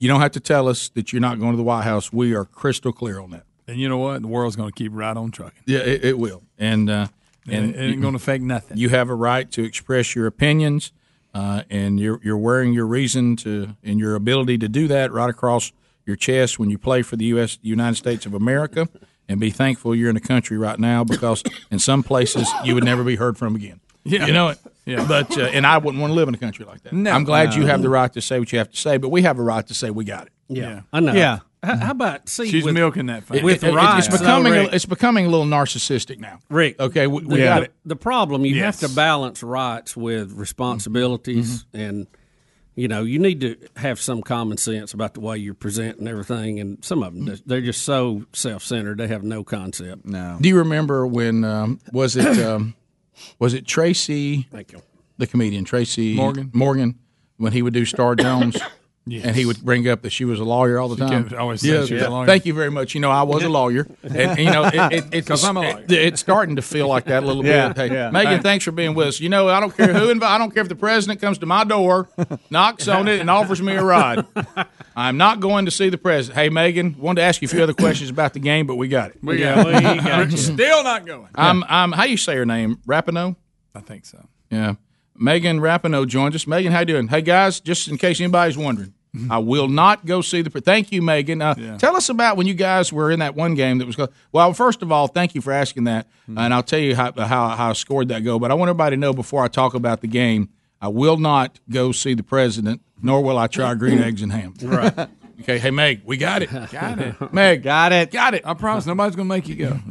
you 0.00 0.08
don't 0.08 0.20
have 0.22 0.32
to 0.32 0.40
tell 0.40 0.66
us 0.66 0.88
that 0.90 1.12
you're 1.12 1.20
not 1.20 1.38
going 1.38 1.52
to 1.52 1.56
the 1.58 1.62
White 1.62 1.84
House. 1.84 2.10
We 2.12 2.34
are 2.34 2.44
crystal 2.46 2.90
clear 2.92 3.20
on 3.20 3.30
that. 3.32 3.44
And 3.68 3.78
you 3.78 3.88
know 3.88 3.98
what? 3.98 4.22
The 4.22 4.28
world's 4.28 4.56
going 4.56 4.70
to 4.72 4.74
keep 4.74 4.92
right 4.94 5.16
on 5.16 5.30
trucking. 5.30 5.62
Yeah, 5.66 5.80
it, 5.80 6.04
it 6.04 6.18
will. 6.18 6.42
And 6.58 6.88
uh, 6.90 7.06
and 7.46 7.74
It 7.74 7.78
ain't 7.78 8.00
gonna 8.02 8.16
affect 8.16 8.42
nothing. 8.42 8.78
You 8.78 8.88
have 8.88 9.10
a 9.10 9.14
right 9.14 9.50
to 9.52 9.62
express 9.62 10.14
your 10.16 10.26
opinions, 10.26 10.92
uh, 11.34 11.62
and 11.68 12.00
you're 12.00 12.18
you're 12.24 12.38
wearing 12.38 12.72
your 12.72 12.86
reason 12.86 13.36
to 13.36 13.76
and 13.84 13.98
your 14.00 14.14
ability 14.14 14.56
to 14.58 14.68
do 14.68 14.88
that 14.88 15.12
right 15.12 15.28
across 15.28 15.70
your 16.06 16.16
chest 16.16 16.58
when 16.58 16.70
you 16.70 16.78
play 16.78 17.02
for 17.02 17.16
the 17.16 17.24
U.S. 17.26 17.58
United 17.62 17.96
States 17.96 18.26
of 18.26 18.34
America. 18.34 18.88
And 19.26 19.40
be 19.40 19.48
thankful 19.50 19.94
you're 19.94 20.10
in 20.10 20.14
the 20.16 20.20
country 20.20 20.58
right 20.58 20.78
now 20.78 21.02
because 21.02 21.42
in 21.70 21.78
some 21.78 22.02
places 22.02 22.46
you 22.62 22.74
would 22.74 22.84
never 22.84 23.02
be 23.02 23.16
heard 23.16 23.38
from 23.38 23.56
again. 23.56 23.80
Yeah. 24.04 24.26
you 24.26 24.34
know 24.34 24.48
it. 24.48 24.58
Yeah. 24.84 25.06
But 25.08 25.38
uh, 25.38 25.44
and 25.44 25.66
I 25.66 25.78
wouldn't 25.78 25.98
want 25.98 26.10
to 26.10 26.14
live 26.14 26.28
in 26.28 26.34
a 26.34 26.38
country 26.38 26.66
like 26.66 26.82
that. 26.82 26.92
No. 26.92 27.10
I'm 27.10 27.24
glad 27.24 27.54
you 27.54 27.64
have 27.64 27.80
the 27.80 27.88
right 27.88 28.12
to 28.12 28.20
say 28.20 28.38
what 28.38 28.52
you 28.52 28.58
have 28.58 28.70
to 28.70 28.76
say, 28.76 28.98
but 28.98 29.08
we 29.08 29.22
have 29.22 29.38
a 29.38 29.42
right 29.42 29.66
to 29.66 29.72
say 29.72 29.88
we 29.88 30.04
got 30.04 30.26
it. 30.26 30.32
Yeah, 30.48 30.82
I 30.92 31.00
know. 31.00 31.14
Yeah. 31.14 31.38
How, 31.62 31.76
how 31.78 31.90
about 31.92 32.28
see? 32.28 32.50
She's 32.50 32.64
with, 32.64 32.74
milking 32.74 33.06
that 33.06 33.24
fine. 33.24 33.42
with 33.42 33.64
It- 33.64 33.68
it- 33.68 33.74
rights, 33.74 34.08
it's 34.08 34.18
becoming 34.18 34.52
though, 34.52 34.58
a, 34.58 34.62
Rick, 34.64 34.74
it's 34.74 34.84
becoming 34.84 35.24
a 35.24 35.30
little 35.30 35.46
narcissistic 35.46 36.18
now. 36.20 36.40
Rick. 36.50 36.78
Okay, 36.78 37.06
we, 37.06 37.24
we 37.24 37.38
the, 37.38 37.44
got 37.44 37.58
the, 37.60 37.64
it. 37.64 37.72
The 37.86 37.96
problem 37.96 38.44
you 38.44 38.56
Yes. 38.56 38.82
have 38.82 38.90
to 38.90 38.94
balance 38.94 39.42
rights 39.42 39.96
with 39.96 40.32
responsibilities, 40.32 41.64
Mm-hmm. 41.64 41.80
and 41.80 42.06
you 42.74 42.88
know 42.88 43.02
you 43.02 43.18
need 43.18 43.40
to 43.40 43.56
have 43.76 44.00
some 44.00 44.22
common 44.22 44.56
sense 44.56 44.92
about 44.92 45.14
the 45.14 45.20
way 45.20 45.38
you're 45.38 45.54
presenting 45.54 46.08
everything. 46.08 46.60
And 46.60 46.84
some 46.84 47.02
of 47.02 47.14
them 47.14 47.38
they're 47.46 47.60
just 47.60 47.82
so 47.82 48.24
self 48.32 48.62
centered; 48.62 48.98
they 48.98 49.08
have 49.08 49.22
no 49.22 49.44
concept. 49.44 50.04
No. 50.04 50.38
Do 50.40 50.48
you 50.48 50.58
remember 50.58 51.06
when 51.06 51.44
um, 51.44 51.80
was 51.92 52.16
it 52.16 52.38
um, 52.44 52.74
was 53.38 53.54
it 53.54 53.66
Tracy? 53.66 54.48
Thank 54.50 54.72
you. 54.72 54.82
The 55.18 55.26
comedian 55.26 55.64
Tracy 55.64 56.14
Morgan? 56.14 56.50
Morgan, 56.52 56.98
when 57.36 57.52
he 57.52 57.62
would 57.62 57.74
do 57.74 57.84
Star 57.84 58.14
Jones. 58.16 58.56
Yes. 59.06 59.26
And 59.26 59.36
he 59.36 59.44
would 59.44 59.60
bring 59.60 59.86
up 59.86 60.00
that 60.00 60.10
she 60.12 60.24
was 60.24 60.40
a 60.40 60.44
lawyer 60.44 60.78
all 60.78 60.88
the 60.88 60.94
She 60.96 61.00
time. 61.00 61.24
kept 61.24 61.34
always 61.34 61.60
saying 61.60 61.88
she 61.88 61.94
was 61.94 62.02
a 62.04 62.08
lawyer. 62.08 62.26
Thank 62.26 62.46
you 62.46 62.54
very 62.54 62.70
much. 62.70 62.94
You 62.94 63.02
know, 63.02 63.10
I 63.10 63.22
was 63.22 63.42
a 63.42 63.50
lawyer, 63.50 63.86
and 64.02 64.38
you 64.38 64.50
know, 64.50 64.64
it, 64.64 64.74
it, 64.92 65.04
it's 65.12 65.28
'Cause 65.28 65.44
I'm 65.44 65.58
a 65.58 65.60
lawyer. 65.60 65.80
it- 65.86 65.92
it's 65.92 66.20
starting 66.20 66.56
to 66.56 66.62
feel 66.62 66.88
like 66.88 67.04
that 67.04 67.22
a 67.22 67.26
little 67.26 67.44
Yeah, 67.44 67.68
bit. 67.68 67.90
Hey, 67.90 67.94
yeah. 67.94 68.10
Megan, 68.10 68.36
Hey. 68.36 68.38
thanks 68.42 68.64
for 68.64 68.72
being 68.72 68.94
with 68.94 69.08
us. 69.08 69.20
You 69.20 69.28
know, 69.28 69.48
I 69.48 69.60
don't 69.60 69.76
care 69.76 69.92
who, 69.92 70.12
invi- 70.14 70.22
I 70.22 70.38
don't 70.38 70.54
care 70.54 70.62
if 70.62 70.70
the 70.70 70.74
president 70.74 71.20
comes 71.20 71.36
to 71.38 71.46
my 71.46 71.64
door, 71.64 72.08
knocks 72.48 72.88
on 72.88 73.06
it, 73.08 73.20
and 73.20 73.28
offers 73.28 73.60
me 73.60 73.74
a 73.74 73.84
ride. 73.84 74.24
I'm 74.96 75.18
not 75.18 75.40
going 75.40 75.66
to 75.66 75.70
see 75.70 75.90
the 75.90 75.98
president. 75.98 76.38
Hey, 76.40 76.48
Megan, 76.48 76.96
wanted 76.98 77.20
to 77.20 77.26
ask 77.26 77.42
you 77.42 77.46
a 77.46 77.50
few 77.50 77.62
other 77.62 77.74
questions 77.74 78.08
about 78.08 78.32
the 78.32 78.40
game, 78.40 78.66
but 78.66 78.76
we 78.76 78.88
got 78.88 79.10
it. 79.10 79.18
We 79.22 79.36
got 79.36 79.66
it. 79.66 79.74
We 79.74 79.82
got 80.00 80.32
it. 80.32 80.38
Still 80.38 80.82
not 80.82 81.04
going. 81.04 81.28
I'm, 81.34 81.62
I'm. 81.68 81.92
How 81.92 82.04
you 82.04 82.16
say 82.16 82.36
her 82.36 82.46
name? 82.46 82.76
Rapinoe. 82.86 83.36
I 83.74 83.80
think 83.80 84.06
so. 84.06 84.24
Yeah. 84.50 84.76
Megan 85.16 85.60
Rapinoe 85.60 86.06
joins 86.06 86.34
us. 86.34 86.46
Megan, 86.46 86.72
how 86.72 86.80
you 86.80 86.86
doing? 86.86 87.08
Hey 87.08 87.20
guys, 87.22 87.60
just 87.60 87.88
in 87.88 87.96
case 87.98 88.20
anybody's 88.20 88.58
wondering, 88.58 88.94
I 89.30 89.38
will 89.38 89.68
not 89.68 90.04
go 90.06 90.20
see 90.22 90.42
the. 90.42 90.50
Pre- 90.50 90.60
thank 90.60 90.90
you, 90.90 91.00
Megan. 91.02 91.40
Uh, 91.40 91.78
Tell 91.78 91.94
us 91.96 92.08
about 92.08 92.36
when 92.36 92.46
you 92.48 92.54
guys 92.54 92.92
were 92.92 93.10
in 93.12 93.20
that 93.20 93.34
one 93.36 93.54
game 93.54 93.78
that 93.78 93.86
was. 93.86 93.96
Well, 94.32 94.52
first 94.54 94.82
of 94.82 94.90
all, 94.90 95.06
thank 95.06 95.34
you 95.36 95.40
for 95.40 95.52
asking 95.52 95.84
that, 95.84 96.08
and 96.26 96.52
I'll 96.52 96.64
tell 96.64 96.80
you 96.80 96.96
how, 96.96 97.12
how 97.12 97.48
how 97.50 97.70
I 97.70 97.72
scored 97.74 98.08
that 98.08 98.20
goal. 98.24 98.38
But 98.40 98.50
I 98.50 98.54
want 98.54 98.70
everybody 98.70 98.96
to 98.96 99.00
know 99.00 99.12
before 99.12 99.44
I 99.44 99.48
talk 99.48 99.74
about 99.74 100.00
the 100.00 100.08
game, 100.08 100.48
I 100.80 100.88
will 100.88 101.16
not 101.16 101.60
go 101.70 101.92
see 101.92 102.14
the 102.14 102.24
president, 102.24 102.80
nor 103.00 103.22
will 103.22 103.38
I 103.38 103.46
try 103.46 103.74
green 103.76 104.00
eggs 104.00 104.20
and 104.20 104.32
ham. 104.32 104.54
Right. 104.60 105.08
Okay. 105.40 105.58
Hey, 105.58 105.70
Meg, 105.70 106.02
we 106.04 106.16
got 106.16 106.42
it. 106.42 106.50
Got 106.70 106.98
it. 107.00 107.32
Meg, 107.32 107.62
got 107.62 107.92
it. 107.92 108.10
Got 108.10 108.34
it. 108.34 108.46
I 108.46 108.54
promise 108.54 108.86
nobody's 108.86 109.16
going 109.16 109.28
to 109.28 109.34
make 109.34 109.48
you 109.48 109.56
go. 109.56 109.78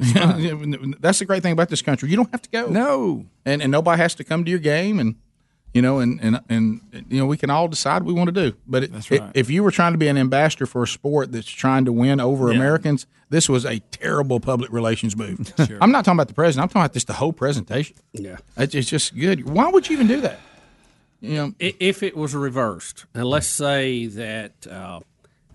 That's 1.00 1.20
the 1.20 1.26
great 1.26 1.44
thing 1.44 1.52
about 1.54 1.70
this 1.70 1.82
country. 1.82 2.10
You 2.10 2.16
don't 2.18 2.32
have 2.32 2.42
to 2.44 2.50
go. 2.50 2.68
No. 2.68 3.26
And 3.46 3.62
and 3.62 3.72
nobody 3.72 4.02
has 4.02 4.16
to 4.16 4.24
come 4.24 4.46
to 4.46 4.50
your 4.50 4.60
game 4.60 5.00
and 5.00 5.16
you 5.74 5.82
know 5.82 6.00
and 6.00 6.20
and, 6.22 6.40
and 6.50 6.82
you 7.10 7.20
know 7.20 7.26
we 7.26 7.36
can 7.38 7.50
all 7.50 7.68
decide 7.68 8.04
what 8.04 8.06
we 8.08 8.14
want 8.14 8.34
to 8.34 8.50
do. 8.52 8.56
But 8.68 8.84
it, 8.84 8.94
That's 8.94 9.12
right. 9.12 9.32
if 9.34 9.50
you 9.50 9.64
were 9.64 9.72
trying 9.72 9.92
to 9.92 9.98
be 9.98 10.08
an 10.08 10.18
ambassador 10.18 10.66
for 10.66 10.84
a 10.84 10.88
sport 10.88 11.32
that's 11.32 11.50
trying 11.50 11.86
to 11.86 11.92
win 11.92 12.20
over 12.22 12.50
Yeah. 12.50 12.56
Americans, 12.56 13.06
this 13.30 13.50
was 13.50 13.66
a 13.66 13.80
terrible 13.92 14.40
public 14.40 14.72
relations 14.72 15.16
move. 15.18 15.52
I'm 15.82 15.92
not 15.92 16.06
talking 16.06 16.18
about 16.18 16.30
the 16.30 16.34
president. 16.36 16.64
I'm 16.64 16.70
talking 16.70 16.82
about 16.84 16.94
just 16.94 17.08
the 17.08 17.14
whole 17.14 17.34
presentation. 17.34 17.98
Yeah. 18.14 18.38
It's, 18.58 18.74
it's 18.76 18.90
just 18.90 19.14
good. 19.18 19.50
Why 19.50 19.70
would 19.70 19.90
you 19.90 19.96
even 19.96 20.08
do 20.08 20.22
that? 20.22 20.40
You 21.20 21.36
know, 21.36 21.54
if 21.60 22.04
it 22.04 22.18
was 22.18 22.36
reversed, 22.36 23.06
and 23.14 23.24
let's 23.26 23.48
say 23.48 24.08
that 24.08 24.68
uh, 24.70 25.00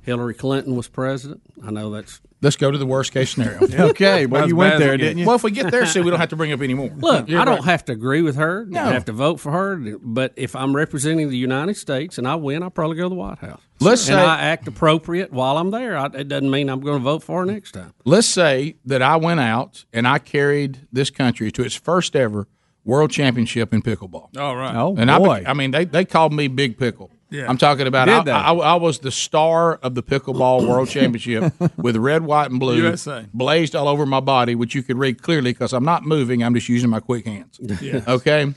Hillary 0.08 0.32
Clinton 0.32 0.74
was 0.74 0.88
president, 0.88 1.42
I 1.62 1.70
know 1.70 1.90
that's. 1.90 2.22
Let's 2.40 2.56
go 2.56 2.70
to 2.70 2.78
the 2.78 2.86
worst 2.86 3.12
case 3.12 3.30
scenario. 3.34 3.58
Okay, 3.90 4.24
well, 4.24 4.48
you 4.48 4.56
went 4.56 4.78
there, 4.78 4.96
didn't 4.96 5.18
you? 5.18 5.26
Well, 5.26 5.36
if 5.36 5.42
we 5.42 5.50
get 5.50 5.70
there, 5.70 5.84
see, 5.84 6.00
we 6.00 6.08
don't 6.08 6.18
have 6.18 6.30
to 6.30 6.36
bring 6.36 6.50
up 6.52 6.62
any 6.62 6.72
more. 6.72 6.88
Look, 6.88 7.28
You're 7.28 7.40
I 7.40 7.44
don't 7.44 7.56
right. 7.56 7.64
have 7.64 7.84
to 7.86 7.92
agree 7.92 8.22
with 8.22 8.36
her. 8.36 8.64
No. 8.66 8.84
I 8.84 8.92
have 8.92 9.04
to 9.06 9.12
vote 9.12 9.38
for 9.38 9.52
her. 9.52 9.76
But 10.00 10.32
if 10.36 10.56
I'm 10.56 10.74
representing 10.74 11.28
the 11.28 11.36
United 11.36 11.76
States 11.76 12.16
and 12.16 12.26
I 12.26 12.36
win, 12.36 12.62
I'll 12.62 12.70
probably 12.70 12.96
go 12.96 13.02
to 13.02 13.08
the 13.10 13.14
White 13.16 13.38
House. 13.38 13.60
Let's 13.80 14.08
and 14.08 14.16
say- 14.18 14.24
I 14.24 14.40
act 14.40 14.66
appropriate 14.66 15.30
while 15.30 15.58
I'm 15.58 15.70
there. 15.72 15.96
I, 15.96 16.06
it 16.06 16.28
doesn't 16.28 16.50
mean 16.50 16.70
I'm 16.70 16.80
going 16.80 16.98
to 16.98 17.04
vote 17.04 17.22
for 17.22 17.40
her 17.40 17.46
next 17.46 17.72
time. 17.72 17.92
Let's 18.04 18.26
say 18.28 18.76
that 18.86 19.02
I 19.02 19.16
went 19.16 19.40
out 19.40 19.84
and 19.92 20.08
I 20.08 20.18
carried 20.18 20.86
this 20.90 21.10
country 21.10 21.50
to 21.52 21.62
its 21.64 21.74
first 21.74 22.16
ever 22.16 22.48
world 22.84 23.10
championship 23.10 23.74
in 23.74 23.82
pickleball. 23.82 24.34
All 24.38 24.56
right. 24.56 24.74
Oh, 24.74 24.94
and 24.96 25.10
boy. 25.10 25.42
I, 25.44 25.50
I 25.50 25.54
mean, 25.54 25.72
they, 25.72 25.84
they 25.84 26.04
called 26.04 26.32
me 26.32 26.48
Big 26.48 26.78
Pickle. 26.78 27.10
Yeah. 27.30 27.46
I'm 27.48 27.58
talking 27.58 27.86
about. 27.86 28.06
Did 28.06 28.28
I. 28.30 28.52
I, 28.52 28.54
I 28.54 28.74
was 28.76 29.00
the 29.00 29.10
star 29.10 29.74
of 29.76 29.94
the 29.94 30.02
pickleball 30.02 30.66
world 30.66 30.88
championship 30.90 31.52
with 31.76 31.96
red, 31.96 32.22
white, 32.22 32.50
and 32.50 32.58
blue 32.58 32.76
USA. 32.76 33.26
blazed 33.34 33.76
all 33.76 33.88
over 33.88 34.06
my 34.06 34.20
body, 34.20 34.54
which 34.54 34.74
you 34.74 34.82
could 34.82 34.98
read 34.98 35.22
clearly 35.22 35.52
because 35.52 35.72
I'm 35.72 35.84
not 35.84 36.04
moving. 36.04 36.42
I'm 36.42 36.54
just 36.54 36.68
using 36.68 36.90
my 36.90 37.00
quick 37.00 37.26
hands. 37.26 37.60
Yeah. 37.80 38.02
Okay, 38.06 38.54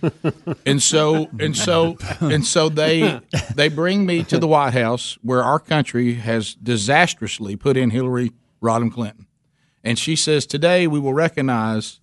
and 0.66 0.82
so 0.82 1.30
and 1.40 1.56
so 1.56 1.98
and 2.22 2.46
so 2.46 2.70
they 2.70 3.20
they 3.56 3.68
bring 3.68 4.06
me 4.06 4.24
to 4.26 4.38
the 4.38 4.48
White 4.48 4.74
House 4.74 5.18
where 5.22 5.44
our 5.44 5.60
country 5.60 6.16
has 6.16 6.56
disastrously 6.56 7.56
put 7.56 7.78
in 7.78 7.90
Hillary 7.90 8.32
Rodham 8.62 8.92
Clinton, 8.92 9.28
and 9.84 9.98
she 10.00 10.16
says 10.16 10.46
today 10.46 10.88
we 10.88 11.00
will 11.00 11.14
recognize 11.14 12.00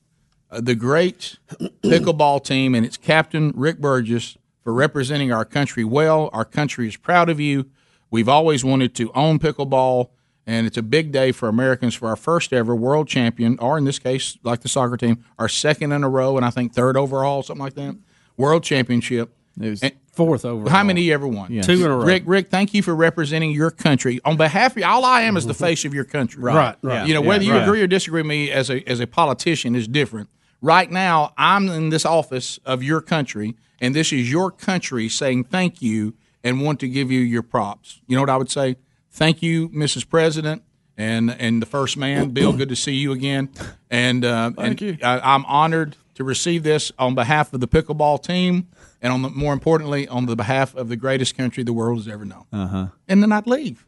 uh, 0.50 0.60
the 0.60 0.74
great 0.74 1.38
pickleball 1.82 2.42
team 2.42 2.74
and 2.74 2.84
its 2.86 2.96
captain 2.96 3.52
Rick 3.54 3.78
Burgess 3.80 4.38
for 4.68 4.74
representing 4.74 5.32
our 5.32 5.46
country 5.46 5.82
well. 5.82 6.28
Our 6.34 6.44
country 6.44 6.88
is 6.88 6.98
proud 6.98 7.30
of 7.30 7.40
you. 7.40 7.70
We've 8.10 8.28
always 8.28 8.66
wanted 8.66 8.94
to 8.96 9.10
own 9.14 9.38
pickleball, 9.38 10.10
and 10.46 10.66
it's 10.66 10.76
a 10.76 10.82
big 10.82 11.10
day 11.10 11.32
for 11.32 11.48
Americans 11.48 11.94
for 11.94 12.06
our 12.10 12.16
first 12.16 12.52
ever 12.52 12.76
world 12.76 13.08
champion, 13.08 13.58
or 13.60 13.78
in 13.78 13.84
this 13.84 13.98
case, 13.98 14.36
like 14.42 14.60
the 14.60 14.68
soccer 14.68 14.98
team, 14.98 15.24
our 15.38 15.48
second 15.48 15.92
in 15.92 16.04
a 16.04 16.08
row, 16.10 16.36
and 16.36 16.44
I 16.44 16.50
think 16.50 16.74
third 16.74 16.98
overall, 16.98 17.42
something 17.42 17.64
like 17.64 17.76
that, 17.76 17.96
world 18.36 18.62
championship. 18.62 19.34
And- 19.58 19.92
Fourth 20.12 20.44
overall. 20.44 20.68
how 20.68 20.82
many 20.82 21.00
you 21.02 21.14
ever 21.14 21.26
won? 21.28 21.50
Yes. 21.50 21.64
Two 21.64 21.82
in 21.84 21.90
a 21.90 21.96
row. 21.96 22.04
Rick, 22.04 22.24
Rick, 22.26 22.48
thank 22.48 22.74
you 22.74 22.82
for 22.82 22.94
representing 22.94 23.52
your 23.52 23.70
country 23.70 24.20
on 24.24 24.36
behalf 24.36 24.72
of 24.72 24.78
you. 24.78 24.84
All 24.84 25.04
I 25.06 25.22
am 25.22 25.36
is 25.38 25.46
the 25.46 25.54
face 25.66 25.84
of 25.86 25.94
your 25.94 26.04
country. 26.04 26.42
Right, 26.42 26.54
Right, 26.54 26.76
right. 26.82 27.06
You 27.08 27.14
know, 27.14 27.22
yeah, 27.22 27.28
whether 27.28 27.44
you 27.44 27.52
right. 27.52 27.62
agree 27.62 27.80
or 27.80 27.86
disagree 27.86 28.20
with 28.20 28.26
me 28.28 28.50
as 28.50 28.68
a 28.68 28.86
as 28.86 28.98
a 29.00 29.06
politician 29.06 29.74
is 29.76 29.88
different. 29.88 30.28
Right 30.60 30.90
now, 30.90 31.32
I'm 31.36 31.68
in 31.68 31.90
this 31.90 32.05
office 32.05 32.59
of 32.64 32.82
your 32.82 33.01
country, 33.01 33.56
and 33.80 33.94
this 33.94 34.12
is 34.12 34.30
your 34.30 34.51
country 34.51 35.09
saying 35.09 35.44
thank 35.44 35.80
you 35.80 36.14
and 36.43 36.60
want 36.60 36.80
to 36.80 36.89
give 36.89 37.10
you 37.10 37.20
your 37.20 37.43
props. 37.43 38.01
You 38.06 38.16
know 38.16 38.22
what 38.22 38.30
I 38.30 38.36
would 38.36 38.51
say? 38.51 38.76
Thank 39.10 39.43
you, 39.43 39.68
Mrs. 39.70 40.09
President. 40.09 40.62
And, 40.97 41.30
and 41.30 41.62
the 41.62 41.66
first 41.66 41.97
man, 41.97 42.30
Bill. 42.30 42.52
Good 42.52 42.70
to 42.70 42.76
see 42.76 42.94
you 42.94 43.12
again. 43.12 43.51
And 43.89 44.24
uh, 44.24 44.51
and 44.59 44.80
you. 44.80 44.98
I, 45.01 45.20
I'm 45.20 45.44
honored 45.44 45.97
to 46.16 46.24
receive 46.24 46.64
this 46.64 46.90
on 46.98 47.14
behalf 47.14 47.52
of 47.52 47.60
the 47.60 47.68
pickleball 47.68 48.20
team, 48.20 48.66
and 49.01 49.12
on 49.12 49.22
the, 49.22 49.28
more 49.30 49.52
importantly, 49.52 50.09
on 50.09 50.26
the 50.26 50.35
behalf 50.35 50.74
of 50.74 50.89
the 50.89 50.97
greatest 50.97 51.36
country 51.36 51.62
the 51.62 51.72
world 51.72 51.98
has 51.98 52.09
ever 52.09 52.24
known. 52.24 52.47
Uh 52.52 52.66
huh. 52.66 52.86
And 53.06 53.22
then 53.22 53.30
I'd 53.30 53.47
leave. 53.47 53.86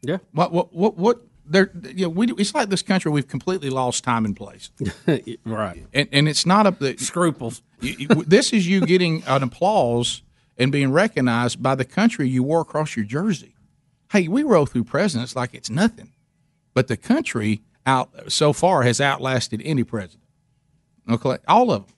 Yeah. 0.00 0.18
What 0.32 0.52
what 0.52 0.72
what 0.72 0.96
what? 0.96 1.20
There, 1.48 1.70
you 1.94 2.06
know, 2.06 2.08
we 2.08 2.32
it's 2.32 2.54
like 2.54 2.68
this 2.70 2.82
country. 2.82 3.10
We've 3.12 3.28
completely 3.28 3.70
lost 3.70 4.02
time 4.04 4.24
and 4.24 4.34
place, 4.36 4.70
right. 5.44 5.84
and 5.94 6.08
and 6.12 6.28
it's 6.28 6.44
not 6.46 6.66
up 6.66 6.78
the 6.80 6.96
Scruples. 6.96 7.62
you- 7.80 7.96
you- 7.98 8.24
this 8.24 8.52
is 8.52 8.66
you 8.66 8.84
getting 8.84 9.22
an 9.26 9.42
applause 9.42 10.22
and 10.58 10.72
being 10.72 10.90
recognized 10.90 11.62
by 11.62 11.74
the 11.74 11.84
country 11.84 12.28
you 12.28 12.42
wore 12.42 12.60
across 12.62 12.96
your 12.96 13.04
jersey. 13.04 13.54
Hey, 14.12 14.26
we 14.28 14.42
roll 14.42 14.66
through 14.66 14.84
presidents 14.84 15.36
like 15.36 15.54
it's 15.54 15.70
nothing, 15.70 16.12
but 16.74 16.88
the 16.88 16.96
country 16.96 17.62
out 17.84 18.10
so 18.32 18.52
far 18.52 18.82
has 18.82 19.00
outlasted 19.00 19.62
any 19.64 19.84
president. 19.84 20.22
Okay, 21.08 21.38
all 21.46 21.70
of 21.70 21.86
them. 21.86 21.94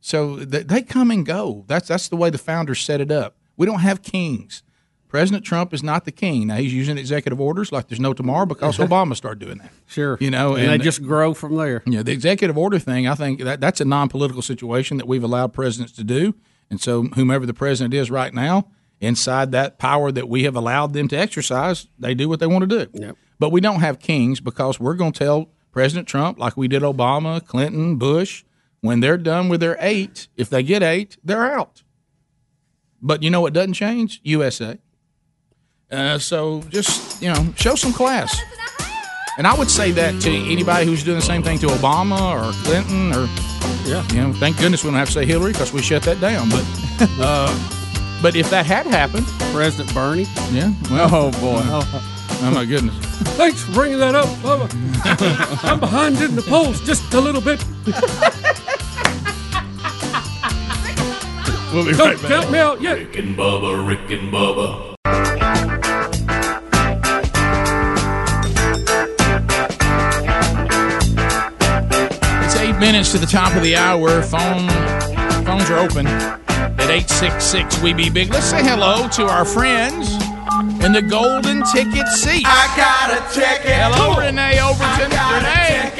So 0.00 0.44
th- 0.44 0.66
they 0.66 0.80
come 0.82 1.10
and 1.10 1.26
go. 1.26 1.64
That's 1.66 1.88
that's 1.88 2.08
the 2.08 2.16
way 2.16 2.30
the 2.30 2.38
founders 2.38 2.80
set 2.80 3.00
it 3.00 3.10
up. 3.10 3.36
We 3.56 3.66
don't 3.66 3.80
have 3.80 4.02
kings. 4.02 4.62
President 5.08 5.44
Trump 5.44 5.72
is 5.72 5.82
not 5.82 6.04
the 6.04 6.12
king. 6.12 6.46
Now 6.48 6.56
he's 6.56 6.74
using 6.74 6.98
executive 6.98 7.40
orders 7.40 7.72
like 7.72 7.88
there's 7.88 8.00
no 8.00 8.12
tomorrow 8.12 8.46
because 8.46 8.76
Obama 8.78 9.16
started 9.16 9.38
doing 9.44 9.58
that. 9.58 9.70
Sure. 9.86 10.18
You 10.20 10.30
know, 10.30 10.54
and, 10.54 10.70
and- 10.70 10.80
they 10.80 10.84
just 10.84 11.02
grow 11.02 11.34
from 11.34 11.56
there. 11.56 11.82
Yeah, 11.86 12.02
the 12.02 12.12
executive 12.12 12.58
order 12.58 12.78
thing, 12.78 13.06
I 13.08 13.14
think 13.14 13.40
that 13.40 13.60
that's 13.60 13.80
a 13.80 13.84
non-political 13.84 14.42
situation 14.42 14.98
that 14.98 15.06
we've 15.06 15.24
allowed 15.24 15.52
presidents 15.52 15.92
to 15.92 16.04
do, 16.04 16.34
and 16.70 16.80
so 16.80 17.04
whomever 17.14 17.46
the 17.46 17.54
president 17.54 17.94
is 17.94 18.10
right 18.10 18.32
now, 18.34 18.68
inside 19.00 19.52
that 19.52 19.78
power 19.78 20.12
that 20.12 20.28
we 20.28 20.44
have 20.44 20.56
allowed 20.56 20.92
them 20.92 21.08
to 21.08 21.16
exercise, 21.16 21.86
they 21.98 22.14
do 22.14 22.28
what 22.28 22.40
they 22.40 22.46
want 22.46 22.68
to 22.68 22.84
do. 22.86 22.90
Yep. 22.92 23.16
But 23.38 23.50
we 23.52 23.60
don't 23.60 23.80
have 23.80 23.98
kings 24.00 24.40
because 24.40 24.78
we're 24.80 24.94
going 24.94 25.12
to 25.12 25.18
tell 25.18 25.48
President 25.70 26.08
Trump, 26.08 26.38
like 26.38 26.56
we 26.56 26.66
did 26.68 26.82
Obama, 26.82 27.44
Clinton, 27.46 27.96
Bush, 27.96 28.44
when 28.80 29.00
they're 29.00 29.16
done 29.18 29.48
with 29.48 29.60
their 29.60 29.76
eight, 29.80 30.28
if 30.36 30.50
they 30.50 30.62
get 30.62 30.82
eight, 30.82 31.16
they're 31.22 31.50
out. 31.52 31.82
But 33.00 33.22
you 33.22 33.30
know 33.30 33.40
what 33.40 33.52
doesn't 33.52 33.74
change? 33.74 34.20
USA. 34.24 34.78
Uh, 35.90 36.18
so 36.18 36.62
just 36.68 37.22
you 37.22 37.28
know, 37.32 37.46
show 37.56 37.74
some 37.74 37.92
class. 37.92 38.38
And 39.38 39.46
I 39.46 39.56
would 39.56 39.70
say 39.70 39.90
that 39.92 40.20
to 40.22 40.30
anybody 40.30 40.84
who's 40.84 41.04
doing 41.04 41.16
the 41.18 41.24
same 41.24 41.42
thing 41.42 41.58
to 41.60 41.66
Obama 41.68 42.20
or 42.48 42.52
Clinton 42.64 43.12
or 43.12 43.26
yeah, 43.88 44.06
you 44.12 44.20
know, 44.20 44.32
thank 44.34 44.58
goodness 44.58 44.82
we 44.84 44.90
don't 44.90 44.98
have 44.98 45.06
to 45.08 45.14
say 45.14 45.24
Hillary 45.24 45.52
because 45.52 45.72
we 45.72 45.80
shut 45.80 46.02
that 46.02 46.20
down. 46.20 46.48
But 46.50 46.64
uh, 47.20 48.20
but 48.20 48.34
if 48.36 48.50
that 48.50 48.66
had 48.66 48.86
happened, 48.86 49.26
President 49.52 49.94
Bernie. 49.94 50.26
yeah, 50.50 50.72
well, 50.90 51.08
Oh 51.12 51.30
boy. 51.40 51.60
oh 51.64 52.50
my 52.52 52.64
goodness, 52.64 52.94
Thanks 53.38 53.62
for 53.62 53.72
bringing 53.72 53.98
that 54.00 54.14
up, 54.14 54.26
Bubba. 54.42 54.68
I'm 55.64 55.78
behind 55.80 56.20
in 56.20 56.34
the 56.34 56.42
polls 56.42 56.80
just 56.84 57.14
a 57.14 57.20
little 57.20 57.40
bit. 57.40 57.64
we'll 61.72 61.84
be 61.86 61.92
Don't 61.92 62.08
right 62.08 62.20
back. 62.20 62.28
count 62.30 62.50
me 62.50 62.58
out 62.58 62.80
yet. 62.82 62.98
Rick 62.98 63.16
and 63.18 63.36
Bubba, 63.36 63.86
Rick 63.86 64.10
and 64.10 64.32
Bubba. 64.32 64.94
Eight 72.78 72.80
minutes 72.80 73.12
to 73.12 73.18
the 73.18 73.26
top 73.26 73.54
of 73.56 73.62
the 73.62 73.76
hour. 73.76 74.22
Phone 74.22 74.68
phones 75.44 75.70
are 75.70 75.78
open 75.78 76.06
at 76.06 76.90
eight 76.90 77.08
six 77.10 77.44
six. 77.44 77.80
We 77.82 77.92
be 77.92 78.10
big. 78.10 78.32
Let's 78.32 78.46
say 78.46 78.62
hello 78.62 79.08
to 79.10 79.24
our 79.26 79.44
friends 79.44 80.12
in 80.84 80.92
the 80.92 81.02
golden 81.02 81.62
ticket 81.72 82.06
seat. 82.08 82.44
I 82.46 82.66
got 82.76 83.10
a 83.10 83.34
ticket. 83.34 83.72
Hello, 83.74 84.16
Renee 84.18 84.60
Overton. 84.60 85.10
Renee. 85.34 85.92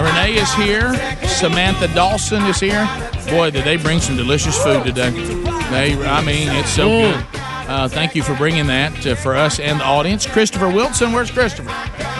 Renee 0.00 0.40
is 0.40 0.52
here. 0.54 0.94
Samantha 1.28 1.88
Dawson 1.94 2.42
is 2.44 2.58
here. 2.58 2.88
Boy, 3.28 3.50
did 3.50 3.64
they 3.64 3.76
bring 3.76 4.00
some 4.00 4.16
delicious 4.16 4.60
food 4.62 4.84
today. 4.84 5.10
They, 5.10 5.94
I 6.06 6.22
mean, 6.24 6.48
it's 6.50 6.70
so 6.70 6.88
Mm. 6.88 7.12
good. 7.12 7.40
Uh, 7.70 7.86
thank 7.86 8.16
you 8.16 8.22
for 8.24 8.34
bringing 8.34 8.66
that 8.66 9.06
uh, 9.06 9.14
for 9.14 9.36
us 9.36 9.60
and 9.60 9.78
the 9.78 9.84
audience. 9.84 10.26
Christopher 10.26 10.68
Wilson, 10.68 11.12
where's 11.12 11.30
Christopher? 11.30 11.68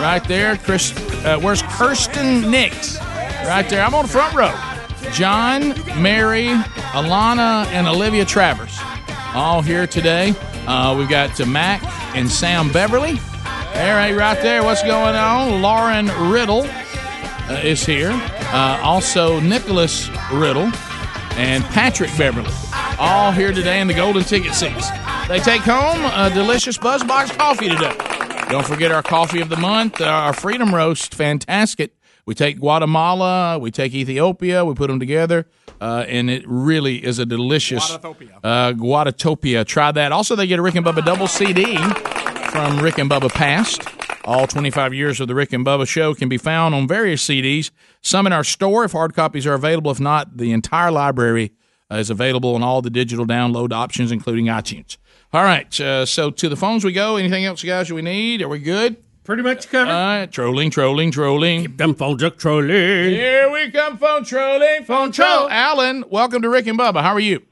Right 0.01 0.23
there. 0.25 0.55
Chris, 0.55 0.93
uh, 1.25 1.37
where's 1.39 1.61
Kirsten 1.63 2.49
Nix? 2.49 2.97
Right 3.45 3.67
there. 3.69 3.83
I'm 3.83 3.93
on 3.93 4.05
the 4.05 4.11
front 4.11 4.33
row. 4.33 4.53
John, 5.11 5.69
Mary, 6.01 6.47
Alana, 6.93 7.65
and 7.67 7.87
Olivia 7.87 8.23
Travers, 8.23 8.77
all 9.33 9.61
here 9.61 9.85
today. 9.85 10.33
Uh, 10.67 10.95
we've 10.97 11.09
got 11.09 11.39
uh, 11.41 11.45
Mac 11.45 11.83
and 12.15 12.29
Sam 12.29 12.71
Beverly. 12.71 13.19
All 13.75 13.93
right, 13.93 14.13
right 14.15 14.41
there. 14.41 14.63
What's 14.63 14.83
going 14.83 15.15
on? 15.15 15.61
Lauren 15.61 16.07
Riddle 16.31 16.63
uh, 16.63 17.61
is 17.63 17.85
here. 17.85 18.11
Uh, 18.53 18.79
also, 18.83 19.39
Nicholas 19.41 20.09
Riddle 20.31 20.71
and 21.33 21.63
Patrick 21.65 22.15
Beverly, 22.17 22.53
all 22.99 23.31
here 23.31 23.51
today 23.51 23.81
in 23.81 23.87
the 23.87 23.93
golden 23.93 24.23
ticket 24.23 24.53
seats. 24.53 24.89
They 25.27 25.39
take 25.39 25.61
home 25.61 26.05
a 26.05 26.29
delicious 26.33 26.77
BuzzBox 26.77 27.37
coffee 27.37 27.69
today. 27.69 27.95
Don't 28.49 28.67
forget 28.67 28.91
our 28.91 29.03
coffee 29.03 29.41
of 29.41 29.49
the 29.49 29.57
month, 29.57 29.99
uh, 29.99 30.05
our 30.05 30.33
Freedom 30.33 30.73
Roast, 30.75 31.15
fantastic. 31.15 31.93
We 32.25 32.35
take 32.35 32.59
Guatemala, 32.59 33.57
we 33.59 33.71
take 33.71 33.93
Ethiopia, 33.93 34.63
we 34.63 34.73
put 34.73 34.87
them 34.87 34.99
together, 34.99 35.47
uh, 35.79 36.05
and 36.07 36.29
it 36.29 36.43
really 36.47 37.03
is 37.03 37.19
a 37.19 37.25
delicious 37.25 37.91
uh, 37.91 37.99
Guatatopia. 38.73 39.65
Try 39.65 39.91
that. 39.91 40.11
Also, 40.11 40.35
they 40.35 40.47
get 40.47 40.59
a 40.59 40.61
Rick 40.61 40.75
and 40.75 40.85
Bubba 40.85 41.03
double 41.03 41.27
CD 41.27 41.77
from 42.51 42.79
Rick 42.79 42.97
and 42.99 43.09
Bubba 43.09 43.31
Past. 43.31 43.81
All 44.23 44.45
25 44.45 44.93
years 44.93 45.19
of 45.19 45.27
the 45.27 45.33
Rick 45.33 45.51
and 45.51 45.65
Bubba 45.65 45.87
show 45.87 46.13
can 46.13 46.29
be 46.29 46.37
found 46.37 46.75
on 46.75 46.87
various 46.87 47.25
CDs, 47.25 47.71
some 48.01 48.27
in 48.27 48.33
our 48.33 48.43
store 48.43 48.83
if 48.83 48.91
hard 48.91 49.15
copies 49.15 49.47
are 49.47 49.53
available. 49.53 49.89
If 49.89 49.99
not, 49.99 50.37
the 50.37 50.51
entire 50.51 50.91
library 50.91 51.53
uh, 51.91 51.95
is 51.95 52.11
available 52.11 52.53
on 52.53 52.61
all 52.61 52.83
the 52.83 52.91
digital 52.91 53.25
download 53.25 53.73
options, 53.73 54.11
including 54.11 54.45
iTunes. 54.45 54.97
All 55.33 55.43
right, 55.43 55.79
uh, 55.79 56.05
so 56.05 56.29
to 56.29 56.49
the 56.49 56.55
phones 56.55 56.83
we 56.83 56.91
go. 56.91 57.15
Anything 57.15 57.45
else, 57.45 57.63
guys, 57.63 57.91
we 57.91 58.01
need? 58.01 58.41
Are 58.41 58.47
we 58.47 58.59
good? 58.59 58.97
Pretty 59.23 59.43
much 59.43 59.69
covered. 59.69 59.91
All 59.91 60.17
right, 60.19 60.31
trolling, 60.31 60.71
trolling, 60.71 61.11
trolling. 61.11 61.61
Keep 61.61 61.77
them 61.77 61.93
phones 61.93 62.23
up 62.23 62.37
trolling. 62.37 62.69
Here 62.69 63.51
we 63.51 63.69
come, 63.69 63.99
phone 63.99 64.23
trolling, 64.23 64.83
phone 64.85 65.11
troll. 65.11 65.47
Alan, 65.47 66.03
welcome 66.09 66.41
to 66.41 66.49
Rick 66.49 66.65
and 66.65 66.77
Bubba. 66.77 67.03
How 67.03 67.13
are 67.13 67.19
you? 67.19 67.43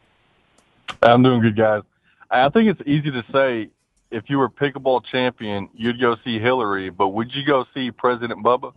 I'm 1.03 1.21
doing 1.21 1.41
good, 1.41 1.55
guys. 1.55 1.83
I 2.31 2.49
think 2.49 2.69
it's 2.69 2.81
easy 2.87 3.11
to 3.11 3.23
say 3.31 3.69
if 4.09 4.29
you 4.29 4.39
were 4.39 4.49
pickleball 4.49 5.05
champion, 5.05 5.69
you'd 5.75 6.01
go 6.01 6.15
see 6.23 6.39
Hillary, 6.39 6.89
but 6.89 7.09
would 7.09 7.33
you 7.35 7.45
go 7.45 7.65
see 7.75 7.91
President 7.91 8.43
Bubba? 8.43 8.73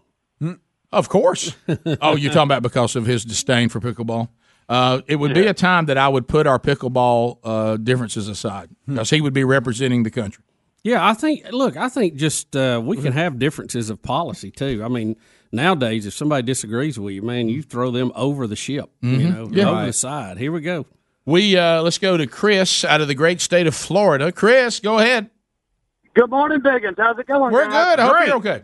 Of 0.92 1.08
course. 1.08 1.56
oh, 2.02 2.16
you're 2.16 2.30
talking 2.30 2.42
about 2.42 2.62
because 2.62 2.94
of 2.94 3.06
his 3.06 3.24
disdain 3.24 3.70
for 3.70 3.80
pickleball. 3.80 4.28
Uh, 4.68 5.00
it 5.06 5.16
would 5.16 5.32
be 5.32 5.46
a 5.46 5.54
time 5.54 5.86
that 5.86 5.96
I 5.96 6.08
would 6.08 6.28
put 6.28 6.46
our 6.46 6.58
pickleball 6.58 7.38
uh, 7.42 7.76
differences 7.78 8.28
aside 8.28 8.68
because 8.86 9.08
he 9.08 9.22
would 9.22 9.32
be 9.32 9.44
representing 9.44 10.02
the 10.02 10.10
country. 10.10 10.44
Yeah, 10.84 11.06
I 11.06 11.14
think. 11.14 11.44
Look, 11.52 11.76
I 11.76 11.88
think 11.88 12.16
just 12.16 12.56
uh, 12.56 12.80
we 12.84 12.96
can 12.96 13.12
have 13.12 13.38
differences 13.38 13.88
of 13.90 14.02
policy 14.02 14.50
too. 14.50 14.82
I 14.84 14.88
mean, 14.88 15.16
nowadays, 15.52 16.06
if 16.06 16.14
somebody 16.14 16.42
disagrees 16.44 16.98
with 16.98 17.14
you, 17.14 17.22
man, 17.22 17.48
you 17.48 17.62
throw 17.62 17.90
them 17.92 18.10
over 18.16 18.46
the 18.48 18.56
ship. 18.56 18.90
You 19.00 19.18
Mhm. 19.18 19.34
know, 19.34 19.48
Yeah. 19.52 19.66
over 19.68 19.72
Right. 19.76 19.86
the 19.86 19.92
side. 19.92 20.38
Here 20.38 20.50
we 20.50 20.60
go. 20.60 20.86
We 21.24 21.56
uh, 21.56 21.82
let's 21.82 21.98
go 21.98 22.16
to 22.16 22.26
Chris 22.26 22.84
out 22.84 23.00
of 23.00 23.06
the 23.06 23.14
great 23.14 23.40
state 23.40 23.68
of 23.68 23.76
Florida. 23.76 24.32
Chris, 24.32 24.80
go 24.80 24.98
ahead. 24.98 25.30
Good 26.14 26.30
morning, 26.30 26.60
Biggins. 26.60 26.96
How's 26.98 27.16
it 27.18 27.26
going? 27.26 27.52
We're 27.52 27.68
guys? 27.70 27.96
good. 27.96 28.00
I 28.00 28.06
hope 28.06 28.26
you're 28.26 28.36
okay. 28.36 28.62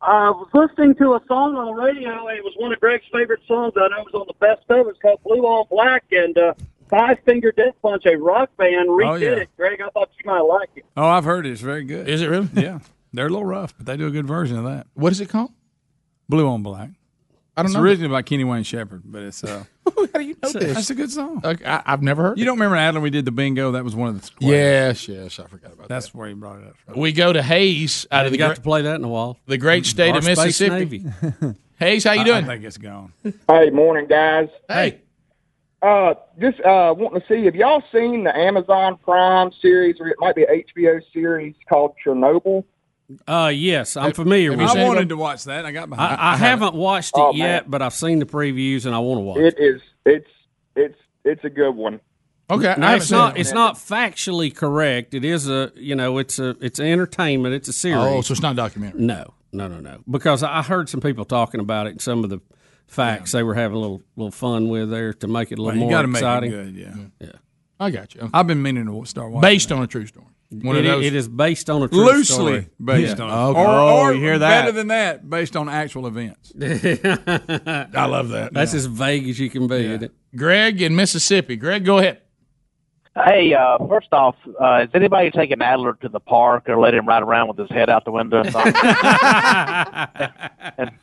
I 0.00 0.30
was 0.30 0.48
listening 0.52 0.96
to 0.96 1.14
a 1.14 1.20
song 1.28 1.54
on 1.54 1.66
the 1.66 1.80
radio, 1.80 2.26
and 2.26 2.36
it 2.36 2.42
was 2.42 2.52
one 2.58 2.72
of 2.72 2.80
Greg's 2.80 3.04
favorite 3.12 3.38
songs. 3.46 3.72
I 3.76 3.86
know 3.86 3.98
it 4.02 4.12
was 4.12 4.14
on 4.14 4.26
the 4.26 4.34
best 4.40 4.68
of. 4.68 4.88
It's 4.88 4.98
called 4.98 5.20
"Blue 5.22 5.42
on 5.44 5.66
Black," 5.70 6.02
and 6.10 6.36
uh, 6.36 6.54
Five 6.92 7.18
Finger 7.24 7.52
Death 7.52 7.74
Punch, 7.80 8.04
a 8.04 8.16
rock 8.16 8.54
band, 8.58 8.88
redid 8.90 9.08
Oh, 9.10 9.14
yeah. 9.14 9.28
it. 9.30 9.48
Greg, 9.56 9.80
I 9.80 9.88
thought 9.90 10.10
you 10.22 10.30
might 10.30 10.40
like 10.40 10.68
it. 10.76 10.84
Oh, 10.94 11.06
I've 11.06 11.24
heard 11.24 11.46
it. 11.46 11.52
It's 11.52 11.62
very 11.62 11.84
good. 11.84 12.06
Is 12.06 12.20
it 12.20 12.26
really? 12.28 12.48
Yeah. 12.54 12.80
They're 13.14 13.26
a 13.26 13.30
little 13.30 13.46
rough, 13.46 13.74
but 13.76 13.86
they 13.86 13.96
do 13.96 14.06
a 14.06 14.10
good 14.10 14.26
version 14.26 14.58
of 14.58 14.64
that. 14.64 14.86
What 14.94 15.10
is 15.10 15.20
it 15.20 15.30
called? 15.30 15.52
Blue 16.28 16.46
on 16.46 16.62
Black. 16.62 16.90
I 17.56 17.62
don't 17.62 17.66
it's 17.66 17.74
know. 17.74 17.80
It's 17.80 17.90
originally 17.90 18.12
by 18.12 18.20
Kenny 18.22 18.44
Wayne 18.44 18.62
Shepherd, 18.62 19.02
but 19.04 19.22
it's 19.22 19.42
uh, 19.42 19.64
How 19.96 20.06
do 20.18 20.20
you 20.20 20.36
know 20.42 20.50
this? 20.52 20.74
That's 20.74 20.90
a 20.90 20.94
good 20.94 21.10
song. 21.10 21.40
Okay, 21.44 21.64
I, 21.64 21.82
I've 21.86 22.02
never 22.02 22.22
heard. 22.22 22.38
You 22.38 22.44
don't 22.44 22.56
remember 22.56 22.76
Adler? 22.76 23.00
We 23.00 23.10
did 23.10 23.24
the 23.26 23.30
bingo. 23.32 23.72
That 23.72 23.84
was 23.84 23.94
one 23.94 24.08
of 24.10 24.20
the 24.20 24.26
squares. 24.26 25.06
Yes, 25.08 25.38
yes, 25.38 25.38
I 25.38 25.46
forgot 25.48 25.72
about 25.72 25.88
that. 25.88 25.88
That's 25.88 26.14
where 26.14 26.28
he 26.28 26.34
brought 26.34 26.60
it 26.60 26.68
up. 26.68 26.76
From. 26.78 26.98
We 27.00 27.12
go 27.12 27.32
to 27.32 27.42
Hayes 27.42 28.06
out 28.10 28.24
of 28.26 28.32
the 28.32 28.38
got 28.38 28.48
great, 28.48 28.56
to 28.56 28.60
play 28.62 28.82
that 28.82 28.96
in 28.96 29.04
a 29.04 29.08
while. 29.08 29.38
the 29.46 29.58
great 29.58 29.84
state 29.84 30.12
Our 30.12 30.18
of 30.18 30.24
Mississippi. 30.24 30.74
Navy. 31.00 31.04
Hayes, 31.78 32.04
how 32.04 32.12
you 32.12 32.24
doing? 32.24 32.44
I 32.44 32.46
think 32.46 32.64
it's 32.64 32.78
gone. 32.78 33.12
Hey, 33.48 33.70
morning, 33.70 34.06
guys. 34.06 34.48
Hey. 34.68 35.00
Uh, 35.82 36.14
just 36.40 36.60
uh, 36.60 36.94
wanting 36.96 37.20
to 37.20 37.26
see 37.26 37.44
have 37.44 37.56
y'all 37.56 37.82
seen 37.92 38.22
the 38.24 38.36
Amazon 38.36 38.96
Prime 39.04 39.50
series, 39.60 39.96
or 40.00 40.06
it 40.08 40.16
might 40.20 40.36
be 40.36 40.42
a 40.44 40.64
HBO 40.76 41.00
series 41.12 41.54
called 41.68 41.94
Chernobyl? 42.04 42.64
Uh, 43.26 43.50
yes, 43.52 43.96
I'm 43.96 44.12
familiar 44.12 44.52
with 44.52 44.60
it. 44.60 44.68
I 44.76 44.80
it. 44.80 44.86
wanted 44.86 45.08
to 45.10 45.16
watch 45.16 45.44
that. 45.44 45.66
I 45.66 45.72
got 45.72 45.90
behind. 45.90 46.20
I, 46.20 46.34
I 46.34 46.36
haven't 46.36 46.74
watched 46.74 47.16
it 47.16 47.20
Oh, 47.20 47.34
yet, 47.34 47.64
man. 47.64 47.70
but 47.70 47.82
I've 47.82 47.92
seen 47.94 48.20
the 48.20 48.24
previews 48.26 48.86
and 48.86 48.94
I 48.94 49.00
want 49.00 49.18
to 49.18 49.22
watch 49.22 49.38
It 49.38 49.56
is. 49.58 49.82
It's 50.06 50.28
it's 50.76 50.98
it's 51.24 51.44
a 51.44 51.50
good 51.50 51.72
one. 51.72 52.00
Okay, 52.50 52.74
No, 52.78 52.94
it's 52.94 53.10
not. 53.10 53.36
It's 53.38 53.52
not 53.52 53.74
factually 53.76 54.54
correct. 54.54 55.14
It 55.14 55.24
is 55.24 55.48
a. 55.48 55.72
You 55.74 55.94
know, 55.96 56.18
it's 56.18 56.38
a. 56.38 56.50
It's 56.60 56.78
entertainment. 56.78 57.54
It's 57.54 57.68
a 57.68 57.72
series. 57.72 57.98
Oh, 57.98 58.20
so 58.20 58.32
it's 58.32 58.42
not 58.42 58.56
documentary. 58.56 59.00
No, 59.00 59.34
no, 59.52 59.68
no, 59.68 59.80
no. 59.80 59.98
Because 60.10 60.42
I 60.42 60.62
heard 60.62 60.88
some 60.88 61.00
people 61.00 61.24
talking 61.24 61.60
about 61.60 61.86
it. 61.86 61.90
and 61.90 62.00
Some 62.00 62.24
of 62.24 62.30
the 62.30 62.40
facts 62.92 63.32
they 63.32 63.42
were 63.42 63.54
having 63.54 63.76
a 63.76 63.80
little 63.80 64.02
little 64.16 64.30
fun 64.30 64.68
with 64.68 64.90
there 64.90 65.12
to 65.14 65.26
make 65.28 65.50
it 65.52 65.58
a 65.58 65.62
Well, 65.62 65.66
little 65.74 65.80
you 65.80 65.84
more 65.86 65.90
gotta 65.90 66.08
make 66.08 66.22
it 66.22 66.24
exciting. 66.24 66.50
good, 66.50 66.74
yeah. 66.76 66.86
Mm-hmm. 66.88 67.04
yeah. 67.20 67.30
I 67.80 67.90
got 67.90 68.14
you. 68.14 68.30
I've 68.32 68.46
been 68.46 68.62
meaning 68.62 68.86
to 68.86 69.04
start 69.06 69.30
watching. 69.32 69.40
Based 69.50 69.72
on 69.72 69.82
a 69.82 69.86
true 69.86 70.06
story. 70.06 70.26
One 70.50 70.76
of 70.76 70.84
those. 70.84 71.04
it 71.06 71.14
is 71.14 71.26
based 71.28 71.70
on 71.70 71.82
a 71.82 71.88
true 71.88 72.04
loosely 72.04 72.24
story. 72.34 72.68
based 72.84 73.16
Yeah. 73.18 73.24
on. 73.24 73.50
Okay. 73.56 73.60
Or, 73.60 73.66
Oh, 73.66 74.00
or 74.02 74.12
you 74.12 74.20
hear 74.20 74.38
better 74.38 74.70
than 74.70 74.88
that, 74.88 75.28
based 75.28 75.56
on 75.56 75.68
actual 75.70 76.06
events. 76.06 76.52
I 76.60 78.06
love 78.06 78.28
that. 78.28 78.50
That's 78.52 78.74
as 78.74 78.86
vague 78.86 79.26
as 79.28 79.38
you 79.40 79.48
can 79.50 79.66
be. 79.66 79.76
Isn't 79.76 80.02
it? 80.04 80.12
Greg 80.36 80.80
in 80.82 80.94
Mississippi. 80.94 81.56
Greg, 81.56 81.84
go 81.84 81.98
ahead. 81.98 82.20
Hey, 83.14 83.52
uh, 83.52 83.76
first 83.88 84.08
off, 84.12 84.36
uh, 84.58 84.80
has 84.80 84.88
anybody 84.94 85.30
taken 85.30 85.60
Adler 85.60 85.92
to 86.00 86.08
the 86.08 86.18
park 86.18 86.66
or 86.70 86.78
let 86.80 86.94
him 86.94 87.06
ride 87.06 87.22
around 87.22 87.48
with 87.48 87.58
his 87.58 87.68
head 87.68 87.90
out 87.90 88.06
the 88.06 88.10
window? 88.10 88.40
or 88.40 88.50
something? 88.50 88.72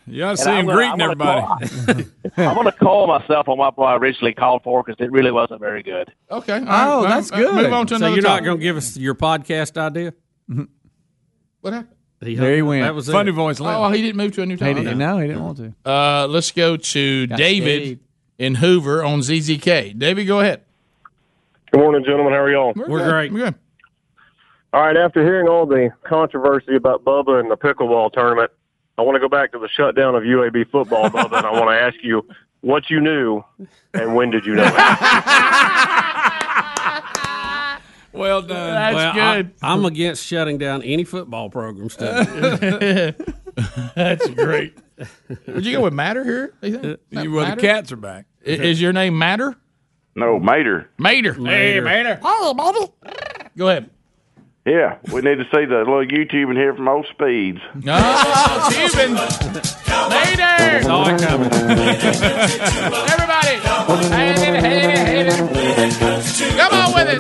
You 0.08 0.24
ought 0.26 0.30
to 0.30 0.30
And 0.32 0.40
see 0.40 0.50
I'm 0.50 0.68
him 0.68 0.76
greeting 0.76 1.02
I'm 1.02 1.14
gonna 1.16 1.58
everybody. 1.62 2.06
I'm 2.38 2.56
going 2.56 2.66
to 2.66 2.72
call 2.72 3.06
myself 3.06 3.48
on 3.48 3.60
what 3.60 3.78
I 3.78 3.96
originally 3.98 4.34
called 4.34 4.64
for 4.64 4.82
because 4.84 5.00
it 5.00 5.12
really 5.12 5.30
wasn't 5.32 5.60
very 5.60 5.84
good. 5.84 6.12
Okay. 6.32 6.54
all 6.54 6.62
Oh, 6.62 7.02
well, 7.02 7.04
that's 7.04 7.32
uh, 7.32 7.36
good. 7.38 7.54
Move 7.54 7.74
on 7.74 7.86
to 7.88 7.92
so 7.92 7.96
another 7.98 8.16
you're 8.16 8.24
not 8.24 8.44
going 8.44 8.58
to 8.58 8.64
give 8.64 8.78
us 8.78 8.98
your 8.98 9.14
podcast 9.14 9.78
idea? 9.78 10.14
What 11.62 11.74
happened? 11.74 11.96
There 12.22 12.56
he 12.56 12.62
went. 12.64 12.84
That 12.86 12.96
was 12.96 13.08
Funny 13.08 13.30
it. 13.30 13.34
voice. 13.34 13.60
Lynn. 13.60 13.76
Oh, 13.76 13.90
he 13.92 14.02
didn't 14.02 14.18
move 14.18 14.34
to 14.34 14.42
a 14.42 14.46
new 14.48 14.56
He 14.56 14.60
topic. 14.60 14.78
didn't, 14.78 14.98
no, 14.98 15.20
he 15.20 15.28
didn't 15.28 15.44
want 15.44 15.58
to. 15.60 15.74
Uh, 15.90 16.28
let's 16.28 16.52
go 16.52 16.76
to 16.76 17.28
Got 17.28 17.38
David 17.38 17.82
stayed. 17.84 18.00
in 18.40 18.56
Hoover 18.56 19.04
on 19.04 19.20
ZZK. 19.20 19.98
David, 19.98 20.26
go 20.26 20.40
ahead. 20.42 20.64
Good 21.72 21.80
morning, 21.82 22.04
gentlemen. 22.04 22.34
How 22.34 22.40
are 22.40 22.52
y'all? 22.52 22.74
We're, 22.76 22.90
We're 22.90 22.98
good. 23.00 23.10
great. 23.12 23.32
We're 23.34 23.40
good. 23.52 23.56
All 24.74 24.82
right. 24.82 24.98
After 24.98 25.24
hearing 25.24 25.48
all 25.48 25.66
the 25.66 25.90
controversy 26.04 26.76
about 26.76 27.04
Bubba 27.04 27.40
and 27.40 27.50
the 27.52 27.58
pickleball 27.58 28.12
tournament, 28.14 28.52
I 28.98 29.02
want 29.04 29.16
to 29.16 29.20
go 29.20 29.30
back 29.30 29.52
to 29.54 29.60
the 29.60 29.70
shutdown 29.70 30.16
of 30.16 30.24
UAB 30.24 30.70
football, 30.72 31.10
Bubba, 31.10 31.38
and 31.38 31.46
I 31.46 31.52
want 31.52 31.70
to 31.70 31.80
ask 31.80 31.96
you 32.04 32.28
what 32.62 32.90
you 32.90 33.00
knew 33.00 33.44
and 33.94 34.16
when 34.16 34.30
did 34.32 34.46
you 34.46 34.56
know 34.56 34.66
it? 34.66 34.74
Well 38.12 38.42
done. 38.42 38.74
That's 38.74 38.96
Well, 38.96 39.14
good. 39.14 39.54
I, 39.62 39.72
am 39.74 39.86
against 39.86 40.26
shutting 40.26 40.58
down 40.58 40.82
any 40.82 41.04
football 41.04 41.52
program 41.52 41.90
stuff. 41.90 42.28
That's 43.96 44.28
great. 44.32 44.76
Would 45.46 45.64
you 45.64 45.74
go 45.78 45.84
with 45.84 45.94
Matter 45.94 46.24
here? 46.24 46.54
you 46.64 46.78
think? 46.80 47.00
Uh, 47.16 47.22
you- 47.22 47.32
well, 47.32 47.56
the 47.56 47.62
cats 47.62 47.92
are 47.92 47.98
back. 47.98 48.26
I- 48.46 48.50
Is 48.50 48.82
your 48.82 48.94
name 48.94 49.16
Matter? 49.16 49.56
No, 50.16 50.40
Mater. 50.40 50.90
Mater. 50.98 51.34
Hey, 51.34 51.80
Mater. 51.80 52.16
Hey, 52.16 52.54
baby. 52.54 52.92
Go 53.58 53.70
ahead. 53.70 53.90
Yeah, 54.66 54.98
we 55.12 55.22
need 55.22 55.38
to 55.38 55.46
see 55.46 55.66
the 55.66 55.80
little 55.80 56.06
YouTube 56.06 56.50
and 56.50 56.58
hear 56.58 56.76
from 56.76 56.88
old 56.88 57.08
Speeds. 57.12 57.60
Ah, 57.88 58.66
oh, 58.66 58.72
Cuban. 58.72 59.14
Mater. 60.10 60.84
Saw 60.84 61.10
it 61.10 61.22
coming. 61.22 61.52
Everybody. 63.10 63.56
Hey, 64.14 64.34
hey, 64.38 64.60
hey, 64.60 65.26
hey. 65.26 65.38
Come 66.58 66.74
on 66.74 66.94
with 66.94 67.10
it. 67.10 67.20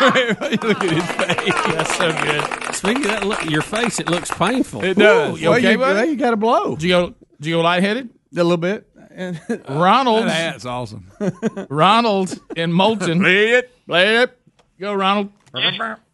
Look 0.00 0.82
at 0.82 0.90
his 0.90 1.04
face. 1.12 1.54
That's 1.74 1.96
so 1.96 2.12
good. 2.12 2.74
Speaking 2.74 3.04
of 3.04 3.10
that, 3.10 3.24
look, 3.24 3.44
your 3.50 3.62
face, 3.62 4.00
it 4.00 4.08
looks 4.08 4.30
painful. 4.30 4.82
It 4.84 4.96
does. 4.96 5.34
Ooh, 5.36 5.40
you 5.40 5.52
okay, 5.54 5.72
you, 5.72 5.78
buddy? 5.78 6.10
you 6.10 6.16
got 6.16 6.32
a 6.32 6.36
blow 6.36 6.76
Did 6.76 6.82
you 6.82 6.88
go? 6.88 7.14
Did 7.40 7.48
you 7.48 7.54
go 7.56 7.62
lightheaded? 7.62 8.10
a 8.32 8.36
little 8.36 8.56
bit. 8.58 8.86
Ronald. 9.68 10.26
That 10.26 10.30
hat's 10.52 10.66
awesome. 10.66 11.10
Ronald 11.70 12.38
in 12.54 12.72
Moulton. 12.72 13.20
Play 13.20 13.50
it. 13.52 13.86
Play 13.86 14.16
it. 14.18 14.38
Go, 14.78 14.94
Ronald. 14.94 15.32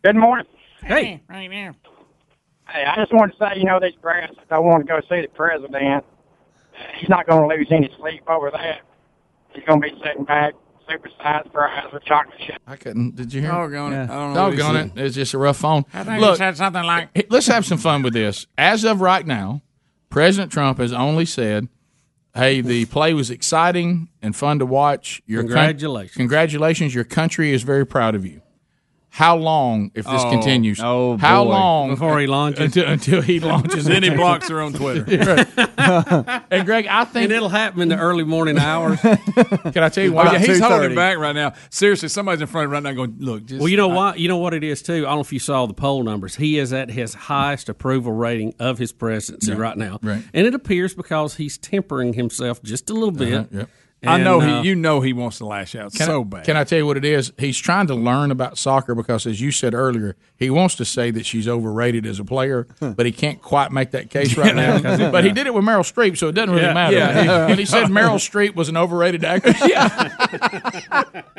Good 0.03 0.16
morning. 0.16 0.47
Hey, 0.82 1.20
Right 1.28 1.51
there. 1.51 1.74
Hey, 2.69 2.85
I 2.85 2.97
just 2.97 3.12
wanted 3.12 3.32
to 3.32 3.39
say, 3.39 3.59
you 3.59 3.65
know, 3.65 3.78
these 3.81 3.94
parents, 4.03 4.39
if 4.43 4.51
I 4.51 4.59
want 4.59 4.86
to 4.86 4.93
go 4.93 5.01
see 5.09 5.20
the 5.20 5.28
president, 5.28 6.05
he's 6.97 7.09
not 7.09 7.27
going 7.27 7.48
to 7.48 7.57
lose 7.57 7.69
any 7.70 7.90
sleep 7.98 8.23
over 8.28 8.51
that. 8.51 8.81
He's 9.53 9.65
going 9.65 9.81
to 9.81 9.89
be 9.89 9.94
sitting 10.05 10.24
back, 10.24 10.55
Super 10.89 11.09
supersized 11.09 11.53
fries 11.53 11.93
with 11.93 12.05
chocolate 12.05 12.39
chip. 12.47 12.62
I 12.66 12.77
couldn't. 12.77 13.16
Did 13.16 13.32
you 13.32 13.40
hear? 13.40 13.51
Doggone 13.51 13.93
it. 13.93 14.03
I 14.05 14.07
don't 14.07 14.35
know 14.35 14.44
what 14.44 14.53
he 14.53 14.59
Doggone 14.59 14.90
said. 14.90 14.98
it. 14.98 15.07
It's 15.07 15.15
just 15.16 15.35
a 15.35 15.39
rough 15.39 15.57
phone. 15.57 15.85
I 15.93 16.05
think 16.05 16.20
Look, 16.20 16.32
he 16.35 16.36
said 16.39 16.57
something 16.57 16.85
like, 16.85 17.27
let's 17.31 17.48
have 17.48 17.66
some 17.66 17.78
fun 17.78 18.03
with 18.03 18.12
this. 18.12 18.47
As 18.57 18.85
of 18.85 19.01
right 19.01 19.27
now, 19.27 19.62
President 20.11 20.53
Trump 20.53 20.78
has 20.78 20.93
only 20.93 21.24
said, 21.24 21.69
"Hey, 22.35 22.61
the 22.61 22.85
play 22.87 23.15
was 23.15 23.31
exciting 23.31 24.09
and 24.23 24.35
fun 24.35 24.59
to 24.59 24.66
watch. 24.66 25.23
Your 25.27 25.43
Congratulations. 25.43 26.16
congratulations! 26.16 26.95
Your 26.95 27.05
country 27.05 27.53
is 27.53 27.62
very 27.62 27.87
proud 27.87 28.15
of 28.15 28.24
you." 28.24 28.43
How 29.17 29.35
long, 29.39 29.91
if 29.95 30.05
this 30.05 30.23
Oh, 30.23 30.31
continues? 30.31 30.79
oh, 30.83 31.17
how 31.17 31.43
boy. 31.43 31.51
long 31.51 31.89
Before 31.89 32.21
he 32.21 32.27
launches? 32.27 32.67
Until, 32.67 32.87
until 32.87 33.23
he 33.23 33.41
launches. 33.53 33.87
Then 33.87 34.03
he 34.03 34.11
blocks 34.11 34.49
her 34.51 34.61
on 34.61 34.75
Twitter. 34.75 35.05
Right. 35.27 36.43
and 36.51 36.67
Greg, 36.67 36.87
I 36.87 37.05
think 37.07 37.25
and 37.25 37.33
it'll 37.33 37.49
happen 37.49 37.81
in 37.81 37.89
the 37.89 37.97
early 37.99 38.25
morning 38.25 38.59
hours. 38.59 39.01
Can 39.01 39.79
I 39.83 39.89
tell 39.89 40.05
you 40.05 40.13
why? 40.13 40.33
yeah, 40.33 40.39
he's 40.39 40.61
holding 40.61 40.95
back 40.95 41.17
right 41.17 41.35
now. 41.35 41.55
Seriously, 41.71 42.09
somebody's 42.11 42.43
in 42.43 42.47
front 42.47 42.67
of 42.67 42.71
him 42.71 42.75
right 42.75 42.83
now 42.83 42.93
going, 42.93 43.17
"Look, 43.19 43.47
just 43.47 43.61
well, 43.61 43.69
you 43.69 43.77
know 43.79 43.91
I- 43.91 43.95
what? 43.95 44.19
You 44.19 44.29
know 44.29 44.37
what 44.37 44.53
it 44.53 44.63
is 44.65 44.83
too. 44.83 44.93
I 45.07 45.09
don't 45.09 45.15
know 45.17 45.21
if 45.23 45.33
you 45.33 45.39
saw 45.39 45.65
the 45.67 45.73
poll 45.75 46.03
numbers. 46.03 46.37
He 46.37 46.59
is 46.59 46.73
at 46.75 46.91
his 46.91 47.15
highest 47.15 47.69
approval 47.71 48.13
rating 48.13 48.55
of 48.59 48.77
his 48.79 48.93
presidency 48.93 49.53
Yeah. 49.53 49.59
right 49.59 49.77
now, 49.79 49.99
Right. 50.03 50.23
and 50.35 50.47
it 50.47 50.55
appears 50.55 50.95
because 50.95 51.37
he's 51.37 51.57
tempering 51.57 52.13
himself 52.13 52.63
just 52.63 52.91
a 52.91 52.93
little 52.95 53.11
bit. 53.13 53.33
Uh-huh, 53.35 53.47
yep. 53.61 53.71
I 54.07 54.19
know 54.23 54.41
uh, 54.41 54.62
he. 54.62 54.69
You 54.69 54.74
know 54.74 55.01
he 55.01 55.12
wants 55.12 55.39
to 55.39 55.47
lash 55.47 55.74
out 55.74 55.93
Can 55.93 56.07
so 56.07 56.20
I, 56.20 56.24
bad. 56.24 56.45
Can 56.45 56.57
I 56.57 56.65
tell 56.65 56.78
you 56.78 56.87
what 56.87 56.97
it 56.97 57.05
is? 57.05 57.33
He's 57.39 57.59
trying 57.59 57.87
to 57.89 57.95
learn 57.95 58.31
about 58.31 58.59
soccer 58.59 58.95
because, 58.95 59.27
as 59.27 59.41
you 59.41 59.51
said 59.53 59.74
earlier, 59.74 60.16
he 60.37 60.51
wants 60.51 60.74
to 60.77 60.85
say 60.85 61.11
that 61.11 61.27
she's 61.27 61.47
overrated 61.49 62.07
as 62.07 62.19
a 62.20 62.24
player, 62.24 62.66
but 62.81 63.07
he 63.07 63.12
can't 63.12 63.41
quite 63.43 63.73
make 63.73 63.91
that 63.93 64.11
case 64.11 64.37
right 64.37 64.55
Yeah. 64.57 64.78
now. 64.78 65.11
but 65.11 65.24
he 65.24 65.33
did 65.33 65.47
it 65.47 65.55
with 65.55 65.65
Meryl 65.65 65.81
Streep, 65.81 66.16
so 66.16 66.28
it 66.28 66.33
doesn't 66.33 66.51
really 66.51 66.62
Yeah, 66.65 66.74
matter. 66.74 66.97
yeah, 66.97 67.23
he- 67.23 67.28
when 67.51 67.59
he 67.59 67.65
said 67.65 67.85
Meryl 67.89 68.16
Streep 68.16 68.55
was 68.55 68.69
an 68.69 68.77
overrated 68.77 69.24
actress, 69.24 69.61
yeah. 69.66 71.12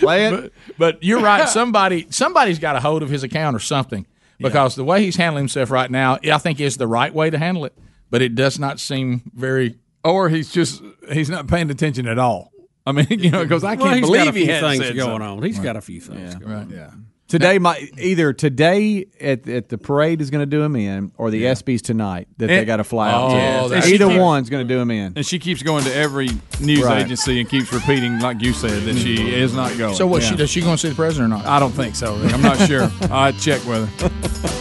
But, 0.00 0.52
but 0.78 1.02
you're 1.02 1.20
right. 1.20 1.48
Somebody, 1.48 2.06
somebody's 2.10 2.58
got 2.58 2.76
a 2.76 2.80
hold 2.80 3.02
of 3.02 3.08
his 3.08 3.22
account 3.22 3.54
or 3.56 3.60
something 3.60 4.06
because 4.38 4.74
the 4.74 4.84
way 4.84 5.02
he's 5.02 5.16
handling 5.16 5.42
himself 5.42 5.70
right 5.70 5.90
now, 5.90 6.18
I 6.24 6.38
think 6.38 6.60
is 6.60 6.76
the 6.76 6.86
right 6.86 7.12
way 7.14 7.30
to 7.30 7.38
handle 7.38 7.64
it. 7.64 7.74
But 8.10 8.22
it 8.22 8.34
does 8.34 8.58
not 8.58 8.78
seem 8.80 9.22
very. 9.34 9.76
Or 10.06 10.28
he's 10.28 10.50
just 10.52 10.82
he's 11.12 11.28
not 11.30 11.46
paying 11.48 11.70
attention 11.70 12.06
at 12.06 12.18
all. 12.18 12.52
I 12.86 12.92
mean, 12.92 13.06
you 13.10 13.30
know, 13.30 13.42
because 13.42 13.64
I 13.64 13.76
can't 13.76 13.96
he's 13.96 14.06
believe 14.06 14.24
got 14.26 14.34
he 14.34 14.44
few 14.44 14.52
hadn't 14.52 14.70
things 14.70 14.84
said 14.84 14.96
going 14.96 15.08
something. 15.20 15.28
on. 15.38 15.42
He's 15.42 15.56
Right. 15.58 15.64
got 15.64 15.76
a 15.76 15.80
few 15.80 16.00
things 16.00 16.34
Yeah. 16.34 16.38
going 16.38 16.52
Right. 16.52 16.62
on. 16.62 16.70
Yeah. 16.70 16.90
Today, 17.28 17.58
my 17.58 17.76
either 17.98 18.32
today 18.32 19.06
at, 19.20 19.48
at 19.48 19.68
the 19.68 19.76
parade 19.78 20.20
is 20.20 20.30
going 20.30 20.42
to 20.42 20.46
do 20.46 20.62
him 20.62 20.76
in, 20.76 21.10
or 21.18 21.32
the 21.32 21.42
ESPYS 21.42 21.82
tonight 21.82 22.28
that 22.38 22.46
they 22.46 22.64
got 22.64 22.76
to 22.76 22.84
fly 22.84 23.10
out. 23.10 23.32
Oh, 23.32 23.64
to. 23.64 23.68
that's- 23.74 23.88
Either 23.92 24.06
keeps- 24.06 24.20
one's 24.20 24.48
going 24.48 24.68
to 24.68 24.72
do 24.72 24.78
him 24.78 24.92
in. 24.92 25.14
And 25.16 25.26
she 25.26 25.40
keeps 25.40 25.60
going 25.60 25.82
to 25.86 25.92
every 25.92 26.28
news 26.60 26.84
Right. 26.84 27.04
agency 27.04 27.40
and 27.40 27.48
keeps 27.50 27.72
repeating, 27.72 28.20
like 28.20 28.40
you 28.42 28.52
said, 28.52 28.84
that 28.84 28.96
she 28.96 29.16
mm-hmm. 29.16 29.26
is 29.26 29.52
not 29.54 29.76
going. 29.76 29.96
So 29.96 30.06
what? 30.06 30.22
Yeah. 30.22 30.28
She 30.30 30.36
does 30.36 30.50
she 30.50 30.60
going 30.60 30.76
to 30.76 30.78
see 30.80 30.90
the 30.90 30.94
president 30.94 31.32
or 31.32 31.36
not? 31.38 31.46
I 31.46 31.58
don't 31.58 31.72
think 31.72 31.96
so. 31.96 32.14
I'm 32.14 32.42
not 32.42 32.58
sure. 32.68 32.88
I 33.10 33.32
check 33.32 33.64
with 33.66 33.88
her. 34.02 34.08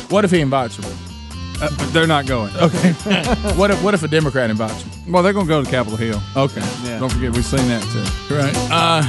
What 0.10 0.26
if 0.26 0.32
he 0.32 0.40
invites 0.40 0.78
her? 0.78 1.15
Uh, 1.62 1.70
they're 1.92 2.08
not 2.08 2.26
going. 2.26 2.54
Okay. 2.58 2.92
what 3.56 3.72
if 3.72 3.82
what 3.84 3.94
if 3.94 4.04
a 4.04 4.08
Democrat 4.08 4.50
invites 4.50 4.82
him? 4.84 5.12
Well, 5.14 5.24
they're 5.24 5.34
going 5.34 5.46
to 5.46 5.50
go 5.50 5.64
to 5.64 5.70
Capitol 5.70 5.98
Hill. 5.98 6.22
Okay. 6.36 6.62
Yeah. 6.84 7.00
Don't 7.00 7.12
forget, 7.12 7.32
we've 7.34 7.46
seen 7.46 7.68
that 7.68 7.82
too. 7.92 8.36
Right. 8.36 8.56
Uh, 8.72 9.04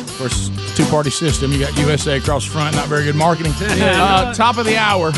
of 0.00 0.18
course, 0.18 0.50
two 0.76 0.84
party 0.86 1.10
system. 1.10 1.52
You 1.52 1.60
got 1.60 1.76
USA 1.78 2.18
across 2.18 2.44
the 2.44 2.50
front. 2.52 2.76
Not 2.76 2.88
very 2.88 3.04
good 3.04 3.16
marketing. 3.16 3.52
Uh, 3.98 4.34
top 4.34 4.58
of 4.58 4.66
the 4.66 4.76
hour. 4.76 5.12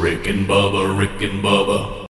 Rick 0.00 0.26
and 0.26 0.46
Bubba, 0.46 0.98
Rick 0.98 1.22
and 1.22 1.42
Bubba. 1.42 2.02